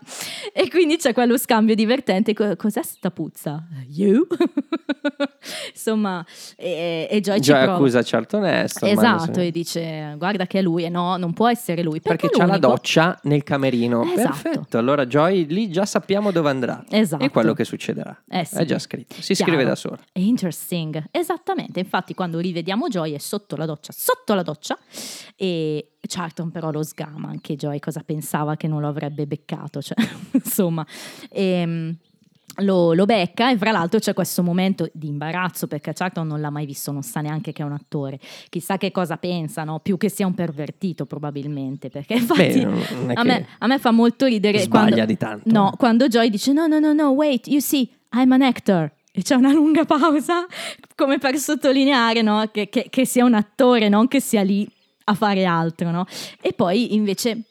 e 0.54 0.70
quindi 0.70 0.98
c'è 0.98 1.14
quello 1.14 1.38
scambio 1.38 1.74
divertente 1.74 2.34
Co- 2.34 2.56
cos'è 2.58 2.84
sta 2.84 3.10
puzza? 3.12 3.64
you? 3.88 4.28
Insomma 5.72 6.26
e, 6.56 7.08
e 7.10 7.20
Joy 7.22 7.36
ci 7.36 7.42
Già 7.42 7.58
prova 7.60 7.74
accusa 7.76 8.02
Charlton 8.04 8.46
Heston. 8.46 8.90
esatto 8.90 9.40
e 9.40 9.52
dice 9.52 10.16
guarda 10.18 10.46
che 10.48 10.60
è 10.60 10.62
lui 10.62 10.84
e 10.86 10.90
no 10.90 11.18
non 11.18 11.34
può 11.34 11.50
essere 11.50 11.84
lui 11.84 12.00
perché, 12.02 12.28
Perché 12.28 12.38
c'ha 12.40 12.46
la 12.46 12.58
doccia 12.58 13.18
nel 13.24 13.44
camerino. 13.44 14.04
Esatto. 14.04 14.28
Perfetto. 14.42 14.78
Allora 14.78 15.06
Joy 15.06 15.46
lì 15.48 15.70
già 15.70 15.86
sappiamo 15.86 16.32
dove 16.32 16.50
andrà. 16.50 16.84
Esatto. 16.90 17.24
E 17.24 17.30
quello 17.30 17.54
che 17.54 17.64
succederà. 17.64 18.24
Eh 18.30 18.46
sì. 18.46 18.56
È 18.56 18.66
già 18.66 18.80
scritto. 18.80 19.16
Si 19.22 19.34
Chiaro. 19.34 19.52
scrive 19.52 19.68
da 19.68 19.76
sola. 19.76 19.98
Interesting, 20.14 21.06
esattamente. 21.12 21.80
Infatti, 21.80 22.14
quando 22.14 22.40
rivediamo 22.40 22.88
Joy 22.88 23.14
è 23.14 23.18
sotto 23.18 23.56
la 23.56 23.66
doccia, 23.66 23.92
sotto 23.96 24.34
la 24.34 24.44
doccia, 24.44 24.78
e 25.36 25.92
Charlton 26.08 26.52
però 26.52 26.72
lo 26.72 26.84
sgama. 26.84 27.30
Anche 27.30 27.56
Joy 27.56 27.80
cosa 27.80 28.02
pensava 28.06 28.56
che 28.56 28.68
non 28.68 28.82
lo 28.82 28.88
avrebbe 28.88 29.26
beccato, 29.28 29.82
cioè, 29.82 29.98
insomma. 30.34 30.86
Ehm, 31.30 31.96
lo, 32.58 32.94
lo 32.94 33.06
becca 33.06 33.52
e 33.52 33.58
fra 33.58 33.72
l'altro 33.72 34.00
c'è 34.00 34.14
questo 34.14 34.44
momento 34.44 34.90
di 34.94 35.08
imbarazzo 35.08 35.68
perché 35.68 35.94
Charlton 35.94 36.28
non 36.28 36.42
l'ha 36.42 36.50
mai 36.50 36.66
visto, 36.66 36.92
non 36.92 37.04
sa 37.04 37.22
neanche 37.22 37.52
che 37.54 37.62
è 37.62 37.66
un 37.66 37.74
attore, 37.74 38.20
chissà 38.50 38.78
che 38.78 38.92
cosa 38.92 39.18
pensa, 39.18 39.64
no? 39.64 39.80
più 39.80 39.98
che 39.98 40.10
sia 40.10 40.26
un 40.26 40.34
pervertito 40.34 41.06
probabilmente, 41.06 41.90
perché 41.90 42.16
infatti 42.16 42.66
Beh, 42.66 43.14
a, 43.14 43.24
me, 43.24 43.48
a 43.60 43.68
me 43.68 43.80
fa 43.80 43.92
molto 43.92 44.26
ridere 44.26 44.60
sbaglia 44.60 44.90
quando, 44.90 45.06
di 45.06 45.18
tanto. 45.18 45.52
No, 45.52 45.74
quando 45.78 46.08
Joy 46.08 46.30
dice 46.30 46.54
no, 46.54 46.68
no, 46.68 46.80
no, 46.80 46.94
no, 46.94 47.10
wait, 47.10 47.48
you 47.48 47.60
see, 47.60 47.90
I'm 48.14 48.32
an 48.32 48.42
actor. 48.42 48.92
E 49.12 49.24
c'è 49.24 49.34
una 49.34 49.52
lunga 49.52 49.84
pausa 49.84 50.46
come 50.96 51.18
per 51.18 51.38
sottolineare 51.38 52.22
no, 52.22 52.48
che, 52.52 52.70
che- 52.70 52.88
che 52.90 53.06
sia 53.06 53.26
un 53.26 53.34
attore, 53.34 53.90
non 53.90 54.08
che 54.08 54.22
sia 54.22 54.44
lì 54.44 54.68
a 55.06 55.14
fare 55.16 55.44
altro. 55.46 55.90
No? 55.90 56.06
E 56.40 56.54
poi 56.54 56.94
invece 56.94 57.42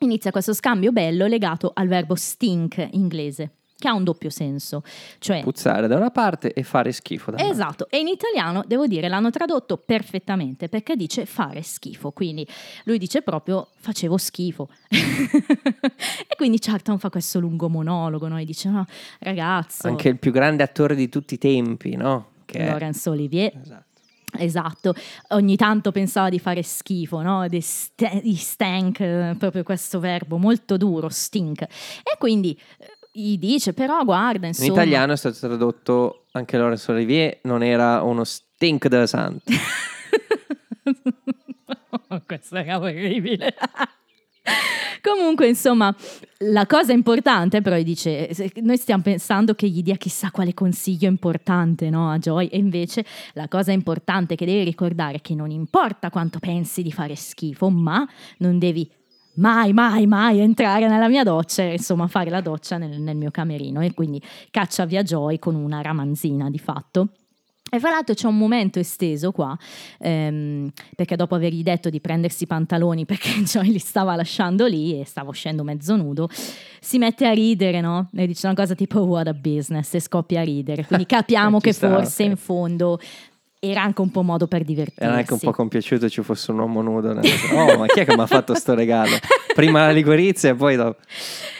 inizia 0.00 0.32
questo 0.32 0.52
scambio 0.52 0.90
bello 0.90 1.26
legato 1.26 1.70
al 1.72 1.86
verbo 1.86 2.16
stink 2.16 2.88
inglese, 2.92 3.52
che 3.76 3.88
ha 3.88 3.92
un 3.92 4.04
doppio 4.04 4.30
senso. 4.30 4.82
Cioè, 5.18 5.42
Puzzare 5.42 5.86
da 5.86 5.96
una 5.96 6.10
parte 6.10 6.52
e 6.52 6.62
fare 6.62 6.92
schifo 6.92 7.30
dall'altra. 7.30 7.52
Esatto, 7.52 7.86
e 7.90 7.98
in 7.98 8.08
italiano 8.08 8.64
devo 8.66 8.86
dire 8.86 9.08
l'hanno 9.08 9.30
tradotto 9.30 9.76
perfettamente 9.76 10.68
perché 10.68 10.96
dice 10.96 11.26
fare 11.26 11.62
schifo, 11.62 12.12
quindi 12.12 12.46
lui 12.84 12.98
dice 12.98 13.22
proprio 13.22 13.68
facevo 13.76 14.16
schifo. 14.16 14.68
e 14.88 16.36
quindi 16.36 16.58
Charlton 16.58 16.98
fa 16.98 17.10
questo 17.10 17.40
lungo 17.40 17.68
monologo, 17.68 18.28
no? 18.28 18.38
e 18.38 18.44
dice 18.44 18.68
no, 18.68 18.86
ragazzo, 19.20 19.88
Anche 19.88 20.08
il 20.08 20.18
più 20.18 20.32
grande 20.32 20.62
attore 20.62 20.94
di 20.94 21.08
tutti 21.08 21.34
i 21.34 21.38
tempi, 21.38 21.96
no? 21.96 22.30
Che 22.44 22.58
è- 22.58 22.66
Laurence 22.66 23.08
Olivier. 23.08 23.52
Esatto. 23.60 23.92
Esatto, 24.36 24.94
ogni 25.28 25.54
tanto 25.54 25.92
pensava 25.92 26.28
di 26.28 26.40
fare 26.40 26.64
schifo, 26.64 27.22
no? 27.22 27.46
Di, 27.46 27.60
st- 27.60 28.20
di 28.20 28.34
stank, 28.34 28.98
eh, 28.98 29.36
proprio 29.38 29.62
questo 29.62 30.00
verbo 30.00 30.38
molto 30.38 30.76
duro, 30.76 31.08
stink. 31.08 31.62
E 31.62 32.16
quindi 32.18 32.58
eh, 32.78 32.86
gli 33.16 33.38
dice, 33.38 33.72
però 33.72 34.02
guarda, 34.02 34.46
In 34.46 34.54
insomma... 34.54 34.72
italiano 34.72 35.12
è 35.12 35.16
stato 35.16 35.38
tradotto 35.38 36.24
anche 36.32 36.56
Laurence 36.58 36.90
Olivier, 36.90 37.38
non 37.44 37.62
era 37.62 38.02
uno 38.02 38.24
stink 38.24 38.88
da 38.88 39.06
santo. 39.06 39.44
Questo 42.26 42.56
era 42.56 42.76
orribile. 42.78 43.54
Comunque, 45.00 45.46
insomma, 45.46 45.94
La 46.38 46.66
cosa 46.66 46.92
importante, 46.92 47.62
però, 47.62 47.80
dice: 47.80 48.34
se- 48.34 48.52
Noi 48.62 48.76
stiamo 48.78 49.02
pensando 49.02 49.54
che 49.54 49.68
gli 49.68 49.82
dia 49.82 49.96
chissà 49.96 50.32
quale 50.32 50.52
consiglio 50.52 51.08
importante 51.08 51.90
no, 51.90 52.10
a 52.10 52.18
Joy, 52.18 52.48
e 52.48 52.58
invece 52.58 53.04
la 53.34 53.46
cosa 53.46 53.70
importante 53.70 54.34
che 54.34 54.44
devi 54.44 54.64
ricordare 54.64 55.18
è 55.18 55.20
che 55.20 55.34
non 55.36 55.50
importa 55.50 56.10
quanto 56.10 56.40
pensi 56.40 56.82
di 56.82 56.90
fare 56.90 57.14
schifo, 57.14 57.70
ma 57.70 58.06
non 58.38 58.58
devi 58.58 58.90
mai, 59.36 59.72
mai, 59.72 60.06
mai 60.06 60.38
entrare 60.40 60.88
nella 60.88 61.08
mia 61.08 61.22
doccia, 61.22 61.62
e, 61.62 61.72
insomma, 61.72 62.06
fare 62.06 62.30
la 62.30 62.40
doccia 62.40 62.78
nel, 62.78 63.00
nel 63.00 63.16
mio 63.16 63.30
camerino. 63.30 63.80
E 63.80 63.92
quindi 63.94 64.22
caccia 64.50 64.84
via 64.84 65.02
Joy 65.02 65.38
con 65.38 65.54
una 65.54 65.80
ramanzina 65.80 66.50
di 66.50 66.58
fatto. 66.58 67.08
E 67.70 67.80
fra 67.80 67.90
l'altro 67.90 68.14
c'è 68.14 68.28
un 68.28 68.38
momento 68.38 68.78
esteso 68.78 69.32
qua, 69.32 69.56
ehm, 69.98 70.70
perché 70.94 71.16
dopo 71.16 71.34
avergli 71.34 71.62
detto 71.62 71.90
di 71.90 72.00
prendersi 72.00 72.44
i 72.44 72.46
pantaloni 72.46 73.04
perché 73.06 73.30
Joy 73.42 73.70
li 73.70 73.78
stava 73.78 74.14
lasciando 74.14 74.66
lì 74.66 75.00
e 75.00 75.04
stava 75.04 75.30
uscendo 75.30 75.64
mezzo 75.64 75.96
nudo, 75.96 76.28
si 76.80 76.98
mette 76.98 77.26
a 77.26 77.32
ridere, 77.32 77.80
no? 77.80 78.10
E 78.14 78.26
dice 78.28 78.46
una 78.46 78.54
cosa 78.54 78.74
tipo 78.76 79.00
what 79.00 79.26
a 79.26 79.34
business 79.34 79.92
e 79.94 80.00
scoppia 80.00 80.42
a 80.42 80.44
ridere. 80.44 80.84
Quindi 80.84 81.06
capiamo 81.06 81.58
Ci 81.58 81.64
che 81.64 81.72
sta, 81.72 81.88
forse 81.88 82.22
ok. 82.22 82.28
in 82.28 82.36
fondo 82.36 83.00
era 83.70 83.82
anche 83.82 84.00
un 84.00 84.10
po' 84.10 84.22
modo 84.22 84.46
per 84.46 84.64
divertirsi. 84.64 85.02
Era 85.02 85.14
anche 85.14 85.32
un 85.32 85.38
po' 85.38 85.52
compiaciuto 85.52 86.08
ci 86.08 86.22
fosse 86.22 86.50
un 86.50 86.58
uomo 86.58 86.82
nudo. 86.82 87.12
nel- 87.12 87.24
Oh, 87.52 87.78
ma 87.78 87.86
chi 87.86 88.00
è 88.00 88.04
che 88.04 88.14
mi 88.14 88.22
ha 88.22 88.26
fatto 88.26 88.54
sto 88.54 88.74
regalo? 88.74 89.16
Prima 89.54 89.86
la 89.86 89.90
ligorizia 89.92 90.50
e 90.50 90.54
poi 90.54 90.76
dopo. 90.76 91.00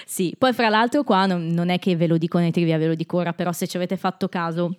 Sì, 0.06 0.34
poi 0.38 0.52
fra 0.52 0.68
l'altro 0.68 1.02
qua 1.02 1.26
non, 1.26 1.46
non 1.48 1.70
è 1.70 1.78
che 1.78 1.96
ve 1.96 2.06
lo 2.06 2.18
dico 2.18 2.38
nei 2.38 2.50
trivia, 2.52 2.78
ve 2.78 2.86
lo 2.88 2.94
dico 2.94 3.16
ora, 3.18 3.32
però 3.32 3.52
se 3.52 3.66
ci 3.66 3.76
avete 3.76 3.96
fatto 3.96 4.28
caso 4.28 4.76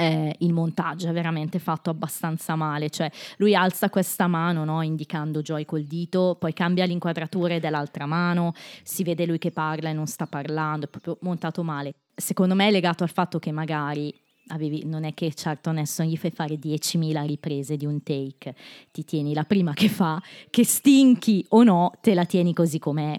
eh, 0.00 0.34
il 0.38 0.52
montaggio 0.54 1.08
è 1.08 1.12
veramente 1.12 1.58
fatto 1.58 1.90
abbastanza 1.90 2.54
male, 2.54 2.88
cioè 2.88 3.10
lui 3.36 3.54
alza 3.54 3.90
questa 3.90 4.26
mano 4.26 4.64
no, 4.64 4.80
indicando 4.80 5.42
Joy 5.42 5.66
col 5.66 5.82
dito, 5.82 6.36
poi 6.40 6.54
cambia 6.54 6.86
l'inquadratura 6.86 7.58
dell'altra 7.58 8.06
mano, 8.06 8.54
si 8.82 9.02
vede 9.02 9.26
lui 9.26 9.36
che 9.38 9.50
parla 9.50 9.90
e 9.90 9.92
non 9.92 10.06
sta 10.06 10.26
parlando, 10.26 10.86
è 10.86 10.88
proprio 10.88 11.18
montato 11.20 11.62
male. 11.62 11.92
Secondo 12.14 12.54
me 12.54 12.68
è 12.68 12.70
legato 12.70 13.02
al 13.02 13.10
fatto 13.10 13.38
che 13.38 13.52
magari 13.52 14.14
avevi, 14.52 14.84
non 14.84 15.04
è 15.04 15.14
che 15.14 15.32
certo 15.34 15.70
adesso 15.70 16.02
gli 16.04 16.16
fai 16.16 16.30
fare 16.30 16.54
10.000 16.54 17.26
riprese 17.26 17.76
di 17.76 17.86
un 17.86 18.02
take, 18.02 18.54
ti 18.90 19.04
tieni 19.04 19.34
la 19.34 19.44
prima 19.44 19.72
che 19.72 19.88
fa, 19.88 20.22
che 20.50 20.64
stinchi 20.64 21.44
o 21.50 21.62
no, 21.62 21.92
te 22.00 22.14
la 22.14 22.24
tieni 22.24 22.54
così 22.54 22.78
com'è 22.78 23.18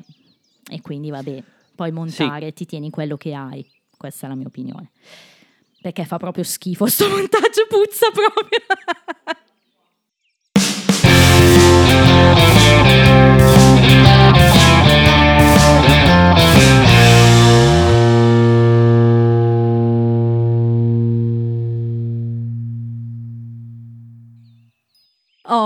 e 0.69 0.81
quindi 0.81 1.09
vabbè, 1.09 1.43
poi 1.75 1.91
montare 1.91 2.53
ti 2.53 2.65
tieni 2.65 2.89
quello 2.89 3.17
che 3.17 3.33
hai, 3.33 3.65
questa 3.97 4.27
è 4.27 4.29
la 4.29 4.35
mia 4.35 4.47
opinione. 4.47 4.91
Perché 5.81 6.05
fa 6.05 6.17
proprio 6.17 6.43
schifo 6.45 6.85
sto 6.85 7.09
montaggio, 7.09 7.67
puzza 7.67 8.07
proprio. 8.13 9.41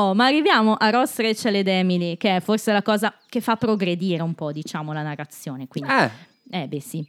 Oh, 0.08 0.14
ma 0.14 0.26
arriviamo 0.28 0.76
a 0.76 0.90
Ross, 0.90 1.18
Rachel 1.18 1.56
ed 1.56 1.68
Emily, 1.68 2.16
che 2.16 2.38
è 2.38 2.40
forse 2.40 2.72
la 2.72 2.82
cosa 2.82 3.14
che 3.28 3.42
fa 3.42 3.58
progredire 3.58 4.22
un 4.24 4.34
po', 4.36 4.54
diciamo, 4.54 4.94
la 4.94 5.02
narrazione. 5.02 5.68
Quindi, 5.68 5.90
Eh, 5.92 6.62
eh, 6.62 6.68
beh, 6.68 6.80
sì. 6.80 7.06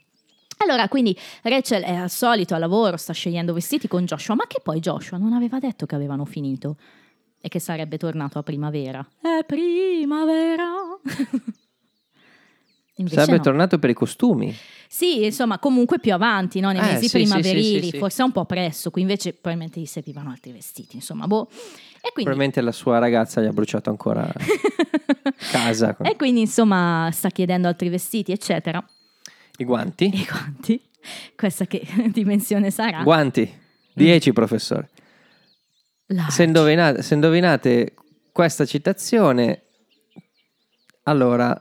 Allora, 0.58 0.88
quindi 0.88 1.16
Rachel 1.42 1.84
è 1.84 1.94
al 1.94 2.10
solito 2.10 2.54
al 2.54 2.60
lavoro, 2.60 2.96
sta 2.96 3.12
scegliendo 3.12 3.52
vestiti 3.52 3.86
con 3.86 4.04
Joshua, 4.04 4.34
ma 4.34 4.46
che 4.48 4.60
poi 4.60 4.80
Joshua 4.80 5.16
non 5.16 5.32
aveva 5.32 5.60
detto 5.60 5.86
che 5.86 5.94
avevano 5.94 6.24
finito 6.24 6.76
e 7.40 7.48
che 7.48 7.60
sarebbe 7.60 7.96
tornato 7.98 8.40
a 8.40 8.42
primavera. 8.42 9.06
È 9.20 9.44
primavera. 9.44 10.66
Invece 12.98 13.16
sarebbe 13.16 13.36
no. 13.38 13.42
tornato 13.42 13.78
per 13.78 13.90
i 13.90 13.94
costumi. 13.94 14.54
Sì, 14.88 15.24
insomma, 15.24 15.58
comunque 15.58 15.98
più 16.00 16.12
avanti, 16.12 16.60
no? 16.60 16.70
nei 16.72 16.80
Eh, 16.80 16.92
mesi 16.94 17.08
sì, 17.08 17.18
primaverili, 17.18 17.82
sì, 17.84 17.90
sì. 17.90 17.98
forse 17.98 18.22
un 18.22 18.32
po' 18.32 18.44
presto, 18.44 18.90
qui 18.90 19.02
invece 19.02 19.32
probabilmente 19.32 19.80
gli 19.80 19.86
servivano 19.86 20.30
altri 20.30 20.52
vestiti, 20.52 20.96
insomma, 20.96 21.26
boh. 21.26 21.48
E 21.50 22.10
quindi... 22.12 22.22
Probabilmente 22.24 22.60
la 22.60 22.72
sua 22.72 22.98
ragazza 22.98 23.40
gli 23.40 23.46
ha 23.46 23.52
bruciato 23.52 23.90
ancora 23.90 24.32
casa. 25.52 25.96
E 26.02 26.16
quindi, 26.16 26.40
insomma, 26.40 27.08
sta 27.12 27.28
chiedendo 27.28 27.68
altri 27.68 27.88
vestiti, 27.88 28.32
eccetera. 28.32 28.84
I 29.58 29.64
guanti. 29.64 30.10
E 30.12 30.26
quanti? 30.26 30.80
Questa 31.36 31.66
che 31.66 31.86
dimensione 32.12 32.70
sarà? 32.70 33.02
Guanti. 33.02 33.50
10, 33.92 34.32
professore. 34.32 34.88
Large. 36.06 36.30
Se 36.32 36.42
indovinate, 36.44 37.02
se 37.02 37.14
indovinate 37.14 37.94
questa 38.32 38.64
citazione, 38.64 39.62
allora 41.04 41.60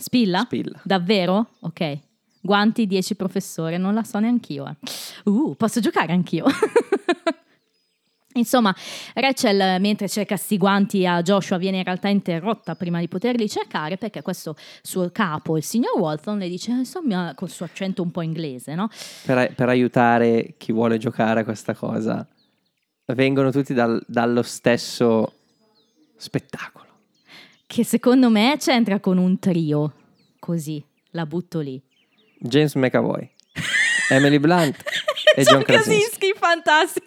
Spilla? 0.00 0.42
spilla. 0.44 0.80
Davvero? 0.84 1.54
Ok. 1.60 1.98
Guanti 2.40 2.86
10 2.86 3.16
professore, 3.16 3.78
non 3.78 3.94
la 3.94 4.04
so 4.04 4.20
neanch'io. 4.20 4.66
Eh. 4.68 4.76
Uh, 5.24 5.56
posso 5.56 5.80
giocare 5.80 6.12
anch'io. 6.12 6.44
Insomma, 8.34 8.72
Rachel, 9.14 9.60
eh, 9.60 9.78
mentre 9.80 10.08
cerca 10.08 10.36
sti 10.36 10.56
guanti 10.56 11.04
a 11.04 11.20
Joshua, 11.22 11.58
viene 11.58 11.78
in 11.78 11.82
realtà 11.82 12.06
interrotta 12.06 12.76
prima 12.76 13.00
di 13.00 13.08
poterli 13.08 13.48
cercare 13.48 13.96
perché 13.96 14.22
questo 14.22 14.54
suo 14.80 15.10
capo, 15.10 15.56
il 15.56 15.64
signor 15.64 15.98
Walton, 15.98 16.38
le 16.38 16.48
dice, 16.48 16.70
insomma, 16.70 17.32
col 17.34 17.50
suo 17.50 17.64
accento 17.64 18.02
un 18.02 18.12
po' 18.12 18.22
inglese, 18.22 18.76
no? 18.76 18.88
Per, 19.24 19.54
per 19.54 19.68
aiutare 19.68 20.54
chi 20.56 20.70
vuole 20.70 20.98
giocare 20.98 21.40
a 21.40 21.44
questa 21.44 21.74
cosa, 21.74 22.24
vengono 23.06 23.50
tutti 23.50 23.74
dal- 23.74 24.02
dallo 24.06 24.42
stesso 24.42 25.32
spettacolo. 26.16 26.87
Che 27.70 27.84
secondo 27.84 28.30
me 28.30 28.56
c'entra 28.58 28.98
con 28.98 29.18
un 29.18 29.38
trio. 29.38 29.92
Così, 30.38 30.82
la 31.10 31.26
butto 31.26 31.60
lì. 31.60 31.78
James 32.40 32.74
McAvoy, 32.76 33.28
Emily 34.08 34.38
Blunt 34.38 34.82
e 35.36 35.42
John 35.42 35.62
Krasinski. 35.62 36.32
fantastico. 36.34 37.04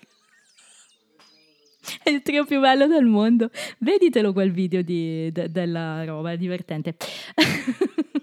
È 2.03 2.09
il 2.11 2.21
trio 2.21 2.45
più 2.45 2.59
bello 2.59 2.85
del 2.85 3.05
mondo. 3.05 3.49
Veditelo 3.79 4.33
quel 4.33 4.51
video 4.51 4.83
di- 4.83 5.31
de- 5.31 5.49
della 5.49 6.05
roba, 6.05 6.31
è 6.33 6.37
divertente. 6.37 6.95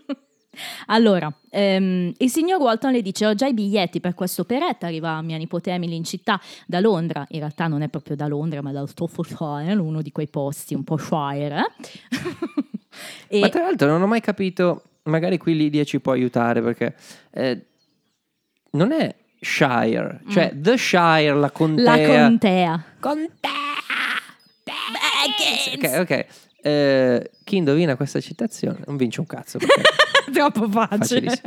allora, 0.87 1.33
ehm, 1.51 2.13
il 2.17 2.31
signor 2.31 2.61
Walton 2.61 2.93
le 2.93 3.03
dice: 3.03 3.27
Ho 3.27 3.35
già 3.35 3.47
i 3.47 3.55
biglietti 3.55 4.01
per 4.01 4.15
questo 4.15 4.43
operetta. 4.43 4.87
Arriva 4.87 5.21
mia 5.23 5.37
nipote 5.37 5.71
Emily 5.71 5.97
in 5.97 6.05
città 6.05 6.41
da 6.67 6.81
Londra. 6.81 7.25
In 7.31 7.39
realtà 7.41 7.67
non 7.67 7.83
è 7.83 7.89
proprio 7.89 8.17
da 8.17 8.27
Londra, 8.27 8.63
ma 8.63 8.73
dal 8.73 8.89
Staffordshire, 8.89 9.75
uno 9.75 10.03
di 10.03 10.13
quei 10.13 10.29
posti 10.29 10.75
un 10.75 10.85
po' 10.85 10.97
shire. 10.97 11.57
eh. 13.29 13.39
Ma 13.41 13.47
e 13.47 13.51
tra 13.51 13.63
l'altro 13.63 13.89
non 13.89 14.03
ho 14.03 14.07
mai 14.07 14.21
capito, 14.21 14.83
magari 15.05 15.39
qui 15.39 15.57
Lidia 15.57 15.85
ci 15.85 16.01
può 16.01 16.13
aiutare 16.13 16.63
perché 16.63 16.95
eh, 17.31 17.67
non 18.73 18.93
è 18.93 19.15
Shire, 19.41 20.23
cioè 20.31 20.53
The 20.55 20.77
Shire, 20.77 21.35
la 21.35 21.41
la 21.41 21.51
contea. 21.51 22.27
contea. 22.27 22.85
contea. 22.99 23.57
Ok, 25.77 26.01
ok. 26.01 26.27
Eh, 26.61 27.31
chi 27.45 27.57
indovina 27.57 27.97
questa 27.97 28.21
citazione 28.21 28.81
non 28.87 28.97
vince 28.97 29.21
un 29.21 29.27
cazzo. 29.27 29.59
Troppo 30.33 30.69
facile. 30.69 31.41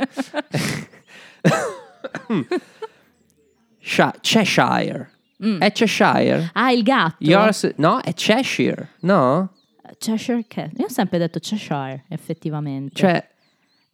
Sha- 3.78 4.14
Cheshire. 4.20 5.10
Mm. 5.44 5.60
È 5.60 5.72
Cheshire? 5.72 6.50
Ah, 6.54 6.70
il 6.72 6.82
gatto. 6.82 7.16
Yours- 7.18 7.74
no, 7.76 8.00
è 8.00 8.12
Cheshire. 8.14 8.90
No? 9.00 9.52
Cheshire 9.98 10.44
Cat. 10.48 10.78
Io 10.78 10.86
ho 10.86 10.90
sempre 10.90 11.18
detto 11.18 11.38
Cheshire, 11.38 12.04
effettivamente. 12.08 12.94
Cioè, 12.94 13.28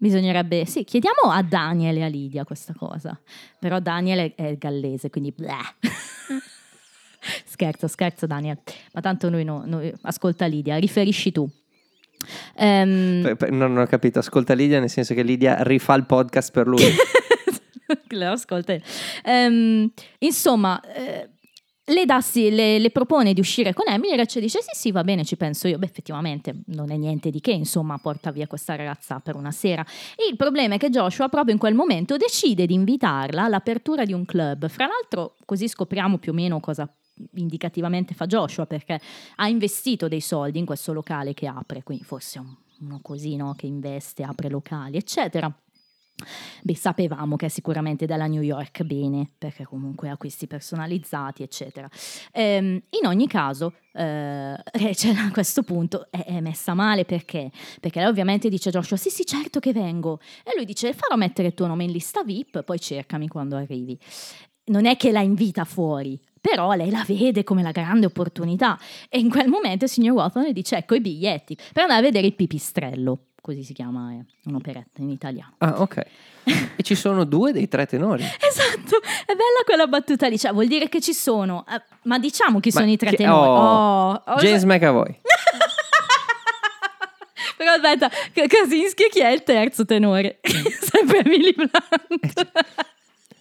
Bisognerebbe... 0.01 0.65
Sì, 0.65 0.85
chiediamo 0.85 1.23
a 1.33 1.43
Daniel 1.43 1.97
e 1.97 2.05
a 2.05 2.07
Lidia 2.07 2.45
questa 2.45 2.73
cosa. 2.73 3.19
Però 3.59 3.81
Daniel 3.81 4.33
è, 4.33 4.35
è 4.37 4.57
gallese, 4.57 5.11
quindi... 5.11 5.33
bleh. 5.33 5.57
scherzo, 7.45 7.87
scherzo 7.89 8.27
Daniel. 8.27 8.59
Ma 8.93 9.01
tanto 9.01 9.29
noi 9.31 9.45
no... 9.45 9.63
noi- 9.67 9.93
Ascolta 10.03 10.47
Lidia, 10.47 10.77
riferisci 10.77 11.33
tu. 11.33 11.49
Per- 12.55 13.37
per- 13.37 13.51
non 13.53 13.77
ho 13.77 13.87
capito. 13.87 14.19
Ascolta 14.19 14.55
Lidia 14.55 14.81
nel 14.81 14.91
senso 14.91 15.15
che 15.15 15.23
Lidia 15.23 15.63
rifà 15.63 15.95
il 15.95 16.05
podcast 16.07 16.51
per 16.53 16.67
lui. 16.67 16.83
Lo 18.11 18.31
ascolta. 18.31 18.77
Ehm, 19.25 19.91
insomma, 20.19 20.81
eh, 20.95 21.29
le, 21.85 22.05
dassi- 22.05 22.51
le- 22.51 22.79
le 22.79 22.91
propone 22.91 23.33
di 23.33 23.41
uscire 23.41 23.73
con 23.73 23.87
Emily 23.91 24.13
e 24.13 24.17
Rachel 24.17 24.43
dice 24.43 24.61
sì 24.61 24.71
sì 24.73 24.91
va 24.93 25.05
bene 25.05 25.25
ci 25.25 25.37
penso 25.37 25.69
io. 25.69 25.79
Beh 25.79 25.87
effettivamente 25.87 26.55
non 26.67 26.91
è 26.91 26.97
niente 26.97 27.31
di 27.31 27.41
che, 27.41 27.53
insomma 27.53 27.97
porta 27.99 28.31
via 28.31 28.47
questa 28.47 28.75
ragazza 28.77 29.21
per 29.21 29.37
una 29.37 29.53
sera. 29.53 29.85
Il 30.29 30.37
problema 30.37 30.75
è 30.75 30.79
che 30.79 30.91
Joshua 30.91 31.29
proprio 31.29 31.53
in 31.55 31.59
quel 31.61 31.75
momento 31.75 32.17
decide 32.17 32.67
di 32.67 32.75
invitarla 32.75 33.45
all'apertura 33.45 34.05
di 34.05 34.13
un 34.13 34.25
club. 34.27 34.69
Fra 34.69 34.87
l'altro 34.87 35.37
così 35.47 35.67
scopriamo 35.69 36.19
più 36.19 36.33
o 36.33 36.35
meno 36.35 36.61
cosa 36.61 36.87
indicativamente 37.35 38.15
fa 38.15 38.27
Joshua 38.27 38.67
perché 38.67 39.01
ha 39.37 39.49
investito 39.49 40.09
dei 40.09 40.21
soldi 40.21 40.59
in 40.59 40.67
questo 40.67 40.93
locale 40.93 41.35
che 41.35 41.47
apre, 41.47 41.83
quindi 41.83 42.05
forse 42.05 42.43
uno 42.81 43.01
così 43.03 43.37
no? 43.37 43.55
che 43.57 43.67
investe, 43.67 44.23
apre 44.23 44.49
locali 44.49 44.97
eccetera. 44.97 45.53
Beh, 46.63 46.75
sapevamo 46.75 47.37
che 47.37 47.47
è 47.47 47.49
sicuramente 47.49 48.05
dalla 48.05 48.27
New 48.27 48.43
York 48.43 48.83
bene, 48.83 49.31
perché 49.39 49.65
comunque 49.65 50.09
ha 50.09 50.13
acquisti 50.13 50.47
personalizzati, 50.49 51.43
eccetera. 51.45 51.89
Ehm, 52.33 52.83
in 52.91 53.07
ogni 53.07 53.29
caso, 53.29 53.75
eh, 53.93 54.57
Rachel 54.73 55.17
a 55.17 55.31
questo 55.31 55.63
punto 55.63 56.09
è, 56.11 56.25
è 56.25 56.41
messa 56.41 56.75
male 56.75 57.05
perché? 57.05 57.51
Perché 57.81 58.01
lei 58.01 58.09
ovviamente 58.09 58.49
dice 58.49 58.71
a 58.71 58.73
Joshua: 58.73 58.97
Sì, 58.97 59.11
sì, 59.11 59.25
certo 59.25 59.61
che 59.61 59.73
vengo. 59.73 60.19
E 60.43 60.53
lui 60.57 60.65
dice: 60.65 60.93
Farò 60.93 61.17
mettere 61.17 61.49
il 61.49 61.55
tuo 61.55 61.67
nome 61.67 61.85
in 61.85 61.93
lista 61.93 62.25
VIP, 62.25 62.63
poi 62.63 62.81
cercami 62.81 63.29
quando 63.29 63.57
arrivi. 63.57 63.97
Non 64.67 64.87
è 64.87 64.97
che 64.97 65.13
la 65.13 65.21
invita 65.21 65.65
fuori. 65.65 66.21
Però 66.41 66.73
lei 66.73 66.91
la 66.91 67.05
vede 67.07 67.45
come 67.45 67.63
la 67.63 67.71
grande 67.73 68.07
opportunità 68.07 68.79
e 69.09 69.19
in 69.19 69.29
quel 69.31 69.49
momento 69.49 69.85
il 69.85 69.91
signor 69.91 70.15
Watson 70.15 70.43
le 70.45 70.53
dice 70.53 70.77
ecco 70.77 70.95
i 70.95 71.01
biglietti 71.01 71.57
per 71.73 71.83
andare 71.83 72.01
a 72.01 72.03
vedere 72.03 72.27
il 72.27 72.35
pipistrello, 72.35 73.19
così 73.41 73.63
si 73.63 73.73
chiama 73.73 74.13
eh, 74.13 74.25
un'operetta 74.45 75.03
in 75.03 75.11
italiano. 75.11 75.55
Ah, 75.59 75.81
ok. 75.81 76.03
e 76.77 76.83
ci 76.83 76.95
sono 76.95 77.25
due 77.25 77.53
dei 77.53 77.69
tre 77.69 77.87
tenori. 77.87 78.23
Esatto, 78.41 78.97
è 79.27 79.35
bella 79.35 79.63
quella 79.65 79.87
battuta 79.87 80.27
lì, 80.29 80.39
cioè 80.39 80.53
vuol 80.53 80.67
dire 80.67 80.89
che 80.89 81.01
ci 81.01 81.13
sono, 81.13 81.65
eh, 81.69 81.81
ma 82.05 82.19
diciamo 82.19 82.61
chi 82.61 82.71
Ma 82.73 82.81
sono 82.81 82.91
i 82.91 82.97
tre 82.97 83.11
che- 83.11 83.17
tenori. 83.17 83.49
oh, 83.49 84.11
Oh, 84.11 84.23
oh, 84.33 84.37
James 84.37 84.65
McAvoy. 84.65 85.21
Però 87.57 87.73
aspetta, 87.73 88.09
K- 88.09 88.47
Kaczynski 88.47 89.09
chi 89.11 89.21
è 89.21 89.29
il 89.31 89.43
terzo 89.43 89.85
tenore? 89.85 90.39
Sempre 90.81 91.19
Emily 91.25 91.53
Blunt. 91.55 92.51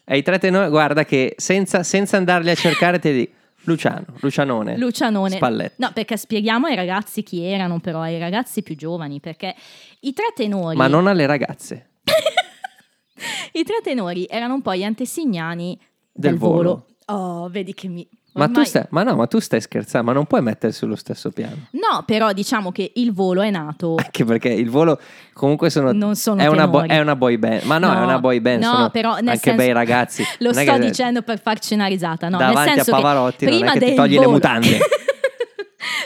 E 0.10 0.18
i 0.18 0.24
tre 0.24 0.40
tenori, 0.40 0.70
guarda 0.70 1.04
che 1.04 1.34
senza, 1.38 1.84
senza 1.84 2.16
andarli 2.16 2.50
a 2.50 2.56
cercare 2.56 2.98
ti 2.98 3.12
dico 3.12 3.34
Luciano, 3.64 4.06
Lucianone. 4.22 4.78
Lucianone. 4.78 5.36
Spalletti. 5.36 5.76
No, 5.80 5.92
perché 5.94 6.16
spieghiamo 6.16 6.68
ai 6.68 6.76
ragazzi 6.76 7.22
chi 7.24 7.44
erano, 7.44 7.82
però 7.82 8.00
ai 8.00 8.18
ragazzi 8.18 8.64
più 8.64 8.78
giovani, 8.78 9.20
perché 9.20 9.54
i 10.02 10.14
tre 10.14 10.28
tenori... 10.34 10.78
Ma 10.78 10.88
non 10.88 11.08
alle 11.08 11.26
ragazze. 11.26 11.90
I 13.52 13.64
tre 13.64 13.80
tenori 13.84 14.26
erano 14.30 14.54
un 14.54 14.62
po' 14.62 14.74
gli 14.74 14.84
antesignani 14.84 15.78
Del 16.14 16.32
del, 16.32 16.40
volo. 16.40 16.86
volo. 17.06 17.22
Oh, 17.42 17.50
vedi 17.50 17.74
che 17.74 17.90
mi... 17.90 18.08
Ma, 18.38 18.48
tu 18.50 18.64
stai, 18.64 18.86
ma 18.90 19.04
no, 19.04 19.16
ma 19.16 19.28
tu 19.28 19.40
stai 19.40 19.60
scherzando, 19.62 20.08
ma 20.08 20.14
non 20.14 20.26
puoi 20.26 20.42
mettere 20.42 20.72
sullo 20.72 20.96
stesso 20.96 21.32
piano. 21.32 21.68
No, 21.72 22.04
però 22.06 22.32
diciamo 22.34 22.72
che 22.72 22.92
il 22.96 23.12
volo 23.14 23.42
è 23.42 23.50
nato... 23.50 23.96
Anche 24.04 24.24
perché 24.26 24.50
il 24.50 24.70
volo 24.70 25.00
comunque 25.34 25.70
sono, 25.70 25.92
Non 25.92 26.16
sono 26.16 26.42
è, 26.42 26.48
una 26.48 26.68
bo- 26.68 26.84
è 26.86 27.00
una 27.00 27.16
boy 27.16 27.38
band. 27.38 27.64
Ma 27.64 27.78
no, 27.78 27.94
è 27.94 28.00
una 28.00 28.20
boy 28.20 28.40
band, 28.40 28.64
no, 28.64 28.90
però 28.92 29.16
nel 29.16 29.28
anche 29.30 29.40
senso- 29.40 29.58
bei 29.58 29.72
ragazzi. 29.74 30.24
Lo 30.40 30.52
è 30.52 30.54
sto 30.64 30.74
che- 30.74 30.80
dicendo 30.80 31.22
per 31.22 31.42
farci 31.42 31.74
una 31.74 31.88
risata, 31.88 32.30
no? 32.30 32.38
Davanti 32.38 32.60
nel 32.60 32.70
a 32.70 32.84
senso 32.84 32.96
che 32.96 33.02
Pavarotti 33.02 33.46
non 33.46 33.54
è 33.54 33.58
prima 33.58 33.72
che 33.74 33.80
ti 33.80 33.94
togli 33.96 34.12
le 34.12 34.18
volo- 34.18 34.32
mutande. 34.32 34.78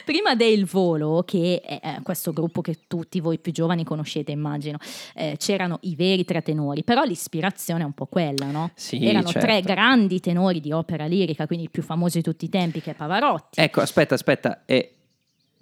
prima 0.04 0.36
del 0.36 0.66
volo, 0.66 1.24
che 1.26 1.62
è 1.64 1.80
eh, 1.82 2.02
questo 2.04 2.32
gruppo 2.34 2.62
che 2.62 2.80
tutti 2.88 3.20
voi 3.20 3.40
più 3.40 3.52
giovani 3.52 3.84
conoscete, 3.84 4.32
immagino, 4.32 4.78
eh, 5.16 5.36
c'erano 5.38 5.80
i 5.82 5.96
veri 5.96 6.26
tre 6.26 6.42
tenori, 6.42 6.84
però 6.84 7.04
l'ispirazione 7.04 7.84
è 7.84 7.86
un 7.86 7.94
po' 7.94 8.06
quella, 8.06 8.48
no? 8.48 8.72
Sì, 8.76 9.06
Erano 9.06 9.28
certo. 9.28 9.48
tre 9.48 9.62
grandi 9.62 10.20
tenori 10.20 10.60
di 10.60 10.72
opera 10.72 11.06
lirica, 11.06 11.48
quindi 11.48 11.66
il 11.66 11.72
più 11.72 11.84
famoso 11.84 12.18
di 12.18 12.24
tutti 12.24 12.46
i 12.46 12.50
tempi, 12.50 12.82
che 12.82 12.92
è 12.92 12.94
Pavarotti. 12.94 13.60
Ecco, 13.60 13.82
aspetta, 13.82 14.16
aspetta. 14.16 14.62
E 14.66 14.94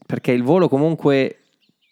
perché 0.05 0.31
il 0.31 0.43
volo 0.43 0.69
comunque, 0.69 1.37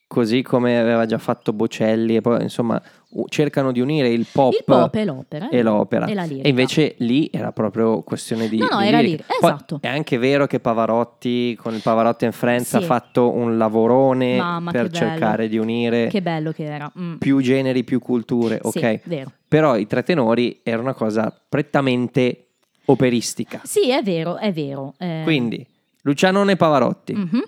così 0.08 0.42
come 0.42 0.80
aveva 0.80 1.06
già 1.06 1.18
fatto 1.18 1.54
Bocelli, 1.54 2.16
e 2.16 2.22
poi 2.22 2.42
insomma, 2.42 2.82
cercano 3.30 3.72
di 3.72 3.80
unire 3.80 4.10
il 4.10 4.26
pop, 4.32 4.54
il 4.54 4.64
pop 4.66 4.94
e 4.96 5.06
l'opera. 5.06 5.50
e 5.50 5.62
l'opera. 5.62 6.06
E 6.06 6.14
lirica. 6.14 6.48
invece 6.48 6.96
lì 7.00 7.30
era 7.32 7.52
proprio 7.52 8.02
questione 8.04 8.48
di. 8.50 8.58
No, 8.58 8.68
no, 8.72 8.80
di 8.82 8.88
era 8.88 9.00
lirica. 9.00 9.26
esatto. 9.42 9.80
È 9.82 9.88
anche 9.88 10.18
vero 10.18 10.46
che 10.46 10.60
Pavarotti, 10.60 11.56
con 11.56 11.74
il 11.74 11.82
Pavarotti 11.82 12.26
and 12.26 12.34
Friends, 12.34 12.74
ha 12.74 12.80
Sì. 12.80 12.86
fatto 12.86 13.32
un 13.32 13.58
lavorone 13.58 14.38
Mamma, 14.38 14.72
per 14.72 14.90
cercare 14.90 15.48
di 15.48 15.58
unire 15.58 16.08
Che 16.08 16.22
bello 16.22 16.52
che 16.52 16.64
era. 16.66 16.92
mm. 17.00 17.16
più 17.16 17.40
generi, 17.42 17.84
più 17.84 18.00
culture. 18.00 18.60
Sì, 18.62 18.78
Ok. 18.80 19.00
vero. 19.06 19.32
Però 19.48 19.78
i 19.78 19.88
tre 19.88 20.04
tenori 20.04 20.60
era 20.64 20.82
una 20.82 20.94
cosa 20.94 21.34
prettamente 21.50 22.48
operistica. 22.86 23.62
Sì, 23.64 23.90
è 23.90 24.02
vero, 24.04 24.38
è 24.38 24.52
vero. 24.52 24.94
eh, 24.98 25.22
Quindi 25.24 25.66
Lucianone 26.02 26.56
Pavarotti, 26.56 27.14
mhm, 27.14 27.44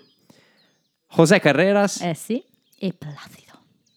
José 1.14 1.38
Carreras 1.40 2.00
Eh 2.02 2.14
sì, 2.14 2.42
e 2.78 2.92
Placido. 2.96 3.49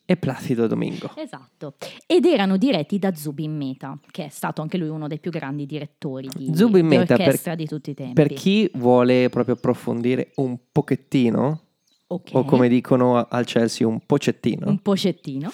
E 0.05 0.17
Placido 0.17 0.67
Domingo. 0.67 1.11
Esatto. 1.15 1.75
Ed 2.05 2.25
erano 2.25 2.57
diretti 2.57 2.99
da 2.99 3.13
Zubin 3.15 3.55
Mehta, 3.55 3.97
che 4.11 4.25
è 4.25 4.29
stato 4.29 4.61
anche 4.61 4.77
lui 4.77 4.89
uno 4.89 5.07
dei 5.07 5.19
più 5.19 5.31
grandi 5.31 5.65
direttori 5.65 6.27
di, 6.35 6.55
Zubin 6.55 6.87
di 6.89 6.97
Mehta, 6.97 7.15
per- 7.15 7.27
orchestra 7.27 7.55
di 7.55 7.65
tutti 7.65 7.91
i 7.91 7.93
tempi. 7.93 8.13
Per 8.13 8.33
chi 8.33 8.69
vuole 8.75 9.29
proprio 9.29 9.55
approfondire 9.55 10.31
un 10.35 10.57
pochettino, 10.71 11.61
Ok. 12.07 12.29
o 12.33 12.43
come 12.43 12.67
dicono 12.67 13.25
al 13.27 13.45
Chelsea, 13.45 13.87
un 13.87 14.01
pocettino, 14.05 14.67
Un 14.67 14.79
pocettino. 14.79 15.51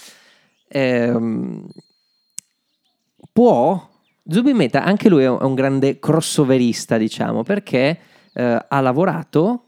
ehm, 0.68 1.66
può... 3.32 3.88
Zubin 4.32 4.56
Mehta, 4.56 4.84
anche 4.84 5.10
lui 5.10 5.24
è 5.24 5.28
un, 5.30 5.40
è 5.40 5.44
un 5.44 5.56
grande 5.56 5.98
crossoverista, 5.98 6.98
diciamo, 6.98 7.42
perché 7.42 8.00
eh, 8.34 8.66
ha 8.68 8.80
lavorato 8.80 9.64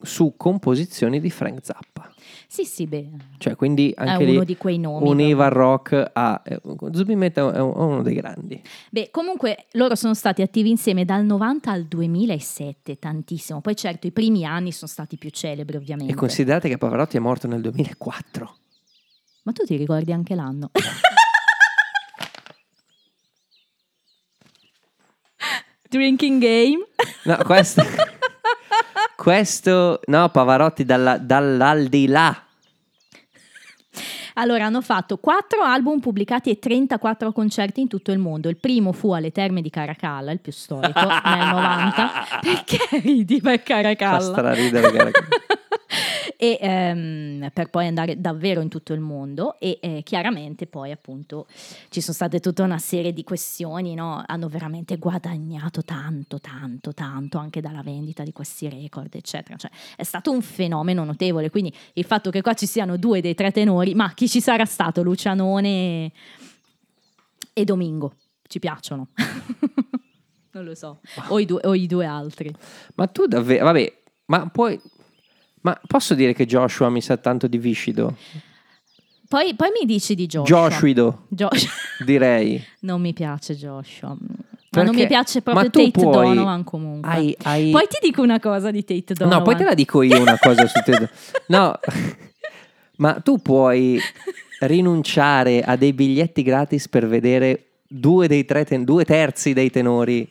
su 0.00 0.32
composizioni 0.36 1.20
di 1.20 1.28
Frank 1.28 1.62
Zappa. 1.62 2.07
Sì, 2.50 2.64
sì, 2.64 2.86
beh, 2.86 3.10
Cioè, 3.36 3.56
quindi 3.56 3.90
è 3.90 4.06
anche 4.06 4.24
uno 4.24 4.38
lì 4.38 4.44
di 4.46 4.56
quei 4.56 4.78
nomi. 4.78 5.06
univa 5.06 5.44
il 5.44 5.50
rock 5.52 6.10
a... 6.14 6.40
eh, 6.42 6.54
è 6.54 6.60
un- 6.64 7.52
è 7.52 7.60
uno 7.60 8.02
dei 8.02 8.14
grandi. 8.14 8.60
Beh, 8.90 9.10
comunque 9.10 9.66
loro 9.72 9.94
sono 9.94 10.14
stati 10.14 10.40
attivi 10.40 10.70
insieme 10.70 11.04
dal 11.04 11.26
90 11.26 11.70
al 11.70 11.84
2007, 11.84 12.98
tantissimo. 12.98 13.60
Poi 13.60 13.76
certo 13.76 14.06
i 14.06 14.12
primi 14.12 14.46
anni 14.46 14.72
sono 14.72 14.90
stati 14.90 15.18
più 15.18 15.28
celebri, 15.28 15.76
ovviamente. 15.76 16.10
E 16.10 16.16
considerate 16.16 16.70
che 16.70 16.78
Pavarotti 16.78 17.18
è 17.18 17.20
morto 17.20 17.46
nel 17.48 17.60
2004. 17.60 18.56
Ma 19.42 19.52
tu 19.52 19.64
ti 19.64 19.76
ricordi 19.76 20.10
anche 20.12 20.34
l'anno? 20.34 20.70
Drinking 25.90 26.40
game. 26.40 26.78
No, 27.24 27.36
questo... 27.44 27.82
questo... 29.28 30.00
No, 30.06 30.30
Pavarotti 30.30 30.86
dalla, 30.86 31.18
dall'aldilà. 31.18 32.44
Allora, 34.34 34.64
hanno 34.64 34.80
fatto 34.80 35.18
quattro 35.18 35.60
album 35.60 36.00
pubblicati 36.00 36.48
e 36.48 36.58
34 36.58 37.32
concerti 37.32 37.82
in 37.82 37.88
tutto 37.88 38.10
il 38.10 38.18
mondo. 38.18 38.48
Il 38.48 38.56
primo 38.56 38.92
fu 38.92 39.12
alle 39.12 39.30
Terme 39.30 39.60
di 39.60 39.68
Caracalla, 39.68 40.30
il 40.30 40.40
più 40.40 40.50
storico, 40.50 40.98
nel 40.98 41.46
90. 41.46 42.10
Perché 42.40 43.00
ridi 43.02 43.38
per 43.42 43.58
Fa 43.58 43.64
Caracalla? 43.64 44.20
straridere. 44.20 44.90
cara. 44.92 45.10
E 46.40 46.56
ehm, 46.60 47.50
per 47.52 47.68
poi 47.68 47.88
andare 47.88 48.20
davvero 48.20 48.60
in 48.60 48.68
tutto 48.68 48.92
il 48.92 49.00
mondo 49.00 49.58
e 49.58 49.80
eh, 49.82 50.02
chiaramente 50.04 50.68
poi 50.68 50.92
appunto 50.92 51.48
ci 51.88 52.00
sono 52.00 52.14
state 52.14 52.38
tutta 52.38 52.62
una 52.62 52.78
serie 52.78 53.12
di 53.12 53.24
questioni, 53.24 53.94
no? 53.94 54.22
hanno 54.24 54.46
veramente 54.46 54.98
guadagnato 54.98 55.82
tanto, 55.82 56.38
tanto, 56.38 56.94
tanto 56.94 57.38
anche 57.38 57.60
dalla 57.60 57.82
vendita 57.82 58.22
di 58.22 58.30
questi 58.30 58.68
record, 58.68 59.12
eccetera. 59.16 59.56
Cioè, 59.56 59.68
è 59.96 60.04
stato 60.04 60.30
un 60.30 60.40
fenomeno 60.40 61.02
notevole, 61.02 61.50
quindi 61.50 61.74
il 61.94 62.04
fatto 62.04 62.30
che 62.30 62.40
qua 62.40 62.54
ci 62.54 62.66
siano 62.66 62.96
due 62.96 63.20
dei 63.20 63.34
tre 63.34 63.50
tenori, 63.50 63.96
ma 63.96 64.14
chi 64.14 64.28
ci 64.28 64.40
sarà 64.40 64.64
stato? 64.64 65.02
Lucianone 65.02 66.12
e 67.52 67.64
Domingo, 67.64 68.14
ci 68.46 68.60
piacciono? 68.60 69.08
non 70.52 70.64
lo 70.64 70.76
so, 70.76 71.00
o 71.30 71.40
i 71.40 71.46
due, 71.46 71.62
o 71.64 71.74
i 71.74 71.88
due 71.88 72.06
altri. 72.06 72.54
Ma 72.94 73.08
tu 73.08 73.26
davvero... 73.26 73.64
Vabbè, 73.64 73.92
ma 74.26 74.48
poi... 74.48 74.80
Ma 75.68 75.80
posso 75.86 76.14
dire 76.14 76.32
che 76.32 76.46
Joshua 76.46 76.88
mi 76.88 77.00
sa 77.02 77.16
tanto 77.18 77.46
di 77.46 77.58
viscido? 77.58 78.14
Poi, 79.28 79.54
poi 79.54 79.68
mi 79.78 79.84
dici 79.86 80.14
di 80.14 80.26
Joshua. 80.26 80.68
Joshuido, 80.68 81.24
Joshua. 81.28 81.70
direi. 82.04 82.64
Non 82.80 83.00
mi 83.02 83.12
piace 83.12 83.54
Joshua. 83.54 84.08
Ma 84.10 84.16
Perché- 84.70 84.86
non 84.90 84.94
mi 84.94 85.06
piace 85.06 85.42
ma 85.44 85.52
proprio 85.52 85.70
Tate 85.70 85.90
puoi- 85.90 86.26
Donovan 86.28 86.64
comunque. 86.64 87.10
hai- 87.10 87.36
hai- 87.42 87.70
Poi 87.70 87.86
ti 87.88 87.98
dico 88.00 88.22
una 88.22 88.40
cosa 88.40 88.70
di 88.70 88.82
Tate 88.84 89.12
Donovan. 89.14 89.38
No, 89.38 89.44
poi 89.44 89.56
te 89.56 89.64
la 89.64 89.74
dico 89.74 90.00
io 90.02 90.18
una 90.20 90.38
cosa 90.38 90.66
su 90.66 90.80
te. 90.84 91.08
No, 91.48 91.78
ma 92.96 93.20
tu 93.20 93.40
puoi 93.42 94.00
rinunciare 94.60 95.62
a 95.62 95.76
dei 95.76 95.92
biglietti 95.92 96.42
gratis 96.42 96.88
per 96.88 97.06
vedere 97.06 97.64
due 97.86 98.28
dei 98.28 98.44
tre 98.46 98.64
ten- 98.64 98.84
due 98.84 99.04
terzi 99.04 99.52
dei 99.52 99.70
tenori. 99.70 100.26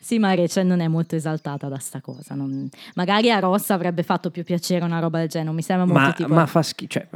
Sì, 0.00 0.18
ma 0.18 0.34
Rachel 0.34 0.66
non 0.66 0.80
è 0.80 0.88
molto 0.88 1.14
esaltata 1.16 1.68
da 1.68 1.78
sta 1.78 2.00
cosa. 2.00 2.34
non- 2.34 2.68
Magari 2.94 3.30
a 3.30 3.38
Rossa 3.38 3.74
avrebbe 3.74 4.02
fatto 4.02 4.30
più 4.30 4.44
piacere 4.44 4.84
una 4.84 4.98
roba 4.98 5.18
del 5.18 5.28
genere. 5.28 5.46
Non 5.48 5.56
mi 5.56 5.62
sembra 5.62 5.86
molto 5.86 6.00
Ma, 6.00 6.12
tipo... 6.12 6.28
ma 6.34 6.46
fa 6.46 6.62
schifo. 6.62 6.90
Cioè, 6.92 7.06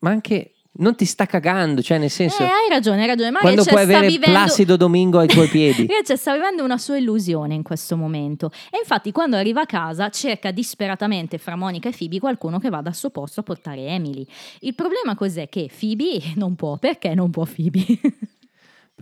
ma 0.00 0.10
anche 0.10 0.52
non 0.74 0.94
ti 0.96 1.04
sta 1.04 1.26
cagando, 1.26 1.82
cioè 1.82 1.98
nel 1.98 2.08
senso 2.08 2.42
Eh, 2.42 2.46
hai 2.46 2.68
ragione, 2.70 3.02
hai 3.02 3.06
ragione. 3.06 3.30
Ma 3.30 3.40
quando 3.40 3.62
Rachel 3.62 3.74
puoi 3.74 3.84
sta 3.86 3.96
avere 3.98 4.10
vivendo... 4.10 4.38
Placido 4.38 4.76
Domingo 4.76 5.18
ai 5.18 5.28
tuoi 5.28 5.46
piedi. 5.52 5.86
Rachel 5.86 6.16
sta 6.18 6.32
vivendo 6.32 6.64
una 6.64 6.78
sua 6.78 6.96
illusione 6.96 7.52
in 7.54 7.62
questo 7.62 7.94
momento 7.96 8.50
e 8.70 8.78
infatti 8.78 9.12
quando 9.12 9.36
arriva 9.36 9.60
a 9.60 9.66
casa 9.66 10.08
cerca 10.08 10.50
disperatamente 10.50 11.36
fra 11.36 11.56
Monica 11.56 11.90
e 11.90 11.94
Phoebe 11.96 12.18
qualcuno 12.20 12.58
che 12.58 12.70
vada 12.70 12.88
al 12.88 12.94
suo 12.94 13.10
posto 13.10 13.40
a 13.40 13.42
portare 13.42 13.84
Emily. 13.86 14.26
Il 14.60 14.74
problema 14.74 15.14
cos'è? 15.14 15.48
Che 15.50 15.68
Phoebe 15.78 16.20
non 16.36 16.54
può, 16.56 16.78
perché 16.78 17.14
non 17.14 17.30
può 17.30 17.44
Phoebe? 17.44 17.84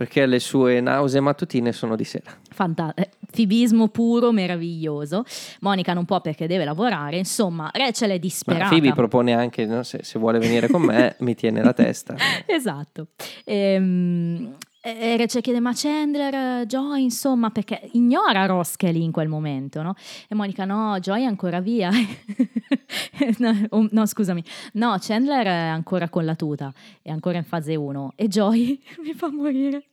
Perché 0.01 0.25
le 0.25 0.39
sue 0.39 0.81
nausee 0.81 1.19
mattutine 1.19 1.71
sono 1.71 1.95
di 1.95 2.05
sera. 2.05 2.31
Fanta- 2.49 2.91
eh, 2.95 3.11
fibismo 3.29 3.89
puro, 3.89 4.31
meraviglioso. 4.31 5.23
Monica 5.59 5.93
non 5.93 6.05
può 6.05 6.21
perché 6.21 6.47
deve 6.47 6.65
lavorare. 6.65 7.17
Insomma, 7.17 7.69
Rachel 7.71 8.09
è 8.09 8.13
Ma 8.13 8.17
disperata. 8.17 8.69
Phoebe 8.69 8.93
propone 8.93 9.35
anche, 9.35 9.67
no, 9.67 9.83
se, 9.83 9.99
se 10.01 10.17
vuole 10.17 10.39
venire 10.39 10.69
con 10.69 10.81
me, 10.81 11.15
mi 11.21 11.35
tiene 11.35 11.61
la 11.61 11.73
testa. 11.73 12.15
esatto. 12.47 13.09
Ehm, 13.45 14.55
e 14.81 15.15
Rachel 15.15 15.41
chiede: 15.41 15.59
Ma 15.59 15.73
Chandler, 15.75 16.65
Joy, 16.65 17.03
insomma, 17.03 17.51
perché 17.51 17.89
ignora 17.93 18.47
Ross 18.47 18.75
che 18.75 18.89
è 18.89 18.91
lì 18.91 19.03
in 19.03 19.11
quel 19.11 19.27
momento, 19.27 19.81
no? 19.83 19.93
E 20.27 20.33
Monica: 20.33 20.65
No, 20.65 20.97
Joy 20.99 21.21
è 21.21 21.25
ancora 21.25 21.59
via. 21.59 21.91
no, 23.37 23.67
oh, 23.69 23.87
no, 23.91 24.05
scusami. 24.05 24.43
No, 24.73 24.97
Chandler 24.99 25.45
è 25.45 25.67
ancora 25.67 26.09
con 26.09 26.25
la 26.25 26.35
tuta, 26.35 26.73
è 27.01 27.11
ancora 27.11 27.37
in 27.37 27.43
fase 27.43 27.75
1. 27.75 28.13
E 28.15 28.27
Joy 28.27 28.81
mi 29.05 29.13
fa 29.13 29.29
morire. 29.31 29.85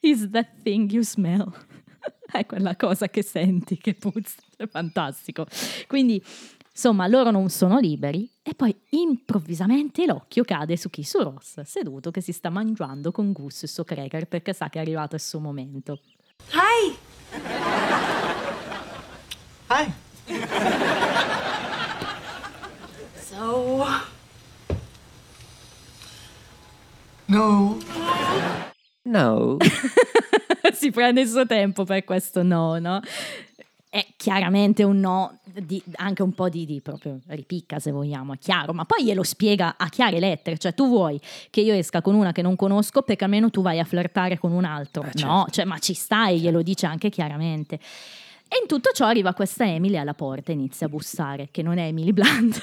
Is 0.00 0.30
that 0.30 0.48
thing 0.62 0.90
you 0.90 1.02
smell? 1.02 1.52
è 2.32 2.46
quella 2.46 2.74
cosa 2.76 3.08
che 3.08 3.22
senti 3.22 3.76
che 3.76 3.94
puzza, 3.94 4.40
è 4.56 4.66
fantastico. 4.66 5.46
Quindi, 5.86 6.22
insomma, 6.72 7.06
loro 7.06 7.30
non 7.30 7.48
sono 7.50 7.78
liberi 7.78 8.28
e 8.42 8.54
poi 8.54 8.74
improvvisamente 8.90 10.06
l'occhio 10.06 10.42
cade 10.42 10.76
su 10.76 10.90
chi? 10.90 11.04
Su 11.04 11.18
Ross, 11.22 11.60
seduto 11.62 12.10
che 12.10 12.20
si 12.20 12.32
sta 12.32 12.50
mangiando 12.50 13.12
con 13.12 13.32
gusto 13.32 13.66
il 13.66 13.70
suo 13.70 13.84
cracker 13.84 14.26
perché 14.26 14.52
sa 14.52 14.68
che 14.68 14.78
è 14.78 14.82
arrivato 14.82 15.14
il 15.14 15.20
suo 15.20 15.38
momento. 15.38 16.00
Hi. 16.52 16.96
Hi. 19.68 19.92
So, 23.14 23.86
No. 27.26 27.78
No. 29.04 29.56
si 30.74 30.90
prende 30.90 31.22
il 31.22 31.28
suo 31.28 31.46
tempo 31.46 31.84
per 31.84 32.04
questo 32.04 32.42
no, 32.42 32.78
no? 32.78 33.00
È 33.94 34.06
chiaramente 34.16 34.84
un 34.84 35.00
no, 35.00 35.38
di- 35.44 35.82
anche 35.96 36.22
un 36.22 36.32
po' 36.32 36.48
di, 36.48 36.64
di 36.64 36.80
proprio 36.80 37.20
ripicca 37.26 37.78
se 37.78 37.90
vogliamo, 37.90 38.32
è 38.32 38.38
chiaro, 38.38 38.72
ma 38.72 38.86
poi 38.86 39.04
glielo 39.04 39.22
spiega 39.22 39.74
a 39.76 39.90
chiare 39.90 40.18
lettere, 40.18 40.56
cioè 40.56 40.72
tu 40.72 40.88
vuoi 40.88 41.20
che 41.50 41.60
io 41.60 41.74
esca 41.74 42.00
con 42.00 42.14
una 42.14 42.32
che 42.32 42.40
non 42.40 42.56
conosco 42.56 43.02
perché 43.02 43.24
almeno 43.24 43.50
tu 43.50 43.60
vai 43.60 43.78
a 43.80 43.84
flirtare 43.84 44.38
con 44.38 44.52
un 44.52 44.64
altro, 44.64 45.02
certo. 45.02 45.26
no, 45.26 45.46
cioè 45.50 45.66
ma 45.66 45.78
ci 45.78 45.92
stai, 45.92 46.40
glielo 46.40 46.62
dice 46.62 46.86
anche 46.86 47.10
chiaramente. 47.10 47.74
E 47.74 48.60
in 48.62 48.66
tutto 48.66 48.92
ciò 48.94 49.04
arriva 49.04 49.34
questa 49.34 49.66
Emily 49.66 49.98
alla 49.98 50.14
porta 50.14 50.52
e 50.52 50.54
inizia 50.54 50.86
a 50.86 50.88
bussare, 50.88 51.48
che 51.50 51.60
non 51.60 51.76
è 51.76 51.88
Emily 51.88 52.12
Blunt, 52.12 52.60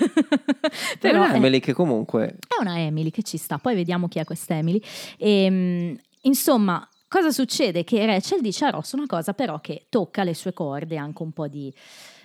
però 0.99 1.27
è- 1.27 1.35
Emily 1.35 1.59
che 1.59 1.73
comunque 1.73 2.37
è 2.47 2.59
una 2.59 2.79
Emily 2.79 3.11
che 3.11 3.21
ci 3.21 3.37
sta, 3.37 3.59
poi 3.59 3.75
vediamo 3.75 4.07
chi 4.07 4.17
è 4.17 4.23
questa 4.23 4.55
Emily. 4.55 4.81
Ehm, 5.17 5.95
insomma, 6.21 6.87
cosa 7.09 7.31
succede? 7.31 7.83
Che 7.83 8.05
Rachel 8.05 8.39
dice 8.39 8.63
a 8.65 8.69
Ross 8.69 8.93
una 8.93 9.05
cosa 9.07 9.33
però 9.33 9.59
che 9.59 9.87
tocca 9.89 10.23
le 10.23 10.33
sue 10.33 10.53
corde, 10.53 10.95
anche 10.95 11.21
un 11.23 11.31
po' 11.33 11.47
di, 11.49 11.73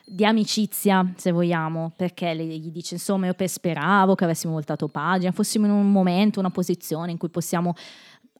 di 0.04 0.24
amicizia, 0.24 1.12
se 1.16 1.32
vogliamo, 1.32 1.92
perché 1.96 2.32
le- 2.34 2.44
gli 2.46 2.70
dice 2.70 2.94
insomma 2.94 3.26
io 3.26 3.34
per 3.34 3.48
speravo 3.48 4.14
che 4.14 4.24
avessimo 4.24 4.52
voltato 4.52 4.86
pagina, 4.88 5.32
fossimo 5.32 5.66
in 5.66 5.72
un 5.72 5.90
momento, 5.90 6.38
una 6.38 6.50
posizione 6.50 7.10
in 7.10 7.18
cui 7.18 7.30
possiamo 7.30 7.74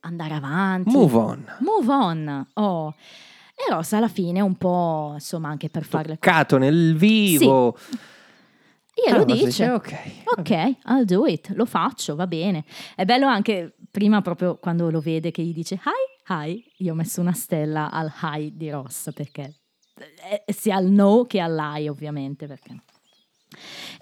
andare 0.01 0.35
avanti. 0.35 0.89
move 0.95 1.15
on. 1.17 1.45
Move 1.59 1.91
on. 1.91 2.47
Oh. 2.53 2.93
E 3.57 3.71
Ross 3.71 3.93
alla 3.93 4.07
fine 4.09 4.41
un 4.41 4.55
po', 4.55 5.11
insomma, 5.15 5.49
anche 5.49 5.69
per 5.69 5.83
farle 5.83 6.13
Toccato 6.19 6.57
nel 6.57 6.95
vivo. 6.95 7.75
glielo 8.93 9.21
Ah, 9.21 9.25
ma 9.25 9.35
si 9.35 9.45
dice. 9.45 9.69
ok. 9.69 9.93
Ok, 10.37 10.49
I'll 10.87 11.05
do 11.05 11.25
it, 11.25 11.49
lo 11.55 11.65
faccio, 11.65 12.15
va 12.15 12.27
bene. 12.27 12.65
È 12.95 13.05
bello 13.05 13.25
anche 13.27 13.75
prima 13.89 14.21
proprio 14.21 14.57
quando 14.57 14.89
lo 14.91 14.99
vede 14.99 15.31
che 15.31 15.41
gli 15.41 15.53
dice 15.53 15.75
hi, 15.75 16.14
hi, 16.27 16.63
io 16.77 16.93
ho 16.93 16.95
messo 16.95 17.21
una 17.21 17.33
stella 17.33 17.91
al 17.91 18.11
hi 18.21 18.51
di 18.55 18.69
Ross 18.69 19.11
perché 19.13 19.55
eh, 19.97 20.53
sia 20.53 20.75
al 20.75 20.87
no 20.87 21.25
che 21.25 21.39
all'hi 21.39 21.87
ovviamente 21.87 22.47
perché 22.47 22.81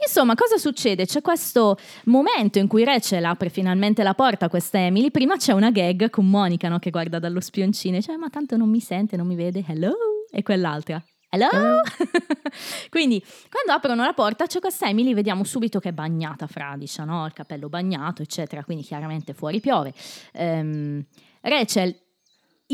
Insomma, 0.05 0.35
cosa 0.35 0.57
succede? 0.57 1.05
C'è 1.05 1.21
questo 1.21 1.77
momento 2.05 2.59
in 2.59 2.67
cui 2.67 2.83
Rachel 2.83 3.23
apre 3.23 3.49
finalmente 3.49 4.03
la 4.03 4.13
porta 4.13 4.45
a 4.45 4.49
questa 4.49 4.79
Emily. 4.79 5.11
Prima 5.11 5.37
c'è 5.37 5.53
una 5.53 5.71
gag 5.71 6.09
con 6.09 6.29
Monica 6.29 6.69
no, 6.69 6.79
che 6.79 6.89
guarda 6.89 7.19
dallo 7.19 7.39
spioncino 7.39 7.95
e 7.95 7.99
dice: 7.99 8.17
Ma 8.17 8.29
tanto 8.29 8.57
non 8.57 8.69
mi 8.69 8.79
sente, 8.79 9.15
non 9.15 9.27
mi 9.27 9.35
vede. 9.35 9.63
Hello? 9.67 9.93
E 10.31 10.41
quell'altra. 10.41 11.03
Hello? 11.29 11.49
Quindi, 12.89 13.23
quando 13.49 13.71
aprono 13.73 14.03
la 14.03 14.13
porta, 14.13 14.45
c'è 14.45 14.59
questa 14.59 14.87
Emily, 14.87 15.13
vediamo 15.13 15.43
subito 15.43 15.79
che 15.79 15.89
è 15.89 15.93
bagnata 15.93 16.47
fradicia, 16.47 17.05
no? 17.05 17.25
Il 17.25 17.33
capello 17.33 17.69
bagnato, 17.69 18.21
eccetera. 18.21 18.63
Quindi, 18.63 18.83
chiaramente 18.83 19.33
fuori 19.33 19.59
piove. 19.59 19.93
Ehm, 20.33 21.03
Rachel 21.41 21.95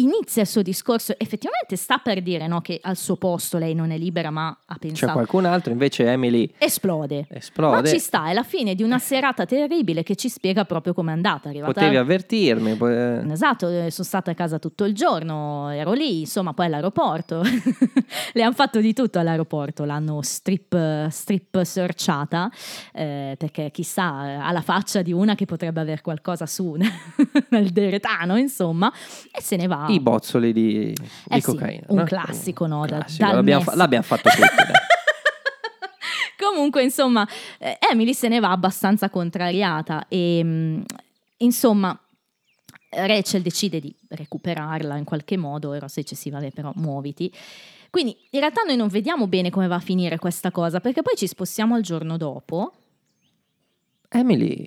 inizia 0.01 0.41
il 0.43 0.47
suo 0.47 0.61
discorso, 0.61 1.13
effettivamente 1.17 1.75
sta 1.75 1.97
per 1.97 2.21
dire 2.21 2.47
no, 2.47 2.61
che 2.61 2.79
al 2.81 2.95
suo 2.97 3.15
posto 3.17 3.57
lei 3.57 3.73
non 3.73 3.91
è 3.91 3.97
libera, 3.97 4.29
ma 4.29 4.47
ha 4.47 4.73
C'è 4.73 4.79
pensato. 4.79 5.13
qualcun 5.13 5.45
altro, 5.45 5.71
invece 5.71 6.05
Emily 6.05 6.51
Esplode. 6.57 7.25
esplode. 7.29 7.81
Ma 7.81 7.87
ci 7.87 7.99
sta, 7.99 8.29
è 8.29 8.33
la 8.33 8.43
fine 8.43 8.75
di 8.75 8.83
una 8.83 8.99
serata 8.99 9.45
terribile 9.45 10.03
che 10.03 10.15
ci 10.15 10.29
spiega 10.29 10.65
proprio 10.65 10.93
com'è 10.93 11.11
andata. 11.11 11.47
È 11.47 11.49
arrivata- 11.49 11.73
Potevi 11.73 11.95
avvertirmi. 11.97 12.75
poi- 12.75 12.93
eh, 12.93 13.31
Esatto, 13.31 13.67
eh, 13.69 13.91
sono 13.91 14.07
stata 14.07 14.31
a 14.31 14.33
casa 14.33 14.59
tutto 14.59 14.83
il 14.85 14.93
giorno, 14.93 15.69
ero 15.69 15.93
lì, 15.93 16.21
insomma, 16.21 16.53
poi 16.53 16.65
all'aeroporto. 16.67 17.41
Le 18.33 18.41
hanno 18.43 18.53
fatto 18.53 18.79
di 18.79 18.93
tutto 18.93 19.19
all'aeroporto, 19.19 19.83
l'hanno 19.85 20.21
strip, 20.21 21.07
strip 21.09 21.61
searchata, 21.63 22.49
eh, 22.93 23.35
perché 23.37 23.69
chissà, 23.71 24.27
eh, 24.27 24.33
ha 24.35 24.51
la 24.51 24.61
faccia 24.61 25.01
di 25.01 25.11
una 25.11 25.35
che 25.35 25.45
potrebbe 25.45 25.79
avere 25.79 26.01
qualcosa 26.01 26.45
su 26.45 26.75
nel 27.49 27.69
deretano, 27.71 28.37
insomma, 28.37 28.91
e 29.31 29.41
se 29.41 29.55
ne 29.55 29.67
va. 29.67 29.85
I 29.93 29.99
bozzoli 29.99 30.53
di, 30.53 30.93
di 30.93 31.09
Eh 31.29 31.39
sì, 31.39 31.41
cocaina. 31.41 31.83
un 31.89 31.97
no? 31.97 32.03
classico, 32.03 32.65
no? 32.65 32.85
Da- 32.85 32.97
Classico, 32.99 33.25
dal 33.25 33.35
L'abbiamo, 33.35 33.63
fa- 33.63 33.75
l'abbiamo 33.75 34.03
fatto 34.03 34.29
tutti. 34.29 34.39
Comunque, 36.37 36.83
insomma, 36.83 37.27
eh, 37.57 37.77
Emily 37.91 38.13
se 38.13 38.27
ne 38.27 38.39
va 38.39 38.51
abbastanza 38.51 39.09
contrariata 39.09 40.05
e, 40.07 40.43
mh, 40.43 40.83
insomma, 41.37 41.97
Rachel 42.91 43.41
decide 43.41 43.79
di 43.79 43.93
recuperarla 44.09 44.95
in 44.97 45.03
qualche 45.03 45.37
modo 45.37 45.77
Ross 45.77 45.95
dice 45.95 46.15
sì, 46.15 46.29
vabbè, 46.29 46.51
però 46.51 46.71
muoviti. 46.75 47.31
Quindi, 47.89 48.15
in 48.31 48.39
realtà 48.39 48.61
noi 48.65 48.75
non 48.77 48.87
vediamo 48.87 49.27
bene 49.27 49.49
come 49.49 49.67
va 49.67 49.75
a 49.75 49.79
finire 49.79 50.17
questa 50.17 50.49
cosa, 50.51 50.79
perché 50.79 51.01
poi 51.01 51.15
ci 51.15 51.27
spostiamo 51.27 51.75
al 51.75 51.81
giorno 51.81 52.17
dopo. 52.17 52.73
Emily. 54.09 54.65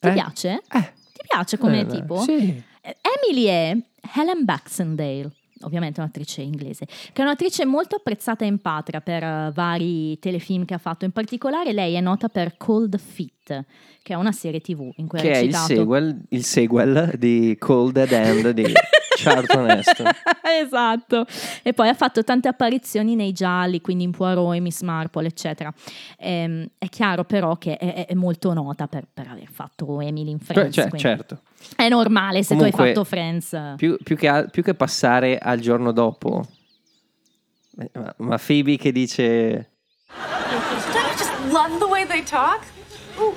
Ti 0.00 0.08
Eh? 0.08 0.12
piace? 0.12 0.62
Eh. 0.72 0.92
Ti 1.12 1.20
piace 1.26 1.58
come 1.58 1.80
Eh, 1.80 1.86
tipo? 1.86 2.20
Sì. 2.22 2.62
Emily 2.82 3.44
è 3.44 3.76
Helen 4.14 4.44
Baxendale, 4.44 5.30
ovviamente 5.62 6.00
un'attrice 6.00 6.42
inglese, 6.42 6.86
che 6.86 7.20
è 7.20 7.22
un'attrice 7.22 7.64
molto 7.64 7.96
apprezzata 7.96 8.44
in 8.44 8.58
patria 8.60 9.00
per 9.00 9.22
eh, 9.22 9.50
vari 9.54 10.18
telefilm 10.18 10.64
che 10.64 10.74
ha 10.74 10.78
fatto. 10.78 11.04
In 11.04 11.12
particolare 11.12 11.72
lei 11.72 11.94
è 11.94 12.00
nota 12.00 12.28
per 12.28 12.56
Cold 12.56 12.98
Feet, 12.98 13.64
che 14.02 14.12
è 14.12 14.16
una 14.16 14.32
serie 14.32 14.60
tv 14.60 14.92
in 14.96 15.06
cui 15.06 15.18
Che 15.18 15.30
ha 15.30 15.34
è 15.34 15.38
il 15.38 15.54
sequel, 15.54 16.18
il 16.30 16.44
sequel 16.44 17.14
di 17.18 17.56
Cold 17.58 17.92
Dead 17.92 18.12
End 18.12 18.50
di 18.50 18.64
Charlton 19.22 19.70
Heston. 19.70 20.06
esatto. 20.62 21.26
E 21.62 21.72
poi 21.72 21.88
ha 21.88 21.94
fatto 21.94 22.22
tante 22.22 22.48
apparizioni 22.48 23.14
nei 23.14 23.32
gialli, 23.32 23.80
quindi 23.80 24.04
in 24.04 24.12
Poirot 24.12 24.54
e 24.54 24.60
Miss 24.60 24.82
Marple, 24.82 25.26
eccetera. 25.26 25.72
Ehm, 26.18 26.68
è 26.78 26.88
chiaro 26.88 27.24
però 27.24 27.56
che 27.56 27.76
è, 27.76 28.06
è 28.06 28.14
molto 28.14 28.52
nota 28.52 28.86
per, 28.86 29.06
per 29.12 29.28
aver 29.28 29.48
fatto 29.50 30.00
Emily 30.00 30.30
in 30.30 30.38
Friends. 30.38 30.74
cioè, 30.74 30.90
certo. 30.96 31.40
È 31.74 31.88
normale 31.88 32.42
se 32.42 32.54
tu 32.54 32.60
Comunque, 32.60 32.82
hai 32.82 32.88
fatto 32.94 33.04
Friends. 33.04 33.74
Più, 33.76 33.96
più 34.02 34.16
che, 34.16 34.46
più 34.50 34.62
che 34.62 34.74
passare 34.74 35.38
al 35.38 35.58
giorno 35.58 35.92
dopo, 35.92 36.46
eh, 37.80 37.90
ma, 37.94 38.14
ma 38.18 38.38
Phoebe 38.38 38.76
che 38.76 38.92
dice... 38.92 39.70
Don't 40.92 40.94
you 40.94 41.16
just 41.16 41.32
love 41.50 41.78
the 41.78 41.86
way 41.86 42.06
they 42.06 42.22
talk? 42.22 42.64
Ooh. 43.18 43.34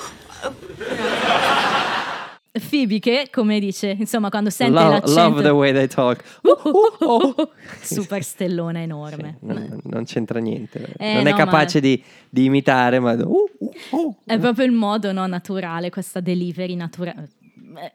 Phoebe 2.70 3.00
che, 3.00 3.30
come 3.32 3.60
dice, 3.60 3.96
insomma, 3.98 4.30
quando 4.30 4.50
sente 4.50 4.74
Love, 4.74 4.90
l'accento... 4.90 5.22
love 5.22 5.42
the 5.42 5.50
way 5.50 5.72
they 5.72 5.88
talk. 5.88 6.22
Super 7.82 8.24
stellona 8.24 8.82
enorme. 8.82 9.38
Sì, 9.40 9.46
non, 9.46 9.80
non 9.84 10.04
c'entra 10.04 10.40
niente. 10.40 10.94
Eh, 10.98 11.14
non 11.14 11.28
è 11.28 11.32
no, 11.32 11.38
capace 11.38 11.80
di, 11.80 12.02
di 12.30 12.46
imitare, 12.46 13.00
ma... 13.00 13.14
uh, 13.14 13.50
uh, 13.58 13.72
uh. 13.92 14.16
È 14.26 14.38
proprio 14.38 14.66
il 14.66 14.74
modo 14.74 15.14
no, 15.14 15.26
naturale, 15.28 15.90
questa 15.90 16.20
delivery 16.20 16.76
naturale. 16.76 17.30
Eh, 17.78 17.94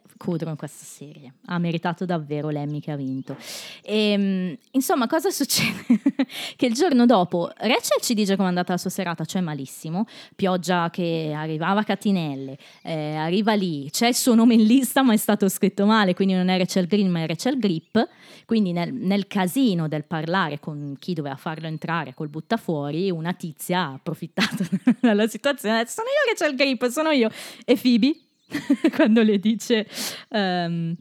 questa 0.57 0.85
serie 0.85 1.35
ha 1.47 1.59
meritato 1.59 2.05
davvero 2.05 2.49
l'Emmy 2.49 2.81
che 2.81 2.91
ha 2.91 2.97
vinto. 2.97 3.37
E, 3.83 4.59
insomma, 4.71 5.07
cosa 5.07 5.31
succede? 5.31 5.85
che 6.57 6.67
il 6.67 6.75
giorno 6.75 7.07
dopo 7.07 7.51
Rachel 7.57 8.01
ci 8.01 8.15
dice 8.15 8.35
come 8.35 8.47
è 8.47 8.49
andata 8.49 8.73
la 8.73 8.79
sua 8.79 8.91
serata, 8.91 9.25
cioè 9.25 9.41
malissimo. 9.41 10.07
Pioggia 10.35 10.91
che 10.91 11.33
arrivava 11.35 11.81
a 11.81 11.85
catinelle, 11.85 12.59
eh, 12.83 13.15
arriva 13.15 13.55
lì, 13.55 13.89
c'è 13.91 14.09
il 14.09 14.15
suo 14.15 14.35
nome 14.35 14.55
in 14.55 14.65
lista, 14.65 15.03
ma 15.03 15.13
è 15.13 15.17
stato 15.17 15.49
scritto 15.49 15.87
male, 15.87 16.15
quindi 16.15 16.35
non 16.35 16.49
è 16.49 16.59
Rachel 16.59 16.87
Green, 16.87 17.11
ma 17.11 17.23
è 17.23 17.27
Rachel 17.27 17.59
Grip. 17.59 18.09
Quindi 18.45 18.73
nel, 18.73 18.93
nel 18.93 19.27
casino 19.27 19.89
del 19.89 20.05
parlare 20.05 20.61
con 20.61 20.97
chi 20.99 21.15
doveva 21.15 21.37
farlo 21.37 21.67
entrare 21.67 22.15
col 22.15 22.29
buttafuori, 22.29 23.11
una 23.11 23.33
tizia 23.33 23.81
ha 23.81 23.93
approfittato 23.95 24.65
della 25.01 25.27
situazione 25.27 25.87
sono 25.87 26.09
io 26.09 26.33
Rachel 26.33 26.57
Grip, 26.57 26.89
sono 26.89 27.11
io. 27.11 27.31
E 27.65 27.77
Phoebe, 27.77 28.15
quando 28.95 29.23
le 29.23 29.39
dice 29.39 29.87
ehm, 30.29 30.97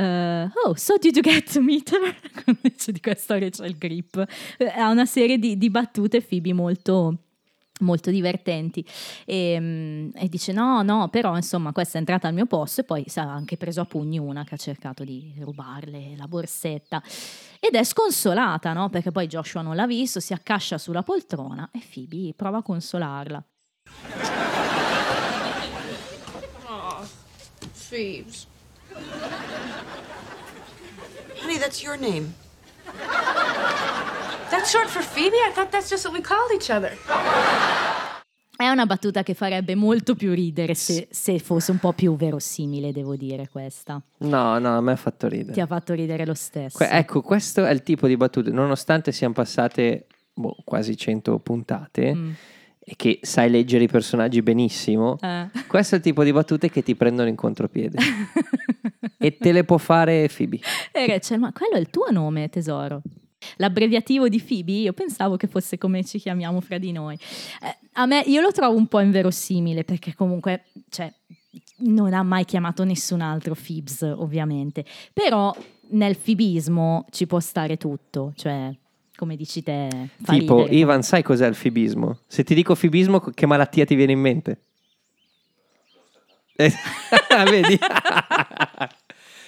eh, 0.00 0.48
oh, 0.64 0.74
so 0.74 0.96
did 0.96 1.16
you 1.16 1.22
get 1.22 1.50
to 1.52 1.60
meet 1.60 1.90
her? 1.90 2.14
Dice 2.62 2.92
di 2.92 3.00
questa 3.00 3.36
Rachel 3.36 3.76
Grip. 3.76 4.24
Eh, 4.56 4.66
Ha 4.66 4.90
una 4.90 5.06
serie 5.06 5.38
di, 5.38 5.58
di 5.58 5.70
battute 5.70 6.22
Phoebe 6.22 6.52
molto 6.52 7.22
molto 7.80 8.10
divertenti 8.10 8.84
e, 9.24 9.56
mm, 9.60 10.10
e 10.14 10.28
dice 10.28 10.50
no 10.50 10.82
no 10.82 11.08
però 11.10 11.36
insomma 11.36 11.70
questa 11.70 11.96
è 11.96 12.00
entrata 12.00 12.26
al 12.26 12.34
mio 12.34 12.46
posto 12.46 12.80
e 12.80 12.84
poi 12.84 13.04
sa, 13.06 13.22
ha 13.22 13.32
anche 13.32 13.56
preso 13.56 13.80
a 13.80 13.84
pugni 13.84 14.18
una 14.18 14.42
che 14.42 14.54
ha 14.54 14.58
cercato 14.58 15.04
di 15.04 15.32
rubarle 15.38 16.16
la 16.16 16.26
borsetta 16.26 17.00
ed 17.60 17.76
è 17.76 17.84
sconsolata 17.84 18.72
no 18.72 18.88
perché 18.88 19.12
poi 19.12 19.28
Joshua 19.28 19.62
non 19.62 19.76
l'ha 19.76 19.86
visto 19.86 20.18
si 20.18 20.32
accascia 20.32 20.76
sulla 20.76 21.04
poltrona 21.04 21.70
e 21.72 21.80
Phoebe 21.92 22.34
prova 22.34 22.58
a 22.58 22.62
consolarla 22.62 23.44
Phoebes. 27.88 28.46
Honey, 31.40 31.58
that's 31.58 31.82
your 31.82 31.96
name. 31.98 32.34
That's 34.50 34.70
short 34.70 34.88
for 34.88 35.02
Phoebe? 35.02 35.36
I 35.36 35.52
thought 35.54 35.70
that's 35.70 35.88
just 35.90 36.04
what 36.04 36.14
we 36.14 36.20
called 36.22 36.50
each 36.54 36.70
other. 36.70 36.96
è 38.56 38.68
una 38.70 38.86
battuta 38.86 39.22
che 39.22 39.34
farebbe 39.34 39.74
molto 39.76 40.16
più 40.16 40.34
ridere 40.34 40.74
se, 40.74 41.06
se 41.12 41.38
fosse 41.38 41.70
un 41.70 41.78
po' 41.78 41.92
più 41.92 42.16
verosimile 42.16 42.90
devo 42.90 43.14
dire 43.14 43.46
questa 43.48 44.02
No, 44.18 44.58
no, 44.58 44.76
a 44.76 44.80
me 44.80 44.92
ha 44.92 44.96
fatto 44.96 45.28
ridere. 45.28 45.52
ti 45.52 45.60
ha 45.60 45.66
fatto 45.66 45.94
ridere 45.94 46.26
lo 46.26 46.34
stesso 46.34 46.76
Que- 46.76 46.88
ecco, 46.90 47.22
questo 47.22 47.64
è 47.64 47.70
il 47.70 47.84
tipo 47.84 48.08
di 48.08 48.16
battute, 48.16 48.50
nonostante 48.50 49.12
siano 49.12 49.32
passate 49.32 50.06
boh, 50.34 50.56
quasi 50.64 50.96
100 50.96 51.38
puntate 51.38 52.14
Mm. 52.14 52.32
E 52.90 52.94
che 52.96 53.18
sai 53.20 53.50
leggere 53.50 53.84
i 53.84 53.88
personaggi 53.88 54.40
benissimo, 54.40 55.18
Eh. 55.20 55.50
questo 55.66 55.94
è 55.94 55.98
il 55.98 56.04
tipo 56.04 56.24
di 56.24 56.32
battute 56.32 56.70
che 56.70 56.82
ti 56.82 56.94
prendono 56.96 57.28
in 57.28 57.36
contropiede. 57.36 57.98
e 59.18 59.36
te 59.36 59.52
le 59.52 59.64
può 59.64 59.76
fare 59.76 60.30
Phoebe. 60.34 60.60
E 60.92 61.06
Rachel, 61.06 61.38
ma 61.38 61.52
quello 61.52 61.74
è 61.74 61.78
il 61.78 61.90
tuo 61.90 62.10
nome, 62.10 62.48
tesoro. 62.48 63.02
L'abbreviativo 63.56 64.30
di 64.30 64.40
Phoebe, 64.40 64.72
io 64.72 64.94
pensavo 64.94 65.36
che 65.36 65.48
fosse 65.48 65.76
come 65.76 66.02
ci 66.02 66.18
chiamiamo 66.18 66.62
fra 66.62 66.78
di 66.78 66.90
noi. 66.90 67.14
Eh, 67.14 67.76
a 67.92 68.06
me, 68.06 68.22
io 68.24 68.40
lo 68.40 68.52
trovo 68.52 68.74
un 68.78 68.86
po' 68.86 69.00
inverosimile 69.00 69.84
perché 69.84 70.14
comunque, 70.14 70.64
cioè, 70.88 71.12
non 71.80 72.14
ha 72.14 72.22
mai 72.22 72.46
chiamato 72.46 72.84
nessun 72.84 73.20
altro 73.20 73.54
Phoebes, 73.54 74.00
ovviamente. 74.16 74.82
Però 75.12 75.54
nel 75.90 76.14
fibismo 76.14 77.04
ci 77.10 77.26
può 77.26 77.38
stare 77.38 77.76
tutto, 77.76 78.32
cioè, 78.34 78.74
come 79.18 79.34
dici 79.34 79.64
te, 79.64 80.10
tipo, 80.22 80.58
ridere. 80.58 80.76
Ivan, 80.76 81.02
sai 81.02 81.24
cos'è 81.24 81.48
il 81.48 81.56
fibismo? 81.56 82.20
Se 82.28 82.44
ti 82.44 82.54
dico 82.54 82.76
fibismo, 82.76 83.18
che 83.18 83.46
malattia 83.46 83.84
ti 83.84 83.96
viene 83.96 84.12
in 84.12 84.20
mente? 84.20 84.60
Eh, 86.54 86.70
Vedi? 87.50 87.76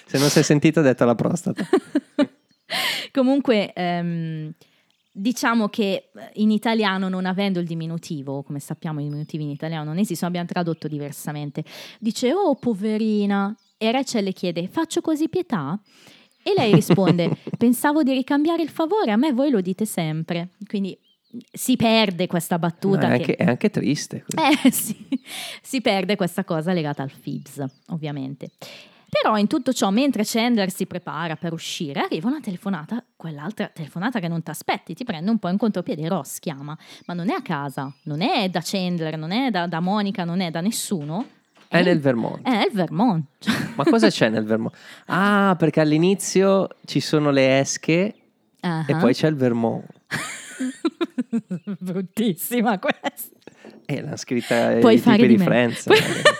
Se 0.07 0.17
non 0.17 0.27
si 0.27 0.39
è 0.39 0.41
sentito, 0.41 0.81
ho 0.81 0.83
detto 0.83 1.05
la 1.05 1.15
prostata. 1.15 1.65
Comunque, 3.13 3.71
ehm, 3.71 4.51
diciamo 5.09 5.69
che 5.69 6.09
in 6.33 6.51
italiano, 6.51 7.07
non 7.07 7.25
avendo 7.25 7.61
il 7.61 7.65
diminutivo, 7.65 8.43
come 8.43 8.59
sappiamo 8.59 8.99
i 8.99 9.03
diminutivi 9.03 9.43
in 9.43 9.51
italiano 9.51 9.85
non 9.85 9.99
esistono, 9.99 10.27
abbiamo 10.27 10.47
tradotto 10.47 10.89
diversamente. 10.89 11.63
Dice, 11.97 12.33
oh 12.33 12.55
poverina, 12.55 13.55
e 13.77 13.89
Rachel 13.89 14.25
le 14.25 14.33
chiede, 14.33 14.67
faccio 14.67 14.99
così 14.99 15.29
pietà? 15.29 15.79
E 16.43 16.53
lei 16.55 16.73
risponde, 16.73 17.37
pensavo 17.57 18.03
di 18.03 18.11
ricambiare 18.13 18.61
il 18.61 18.69
favore, 18.69 19.11
a 19.11 19.15
me 19.17 19.31
voi 19.33 19.49
lo 19.49 19.61
dite 19.61 19.85
sempre. 19.85 20.49
Quindi 20.67 20.97
si 21.51 21.75
perde 21.75 22.27
questa 22.27 22.59
battuta. 22.59 23.01
È, 23.13 23.19
che- 23.19 23.31
anche, 23.31 23.35
è 23.35 23.45
anche 23.45 23.69
triste. 23.69 24.25
eh 24.63 24.71
sì, 24.71 24.95
si 25.61 25.81
perde 25.81 26.15
questa 26.15 26.43
cosa 26.43 26.73
legata 26.73 27.03
al 27.03 27.11
Fibs, 27.11 27.63
ovviamente. 27.89 28.51
Però 29.11 29.37
in 29.37 29.47
tutto 29.47 29.73
ciò, 29.73 29.89
mentre 29.89 30.23
Chandler 30.25 30.71
si 30.71 30.85
prepara 30.85 31.35
per 31.35 31.51
uscire, 31.51 31.99
arriva 31.99 32.29
una 32.29 32.39
telefonata, 32.39 33.03
quell'altra 33.17 33.67
telefonata 33.67 34.21
che 34.21 34.29
non 34.29 34.41
ti 34.41 34.51
aspetti, 34.51 34.93
ti 34.93 35.03
prende 35.03 35.29
un 35.29 35.37
po' 35.37 35.49
in 35.49 35.57
contropiede, 35.57 36.07
Ross 36.07 36.39
chiama, 36.39 36.77
ma 37.07 37.13
non 37.13 37.29
è 37.29 37.33
a 37.33 37.41
casa, 37.41 37.93
non 38.03 38.21
è 38.21 38.47
da 38.47 38.61
Chandler, 38.63 39.17
non 39.17 39.31
è 39.31 39.51
da, 39.51 39.67
da 39.67 39.81
Monica, 39.81 40.23
non 40.23 40.39
è 40.39 40.49
da 40.49 40.61
nessuno. 40.61 41.27
È 41.71 41.81
nel 41.83 41.99
Vermont. 42.01 42.41
È 42.45 42.65
il 42.69 42.71
Vermont. 42.73 43.25
Ma 43.75 43.83
cosa 43.85 44.09
c'è 44.09 44.27
nel 44.29 44.43
Vermont? 44.43 44.75
Ah, 45.05 45.55
perché 45.57 45.79
all'inizio 45.79 46.67
ci 46.85 46.99
sono 46.99 47.31
le 47.31 47.59
esche 47.59 48.13
Ah, 48.59 48.83
e 48.87 48.95
poi 48.97 49.13
c'è 49.13 49.27
il 49.27 49.35
Vermont. 49.35 49.85
Bruttissima 51.79 52.77
questa. 52.77 53.37
E 53.85 54.01
l'hanno 54.01 54.17
scritta 54.17 54.73
Puoi 54.79 54.95
i 54.95 54.99
fare 54.99 55.15
tipi 55.17 55.27
di 55.29 55.37
di. 55.37 55.43
Friends. 55.43 55.83
Puoi- 55.85 55.99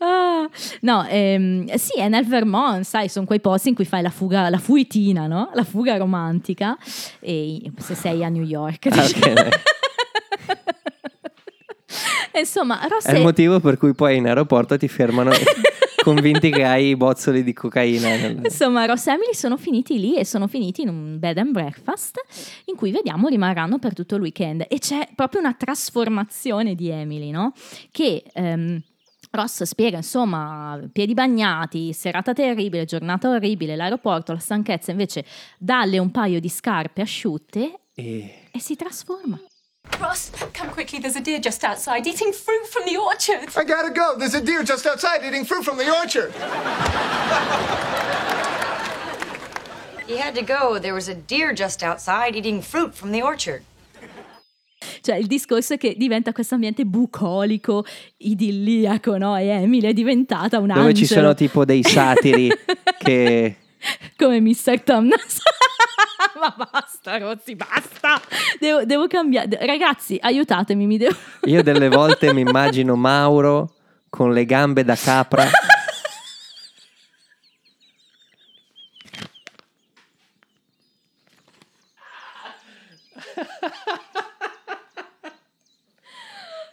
Ah, 0.00 0.48
no, 0.82 1.04
ehm, 1.08 1.74
sì, 1.74 1.98
è 1.98 2.08
nel 2.08 2.24
Vermont, 2.24 2.84
sai, 2.84 3.08
sono 3.08 3.26
quei 3.26 3.40
posti 3.40 3.70
in 3.70 3.74
cui 3.74 3.84
fai 3.84 4.00
la 4.00 4.10
fuga, 4.10 4.48
la 4.48 4.58
fuitina, 4.58 5.26
no? 5.26 5.50
La 5.54 5.64
fuga 5.64 5.96
romantica, 5.96 6.78
e 7.18 7.72
se 7.78 7.94
sei 7.96 8.22
a 8.24 8.28
New 8.28 8.44
York. 8.44 8.88
Diciamo. 8.88 9.32
ok. 9.40 9.48
Insomma, 12.34 12.86
Ross 12.88 13.06
È 13.06 13.16
il 13.16 13.22
motivo 13.22 13.60
per 13.60 13.76
cui 13.76 13.94
poi 13.94 14.16
in 14.16 14.26
aeroporto 14.26 14.76
ti 14.76 14.88
fermano 14.88 15.30
convinti 16.02 16.50
che 16.50 16.64
hai 16.64 16.88
i 16.88 16.96
bozzoli 16.96 17.42
di 17.42 17.52
cocaina. 17.52 18.14
Insomma, 18.44 18.86
Ross 18.86 19.06
e 19.06 19.12
Emily 19.12 19.34
sono 19.34 19.56
finiti 19.56 19.98
lì 19.98 20.16
e 20.16 20.24
sono 20.24 20.46
finiti 20.46 20.82
in 20.82 20.88
un 20.88 21.18
bed 21.18 21.38
and 21.38 21.50
breakfast 21.50 22.18
in 22.66 22.76
cui 22.76 22.90
vediamo 22.90 23.28
rimarranno 23.28 23.78
per 23.78 23.94
tutto 23.94 24.14
il 24.14 24.22
weekend 24.22 24.64
e 24.68 24.78
c'è 24.78 25.08
proprio 25.14 25.40
una 25.40 25.54
trasformazione 25.54 26.74
di 26.74 26.88
Emily, 26.88 27.30
no? 27.30 27.52
Che 27.90 28.22
ehm, 28.32 28.80
Ross 29.30 29.62
spiega, 29.64 29.98
insomma, 29.98 30.80
piedi 30.90 31.12
bagnati, 31.12 31.92
serata 31.92 32.32
terribile, 32.32 32.86
giornata 32.86 33.28
orribile, 33.28 33.76
l'aeroporto, 33.76 34.32
la 34.32 34.38
stanchezza, 34.38 34.90
invece 34.90 35.24
dalle 35.58 35.98
un 35.98 36.10
paio 36.10 36.40
di 36.40 36.48
scarpe 36.48 37.02
asciutte 37.02 37.80
E... 37.94 38.48
e 38.50 38.58
si 38.60 38.74
trasforma. 38.74 39.38
Ross, 40.00 40.30
come 40.52 40.70
quickly. 40.70 41.00
There's 41.00 41.16
a 41.16 41.20
deer 41.20 41.40
just 41.40 41.64
outside 41.64 42.06
eating 42.06 42.32
fruit 42.32 42.66
from 42.68 42.84
the 42.86 42.96
orchard. 42.96 43.48
I 43.56 43.64
gotta 43.64 43.90
go. 43.90 44.14
There's 44.16 44.34
a 44.34 44.40
deer 44.40 44.62
just 44.62 44.86
outside 44.86 45.24
eating 45.24 45.44
fruit 45.44 45.64
from 45.64 45.76
the 45.78 45.90
orchard. 45.90 46.32
He 50.06 50.16
had 50.16 50.34
to 50.36 50.42
go. 50.42 50.78
There 50.78 50.94
was 50.94 51.08
a 51.08 51.14
deer 51.14 51.52
just 51.52 51.82
outside 51.82 52.36
eating 52.36 52.62
fruit 52.62 52.94
from 52.94 53.10
the 53.12 53.22
orchard. 53.22 53.62
Cioè, 55.00 55.16
il 55.16 55.26
discorso 55.26 55.74
è 55.74 55.78
che 55.78 55.94
diventa 55.96 56.32
questo 56.32 56.54
ambiente 56.54 56.84
bucolico, 56.84 57.84
idilliaco, 58.18 59.16
no? 59.18 59.36
E 59.36 59.46
Emily 59.48 59.88
è 59.88 59.92
diventata 59.92 60.58
un 60.58 60.68
Dove 60.68 60.94
ci 60.94 61.02
angelo. 61.02 61.20
sono 61.20 61.34
tipo 61.34 61.64
dei 61.64 61.82
satiri 61.82 62.48
che... 62.98 63.56
come 64.16 64.40
Mr. 64.40 64.80
Thomas. 64.82 65.40
Ma 66.40 66.54
basta, 66.70 67.18
Rossi, 67.18 67.56
basta. 67.56 68.20
Devo, 68.58 68.84
devo 68.84 69.06
cambiare. 69.06 69.66
Ragazzi, 69.66 70.18
aiutatemi, 70.20 70.86
mi 70.86 70.98
devo... 70.98 71.16
Io 71.44 71.62
delle 71.62 71.88
volte 71.88 72.32
mi 72.32 72.42
immagino 72.42 72.94
Mauro 72.94 73.74
con 74.08 74.32
le 74.32 74.44
gambe 74.44 74.84
da 74.84 74.94
capra. 74.94 75.46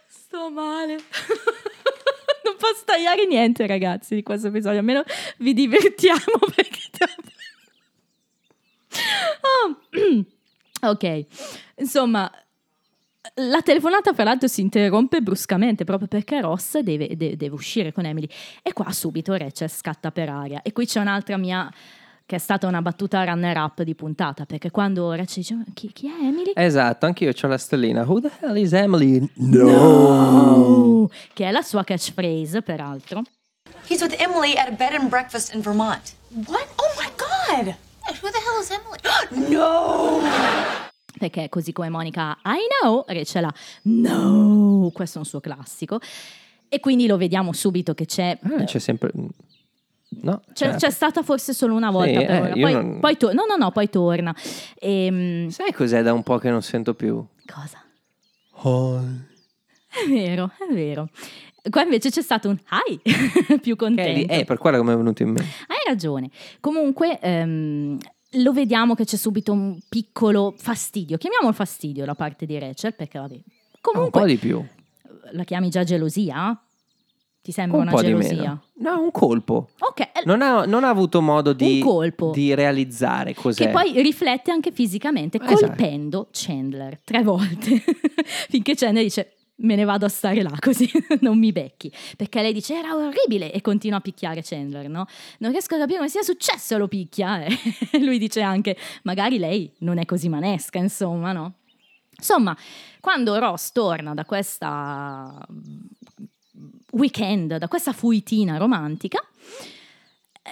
Sto 0.08 0.50
male. 0.50 0.94
non 2.44 2.56
posso 2.56 2.82
tagliare 2.84 3.26
niente, 3.26 3.66
ragazzi, 3.66 4.14
di 4.14 4.22
questo 4.22 4.48
episodio. 4.48 4.78
Almeno 4.78 5.02
vi 5.38 5.52
divertiamo 5.52 6.38
perché... 6.54 6.84
Ah, 9.40 10.88
ok, 10.90 11.24
insomma... 11.76 12.30
La 13.38 13.60
telefonata, 13.60 14.14
fra 14.14 14.22
l'altro, 14.22 14.46
si 14.46 14.60
interrompe 14.60 15.20
bruscamente 15.20 15.82
proprio 15.84 16.06
perché 16.06 16.40
Ross 16.40 16.78
deve, 16.78 17.16
de- 17.16 17.36
deve 17.36 17.54
uscire 17.54 17.92
con 17.92 18.06
Emily. 18.06 18.28
E 18.62 18.72
qua 18.72 18.90
subito 18.92 19.34
Rachel 19.34 19.68
scatta 19.68 20.12
per 20.12 20.28
aria. 20.28 20.62
E 20.62 20.72
qui 20.72 20.86
c'è 20.86 21.00
un'altra 21.00 21.36
mia, 21.36 21.68
che 22.24 22.36
è 22.36 22.38
stata 22.38 22.68
una 22.68 22.80
battuta 22.80 23.24
runner-up 23.24 23.82
di 23.82 23.96
puntata. 23.96 24.46
Perché 24.46 24.70
quando 24.70 25.10
Rachel 25.10 25.42
dice: 25.42 25.54
"Ma 25.54 25.64
Chi, 25.74 25.92
chi 25.92 26.06
è 26.06 26.24
Emily? 26.24 26.52
Esatto, 26.54 27.04
anch'io 27.04 27.32
ho 27.38 27.46
la 27.48 27.58
stellina. 27.58 28.04
Who 28.06 28.20
the 28.20 28.30
hell 28.40 28.56
is 28.56 28.72
Emily? 28.72 29.28
No! 29.34 31.10
Che 31.34 31.44
è 31.44 31.50
la 31.50 31.62
sua 31.62 31.82
catchphrase, 31.82 32.62
peraltro. 32.62 33.22
He's 33.88 34.00
with 34.00 34.14
Emily 34.20 34.54
at 34.56 34.68
a 34.68 34.72
bed 34.72 34.94
and 34.94 35.08
breakfast 35.08 35.52
in 35.52 35.60
Vermont. 35.60 36.14
What? 36.46 36.66
Oh 36.76 36.94
my 36.96 37.10
god! 37.16 37.76
Who 38.22 38.30
the 38.30 38.38
hell 38.38 38.60
is 38.60 38.70
Emily? 38.70 39.50
no! 39.52 40.20
Perché 41.18 41.48
così 41.48 41.72
come 41.72 41.88
Monica 41.88 42.36
I 42.44 42.58
know, 42.82 43.04
Rachel 43.06 43.44
ha 43.44 43.54
no, 43.82 44.90
questo 44.92 45.16
è 45.18 45.20
un 45.20 45.26
suo 45.26 45.40
classico. 45.40 45.98
E 46.68 46.80
quindi 46.80 47.06
lo 47.06 47.16
vediamo 47.16 47.52
subito 47.52 47.94
che 47.94 48.06
c'è. 48.06 48.38
Ah, 48.42 48.64
c'è 48.64 48.78
sempre... 48.78 49.12
No, 50.08 50.40
C'è, 50.52 50.52
certo. 50.66 50.78
c'è 50.78 50.90
stata 50.90 51.22
forse 51.22 51.52
solo 51.52 51.74
una 51.74 51.90
volta 51.90 52.20
Sì, 52.20 52.26
per 52.26 52.44
eh, 52.56 52.60
Poi, 52.60 52.72
non- 52.72 53.00
poi 53.00 53.16
to- 53.16 53.32
no, 53.32 53.44
no, 53.46 53.56
no, 53.56 53.70
poi 53.70 53.88
torna. 53.90 54.34
Ehm, 54.78 55.48
Sai 55.48 55.72
cos'è 55.72 56.02
da 56.02 56.12
un 56.12 56.22
po' 56.22 56.38
che 56.38 56.48
non 56.50 56.62
sento 56.62 56.94
più? 56.94 57.24
cosa? 57.46 57.82
È 59.88 60.08
vero, 60.08 60.50
è 60.68 60.72
vero. 60.72 61.08
Qua 61.70 61.82
invece 61.82 62.10
c'è 62.10 62.22
stato 62.22 62.48
un 62.48 62.58
hi 62.88 63.00
più 63.60 63.76
contento. 63.76 64.32
è 64.32 64.44
per 64.44 64.58
quello 64.58 64.78
che 64.78 64.84
mi 64.84 64.92
è 64.92 64.96
venuto 64.96 65.22
in 65.22 65.28
mente. 65.30 65.42
Hai 65.66 65.78
ragione. 65.86 66.30
Comunque 66.60 67.18
ehm, 67.20 67.98
lo 68.42 68.52
vediamo 68.52 68.94
che 68.94 69.04
c'è 69.04 69.16
subito 69.16 69.52
un 69.52 69.78
piccolo 69.88 70.54
fastidio. 70.56 71.16
Chiamiamolo 71.16 71.52
fastidio 71.52 72.04
da 72.04 72.14
parte 72.14 72.46
di 72.46 72.58
Rachel 72.58 72.94
perché 72.94 73.18
vabbè. 73.18 73.34
Ah, 73.34 73.38
un 73.38 73.80
Comunque 73.80 74.20
po' 74.20 74.26
di 74.26 74.36
più. 74.36 74.64
la 75.32 75.44
chiami 75.44 75.68
già 75.70 75.84
gelosia? 75.84 76.60
Ti 77.42 77.52
sembra 77.52 77.76
Un 77.78 77.82
una 77.84 77.92
po' 77.92 78.00
di 78.00 78.08
gelosia? 78.08 78.36
meno. 78.36 78.62
No, 78.78 79.00
un 79.02 79.10
colpo. 79.12 79.68
Ok, 79.78 80.00
eh, 80.00 80.10
Non 80.24 80.42
ha, 80.42 80.64
non 80.64 80.82
ha 80.82 80.88
avuto 80.88 81.22
modo 81.22 81.52
di, 81.52 81.74
Un 81.80 81.86
colpo. 81.86 82.32
di 82.32 82.52
realizzare 82.54 83.34
cos'è. 83.34 83.66
che 83.66 83.70
poi 83.70 84.02
riflette 84.02 84.50
anche 84.50 84.72
fisicamente, 84.72 85.38
Esatto. 85.40 85.66
colpendo 85.66 86.28
Chandler 86.32 86.98
tre 87.04 87.22
volte, 87.22 87.82
finché 88.50 88.74
Chandler 88.74 89.04
dice 89.04 89.32
me 89.58 89.74
ne 89.74 89.84
vado 89.84 90.06
a 90.06 90.08
stare 90.08 90.42
là 90.42 90.52
così 90.60 90.90
non 91.20 91.38
mi 91.38 91.52
becchi, 91.52 91.92
perché 92.16 92.42
lei 92.42 92.52
dice 92.52 92.74
era 92.74 92.94
orribile 92.94 93.52
e 93.52 93.60
continua 93.60 93.98
a 93.98 94.00
picchiare 94.00 94.42
Chandler, 94.42 94.88
no? 94.88 95.06
Non 95.38 95.50
riesco 95.50 95.74
a 95.74 95.78
capire 95.78 95.98
come 95.98 96.10
sia 96.10 96.22
successo 96.22 96.76
lo 96.76 96.88
picchia 96.88 97.44
e 97.44 97.98
lui 97.98 98.18
dice 98.18 98.40
anche 98.40 98.76
magari 99.02 99.38
lei 99.38 99.72
non 99.78 99.98
è 99.98 100.04
così 100.04 100.28
manesca, 100.28 100.78
insomma, 100.78 101.32
no? 101.32 101.54
Insomma, 102.18 102.56
quando 103.00 103.38
Ross 103.38 103.72
torna 103.72 104.14
da 104.14 104.24
questa 104.24 105.46
weekend, 106.92 107.58
da 107.58 107.68
questa 107.68 107.92
fuitina 107.92 108.56
romantica, 108.56 109.22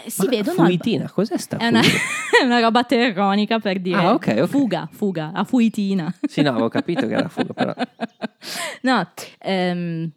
si 0.06 0.22
Ma 0.24 0.28
vedono 0.30 0.60
al- 0.62 0.66
Fuitina, 0.66 1.10
cos'è 1.10 1.36
sta 1.38 1.56
è 1.58 1.68
una, 1.68 1.80
una 2.44 2.60
roba 2.60 2.84
terronica 2.84 3.58
per 3.58 3.80
dire 3.80 3.96
Ah, 3.98 4.12
ok, 4.14 4.34
ok. 4.40 4.46
fuga, 4.46 4.88
fuga, 4.90 5.30
a 5.34 5.44
fuitina. 5.44 6.12
Sì, 6.26 6.42
no, 6.42 6.50
avevo 6.50 6.68
capito 6.68 7.06
che 7.06 7.14
era 7.14 7.28
fuga, 7.28 7.52
però. 7.52 7.74
no, 8.82 9.08
ehm, 9.38 10.10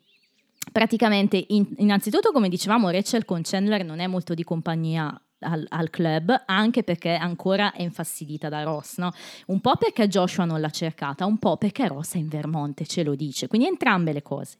praticamente, 0.71 1.43
in- 1.49 1.67
innanzitutto, 1.77 2.31
come 2.31 2.49
dicevamo, 2.49 2.89
Rachel 2.89 3.25
con 3.25 3.41
Chandler 3.43 3.83
non 3.83 3.99
è 3.99 4.07
molto 4.07 4.33
di 4.33 4.43
compagnia. 4.43 5.19
Al, 5.41 5.63
al 5.69 5.91
club 5.91 6.45
anche 6.47 6.81
perché 6.81 7.13
ancora 7.13 7.71
è 7.71 7.83
infastidita 7.83 8.49
da 8.49 8.63
Ross, 8.63 8.97
no? 8.97 9.11
Un 9.45 9.61
po' 9.61 9.75
perché 9.75 10.07
Joshua 10.07 10.45
non 10.45 10.59
l'ha 10.59 10.71
cercata, 10.71 11.27
un 11.27 11.37
po' 11.37 11.57
perché 11.57 11.87
Ross 11.87 12.15
è 12.15 12.17
in 12.17 12.27
Vermont 12.27 12.83
ce 12.87 13.03
lo 13.03 13.13
dice, 13.13 13.47
quindi 13.47 13.67
entrambe 13.67 14.13
le 14.13 14.23
cose. 14.23 14.57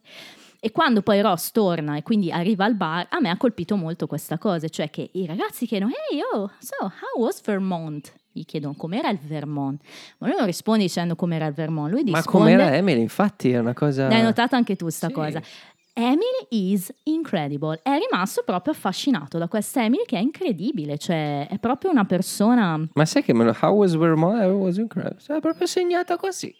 E 0.60 0.72
quando 0.72 1.02
poi 1.02 1.20
Ross 1.20 1.52
torna 1.52 1.96
e 1.96 2.02
quindi 2.02 2.32
arriva 2.32 2.64
al 2.64 2.74
bar, 2.74 3.06
a 3.10 3.20
me 3.20 3.30
ha 3.30 3.36
colpito 3.36 3.76
molto 3.76 4.06
questa 4.08 4.38
cosa, 4.38 4.68
cioè 4.68 4.90
che 4.90 5.08
i 5.12 5.24
ragazzi 5.26 5.66
chiedono 5.66 5.92
Hey, 6.10 6.20
oh, 6.34 6.50
so 6.58 6.74
how 6.80 7.22
was 7.22 7.40
Vermont? 7.42 8.12
Gli 8.32 8.44
chiedono 8.44 8.74
com'era 8.76 9.08
il 9.10 9.18
Vermont. 9.18 9.80
Ma 10.18 10.26
lui 10.28 10.36
non 10.36 10.46
risponde 10.46 10.82
dicendo 10.84 11.14
com'era 11.16 11.46
il 11.46 11.54
Vermont, 11.54 11.90
lui 11.92 12.02
Ma 12.10 12.18
risponde... 12.18 12.52
com'era 12.52 12.74
Emily? 12.76 13.00
Infatti 13.00 13.52
è 13.52 13.58
una 13.58 13.72
cosa... 13.72 14.08
L'hai 14.08 14.22
notata 14.22 14.56
anche 14.56 14.74
tu 14.76 14.88
sta 14.88 15.06
Sì. 15.08 15.12
cosa. 15.12 15.40
Emily 16.00 16.46
is 16.50 16.92
incredible. 17.04 17.80
È 17.82 17.90
rimasto 17.98 18.42
proprio 18.46 18.72
affascinato 18.72 19.36
da 19.36 19.48
questa 19.48 19.82
Emily 19.82 20.04
che 20.06 20.16
è 20.16 20.20
incredibile, 20.20 20.96
cioè 20.96 21.48
è 21.48 21.58
proprio 21.58 21.90
una 21.90 22.04
persona... 22.04 22.80
Ma 22.94 23.04
sai 23.04 23.24
che 23.24 23.34
me 23.34 23.42
lo... 23.44 23.56
How 23.60 23.74
was 23.74 23.96
Vermont? 23.96 24.40
I 24.40 24.46
was 24.46 24.76
incredible. 24.76 25.36
È 25.36 25.40
proprio 25.40 25.66
segnata 25.66 26.16
così. 26.16 26.54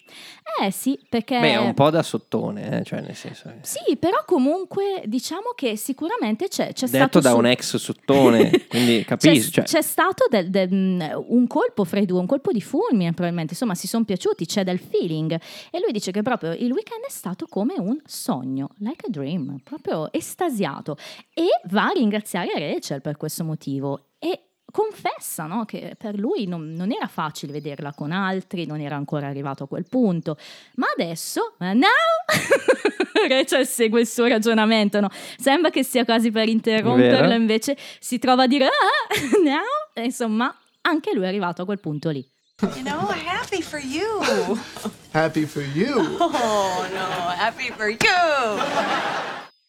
Eh 0.60 0.72
sì, 0.72 0.98
perché... 1.08 1.38
Beh, 1.38 1.52
è 1.52 1.56
un 1.58 1.74
po' 1.74 1.90
da 1.90 2.02
sottone, 2.02 2.80
eh, 2.80 2.84
cioè 2.84 3.00
nel 3.00 3.14
senso... 3.14 3.48
eh. 3.48 3.58
Sì, 3.60 3.96
però 3.96 4.16
comunque 4.26 5.02
diciamo 5.04 5.52
che 5.54 5.76
sicuramente 5.76 6.48
c'è, 6.48 6.72
c'è 6.72 6.86
Detto 6.88 6.96
stato... 6.96 7.20
da 7.20 7.30
su- 7.30 7.36
un 7.38 7.46
ex 7.46 7.76
sottone, 7.76 8.50
quindi 8.68 8.98
C'è, 8.98 9.04
capisci. 9.04 9.52
Cioè, 9.52 9.64
c'è 9.64 9.82
stato 9.82 10.26
del- 10.28 10.50
del- 10.50 10.72
mh, 10.72 11.24
un 11.28 11.46
colpo 11.46 11.84
fra 11.84 12.00
i 12.00 12.06
due, 12.06 12.18
un 12.18 12.26
colpo 12.26 12.50
di 12.50 12.60
fulmine 12.60 13.12
probabilmente, 13.12 13.52
insomma 13.52 13.76
si 13.76 13.86
sono 13.86 14.02
piaciuti, 14.04 14.46
c'è 14.46 14.64
del 14.64 14.80
feeling 14.80 15.32
e 15.70 15.78
lui 15.80 15.92
dice 15.92 16.10
che 16.10 16.22
proprio 16.22 16.50
il 16.52 16.72
weekend 16.72 17.04
è 17.06 17.10
stato 17.10 17.46
come 17.48 17.74
un 17.78 17.96
sogno, 18.04 18.70
like 18.78 19.06
a 19.06 19.10
dream, 19.10 19.26
proprio 19.62 20.12
estasiato 20.12 20.96
e 21.34 21.46
va 21.70 21.86
a 21.86 21.92
ringraziare 21.92 22.52
Rachel 22.58 23.00
per 23.00 23.16
questo 23.16 23.44
motivo 23.44 24.10
e 24.18 24.48
confessa 24.70 25.46
no, 25.46 25.64
che 25.64 25.94
per 25.96 26.18
lui 26.18 26.46
non, 26.46 26.72
non 26.72 26.92
era 26.92 27.06
facile 27.06 27.52
vederla 27.52 27.92
con 27.92 28.12
altri, 28.12 28.66
non 28.66 28.80
era 28.80 28.96
ancora 28.96 29.26
arrivato 29.26 29.64
a 29.64 29.68
quel 29.68 29.86
punto, 29.88 30.36
ma 30.74 30.86
adesso, 30.94 31.54
eh, 31.58 31.72
now, 31.72 31.88
Rachel 33.28 33.66
segue 33.66 34.00
il 34.00 34.06
suo 34.06 34.26
ragionamento, 34.26 35.00
no? 35.00 35.08
sembra 35.38 35.70
che 35.70 35.82
sia 35.84 36.04
quasi 36.04 36.30
per 36.30 36.48
interromperlo, 36.48 37.28
Vero. 37.28 37.40
invece 37.40 37.76
si 37.98 38.18
trova 38.18 38.44
a 38.44 38.46
dire 38.46 38.66
ah, 38.66 39.40
now, 39.42 39.62
e 39.94 40.04
insomma 40.04 40.54
anche 40.82 41.14
lui 41.14 41.24
è 41.24 41.28
arrivato 41.28 41.62
a 41.62 41.64
quel 41.64 41.80
punto 41.80 42.10
lì. 42.10 42.26
You 42.60 42.82
know, 42.82 43.08
happy 43.08 43.62
for 43.62 43.78
you. 43.80 44.58
Happy 45.18 45.46
for 45.46 45.62
you. 45.74 45.96
Oh, 46.20 46.86
no, 46.92 47.28
happy 47.36 47.70
for 47.72 47.88
you. 47.88 47.98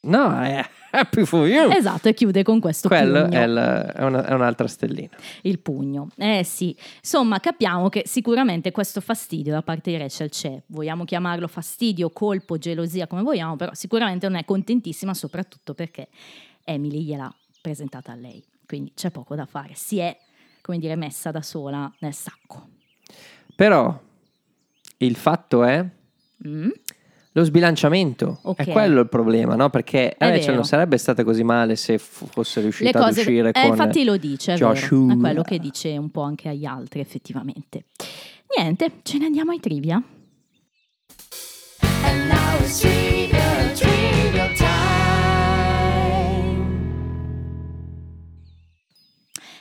no, 0.02 0.42
è 0.42 0.64
happy 0.92 1.26
for 1.26 1.48
you. 1.48 1.72
Esatto, 1.72 2.08
e 2.08 2.14
chiude 2.14 2.44
con 2.44 2.60
questo 2.60 2.88
Quello 2.88 3.24
pugno. 3.24 3.36
è, 3.38 3.44
è 3.94 4.04
una- 4.04 4.26
è 4.26 4.34
un'altra 4.34 4.68
stellina. 4.68 5.16
il 5.44 5.60
pugno. 5.60 6.10
Eh 6.18 6.44
sì, 6.44 6.76
insomma 7.02 7.40
capiamo 7.40 7.90
che 7.90 8.04
sicuramente 8.06 8.72
questo 8.72 9.02
fastidio 9.02 9.54
da 9.54 9.62
parte 9.62 9.92
di 9.92 9.98
Rachel 9.98 10.30
c'è. 10.30 10.62
Vogliamo 10.68 11.04
chiamarlo 11.06 11.48
fastidio, 11.48 12.10
colpo, 12.12 12.58
gelosia, 12.58 13.08
come 13.08 13.24
vogliamo, 13.24 13.56
però 13.56 13.74
sicuramente 13.74 14.28
non 14.28 14.38
è 14.38 14.46
contentissima 14.46 15.14
soprattutto 15.14 15.74
perché 15.74 16.10
Emily 16.64 17.02
gliel'ha 17.04 17.34
presentata 17.62 18.12
a 18.12 18.16
lei. 18.16 18.44
Quindi 18.68 18.94
c'è 18.96 19.10
poco 19.10 19.34
da 19.36 19.46
fare. 19.48 19.72
Si 19.76 19.98
è, 19.98 20.16
come 20.62 20.78
dire, 20.78 20.96
messa 20.96 21.32
da 21.32 21.42
sola 21.42 21.92
nel 22.00 22.14
sacco. 22.14 22.68
Però 23.56 24.00
il 25.02 25.16
fatto 25.16 25.64
è 25.64 25.86
Mm? 26.48 26.70
lo 27.34 27.44
sbilanciamento. 27.44 28.40
Ok. 28.44 28.60
È 28.60 28.72
quello 28.72 29.02
il 29.02 29.10
problema, 29.10 29.56
no? 29.56 29.70
Perché 29.70 30.16
È 30.16 30.26
Rachel 30.26 30.40
vero. 30.46 30.54
non 30.56 30.64
sarebbe 30.64 30.98
stata 30.98 31.24
così 31.26 31.44
male 31.44 31.76
se 31.76 31.98
f- 31.98 32.26
fosse 32.32 32.62
riuscita 32.62 32.98
ad 32.98 33.06
cose, 33.06 33.20
uscire 33.22 33.50
eh, 33.50 33.52
con 33.54 33.66
infatti 33.70 34.04
lo 34.06 34.16
dice, 34.18 34.54
è 34.54 34.58
vero, 34.58 34.74
Joshua. 34.74 35.14
è 35.14 35.18
quello 35.18 35.42
che 35.42 35.60
dice 35.60 35.98
un 35.98 36.10
po' 36.12 36.22
anche 36.22 36.48
agli 36.50 36.66
altri 36.66 37.02
effettivamente. 37.02 37.86
Niente, 38.58 38.92
ce 39.04 39.18
ne 39.20 39.26
andiamo 39.26 39.52
ai 39.52 39.60
trivia. 39.60 40.02
And 42.04 42.28
now 42.32 42.60
it's 42.62 42.80
trivia, 42.80 43.72
trivia 43.74 44.48
time. 44.56 44.68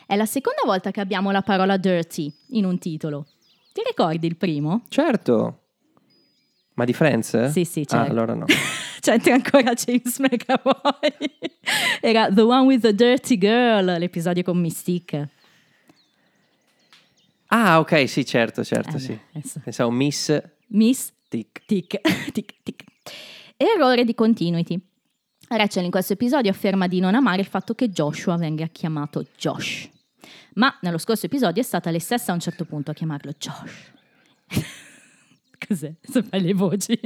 È 0.07 0.17
la 0.17 0.27
seconda 0.27 0.63
volta 0.65 0.91
che 0.91 1.01
abbiamo 1.01 1.31
la 1.31 1.43
parola 1.43 1.77
dirty 1.77 2.33
in 2.51 2.65
un 2.65 2.79
titolo. 2.79 3.27
Ti 3.73 3.83
ricordi 3.87 4.27
il 4.27 4.37
primo? 4.37 4.83
Certo. 4.89 5.63
Ma 6.75 6.85
di 6.85 6.93
Friends? 6.93 7.47
Sì, 7.51 7.65
sì, 7.65 7.81
Ah, 7.81 7.85
certo. 7.87 8.11
allora 8.11 8.35
no. 8.35 8.45
C'entra 9.01 9.35
ancora 9.35 9.73
James 9.75 10.19
McAvoy. 10.19 11.39
Era 12.01 12.33
The 12.33 12.41
One 12.43 12.67
with 12.67 12.81
the 12.83 12.95
Dirty 12.95 13.37
Girl, 13.39 13.97
l'episodio 13.99 14.43
con 14.43 14.59
Mystique. 14.59 15.29
Ah, 17.49 17.79
ok, 17.81 18.09
sì, 18.09 18.25
certo, 18.27 18.63
certo, 18.63 18.97
Eh, 18.97 19.01
sì. 19.01 19.19
adesso. 19.33 19.61
Pensavo 19.63 19.91
Miss 19.91 20.41
Miss 20.69 21.13
Tick. 21.29 21.63
Tic, 21.67 22.01
tic, 22.33 22.55
tic. 22.63 22.85
Errore 23.57 24.05
di 24.05 24.15
continuity. 24.15 24.79
Rachel 25.49 25.85
in 25.85 25.91
questo 25.91 26.13
episodio 26.13 26.51
afferma 26.51 26.87
di 26.87 27.01
non 27.01 27.15
amare 27.15 27.41
il 27.41 27.47
fatto 27.47 27.75
che 27.75 27.89
Joshua 27.89 28.37
venga 28.37 28.67
chiamato 28.67 29.25
Josh. 29.37 29.89
Ma 30.59 30.77
nello 30.81 30.99
scorso 30.99 31.27
episodio 31.27 31.63
è 31.63 31.65
stata 31.65 31.91
lei 31.91 32.01
stessa 32.01 32.33
a 32.33 32.35
un 32.35 32.41
certo 32.41 32.65
punto 32.65 32.91
a 32.91 32.95
chiamarlo 32.95 33.33
Josh. 33.39 33.93
Cos'è? 35.69 35.93
Se 36.03 36.23
fai 36.23 36.41
le 36.41 36.53
voci. 36.53 36.99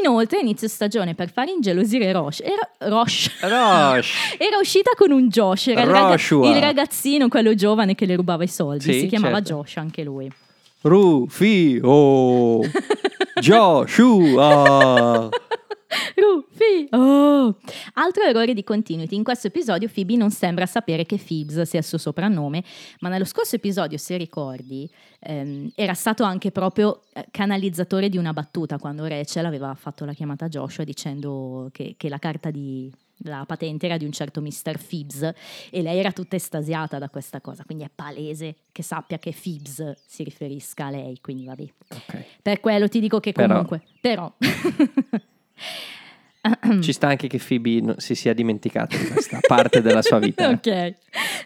Inoltre, 0.00 0.40
inizio 0.40 0.68
stagione, 0.68 1.14
per 1.14 1.32
far 1.32 1.48
ingelosire 1.48 2.12
Rosh, 2.12 2.40
era, 2.40 2.88
Rosh, 2.90 3.40
Rosh. 3.40 4.36
era 4.38 4.58
uscita 4.58 4.92
con 4.96 5.10
un 5.10 5.28
Josh, 5.28 5.68
era 5.68 5.82
il, 5.82 5.88
il 5.88 6.60
ragazzino, 6.60 7.28
quello 7.28 7.54
giovane 7.54 7.94
che 7.94 8.06
le 8.06 8.14
rubava 8.14 8.44
i 8.44 8.48
soldi. 8.48 8.92
Sì, 8.92 9.00
si 9.00 9.06
chiamava 9.06 9.36
certo. 9.42 9.54
Josh 9.54 9.76
anche 9.78 10.04
lui. 10.04 10.30
Rufio. 10.82 12.60
Joshua. 13.40 15.28
Rufy! 16.16 16.88
Oh! 16.90 17.56
Altro 17.94 18.22
errore 18.22 18.54
di 18.54 18.64
continuity. 18.64 19.14
In 19.14 19.24
questo 19.24 19.48
episodio 19.48 19.88
Phoebe 19.92 20.16
non 20.16 20.30
sembra 20.30 20.66
sapere 20.66 21.04
che 21.04 21.18
Phoebs 21.18 21.62
sia 21.62 21.78
il 21.80 21.84
suo 21.84 21.98
soprannome, 21.98 22.64
ma 23.00 23.08
nello 23.08 23.24
scorso 23.24 23.56
episodio, 23.56 23.98
se 23.98 24.16
ricordi, 24.16 24.88
ehm, 25.20 25.70
era 25.74 25.94
stato 25.94 26.24
anche 26.24 26.50
proprio 26.50 27.02
eh, 27.12 27.26
canalizzatore 27.30 28.08
di 28.08 28.16
una 28.18 28.32
battuta 28.32 28.78
quando 28.78 29.06
Rachel 29.06 29.44
aveva 29.44 29.74
fatto 29.74 30.04
la 30.04 30.12
chiamata 30.12 30.46
a 30.46 30.48
Joshua 30.48 30.84
dicendo 30.84 31.68
che, 31.72 31.94
che 31.96 32.08
la 32.08 32.18
carta 32.18 32.50
di 32.50 32.90
la 33.24 33.44
patente 33.46 33.86
era 33.86 33.96
di 33.96 34.04
un 34.04 34.10
certo 34.10 34.40
Mr. 34.40 34.78
Phoebs 34.84 35.22
e 35.70 35.80
lei 35.82 35.98
era 35.98 36.10
tutta 36.10 36.34
estasiata 36.34 36.98
da 36.98 37.08
questa 37.08 37.40
cosa, 37.40 37.62
quindi 37.64 37.84
è 37.84 37.90
palese 37.94 38.56
che 38.72 38.82
sappia 38.82 39.20
che 39.20 39.32
Phoebs 39.32 39.94
si 40.06 40.24
riferisca 40.24 40.86
a 40.86 40.90
lei, 40.90 41.20
quindi 41.20 41.44
vabbè. 41.44 41.66
Ok. 41.90 42.24
Per 42.42 42.58
quello 42.58 42.88
ti 42.88 42.98
dico 42.98 43.20
che 43.20 43.30
Però- 43.30 43.48
comunque, 43.48 43.82
però 44.00 44.32
Ci 46.80 46.92
sta 46.92 47.06
anche 47.06 47.28
che 47.28 47.38
Phoebe 47.38 47.94
si 47.98 48.16
sia 48.16 48.34
dimenticata 48.34 48.96
di 48.96 49.06
questa 49.06 49.38
parte 49.46 49.80
della 49.80 50.02
sua 50.02 50.18
vita. 50.18 50.48
ok. 50.50 50.94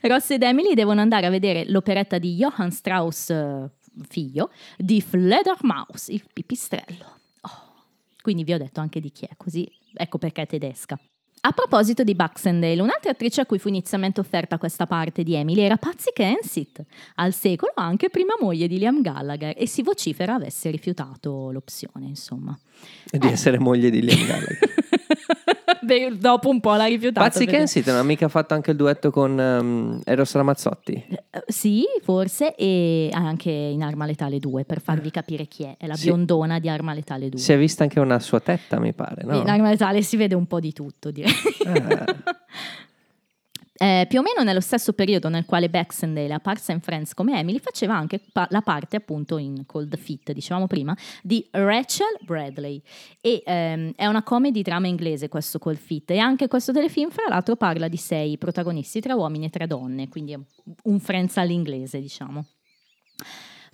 Ross 0.03 0.31
ed 0.31 0.43
Emily 0.43 0.73
devono 0.73 1.03
andare 1.03 1.27
a 1.27 1.31
vedere 1.31 1.65
l'operetta 1.69 2.17
di 2.19 2.35
Johann 2.35 2.69
Strauss, 2.69 3.29
eh, 3.29 3.71
figlio, 4.09 4.51
di 4.79 5.03
Fledermaus, 5.03 6.09
il 6.09 6.25
pipistrello. 6.33 7.19
Oh, 7.43 7.85
Quindi 8.23 8.45
vi 8.45 8.55
ho 8.55 8.59
detto 8.59 8.81
anche 8.81 9.01
di 9.01 9.11
chi 9.13 9.27
è, 9.27 9.35
così 9.37 9.71
ecco 9.93 10.17
perché 10.17 10.43
è 10.43 10.47
tedesca. 10.47 10.99
A 11.47 11.53
proposito 11.53 12.03
di 12.03 12.17
Baxendale, 12.17 12.81
un'altra 12.81 13.13
attrice 13.13 13.41
a 13.41 13.47
cui 13.47 13.61
fu 13.61 13.69
inizialmente 13.69 14.19
offerta 14.19 14.59
questa 14.59 14.85
parte 14.89 15.23
di 15.23 15.35
Emily 15.37 15.61
era 15.61 15.77
Patsy 15.77 16.11
Kensit, 16.13 16.83
al 17.15 17.33
secolo 17.33 17.71
anche 17.77 18.11
prima 18.11 18.35
moglie 18.41 18.67
di 18.67 18.79
Liam 18.79 19.01
Gallagher, 19.01 19.55
e 19.57 19.69
si 19.69 19.83
vocifera 19.83 20.35
avesse 20.35 20.71
rifiutato 20.71 21.53
l'opzione, 21.53 22.07
insomma. 22.07 22.59
E 23.09 23.19
di 23.19 23.29
essere 23.29 23.61
moglie 23.61 23.91
di 23.91 24.03
Liam 24.03 24.27
Gallagher. 24.27 24.59
Beh, 25.87 26.17
dopo 26.19 26.49
un 26.49 26.59
po' 26.59 26.75
l'ha 26.75 26.87
rifiutato. 26.87 27.25
Pazzi 27.29 27.45
perché- 27.45 27.59
Kensit 27.59 27.87
non 27.87 27.99
ha 27.99 28.03
mica 28.03 28.27
fatto 28.27 28.55
anche 28.55 28.73
il 28.73 28.77
duetto 28.77 29.13
con 29.13 29.39
ehm, 29.39 30.01
Eros 30.05 30.33
Ramazzotti? 30.35 30.93
Eh, 31.09 31.23
Sì, 31.47 31.85
forse, 32.03 32.57
e 32.57 33.09
anche 33.13 33.51
in 33.51 33.83
Arma 33.85 34.05
Letale 34.05 34.41
2, 34.41 34.65
per 34.65 34.81
farvi 34.81 35.13
capire 35.13 35.47
chi 35.47 35.63
è. 35.63 35.77
È 35.79 35.87
la 35.87 35.95
Sì. 35.95 36.07
biondona 36.07 36.59
di 36.59 36.69
Arma 36.69 36.93
Letale 36.93 37.29
2. 37.29 37.39
Si 37.39 37.53
è 37.53 37.59
vista 37.59 37.85
anche 37.85 38.01
una 38.01 38.19
sua 38.19 38.41
tetta, 38.41 38.81
mi 38.81 38.93
pare, 38.95 39.23
no? 39.25 39.37
In 39.39 39.49
Arma 39.49 39.71
Letale 39.71 40.03
si 40.03 40.17
vede 40.17 40.35
un 40.35 40.47
po' 40.47 40.59
di 40.59 40.73
tutto, 40.73 41.13
direi. 41.13 41.33
Eh, 43.79 44.07
più 44.09 44.21
o 44.21 44.23
meno 44.23 44.43
nello 44.43 44.61
stesso 44.61 44.95
periodo 44.95 45.29
nel 45.29 45.45
quale 45.45 45.69
Baxendale 45.69 46.29
è 46.29 46.33
apparsa 46.33 46.73
in 46.73 46.81
Friends 46.81 47.13
come 47.13 47.39
Emily, 47.39 47.59
faceva 47.59 47.95
anche 47.95 48.21
pa- 48.33 48.47
la 48.51 48.63
parte 48.63 48.97
appunto 48.97 49.37
in 49.37 49.67
Cold 49.67 49.99
Fit, 49.99 50.33
dicevamo 50.33 50.67
prima, 50.67 50.97
di 51.23 51.47
Rachel 51.51 52.17
Bradley. 52.25 52.81
E 53.21 53.43
ehm, 53.45 53.93
è 53.95 54.07
una 54.07 54.23
comedy 54.23 54.63
drama 54.63 54.87
inglese 54.87 55.29
questo 55.29 55.59
Cold 55.59 55.77
Fit 55.77 56.11
e 56.11 56.19
anche 56.19 56.49
questo 56.49 56.73
telefilm 56.73 57.11
fra 57.11 57.25
l'altro 57.29 57.57
parla 57.57 57.89
di 57.89 57.99
sei 57.99 58.39
protagonisti, 58.39 59.01
tre 59.01 59.13
uomini 59.13 59.47
e 59.47 59.51
tre 59.51 59.67
donne, 59.67 60.09
quindi 60.09 60.35
un 60.85 61.01
Friends 61.01 61.37
all'inglese 61.37 62.01
diciamo. 62.01 62.47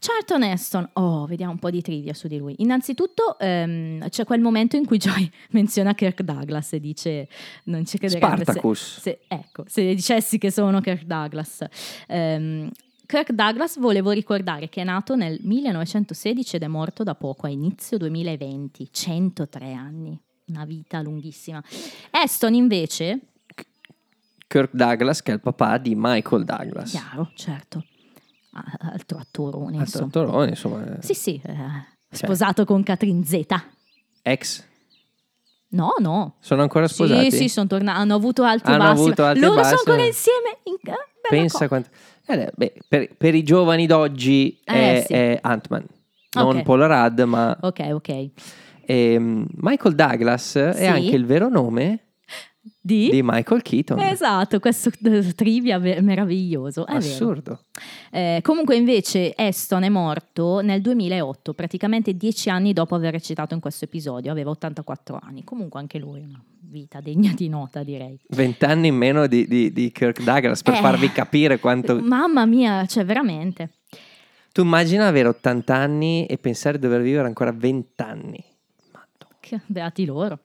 Charlton 0.05 0.43
Heston, 0.43 0.91
oh, 0.95 1.27
vediamo 1.27 1.53
un 1.53 1.61
po' 1.61 1.71
di 1.71 1.81
trivia 1.81 2.13
su 2.13 2.27
di 2.27 2.37
lui. 2.37 2.57
Innanzitutto 2.59 3.39
ehm, 3.39 4.09
c'è 4.09 4.25
quel 4.25 4.41
momento 4.41 4.75
in 4.75 4.85
cui 4.85 4.99
Joy 4.99 5.31
menziona 5.51 5.95
Kirk 5.95 6.23
Douglas 6.23 6.73
e 6.73 6.81
dice: 6.81 7.29
Non 7.65 7.87
ci 7.87 7.99
crederebbe 7.99 8.39
se- 8.39 8.43
Spartacus. 8.43 9.01
se, 9.01 9.21
ecco, 9.29 9.63
se 9.69 9.95
dicessi 9.95 10.39
che 10.39 10.51
sono 10.51 10.81
Kirk 10.81 11.05
Douglas. 11.05 11.65
Ehm, 12.09 12.69
Kirk 13.07 13.31
Douglas 13.31 13.79
volevo 13.79 14.11
ricordare 14.11 14.69
che 14.69 14.81
è 14.81 14.85
nato 14.85 15.15
nel 15.15 15.39
1916 15.41 16.57
ed 16.57 16.63
è 16.65 16.67
morto 16.67 17.05
da 17.05 17.15
poco, 17.15 17.47
a 17.47 17.51
inizio 17.51 17.97
2020, 17.97 18.89
103 18.91 19.73
anni, 19.73 20.19
una 20.47 20.65
vita 20.65 21.01
lunghissima. 21.01 21.63
Aston 22.11 22.55
invece, 22.55 23.21
Kirk 24.49 24.71
Douglas, 24.73 25.23
che 25.23 25.31
è 25.31 25.35
il 25.35 25.41
papà 25.41 25.79
di 25.79 25.95
Michael 25.95 26.45
Douglas. 26.45 26.91
chiaro, 26.91 27.31
certo, 27.37 27.85
altro 28.79 29.19
attorone, 29.19 29.79
Altro 29.79 30.05
attorone, 30.05 30.49
insomma, 30.51 30.97
eh, 30.99 31.03
Sì, 31.03 31.15
sì, 31.15 31.41
eh, 31.45 31.55
sposato 32.11 32.65
con 32.65 32.83
Catherine 32.83 33.25
Zeta. 33.25 33.65
ex. 34.23 34.65
No, 35.69 35.95
no. 36.01 36.35
Sono 36.41 36.61
ancora 36.63 36.87
sposati? 36.87 37.31
Sì, 37.31 37.37
sì, 37.39 37.49
sono 37.49 37.67
tornati, 37.67 37.99
hanno 37.99 38.15
avuto 38.15 38.45
e 38.69 38.73
Hanno 38.75 38.85
bassi. 38.85 39.01
avuto 39.03 39.23
ma 39.23 39.29
alti 39.29 39.39
e 39.39 39.43
Loro 39.43 39.55
bassi, 39.55 39.69
sono 39.77 39.81
ancora 39.93 40.07
insieme. 40.07 40.59
In... 40.65 40.77
Pensa 41.29 41.69
quanto... 41.69 41.89
Eh, 42.27 42.53
beh, 42.55 42.75
per, 42.87 43.17
per 43.17 43.35
i 43.35 43.43
giovani 43.43 43.87
d'oggi 43.87 44.61
Eh, 44.65 44.73
è, 45.01 45.05
sì. 45.07 45.13
è 45.15 45.39
Ant-Man. 45.41 45.87
Non 46.35 46.57
Ok. 46.59 46.63
Paul 46.63 46.81
Rudd, 46.83 47.21
ma 47.21 47.57
Ok, 47.63 47.79
ok. 47.93 48.31
ehm, 48.85 49.47
Michael 49.57 49.95
Douglas 49.95 50.51
Sì. 50.51 50.59
è 50.59 50.87
anche 50.87 51.15
il 51.17 51.25
vero 51.25 51.49
nome 51.49 52.12
Di? 52.81 53.11
di 53.11 53.23
Michael 53.25 53.63
Keaton. 53.63 53.99
Esatto, 53.99 54.61
questo 54.61 54.91
trivia 55.35 55.79
meraviglioso. 55.79 56.87
È. 56.87 56.95
Assurdo. 56.95 57.65
Eh, 58.11 58.39
comunque 58.43 58.77
invece 58.77 59.33
Aston 59.35 59.83
è 59.83 59.89
morto 59.89 60.61
nel 60.61 60.81
2008, 60.81 61.55
praticamente 61.55 62.17
dieci 62.17 62.51
anni 62.51 62.73
dopo 62.73 62.95
aver 62.95 63.13
recitato 63.13 63.55
in 63.55 63.61
questo 63.61 63.85
episodio, 63.87 64.31
aveva 64.31 64.51
84 64.51 65.19
anni. 65.21 65.43
Comunque 65.43 65.81
anche 65.81 65.99
lui 65.99 66.21
una 66.21 66.41
vita 66.61 67.01
degna 67.01 67.33
di 67.35 67.49
nota, 67.49 67.83
direi. 67.83 68.19
Vent'anni 68.29 68.89
in 68.89 68.97
meno 68.97 69.27
di, 69.27 69.47
di- 69.49 69.73
di 69.73 69.91
Kirk 69.91 70.23
Douglas 70.23 70.63
per 70.63 70.75
Eh. 70.75 70.81
farvi 70.81 71.11
capire 71.11 71.59
quanto... 71.59 71.99
Mamma 72.03 72.47
mia, 72.47 72.87
cioè 72.87 73.05
veramente. 73.05 73.71
Tu 74.53 74.63
immagina 74.63 75.07
avere 75.09 75.29
80 75.29 75.75
anni 75.75 76.27
e 76.27 76.39
pensare 76.39 76.79
di 76.79 76.85
dover 76.87 77.03
vivere 77.03 77.27
ancora 77.27 77.51
20 77.53 78.03
anni. 78.03 78.45
Beati 79.67 80.05
loro. 80.05 80.41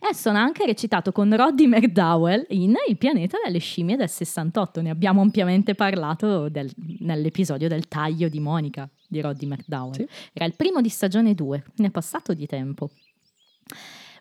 Aston 0.00 0.36
ha 0.36 0.42
anche 0.42 0.66
recitato 0.66 1.12
con 1.12 1.34
Roddy 1.34 1.66
McDowell 1.66 2.46
in 2.50 2.74
Il 2.88 2.96
pianeta 2.96 3.38
delle 3.44 3.58
scimmie 3.58 3.96
del 3.96 4.08
68. 4.08 4.82
Ne 4.82 4.90
abbiamo 4.90 5.20
ampiamente 5.20 5.74
parlato 5.74 6.48
del- 6.48 6.70
nell'episodio 7.00 7.68
del 7.68 7.88
taglio 7.88 8.28
di 8.28 8.40
Monica 8.40 8.88
di 9.08 9.20
Roddy 9.20 9.46
McDowell. 9.46 9.94
Sì. 9.94 10.08
Era 10.32 10.44
il 10.46 10.54
primo 10.54 10.80
di 10.80 10.88
stagione 10.88 11.34
2, 11.34 11.64
ne 11.76 11.86
è 11.86 11.90
passato 11.90 12.34
di 12.34 12.46
tempo. 12.46 12.90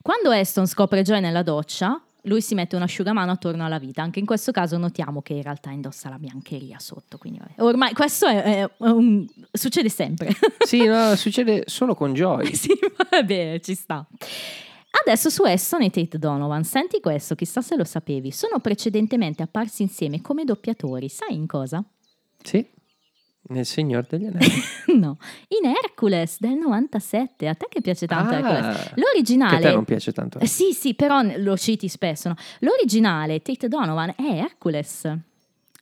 Quando 0.02 0.32
Aston 0.32 0.66
scopre 0.66 1.04
Joy 1.04 1.20
nella 1.20 1.44
doccia, 1.44 2.02
lui 2.24 2.42
si 2.42 2.54
mette 2.54 2.76
un 2.76 2.82
asciugamano 2.82 3.32
attorno 3.32 3.66
alla 3.66 3.80
vita. 3.80 4.02
Anche 4.02 4.20
in 4.20 4.26
questo 4.26 4.52
caso 4.52 4.78
notiamo 4.78 5.22
che 5.22 5.34
in 5.34 5.42
realtà 5.42 5.72
indossa 5.72 6.10
la 6.10 6.18
biancheria 6.18 6.78
sotto. 6.80 7.18
Quindi 7.18 7.40
vabbè. 7.40 7.62
ormai 7.62 7.94
questo 7.94 8.28
è, 8.28 8.64
è 8.64 8.70
un- 8.80 9.26
succede 9.52 9.90
sempre. 9.90 10.30
Sì, 10.66 10.86
no, 10.86 11.16
succede 11.18 11.64
solo 11.66 11.96
con 11.96 12.14
Joy. 12.14 12.54
sì, 12.56 12.70
vabbè, 13.10 13.60
ci 13.62 13.76
sta. 13.76 14.08
Adesso 15.04 15.30
su 15.30 15.44
Esson 15.46 15.82
e 15.82 15.90
Tate 15.90 16.18
Donovan, 16.18 16.64
senti 16.64 17.00
questo, 17.00 17.34
chissà 17.36 17.62
se 17.62 17.76
lo 17.76 17.84
sapevi, 17.84 18.32
sono 18.32 18.60
precedentemente 18.60 19.42
apparsi 19.42 19.82
insieme 19.82 20.22
come 20.22 20.44
doppiatori, 20.44 21.08
sai 21.10 21.34
in 21.34 21.48
cosa? 21.48 21.84
Sì, 22.44 22.66
nel 23.50 23.66
Signor 23.66 24.06
degli 24.08 24.26
Anelli. 24.26 24.52
no, 25.00 25.18
in 25.50 25.70
Hercules 25.70 26.38
del 26.40 26.54
97, 26.56 27.48
a 27.48 27.54
te 27.56 27.66
che 27.70 27.82
piace 27.82 28.06
tanto 28.08 28.34
Ah, 28.34 28.38
Hercules. 28.38 28.84
Che 28.84 28.90
a 28.90 28.94
L'originale... 28.96 29.60
te 29.60 29.72
non 29.74 29.84
piace 29.86 30.12
tanto. 30.12 30.40
Eh, 30.40 30.46
Sì, 30.48 30.74
sì, 30.74 30.94
però 30.94 31.22
lo 31.38 31.58
citi 31.58 31.88
spesso. 31.88 32.30
no? 32.30 32.36
L'originale, 32.60 33.42
Tate 33.42 33.68
Donovan, 33.68 34.14
è 34.16 34.22
Hercules. 34.40 35.18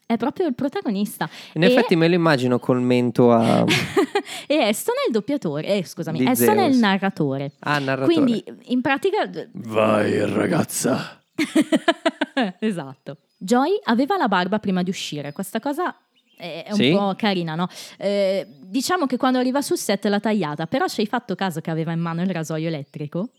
È 0.06 0.18
proprio 0.18 0.48
il 0.48 0.56
protagonista. 0.56 1.30
In 1.54 1.62
E- 1.64 1.68
effetti 1.68 1.96
me 1.96 2.08
lo 2.08 2.16
immagino 2.16 2.58
col 2.58 2.82
mento 2.82 3.32
a... 3.32 3.64
e 4.48 4.56
Eston 4.56 4.96
è 4.96 5.08
il 5.08 5.14
doppiatore, 5.14 5.68
eh, 5.68 5.86
scusami, 5.86 6.18
Di 6.18 6.28
Eston 6.28 6.58
è 6.58 6.66
il 6.66 6.78
narratore. 6.78 7.52
Ah, 7.60 7.78
narratore. 7.78 8.14
Quindi 8.16 8.44
in 8.70 8.82
pratica 8.82 9.30
Vai, 9.52 10.26
ragazza. 10.26 11.22
esatto. 12.60 13.18
Joy 13.38 13.80
aveva 13.84 14.18
la 14.18 14.28
barba 14.28 14.58
prima 14.60 14.82
di 14.82 14.90
uscire, 14.90 15.32
questa 15.32 15.60
cosa 15.60 15.96
è 16.40 16.68
un 16.70 16.76
Sì? 16.76 16.92
po' 16.92 17.14
carina, 17.18 17.56
no? 17.56 17.68
Eh, 17.98 18.48
diciamo 18.62 19.06
che 19.06 19.18
quando 19.18 19.40
arriva 19.40 19.62
sul 19.62 19.78
set 19.78 20.06
l'ha 20.06 20.20
tagliata, 20.20 20.68
però 20.68 20.88
ci 20.88 21.02
hai 21.02 21.08
fatto 21.08 21.36
caso 21.36 21.60
che 21.60 21.70
aveva 21.70 21.92
in 21.92 22.00
mano 22.00 22.22
il 22.22 22.30
rasoio 22.30 22.68
elettrico? 22.68 23.30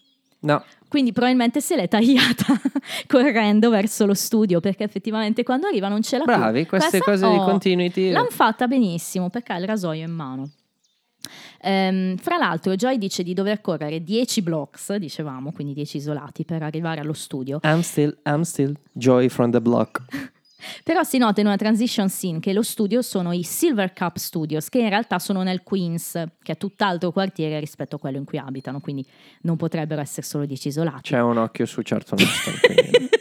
No, 0.42 0.64
Quindi 0.88 1.12
probabilmente 1.12 1.60
se 1.60 1.76
l'è 1.76 1.86
tagliata 1.86 2.46
correndo 3.06 3.68
verso 3.68 4.06
lo 4.06 4.14
studio, 4.14 4.60
perché 4.60 4.84
effettivamente 4.84 5.42
quando 5.42 5.66
arriva 5.66 5.88
non 5.88 6.00
ce 6.02 6.16
l'ha 6.16 6.24
più. 6.24 6.34
bravi, 6.34 6.66
queste 6.66 6.98
Questa- 7.00 7.10
cose 7.10 7.28
di 7.28 7.36
oh, 7.42 7.44
continuity... 7.44 8.10
L'hanno 8.10 8.30
fatta 8.30 8.66
benissimo 8.66 9.28
perché 9.28 9.52
ha 9.52 9.58
il 9.58 9.66
rasoio 9.66 10.02
in 10.06 10.12
mano. 10.12 10.50
Ehm, 11.60 12.16
fra 12.16 12.38
l'altro, 12.38 12.74
Joy 12.74 12.96
dice 12.96 13.22
di 13.22 13.34
dover 13.34 13.60
correre 13.60 14.02
10 14.02 14.40
blocks, 14.42 14.94
dicevamo, 14.96 15.52
quindi 15.52 15.74
10 15.74 15.98
isolati 15.98 16.44
per 16.46 16.62
arrivare 16.62 17.00
allo 17.00 17.12
studio. 17.12 17.60
I'm 17.62 17.80
still, 17.80 18.16
I'm 18.24 18.40
still 18.42 18.74
Joy 18.92 19.28
from 19.28 19.50
the 19.50 19.60
block. 19.60 20.02
Però 20.82 21.02
si 21.02 21.18
nota 21.18 21.40
in 21.40 21.46
una 21.46 21.56
transition 21.56 22.08
scene 22.08 22.40
che 22.40 22.52
lo 22.52 22.62
studio 22.62 23.02
sono 23.02 23.32
i 23.32 23.42
Silver 23.42 23.92
Cup 23.92 24.16
Studios, 24.16 24.68
che 24.68 24.78
in 24.78 24.88
realtà 24.88 25.18
sono 25.18 25.42
nel 25.42 25.62
Queens, 25.62 26.22
che 26.42 26.52
è 26.52 26.56
tutt'altro 26.56 27.12
quartiere 27.12 27.58
rispetto 27.60 27.96
a 27.96 27.98
quello 27.98 28.18
in 28.18 28.24
cui 28.24 28.38
abitano, 28.38 28.80
quindi 28.80 29.04
non 29.42 29.56
potrebbero 29.56 30.00
essere 30.00 30.26
solo 30.26 30.46
10 30.46 30.68
isolati. 30.68 31.10
C'è 31.10 31.20
un 31.20 31.38
occhio 31.38 31.66
su 31.66 31.80
Charlton 31.82 32.18
Heston. 32.18 33.08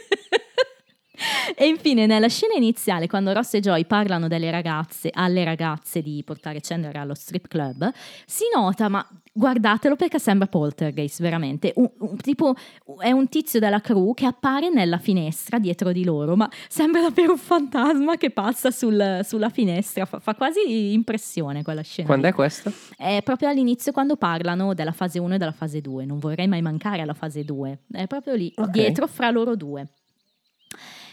E 1.60 1.66
infine, 1.66 2.06
nella 2.06 2.28
scena 2.28 2.54
iniziale, 2.54 3.06
quando 3.06 3.34
Ross 3.34 3.52
e 3.52 3.60
Joy 3.60 3.84
parlano 3.84 4.28
delle 4.28 4.50
ragazze, 4.50 5.10
alle 5.12 5.44
ragazze 5.44 6.00
di 6.00 6.22
portare 6.24 6.60
Chandler 6.62 6.96
allo 6.96 7.14
strip 7.14 7.48
club, 7.48 7.90
si 8.24 8.44
nota, 8.54 8.88
ma 8.88 9.06
guardatelo 9.32 9.96
perché 9.96 10.18
sembra 10.18 10.46
poltergeist, 10.46 11.20
veramente. 11.20 11.72
Un- 11.76 11.90
un- 11.98 12.16
tipo, 12.16 12.54
è 12.98 13.10
un 13.12 13.28
tizio 13.28 13.60
della 13.60 13.80
crew 13.80 14.12
che 14.14 14.26
appare 14.26 14.68
nella 14.70 14.98
finestra 14.98 15.58
dietro 15.58 15.92
di 15.92 16.04
loro, 16.04 16.36
ma 16.36 16.48
sembra 16.68 17.00
davvero 17.02 17.32
un 17.32 17.38
fantasma 17.38 18.16
che 18.16 18.30
passa 18.30 18.70
sul- 18.70 19.20
sulla 19.24 19.48
finestra. 19.48 20.04
Fa, 20.04 20.18
fa 20.18 20.34
quasi 20.34 20.92
impressione 20.92 21.62
quella 21.62 21.82
scena. 21.82 22.06
Quando 22.08 22.26
è 22.28 22.32
questo? 22.32 22.72
È 22.96 23.20
proprio 23.24 23.48
all'inizio 23.48 23.92
quando 23.92 24.16
parlano 24.16 24.74
della 24.74 24.92
fase 24.92 25.18
1 25.18 25.34
e 25.34 25.38
della 25.38 25.52
fase 25.52 25.80
2. 25.80 26.04
Non 26.04 26.18
vorrei 26.18 26.48
mai 26.48 26.62
mancare 26.62 27.02
alla 27.02 27.14
fase 27.14 27.44
2. 27.44 27.80
È 27.90 28.06
proprio 28.06 28.34
lì, 28.34 28.52
Ok. 28.56 28.70
dietro 28.70 29.06
fra 29.06 29.30
loro 29.30 29.56
due. 29.56 29.86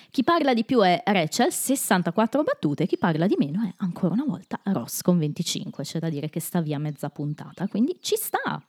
Chi 0.09 0.23
parla 0.23 0.53
di 0.53 0.63
più 0.63 0.81
è 0.81 1.01
Rachel, 1.05 1.51
64 1.51 2.43
battute, 2.43 2.85
chi 2.87 2.97
parla 2.97 3.27
di 3.27 3.35
meno 3.37 3.63
è 3.63 3.73
ancora 3.77 4.13
una 4.13 4.25
volta 4.25 4.59
Ross 4.63 5.01
con 5.01 5.17
25, 5.17 5.83
c'è 5.83 5.99
da 5.99 6.09
dire 6.09 6.29
che 6.29 6.39
sta 6.39 6.61
via 6.61 6.79
mezza 6.79 7.09
puntata, 7.09 7.67
quindi 7.67 7.97
ci 8.01 8.15
sta. 8.15 8.61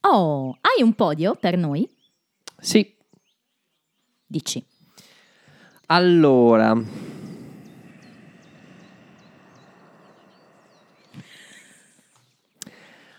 Oh, 0.00 0.56
hai 0.60 0.82
un 0.82 0.94
podio 0.94 1.34
per 1.34 1.56
noi? 1.56 1.88
Sì. 2.58 2.94
Dici. 4.26 4.64
Allora... 5.86 7.04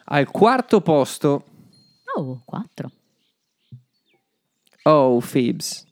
Al 0.10 0.32
quarto 0.32 0.80
posto 0.80 1.44
Oh, 2.18 2.42
4. 2.46 2.92
Oh, 4.84 5.20
Phoebes. 5.20 5.86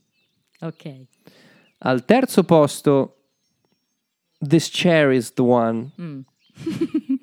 Ok. 0.62 1.06
Al 1.86 2.04
terzo 2.04 2.44
posto, 2.44 3.16
This 4.40 4.70
Chair 4.70 5.12
is 5.12 5.34
the 5.34 5.44
One. 5.44 5.92
Mm. 6.00 6.26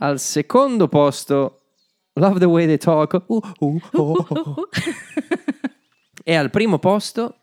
Al 0.00 0.18
secondo 0.18 0.88
posto, 0.88 1.60
Love 2.14 2.38
the 2.38 2.48
Way 2.48 2.66
They 2.66 2.78
Talk. 2.78 3.22
Uh, 3.28 3.40
uh, 3.60 3.80
oh, 3.92 4.26
oh. 4.30 4.68
e 6.24 6.34
al 6.34 6.48
primo 6.48 6.78
posto, 6.78 7.36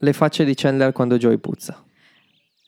Le 0.00 0.12
facce 0.12 0.44
di 0.44 0.54
Chandler 0.54 0.92
quando 0.92 1.18
Joy 1.18 1.38
puzza. 1.38 1.84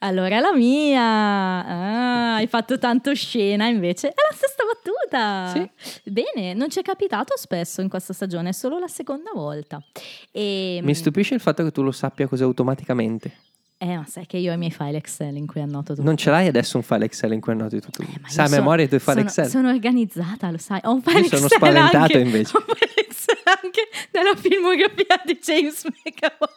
Allora 0.02 0.40
la 0.40 0.54
mia. 0.54 1.02
Ah, 1.02 2.34
hai 2.36 2.46
fatto 2.46 2.78
tanto 2.78 3.14
scena, 3.14 3.66
invece 3.66 4.08
è 4.08 4.14
la 4.16 4.34
stessa 4.34 4.62
battuta. 4.64 5.68
Bene, 6.04 6.54
non 6.54 6.70
ci 6.70 6.78
è 6.78 6.82
capitato 6.82 7.36
spesso 7.36 7.80
in 7.82 7.88
questa 7.88 8.12
stagione, 8.14 8.50
è 8.50 8.52
solo 8.52 8.78
la 8.78 8.88
seconda 8.88 9.30
volta. 9.34 9.82
E, 10.30 10.80
Mi 10.82 10.94
stupisce 10.94 11.34
il 11.34 11.40
fatto 11.40 11.62
che 11.64 11.70
tu 11.70 11.82
lo 11.82 11.92
sappia 11.92 12.26
così 12.28 12.42
automaticamente. 12.42 13.30
Eh, 13.82 13.96
ma 13.96 14.04
sai 14.06 14.26
che 14.26 14.36
io 14.36 14.50
ho 14.52 14.54
i 14.54 14.58
miei 14.58 14.70
file 14.70 14.98
Excel 14.98 15.36
in 15.36 15.46
cui 15.46 15.60
annoto 15.62 15.94
tutto. 15.94 16.06
Non 16.06 16.16
ce 16.16 16.30
l'hai 16.30 16.46
adesso 16.46 16.76
un 16.76 16.82
file 16.82 17.06
Excel 17.06 17.32
in 17.32 17.40
cui 17.40 17.52
annoti 17.52 17.80
tutto. 17.80 18.02
Eh, 18.02 18.06
Sai 18.26 18.44
a 18.44 18.48
sono- 18.48 18.60
memoria 18.60 18.84
i 18.84 18.88
tuoi 18.88 19.00
file 19.00 19.14
sono, 19.16 19.26
Excel. 19.28 19.46
Sono 19.48 19.68
organizzata, 19.70 20.50
lo 20.50 20.58
sai. 20.58 20.80
Ho 20.84 20.92
un 20.92 21.02
file 21.02 21.20
Io 21.20 21.28
sono 21.28 21.44
Excel 21.46 21.58
spaventato 21.58 21.96
anche, 21.96 22.18
invece. 22.18 22.56
Ho 22.58 22.64
un 22.66 22.74
file 22.74 22.94
Excel 23.06 23.38
anche 23.44 23.88
della 24.10 24.34
filmografia 24.36 25.22
di 25.24 25.38
James 25.42 25.84
McAvoy. 25.84 26.48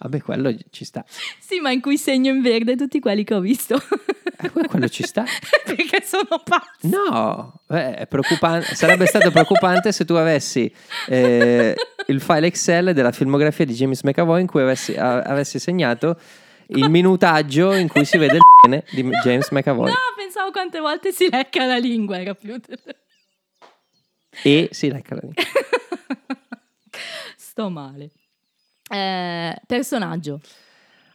Vabbè, 0.00 0.20
quello 0.22 0.54
ci 0.70 0.84
sta. 0.84 1.04
Sì, 1.38 1.58
ma 1.60 1.70
in 1.72 1.80
cui 1.80 1.98
segno 1.98 2.30
in 2.32 2.40
verde 2.40 2.76
tutti 2.76 3.00
quelli 3.00 3.24
che 3.24 3.34
ho 3.34 3.40
visto. 3.40 3.80
Eh, 4.40 4.50
que- 4.50 4.68
quello 4.68 4.88
ci 4.88 5.02
sta. 5.02 5.24
Perché 5.66 6.02
sono 6.04 6.40
pazza. 6.44 6.70
No, 6.82 7.60
eh, 7.68 7.96
è 7.96 8.06
preoccupante. 8.06 8.76
sarebbe 8.76 9.06
stato 9.06 9.32
preoccupante 9.32 9.90
se 9.90 10.04
tu 10.04 10.12
avessi 10.14 10.72
eh, 11.08 11.74
il 12.06 12.20
file 12.20 12.46
Excel 12.46 12.94
della 12.94 13.10
filmografia 13.10 13.64
di 13.64 13.74
James 13.74 14.02
McAvoy 14.02 14.40
in 14.42 14.46
cui 14.46 14.60
avessi, 14.62 14.94
a- 14.94 15.22
avessi 15.22 15.58
segnato 15.58 16.16
il 16.68 16.88
minutaggio 16.88 17.72
in 17.74 17.88
cui 17.88 18.04
si 18.04 18.18
vede 18.18 18.36
il 18.36 18.42
pene 18.62 18.84
di 18.92 19.02
James 19.24 19.50
McAvoy. 19.50 19.88
No, 19.88 19.96
pensavo 20.16 20.50
quante 20.52 20.78
volte 20.78 21.10
si 21.12 21.28
lecca 21.28 21.64
la 21.66 21.78
lingua, 21.78 22.20
era 22.20 22.34
più... 22.34 22.60
E 24.42 24.68
si 24.70 24.88
lecca 24.90 25.14
la 25.16 25.20
lingua. 25.22 25.42
Sto 27.36 27.70
male. 27.70 28.10
Eh, 28.88 29.54
personaggio. 29.66 30.40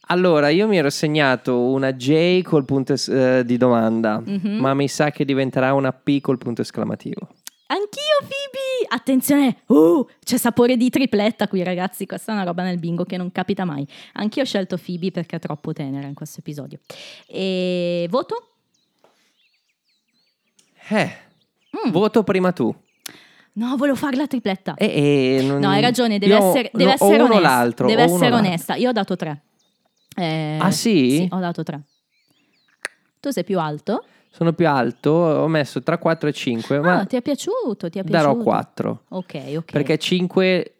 Allora, 0.07 0.49
io 0.49 0.67
mi 0.67 0.77
ero 0.77 0.89
segnato 0.89 1.57
una 1.59 1.93
J 1.93 2.41
col 2.41 2.65
punto 2.65 2.93
es- 2.93 3.07
eh, 3.07 3.43
di 3.45 3.57
domanda, 3.57 4.21
Mhm. 4.23 4.57
ma 4.59 4.73
mi 4.73 4.87
sa 4.87 5.11
che 5.11 5.23
diventerà 5.25 5.73
una 5.73 5.91
P 5.93 6.19
col 6.19 6.37
punto 6.37 6.61
esclamativo. 6.61 7.27
Anch'io, 7.67 8.19
Phoebe! 8.19 8.85
Attenzione! 8.89 9.61
Uh, 9.67 10.05
c'è 10.23 10.37
sapore 10.37 10.75
di 10.77 10.89
tripletta 10.89 11.47
qui, 11.47 11.63
ragazzi. 11.63 12.05
Questa 12.05 12.31
è 12.31 12.35
una 12.35 12.43
roba 12.43 12.61
nel 12.61 12.77
bingo 12.77 13.05
che 13.05 13.17
non 13.17 13.31
capita 13.31 13.63
mai. 13.65 13.87
Anch'io 14.13 14.43
ho 14.43 14.45
scelto 14.45 14.77
Phoebe 14.77 15.09
perché 15.09 15.37
è 15.37 15.39
troppo 15.39 15.73
tenera 15.73 16.05
in 16.05 16.13
questo 16.13 16.41
episodio. 16.41 16.79
E 17.25 18.05
voto? 18.09 18.49
Eh, 20.89 21.11
Mm. 21.87 21.89
voto 21.91 22.23
prima 22.23 22.51
tu. 22.51 22.75
No, 23.55 23.75
volevo 23.77 23.95
fare 23.95 24.15
la 24.15 24.25
tripletta. 24.27 24.73
E, 24.75 25.37
e 25.37 25.43
non- 25.43 25.59
No, 25.59 25.69
hai 25.69 25.81
ragione, 25.81 26.17
deve 26.19 26.33
io- 26.35 26.49
essere, 26.49 26.71
deve 26.73 26.85
no, 26.89 26.91
essere 26.93 27.21
o 27.21 27.25
uno 27.25 27.33
o 27.33 27.37
onesta. 27.37 27.55
l'altro. 27.55 27.87
Deve 27.87 28.01
essere 28.03 28.31
onesta. 28.33 28.75
Io 28.75 28.89
ho 28.89 28.93
dato 28.93 29.15
tre. 29.15 29.41
Eh, 30.15 30.57
Ah, 30.59 30.71
sì? 30.71 31.09
Sì, 31.11 31.27
ho 31.31 31.39
dato 31.39 31.63
tre. 31.63 31.81
Tu 33.19 33.29
sei 33.31 33.43
più 33.43 33.59
alto? 33.59 34.03
Sono 34.31 34.53
più 34.53 34.67
alto, 34.67 35.11
ho 35.11 35.47
messo 35.47 35.81
tra 35.83 35.97
4 35.99 36.27
e 36.29 36.33
5, 36.33 36.79
ma 36.79 36.99
Ah, 37.01 37.05
ti 37.05 37.15
è 37.15 37.21
piaciuto? 37.21 37.89
Ti 37.89 37.99
è 37.99 38.03
piaciuto? 38.03 38.09
darò 38.33 38.35
4. 38.35 39.03
Ok, 39.09 39.53
ok. 39.57 39.71
Perché 39.71 39.97
5 39.99 40.73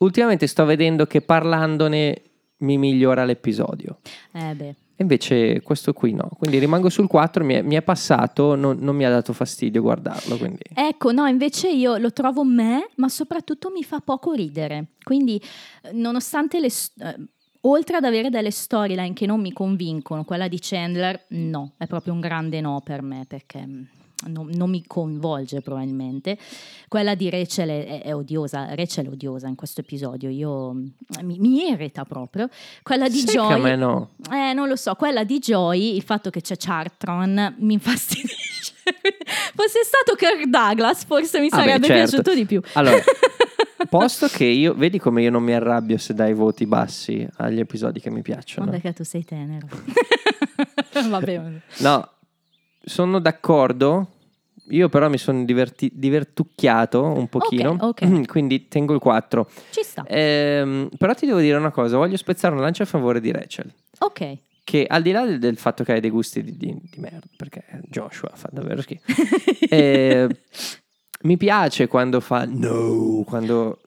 ultimamente 0.00 0.46
sto 0.46 0.64
vedendo 0.66 1.06
che 1.06 1.22
parlandone 1.22 2.22
mi 2.58 2.76
migliora 2.76 3.24
l'episodio. 3.24 3.98
Eh 4.32 4.54
beh. 4.54 4.74
Invece 4.96 5.60
questo 5.62 5.92
qui 5.92 6.12
no. 6.12 6.28
Quindi 6.38 6.58
rimango 6.58 6.88
sul 6.88 7.08
4, 7.08 7.44
mi 7.44 7.54
è, 7.54 7.62
mi 7.62 7.74
è 7.74 7.82
passato, 7.82 8.54
non, 8.54 8.78
non 8.78 8.94
mi 8.94 9.04
ha 9.04 9.10
dato 9.10 9.32
fastidio 9.32 9.82
guardarlo. 9.82 10.36
Quindi. 10.36 10.62
Ecco, 10.72 11.10
no, 11.10 11.26
invece 11.26 11.68
io 11.70 11.96
lo 11.96 12.12
trovo 12.12 12.44
me, 12.44 12.90
ma 12.96 13.08
soprattutto 13.08 13.70
mi 13.70 13.82
fa 13.82 14.00
poco 14.00 14.32
ridere. 14.32 14.92
Quindi, 15.02 15.40
eh, 15.82 15.92
nonostante 15.92 16.60
le... 16.60 16.68
eh, 16.68 17.16
oltre 17.62 17.96
ad 17.96 18.04
avere 18.04 18.30
delle 18.30 18.50
storyline 18.50 19.14
che 19.14 19.26
non 19.26 19.40
mi 19.40 19.52
convincono, 19.52 20.24
quella 20.24 20.48
di 20.48 20.58
Chandler, 20.60 21.26
no, 21.30 21.72
è 21.76 21.86
proprio 21.86 22.12
un 22.12 22.20
grande 22.20 22.60
no 22.60 22.80
per 22.84 23.02
me, 23.02 23.24
perché 23.26 23.66
mm, 23.66 23.82
non, 24.26 24.48
non 24.54 24.70
mi 24.70 24.84
coinvolge 24.86 25.60
probabilmente. 25.60 26.38
Quella 26.88 27.14
di 27.14 27.28
Rachel 27.30 27.68
è, 27.68 28.02
è- 28.02 28.14
odiosa, 28.14 28.74
Rachel 28.74 29.06
è 29.06 29.08
odiosa 29.10 29.48
in 29.48 29.54
questo 29.54 29.80
episodio, 29.80 30.28
io, 30.28 30.72
mm, 30.72 30.86
mi, 31.22 31.38
mi 31.38 31.68
irrita 31.70 32.04
proprio. 32.04 32.48
Quella 32.82 33.08
di 33.08 33.22
che 33.24 33.32
Joy... 33.32 33.52
a 33.52 33.56
me 33.58 33.76
no. 33.76 34.10
Eh, 34.32 34.52
non 34.52 34.68
lo 34.68 34.76
so, 34.76 34.94
quella 34.94 35.24
di 35.24 35.38
Joy, 35.38 35.94
il 35.96 36.02
fatto 36.02 36.30
che 36.30 36.40
c'è 36.40 36.56
Chartron 36.56 37.54
mi 37.58 37.74
infastidisce. 37.74 38.72
Fosse 39.54 39.82
stato 39.84 40.14
Kirk 40.16 40.46
Douglas, 40.48 41.04
forse 41.04 41.40
mi 41.40 41.48
Ah, 41.50 41.56
beh, 41.56 41.62
sarebbe 41.62 41.86
certo. 41.86 42.08
piaciuto 42.10 42.34
di 42.34 42.44
più. 42.44 42.60
Allora, 42.74 42.98
posto 43.88 44.26
che 44.28 44.44
io, 44.44 44.74
vedi 44.74 44.98
come 44.98 45.22
io 45.22 45.30
non 45.30 45.42
mi 45.42 45.52
arrabbio 45.54 45.96
se 45.98 46.12
dai 46.14 46.34
voti 46.34 46.66
bassi 46.66 47.26
agli 47.36 47.60
episodi 47.60 48.00
che 48.00 48.10
mi 48.10 48.16
Ma 48.16 48.22
piacciono. 48.22 48.70
perché 48.70 48.92
tu 48.92 49.04
sei 49.04 49.24
tenero. 49.24 49.66
Vabbè. 51.08 51.42
No, 51.78 52.08
sono 52.84 53.18
d'accordo. 53.20 54.08
Io 54.68 54.88
però 54.88 55.08
mi 55.08 55.18
sono 55.18 55.44
diverti- 55.44 55.90
divertucchiato 55.92 57.02
un 57.02 57.28
pochino, 57.28 57.76
ok. 57.78 58.24
quindi 58.26 58.68
tengo 58.68 58.94
il 58.94 59.00
4. 59.00 59.48
ci 59.70 59.82
sta. 59.82 60.04
Ehm, 60.08 60.88
però 60.96 61.12
ti 61.14 61.26
devo 61.26 61.38
dire 61.40 61.56
una 61.58 61.70
cosa, 61.70 61.96
voglio 61.96 62.16
spezzare 62.16 62.54
una 62.54 62.62
lancia 62.62 62.82
a 62.84 62.86
favore 62.86 63.20
di 63.20 63.30
Rachel. 63.30 63.70
Ok. 63.98 64.36
Che 64.64 64.86
al 64.88 65.02
di 65.02 65.10
là 65.12 65.26
del, 65.26 65.38
del 65.38 65.58
fatto 65.58 65.84
che 65.84 65.92
hai 65.92 66.00
dei 66.00 66.08
gusti 66.10 66.42
di, 66.42 66.56
di- 66.56 66.78
di 66.80 66.98
merda, 66.98 67.26
perché 67.36 67.62
Joshua 67.90 68.30
fa 68.34 68.48
davvero 68.50 68.80
schifo, 68.80 69.02
eh, 69.68 70.26
mi 71.22 71.36
piace 71.36 71.86
quando 71.86 72.20
fa 72.20 72.44
no, 72.48 73.22
quando 73.26 73.80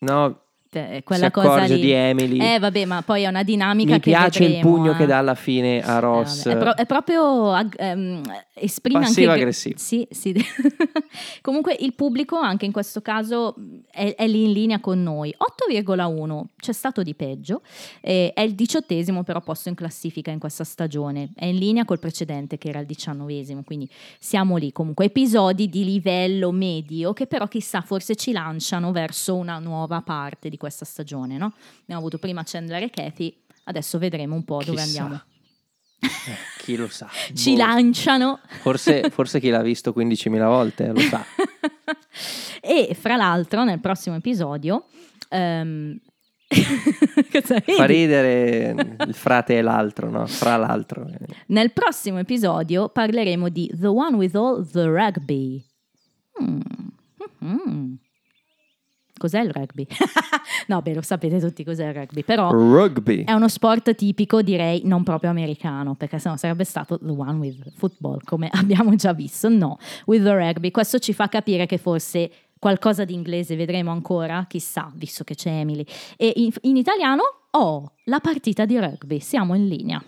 no, 0.00 0.40
Quella 0.70 1.26
si 1.26 1.30
cosa 1.32 1.64
lì. 1.64 1.80
di 1.80 1.90
Emily. 1.90 2.38
Eh, 2.38 2.58
vabbè, 2.60 2.84
ma 2.84 3.02
poi 3.02 3.24
è 3.24 3.26
una 3.26 3.42
dinamica 3.42 3.94
mi 3.94 4.00
che 4.00 4.10
piace 4.10 4.44
il 4.44 4.50
vedremo, 4.54 4.76
pugno 4.76 4.92
eh. 4.92 4.96
che 4.96 5.06
dà 5.06 5.18
alla 5.18 5.34
fine 5.34 5.82
a 5.82 5.96
Eh, 5.96 6.00
Ross. 6.00 6.46
È, 6.46 6.56
pro- 6.56 6.76
è 6.76 6.86
proprio 6.86 7.50
ag- 7.50 7.74
ehm, 7.76 8.22
esprime 8.54 9.00
Passivo 9.00 9.30
anche 9.30 9.40
aggressivo. 9.42 9.74
Sì, 9.78 10.06
sì. 10.10 10.32
Comunque 11.42 11.76
il 11.80 11.94
pubblico 11.94 12.36
anche 12.36 12.66
in 12.66 12.72
questo 12.72 13.00
caso 13.00 13.56
è, 13.90 14.14
è 14.16 14.28
lì 14.28 14.44
in 14.44 14.52
linea 14.52 14.78
con 14.78 15.02
noi. 15.02 15.34
8,1 15.36 16.42
c'è 16.56 16.72
stato 16.72 17.02
di 17.02 17.14
peggio. 17.14 17.62
eh, 18.00 18.32
è 18.32 18.42
il 18.42 18.54
diciottesimo 18.54 19.24
però 19.24 19.40
posto 19.40 19.68
in 19.68 19.74
classifica 19.74 20.30
in 20.30 20.38
questa 20.38 20.62
stagione. 20.62 21.30
È 21.34 21.46
in 21.46 21.56
linea 21.56 21.84
col 21.84 21.98
precedente 21.98 22.58
che 22.58 22.68
era 22.68 22.78
il 22.78 22.86
diciannovesimo. 22.86 23.62
Quindi 23.64 23.88
siamo 24.20 24.56
lì. 24.56 24.70
Comunque 24.70 25.06
episodi 25.06 25.68
di 25.68 25.84
livello 25.84 26.52
medio 26.52 27.12
che 27.12 27.26
però 27.26 27.48
chissà 27.48 27.80
forse 27.80 28.14
ci 28.14 28.30
lanciano 28.32 28.92
verso 28.92 29.34
una 29.34 29.58
nuova 29.58 30.00
parte 30.02 30.48
di 30.48 30.58
questa 30.60 30.84
stagione. 30.84 31.38
No? 31.38 31.52
Abbiamo 31.82 32.00
avuto 32.00 32.18
prima 32.18 32.42
Chandler 32.44 32.82
e 32.84 32.90
Kathy. 32.90 33.34
Adesso 33.64 33.98
vedremo 33.98 34.34
un 34.34 34.44
po' 34.44 34.62
dove 34.62 34.80
Chissà. 34.82 35.02
andiamo. 35.02 35.22
Eh, 36.02 36.08
chi 36.62 36.76
lo 36.76 36.88
sa? 36.88 37.08
Ci 37.34 37.52
Boh. 37.52 37.56
lanciano. 37.58 38.40
Forse, 38.60 39.10
forse 39.10 39.40
chi 39.40 39.48
l'ha 39.50 39.62
visto 39.62 39.92
15.000 39.96 40.38
volte 40.44 40.86
lo 40.92 41.00
sa. 41.00 41.24
e 42.60 42.94
fra 42.98 43.16
l'altro 43.16 43.64
nel 43.64 43.80
prossimo 43.80 44.16
episodio 44.16 44.86
ridi? 45.30 46.00
Fa 47.76 47.84
ridere 47.84 48.96
il 49.06 49.14
frate 49.14 49.58
e 49.58 49.62
l'altro, 49.62 50.10
no? 50.10 50.26
Fra 50.26 50.56
l'altro. 50.56 51.06
nel 51.48 51.72
prossimo 51.72 52.18
episodio 52.18 52.88
parleremo 52.88 53.48
di 53.48 53.70
The 53.78 53.86
One 53.86 54.16
with 54.16 54.34
All 54.34 54.68
the 54.70 54.84
Rugby 54.86 55.64
Mm. 56.40 56.60
Mhm. 57.40 57.98
Cos'è 59.20 59.40
il 59.40 59.50
rugby? 59.50 59.86
no 60.68 60.80
beh 60.80 60.94
lo 60.94 61.02
sapete 61.02 61.38
tutti 61.38 61.62
cos'è 61.62 61.88
il 61.88 61.94
rugby 61.94 62.24
però 62.24 62.50
Rugby. 62.50 63.24
è 63.24 63.32
uno 63.32 63.48
sport 63.48 63.94
tipico 63.94 64.40
direi 64.40 64.80
non 64.84 65.02
proprio 65.02 65.28
americano 65.28 65.94
perché 65.94 66.18
sennò 66.18 66.36
sarebbe 66.36 66.64
stato 66.64 66.98
The 66.98 67.10
One 67.10 67.38
with 67.38 67.72
Football 67.76 68.20
come 68.24 68.48
abbiamo 68.52 68.94
già 68.94 69.12
visto. 69.12 69.50
No 69.50 69.78
with 70.06 70.22
the 70.22 70.34
rugby. 70.34 70.70
Questo 70.70 70.98
ci 70.98 71.12
fa 71.12 71.28
capire 71.28 71.66
che 71.66 71.76
forse 71.76 72.30
qualcosa 72.58 73.04
di 73.04 73.12
inglese 73.12 73.56
vedremo 73.56 73.90
ancora 73.90 74.46
chissà 74.48 74.90
visto 74.94 75.22
che 75.22 75.34
c'è 75.34 75.50
Emily. 75.50 75.84
E 76.16 76.32
in, 76.36 76.50
in 76.62 76.76
italiano 76.76 77.22
oh 77.50 77.92
la 78.04 78.20
partita 78.20 78.64
di 78.64 78.78
rugby. 78.78 79.20
Siamo 79.20 79.54
in 79.54 79.68
linea 79.68 80.02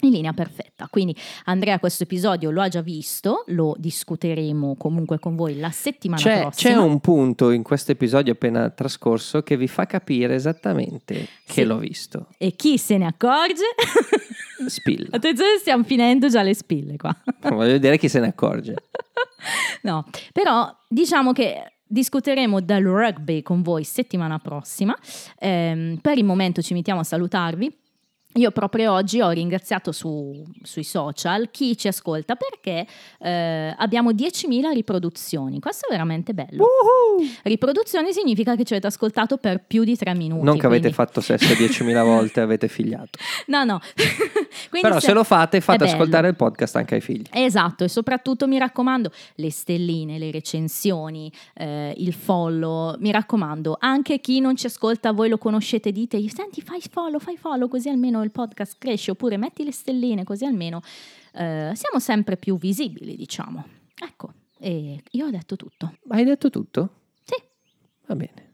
in 0.00 0.10
linea 0.10 0.32
perfetta, 0.34 0.88
quindi 0.90 1.16
Andrea 1.44 1.78
questo 1.78 2.02
episodio 2.02 2.50
lo 2.50 2.60
ha 2.60 2.68
già 2.68 2.82
visto, 2.82 3.44
lo 3.48 3.74
discuteremo 3.78 4.76
comunque 4.76 5.18
con 5.18 5.36
voi 5.36 5.58
la 5.58 5.70
settimana 5.70 6.20
C'è, 6.20 6.40
prossima. 6.42 6.72
c'è 6.74 6.78
un 6.78 7.00
punto 7.00 7.50
in 7.50 7.62
questo 7.62 7.92
episodio 7.92 8.32
appena 8.34 8.68
trascorso 8.70 9.42
che 9.42 9.56
vi 9.56 9.68
fa 9.68 9.86
capire 9.86 10.34
esattamente 10.34 11.14
che 11.46 11.62
Sì. 11.62 11.64
l'ho 11.64 11.78
visto. 11.78 12.26
E 12.36 12.52
chi 12.56 12.76
se 12.78 12.98
ne 12.98 13.06
accorge? 13.06 13.64
Spilla. 14.68 15.08
Attenzione, 15.12 15.58
stiamo 15.58 15.84
finendo 15.84 16.28
già 16.28 16.42
le 16.42 16.54
spille 16.54 16.96
qua. 16.96 17.14
Voglio 17.42 17.72
vedere 17.72 17.98
chi 17.98 18.08
se 18.08 18.20
ne 18.20 18.28
accorge. 18.28 18.74
No, 19.82 20.04
però 20.32 20.74
diciamo 20.88 21.32
che 21.32 21.74
discuteremo 21.86 22.60
del 22.60 22.84
rugby 22.84 23.42
con 23.42 23.62
voi 23.62 23.84
settimana 23.84 24.38
prossima. 24.40 24.96
Ehm, 25.38 25.98
per 26.02 26.18
il 26.18 26.24
momento 26.24 26.62
ci 26.62 26.74
mettiamo 26.74 27.00
a 27.00 27.04
salutarvi. 27.04 27.72
Io 28.36 28.50
proprio 28.50 28.92
oggi 28.92 29.20
ho 29.20 29.30
ringraziato 29.30 29.92
su- 29.92 30.42
sui 30.62 30.84
social 30.84 31.50
chi 31.50 31.76
ci 31.76 31.88
ascolta 31.88 32.36
perché 32.36 32.86
eh, 33.18 33.74
abbiamo 33.76 34.10
10.000 34.10 34.72
riproduzioni. 34.72 35.58
Questo 35.58 35.86
è 35.88 35.90
veramente 35.90 36.34
bello. 36.34 36.64
Riproduzioni 37.42 38.12
significa 38.12 38.54
che 38.54 38.64
ci 38.64 38.72
avete 38.72 38.88
ascoltato 38.88 39.38
per 39.38 39.64
più 39.66 39.84
di 39.84 39.96
3 39.96 40.14
minuti. 40.14 40.44
Non 40.44 40.58
che 40.58 40.66
avete 40.66 40.92
quindi- 40.92 40.96
fatto 40.96 41.20
sesso 41.20 41.52
10.000 41.54 42.02
volte 42.04 42.40
e 42.40 42.42
avete 42.42 42.68
figliato. 42.68 43.18
No, 43.46 43.64
no. 43.64 43.80
Però 44.70 45.00
se 45.00 45.12
lo 45.12 45.24
fate, 45.24 45.60
fate 45.60 45.84
ascoltare 45.84 46.28
il 46.28 46.36
podcast 46.36 46.76
anche 46.76 46.96
ai 46.96 47.00
figli. 47.00 47.24
Esatto, 47.32 47.84
e 47.84 47.88
soprattutto 47.88 48.46
mi 48.46 48.58
raccomando 48.58 49.10
le 49.36 49.50
stelline, 49.50 50.18
le 50.18 50.30
recensioni, 50.30 51.32
eh, 51.54 51.94
il 51.96 52.12
follow, 52.12 52.96
mi 52.98 53.10
raccomando, 53.10 53.76
anche 53.80 54.20
chi 54.20 54.40
non 54.40 54.56
ci 54.56 54.66
ascolta, 54.66 55.12
voi 55.12 55.28
lo 55.28 55.38
conoscete, 55.38 55.90
dite, 55.92 56.18
senti 56.28 56.60
fai 56.60 56.82
follow, 56.90 57.18
fai 57.18 57.36
follow, 57.36 57.68
così 57.68 57.88
almeno 57.88 58.20
il 58.26 58.32
podcast 58.32 58.76
cresce 58.78 59.12
oppure 59.12 59.36
metti 59.36 59.64
le 59.64 59.72
stelline 59.72 60.24
così 60.24 60.44
almeno 60.44 60.82
eh, 61.36 61.72
siamo 61.74 61.98
sempre 61.98 62.36
più 62.36 62.56
visibili, 62.58 63.14
diciamo. 63.14 63.64
Ecco, 63.94 64.32
e 64.58 65.02
io 65.10 65.26
ho 65.26 65.30
detto 65.30 65.56
tutto. 65.56 65.96
Hai 66.08 66.24
detto 66.24 66.50
tutto? 66.50 66.90
Sì. 67.22 67.34
Va 68.06 68.16
bene. 68.16 68.44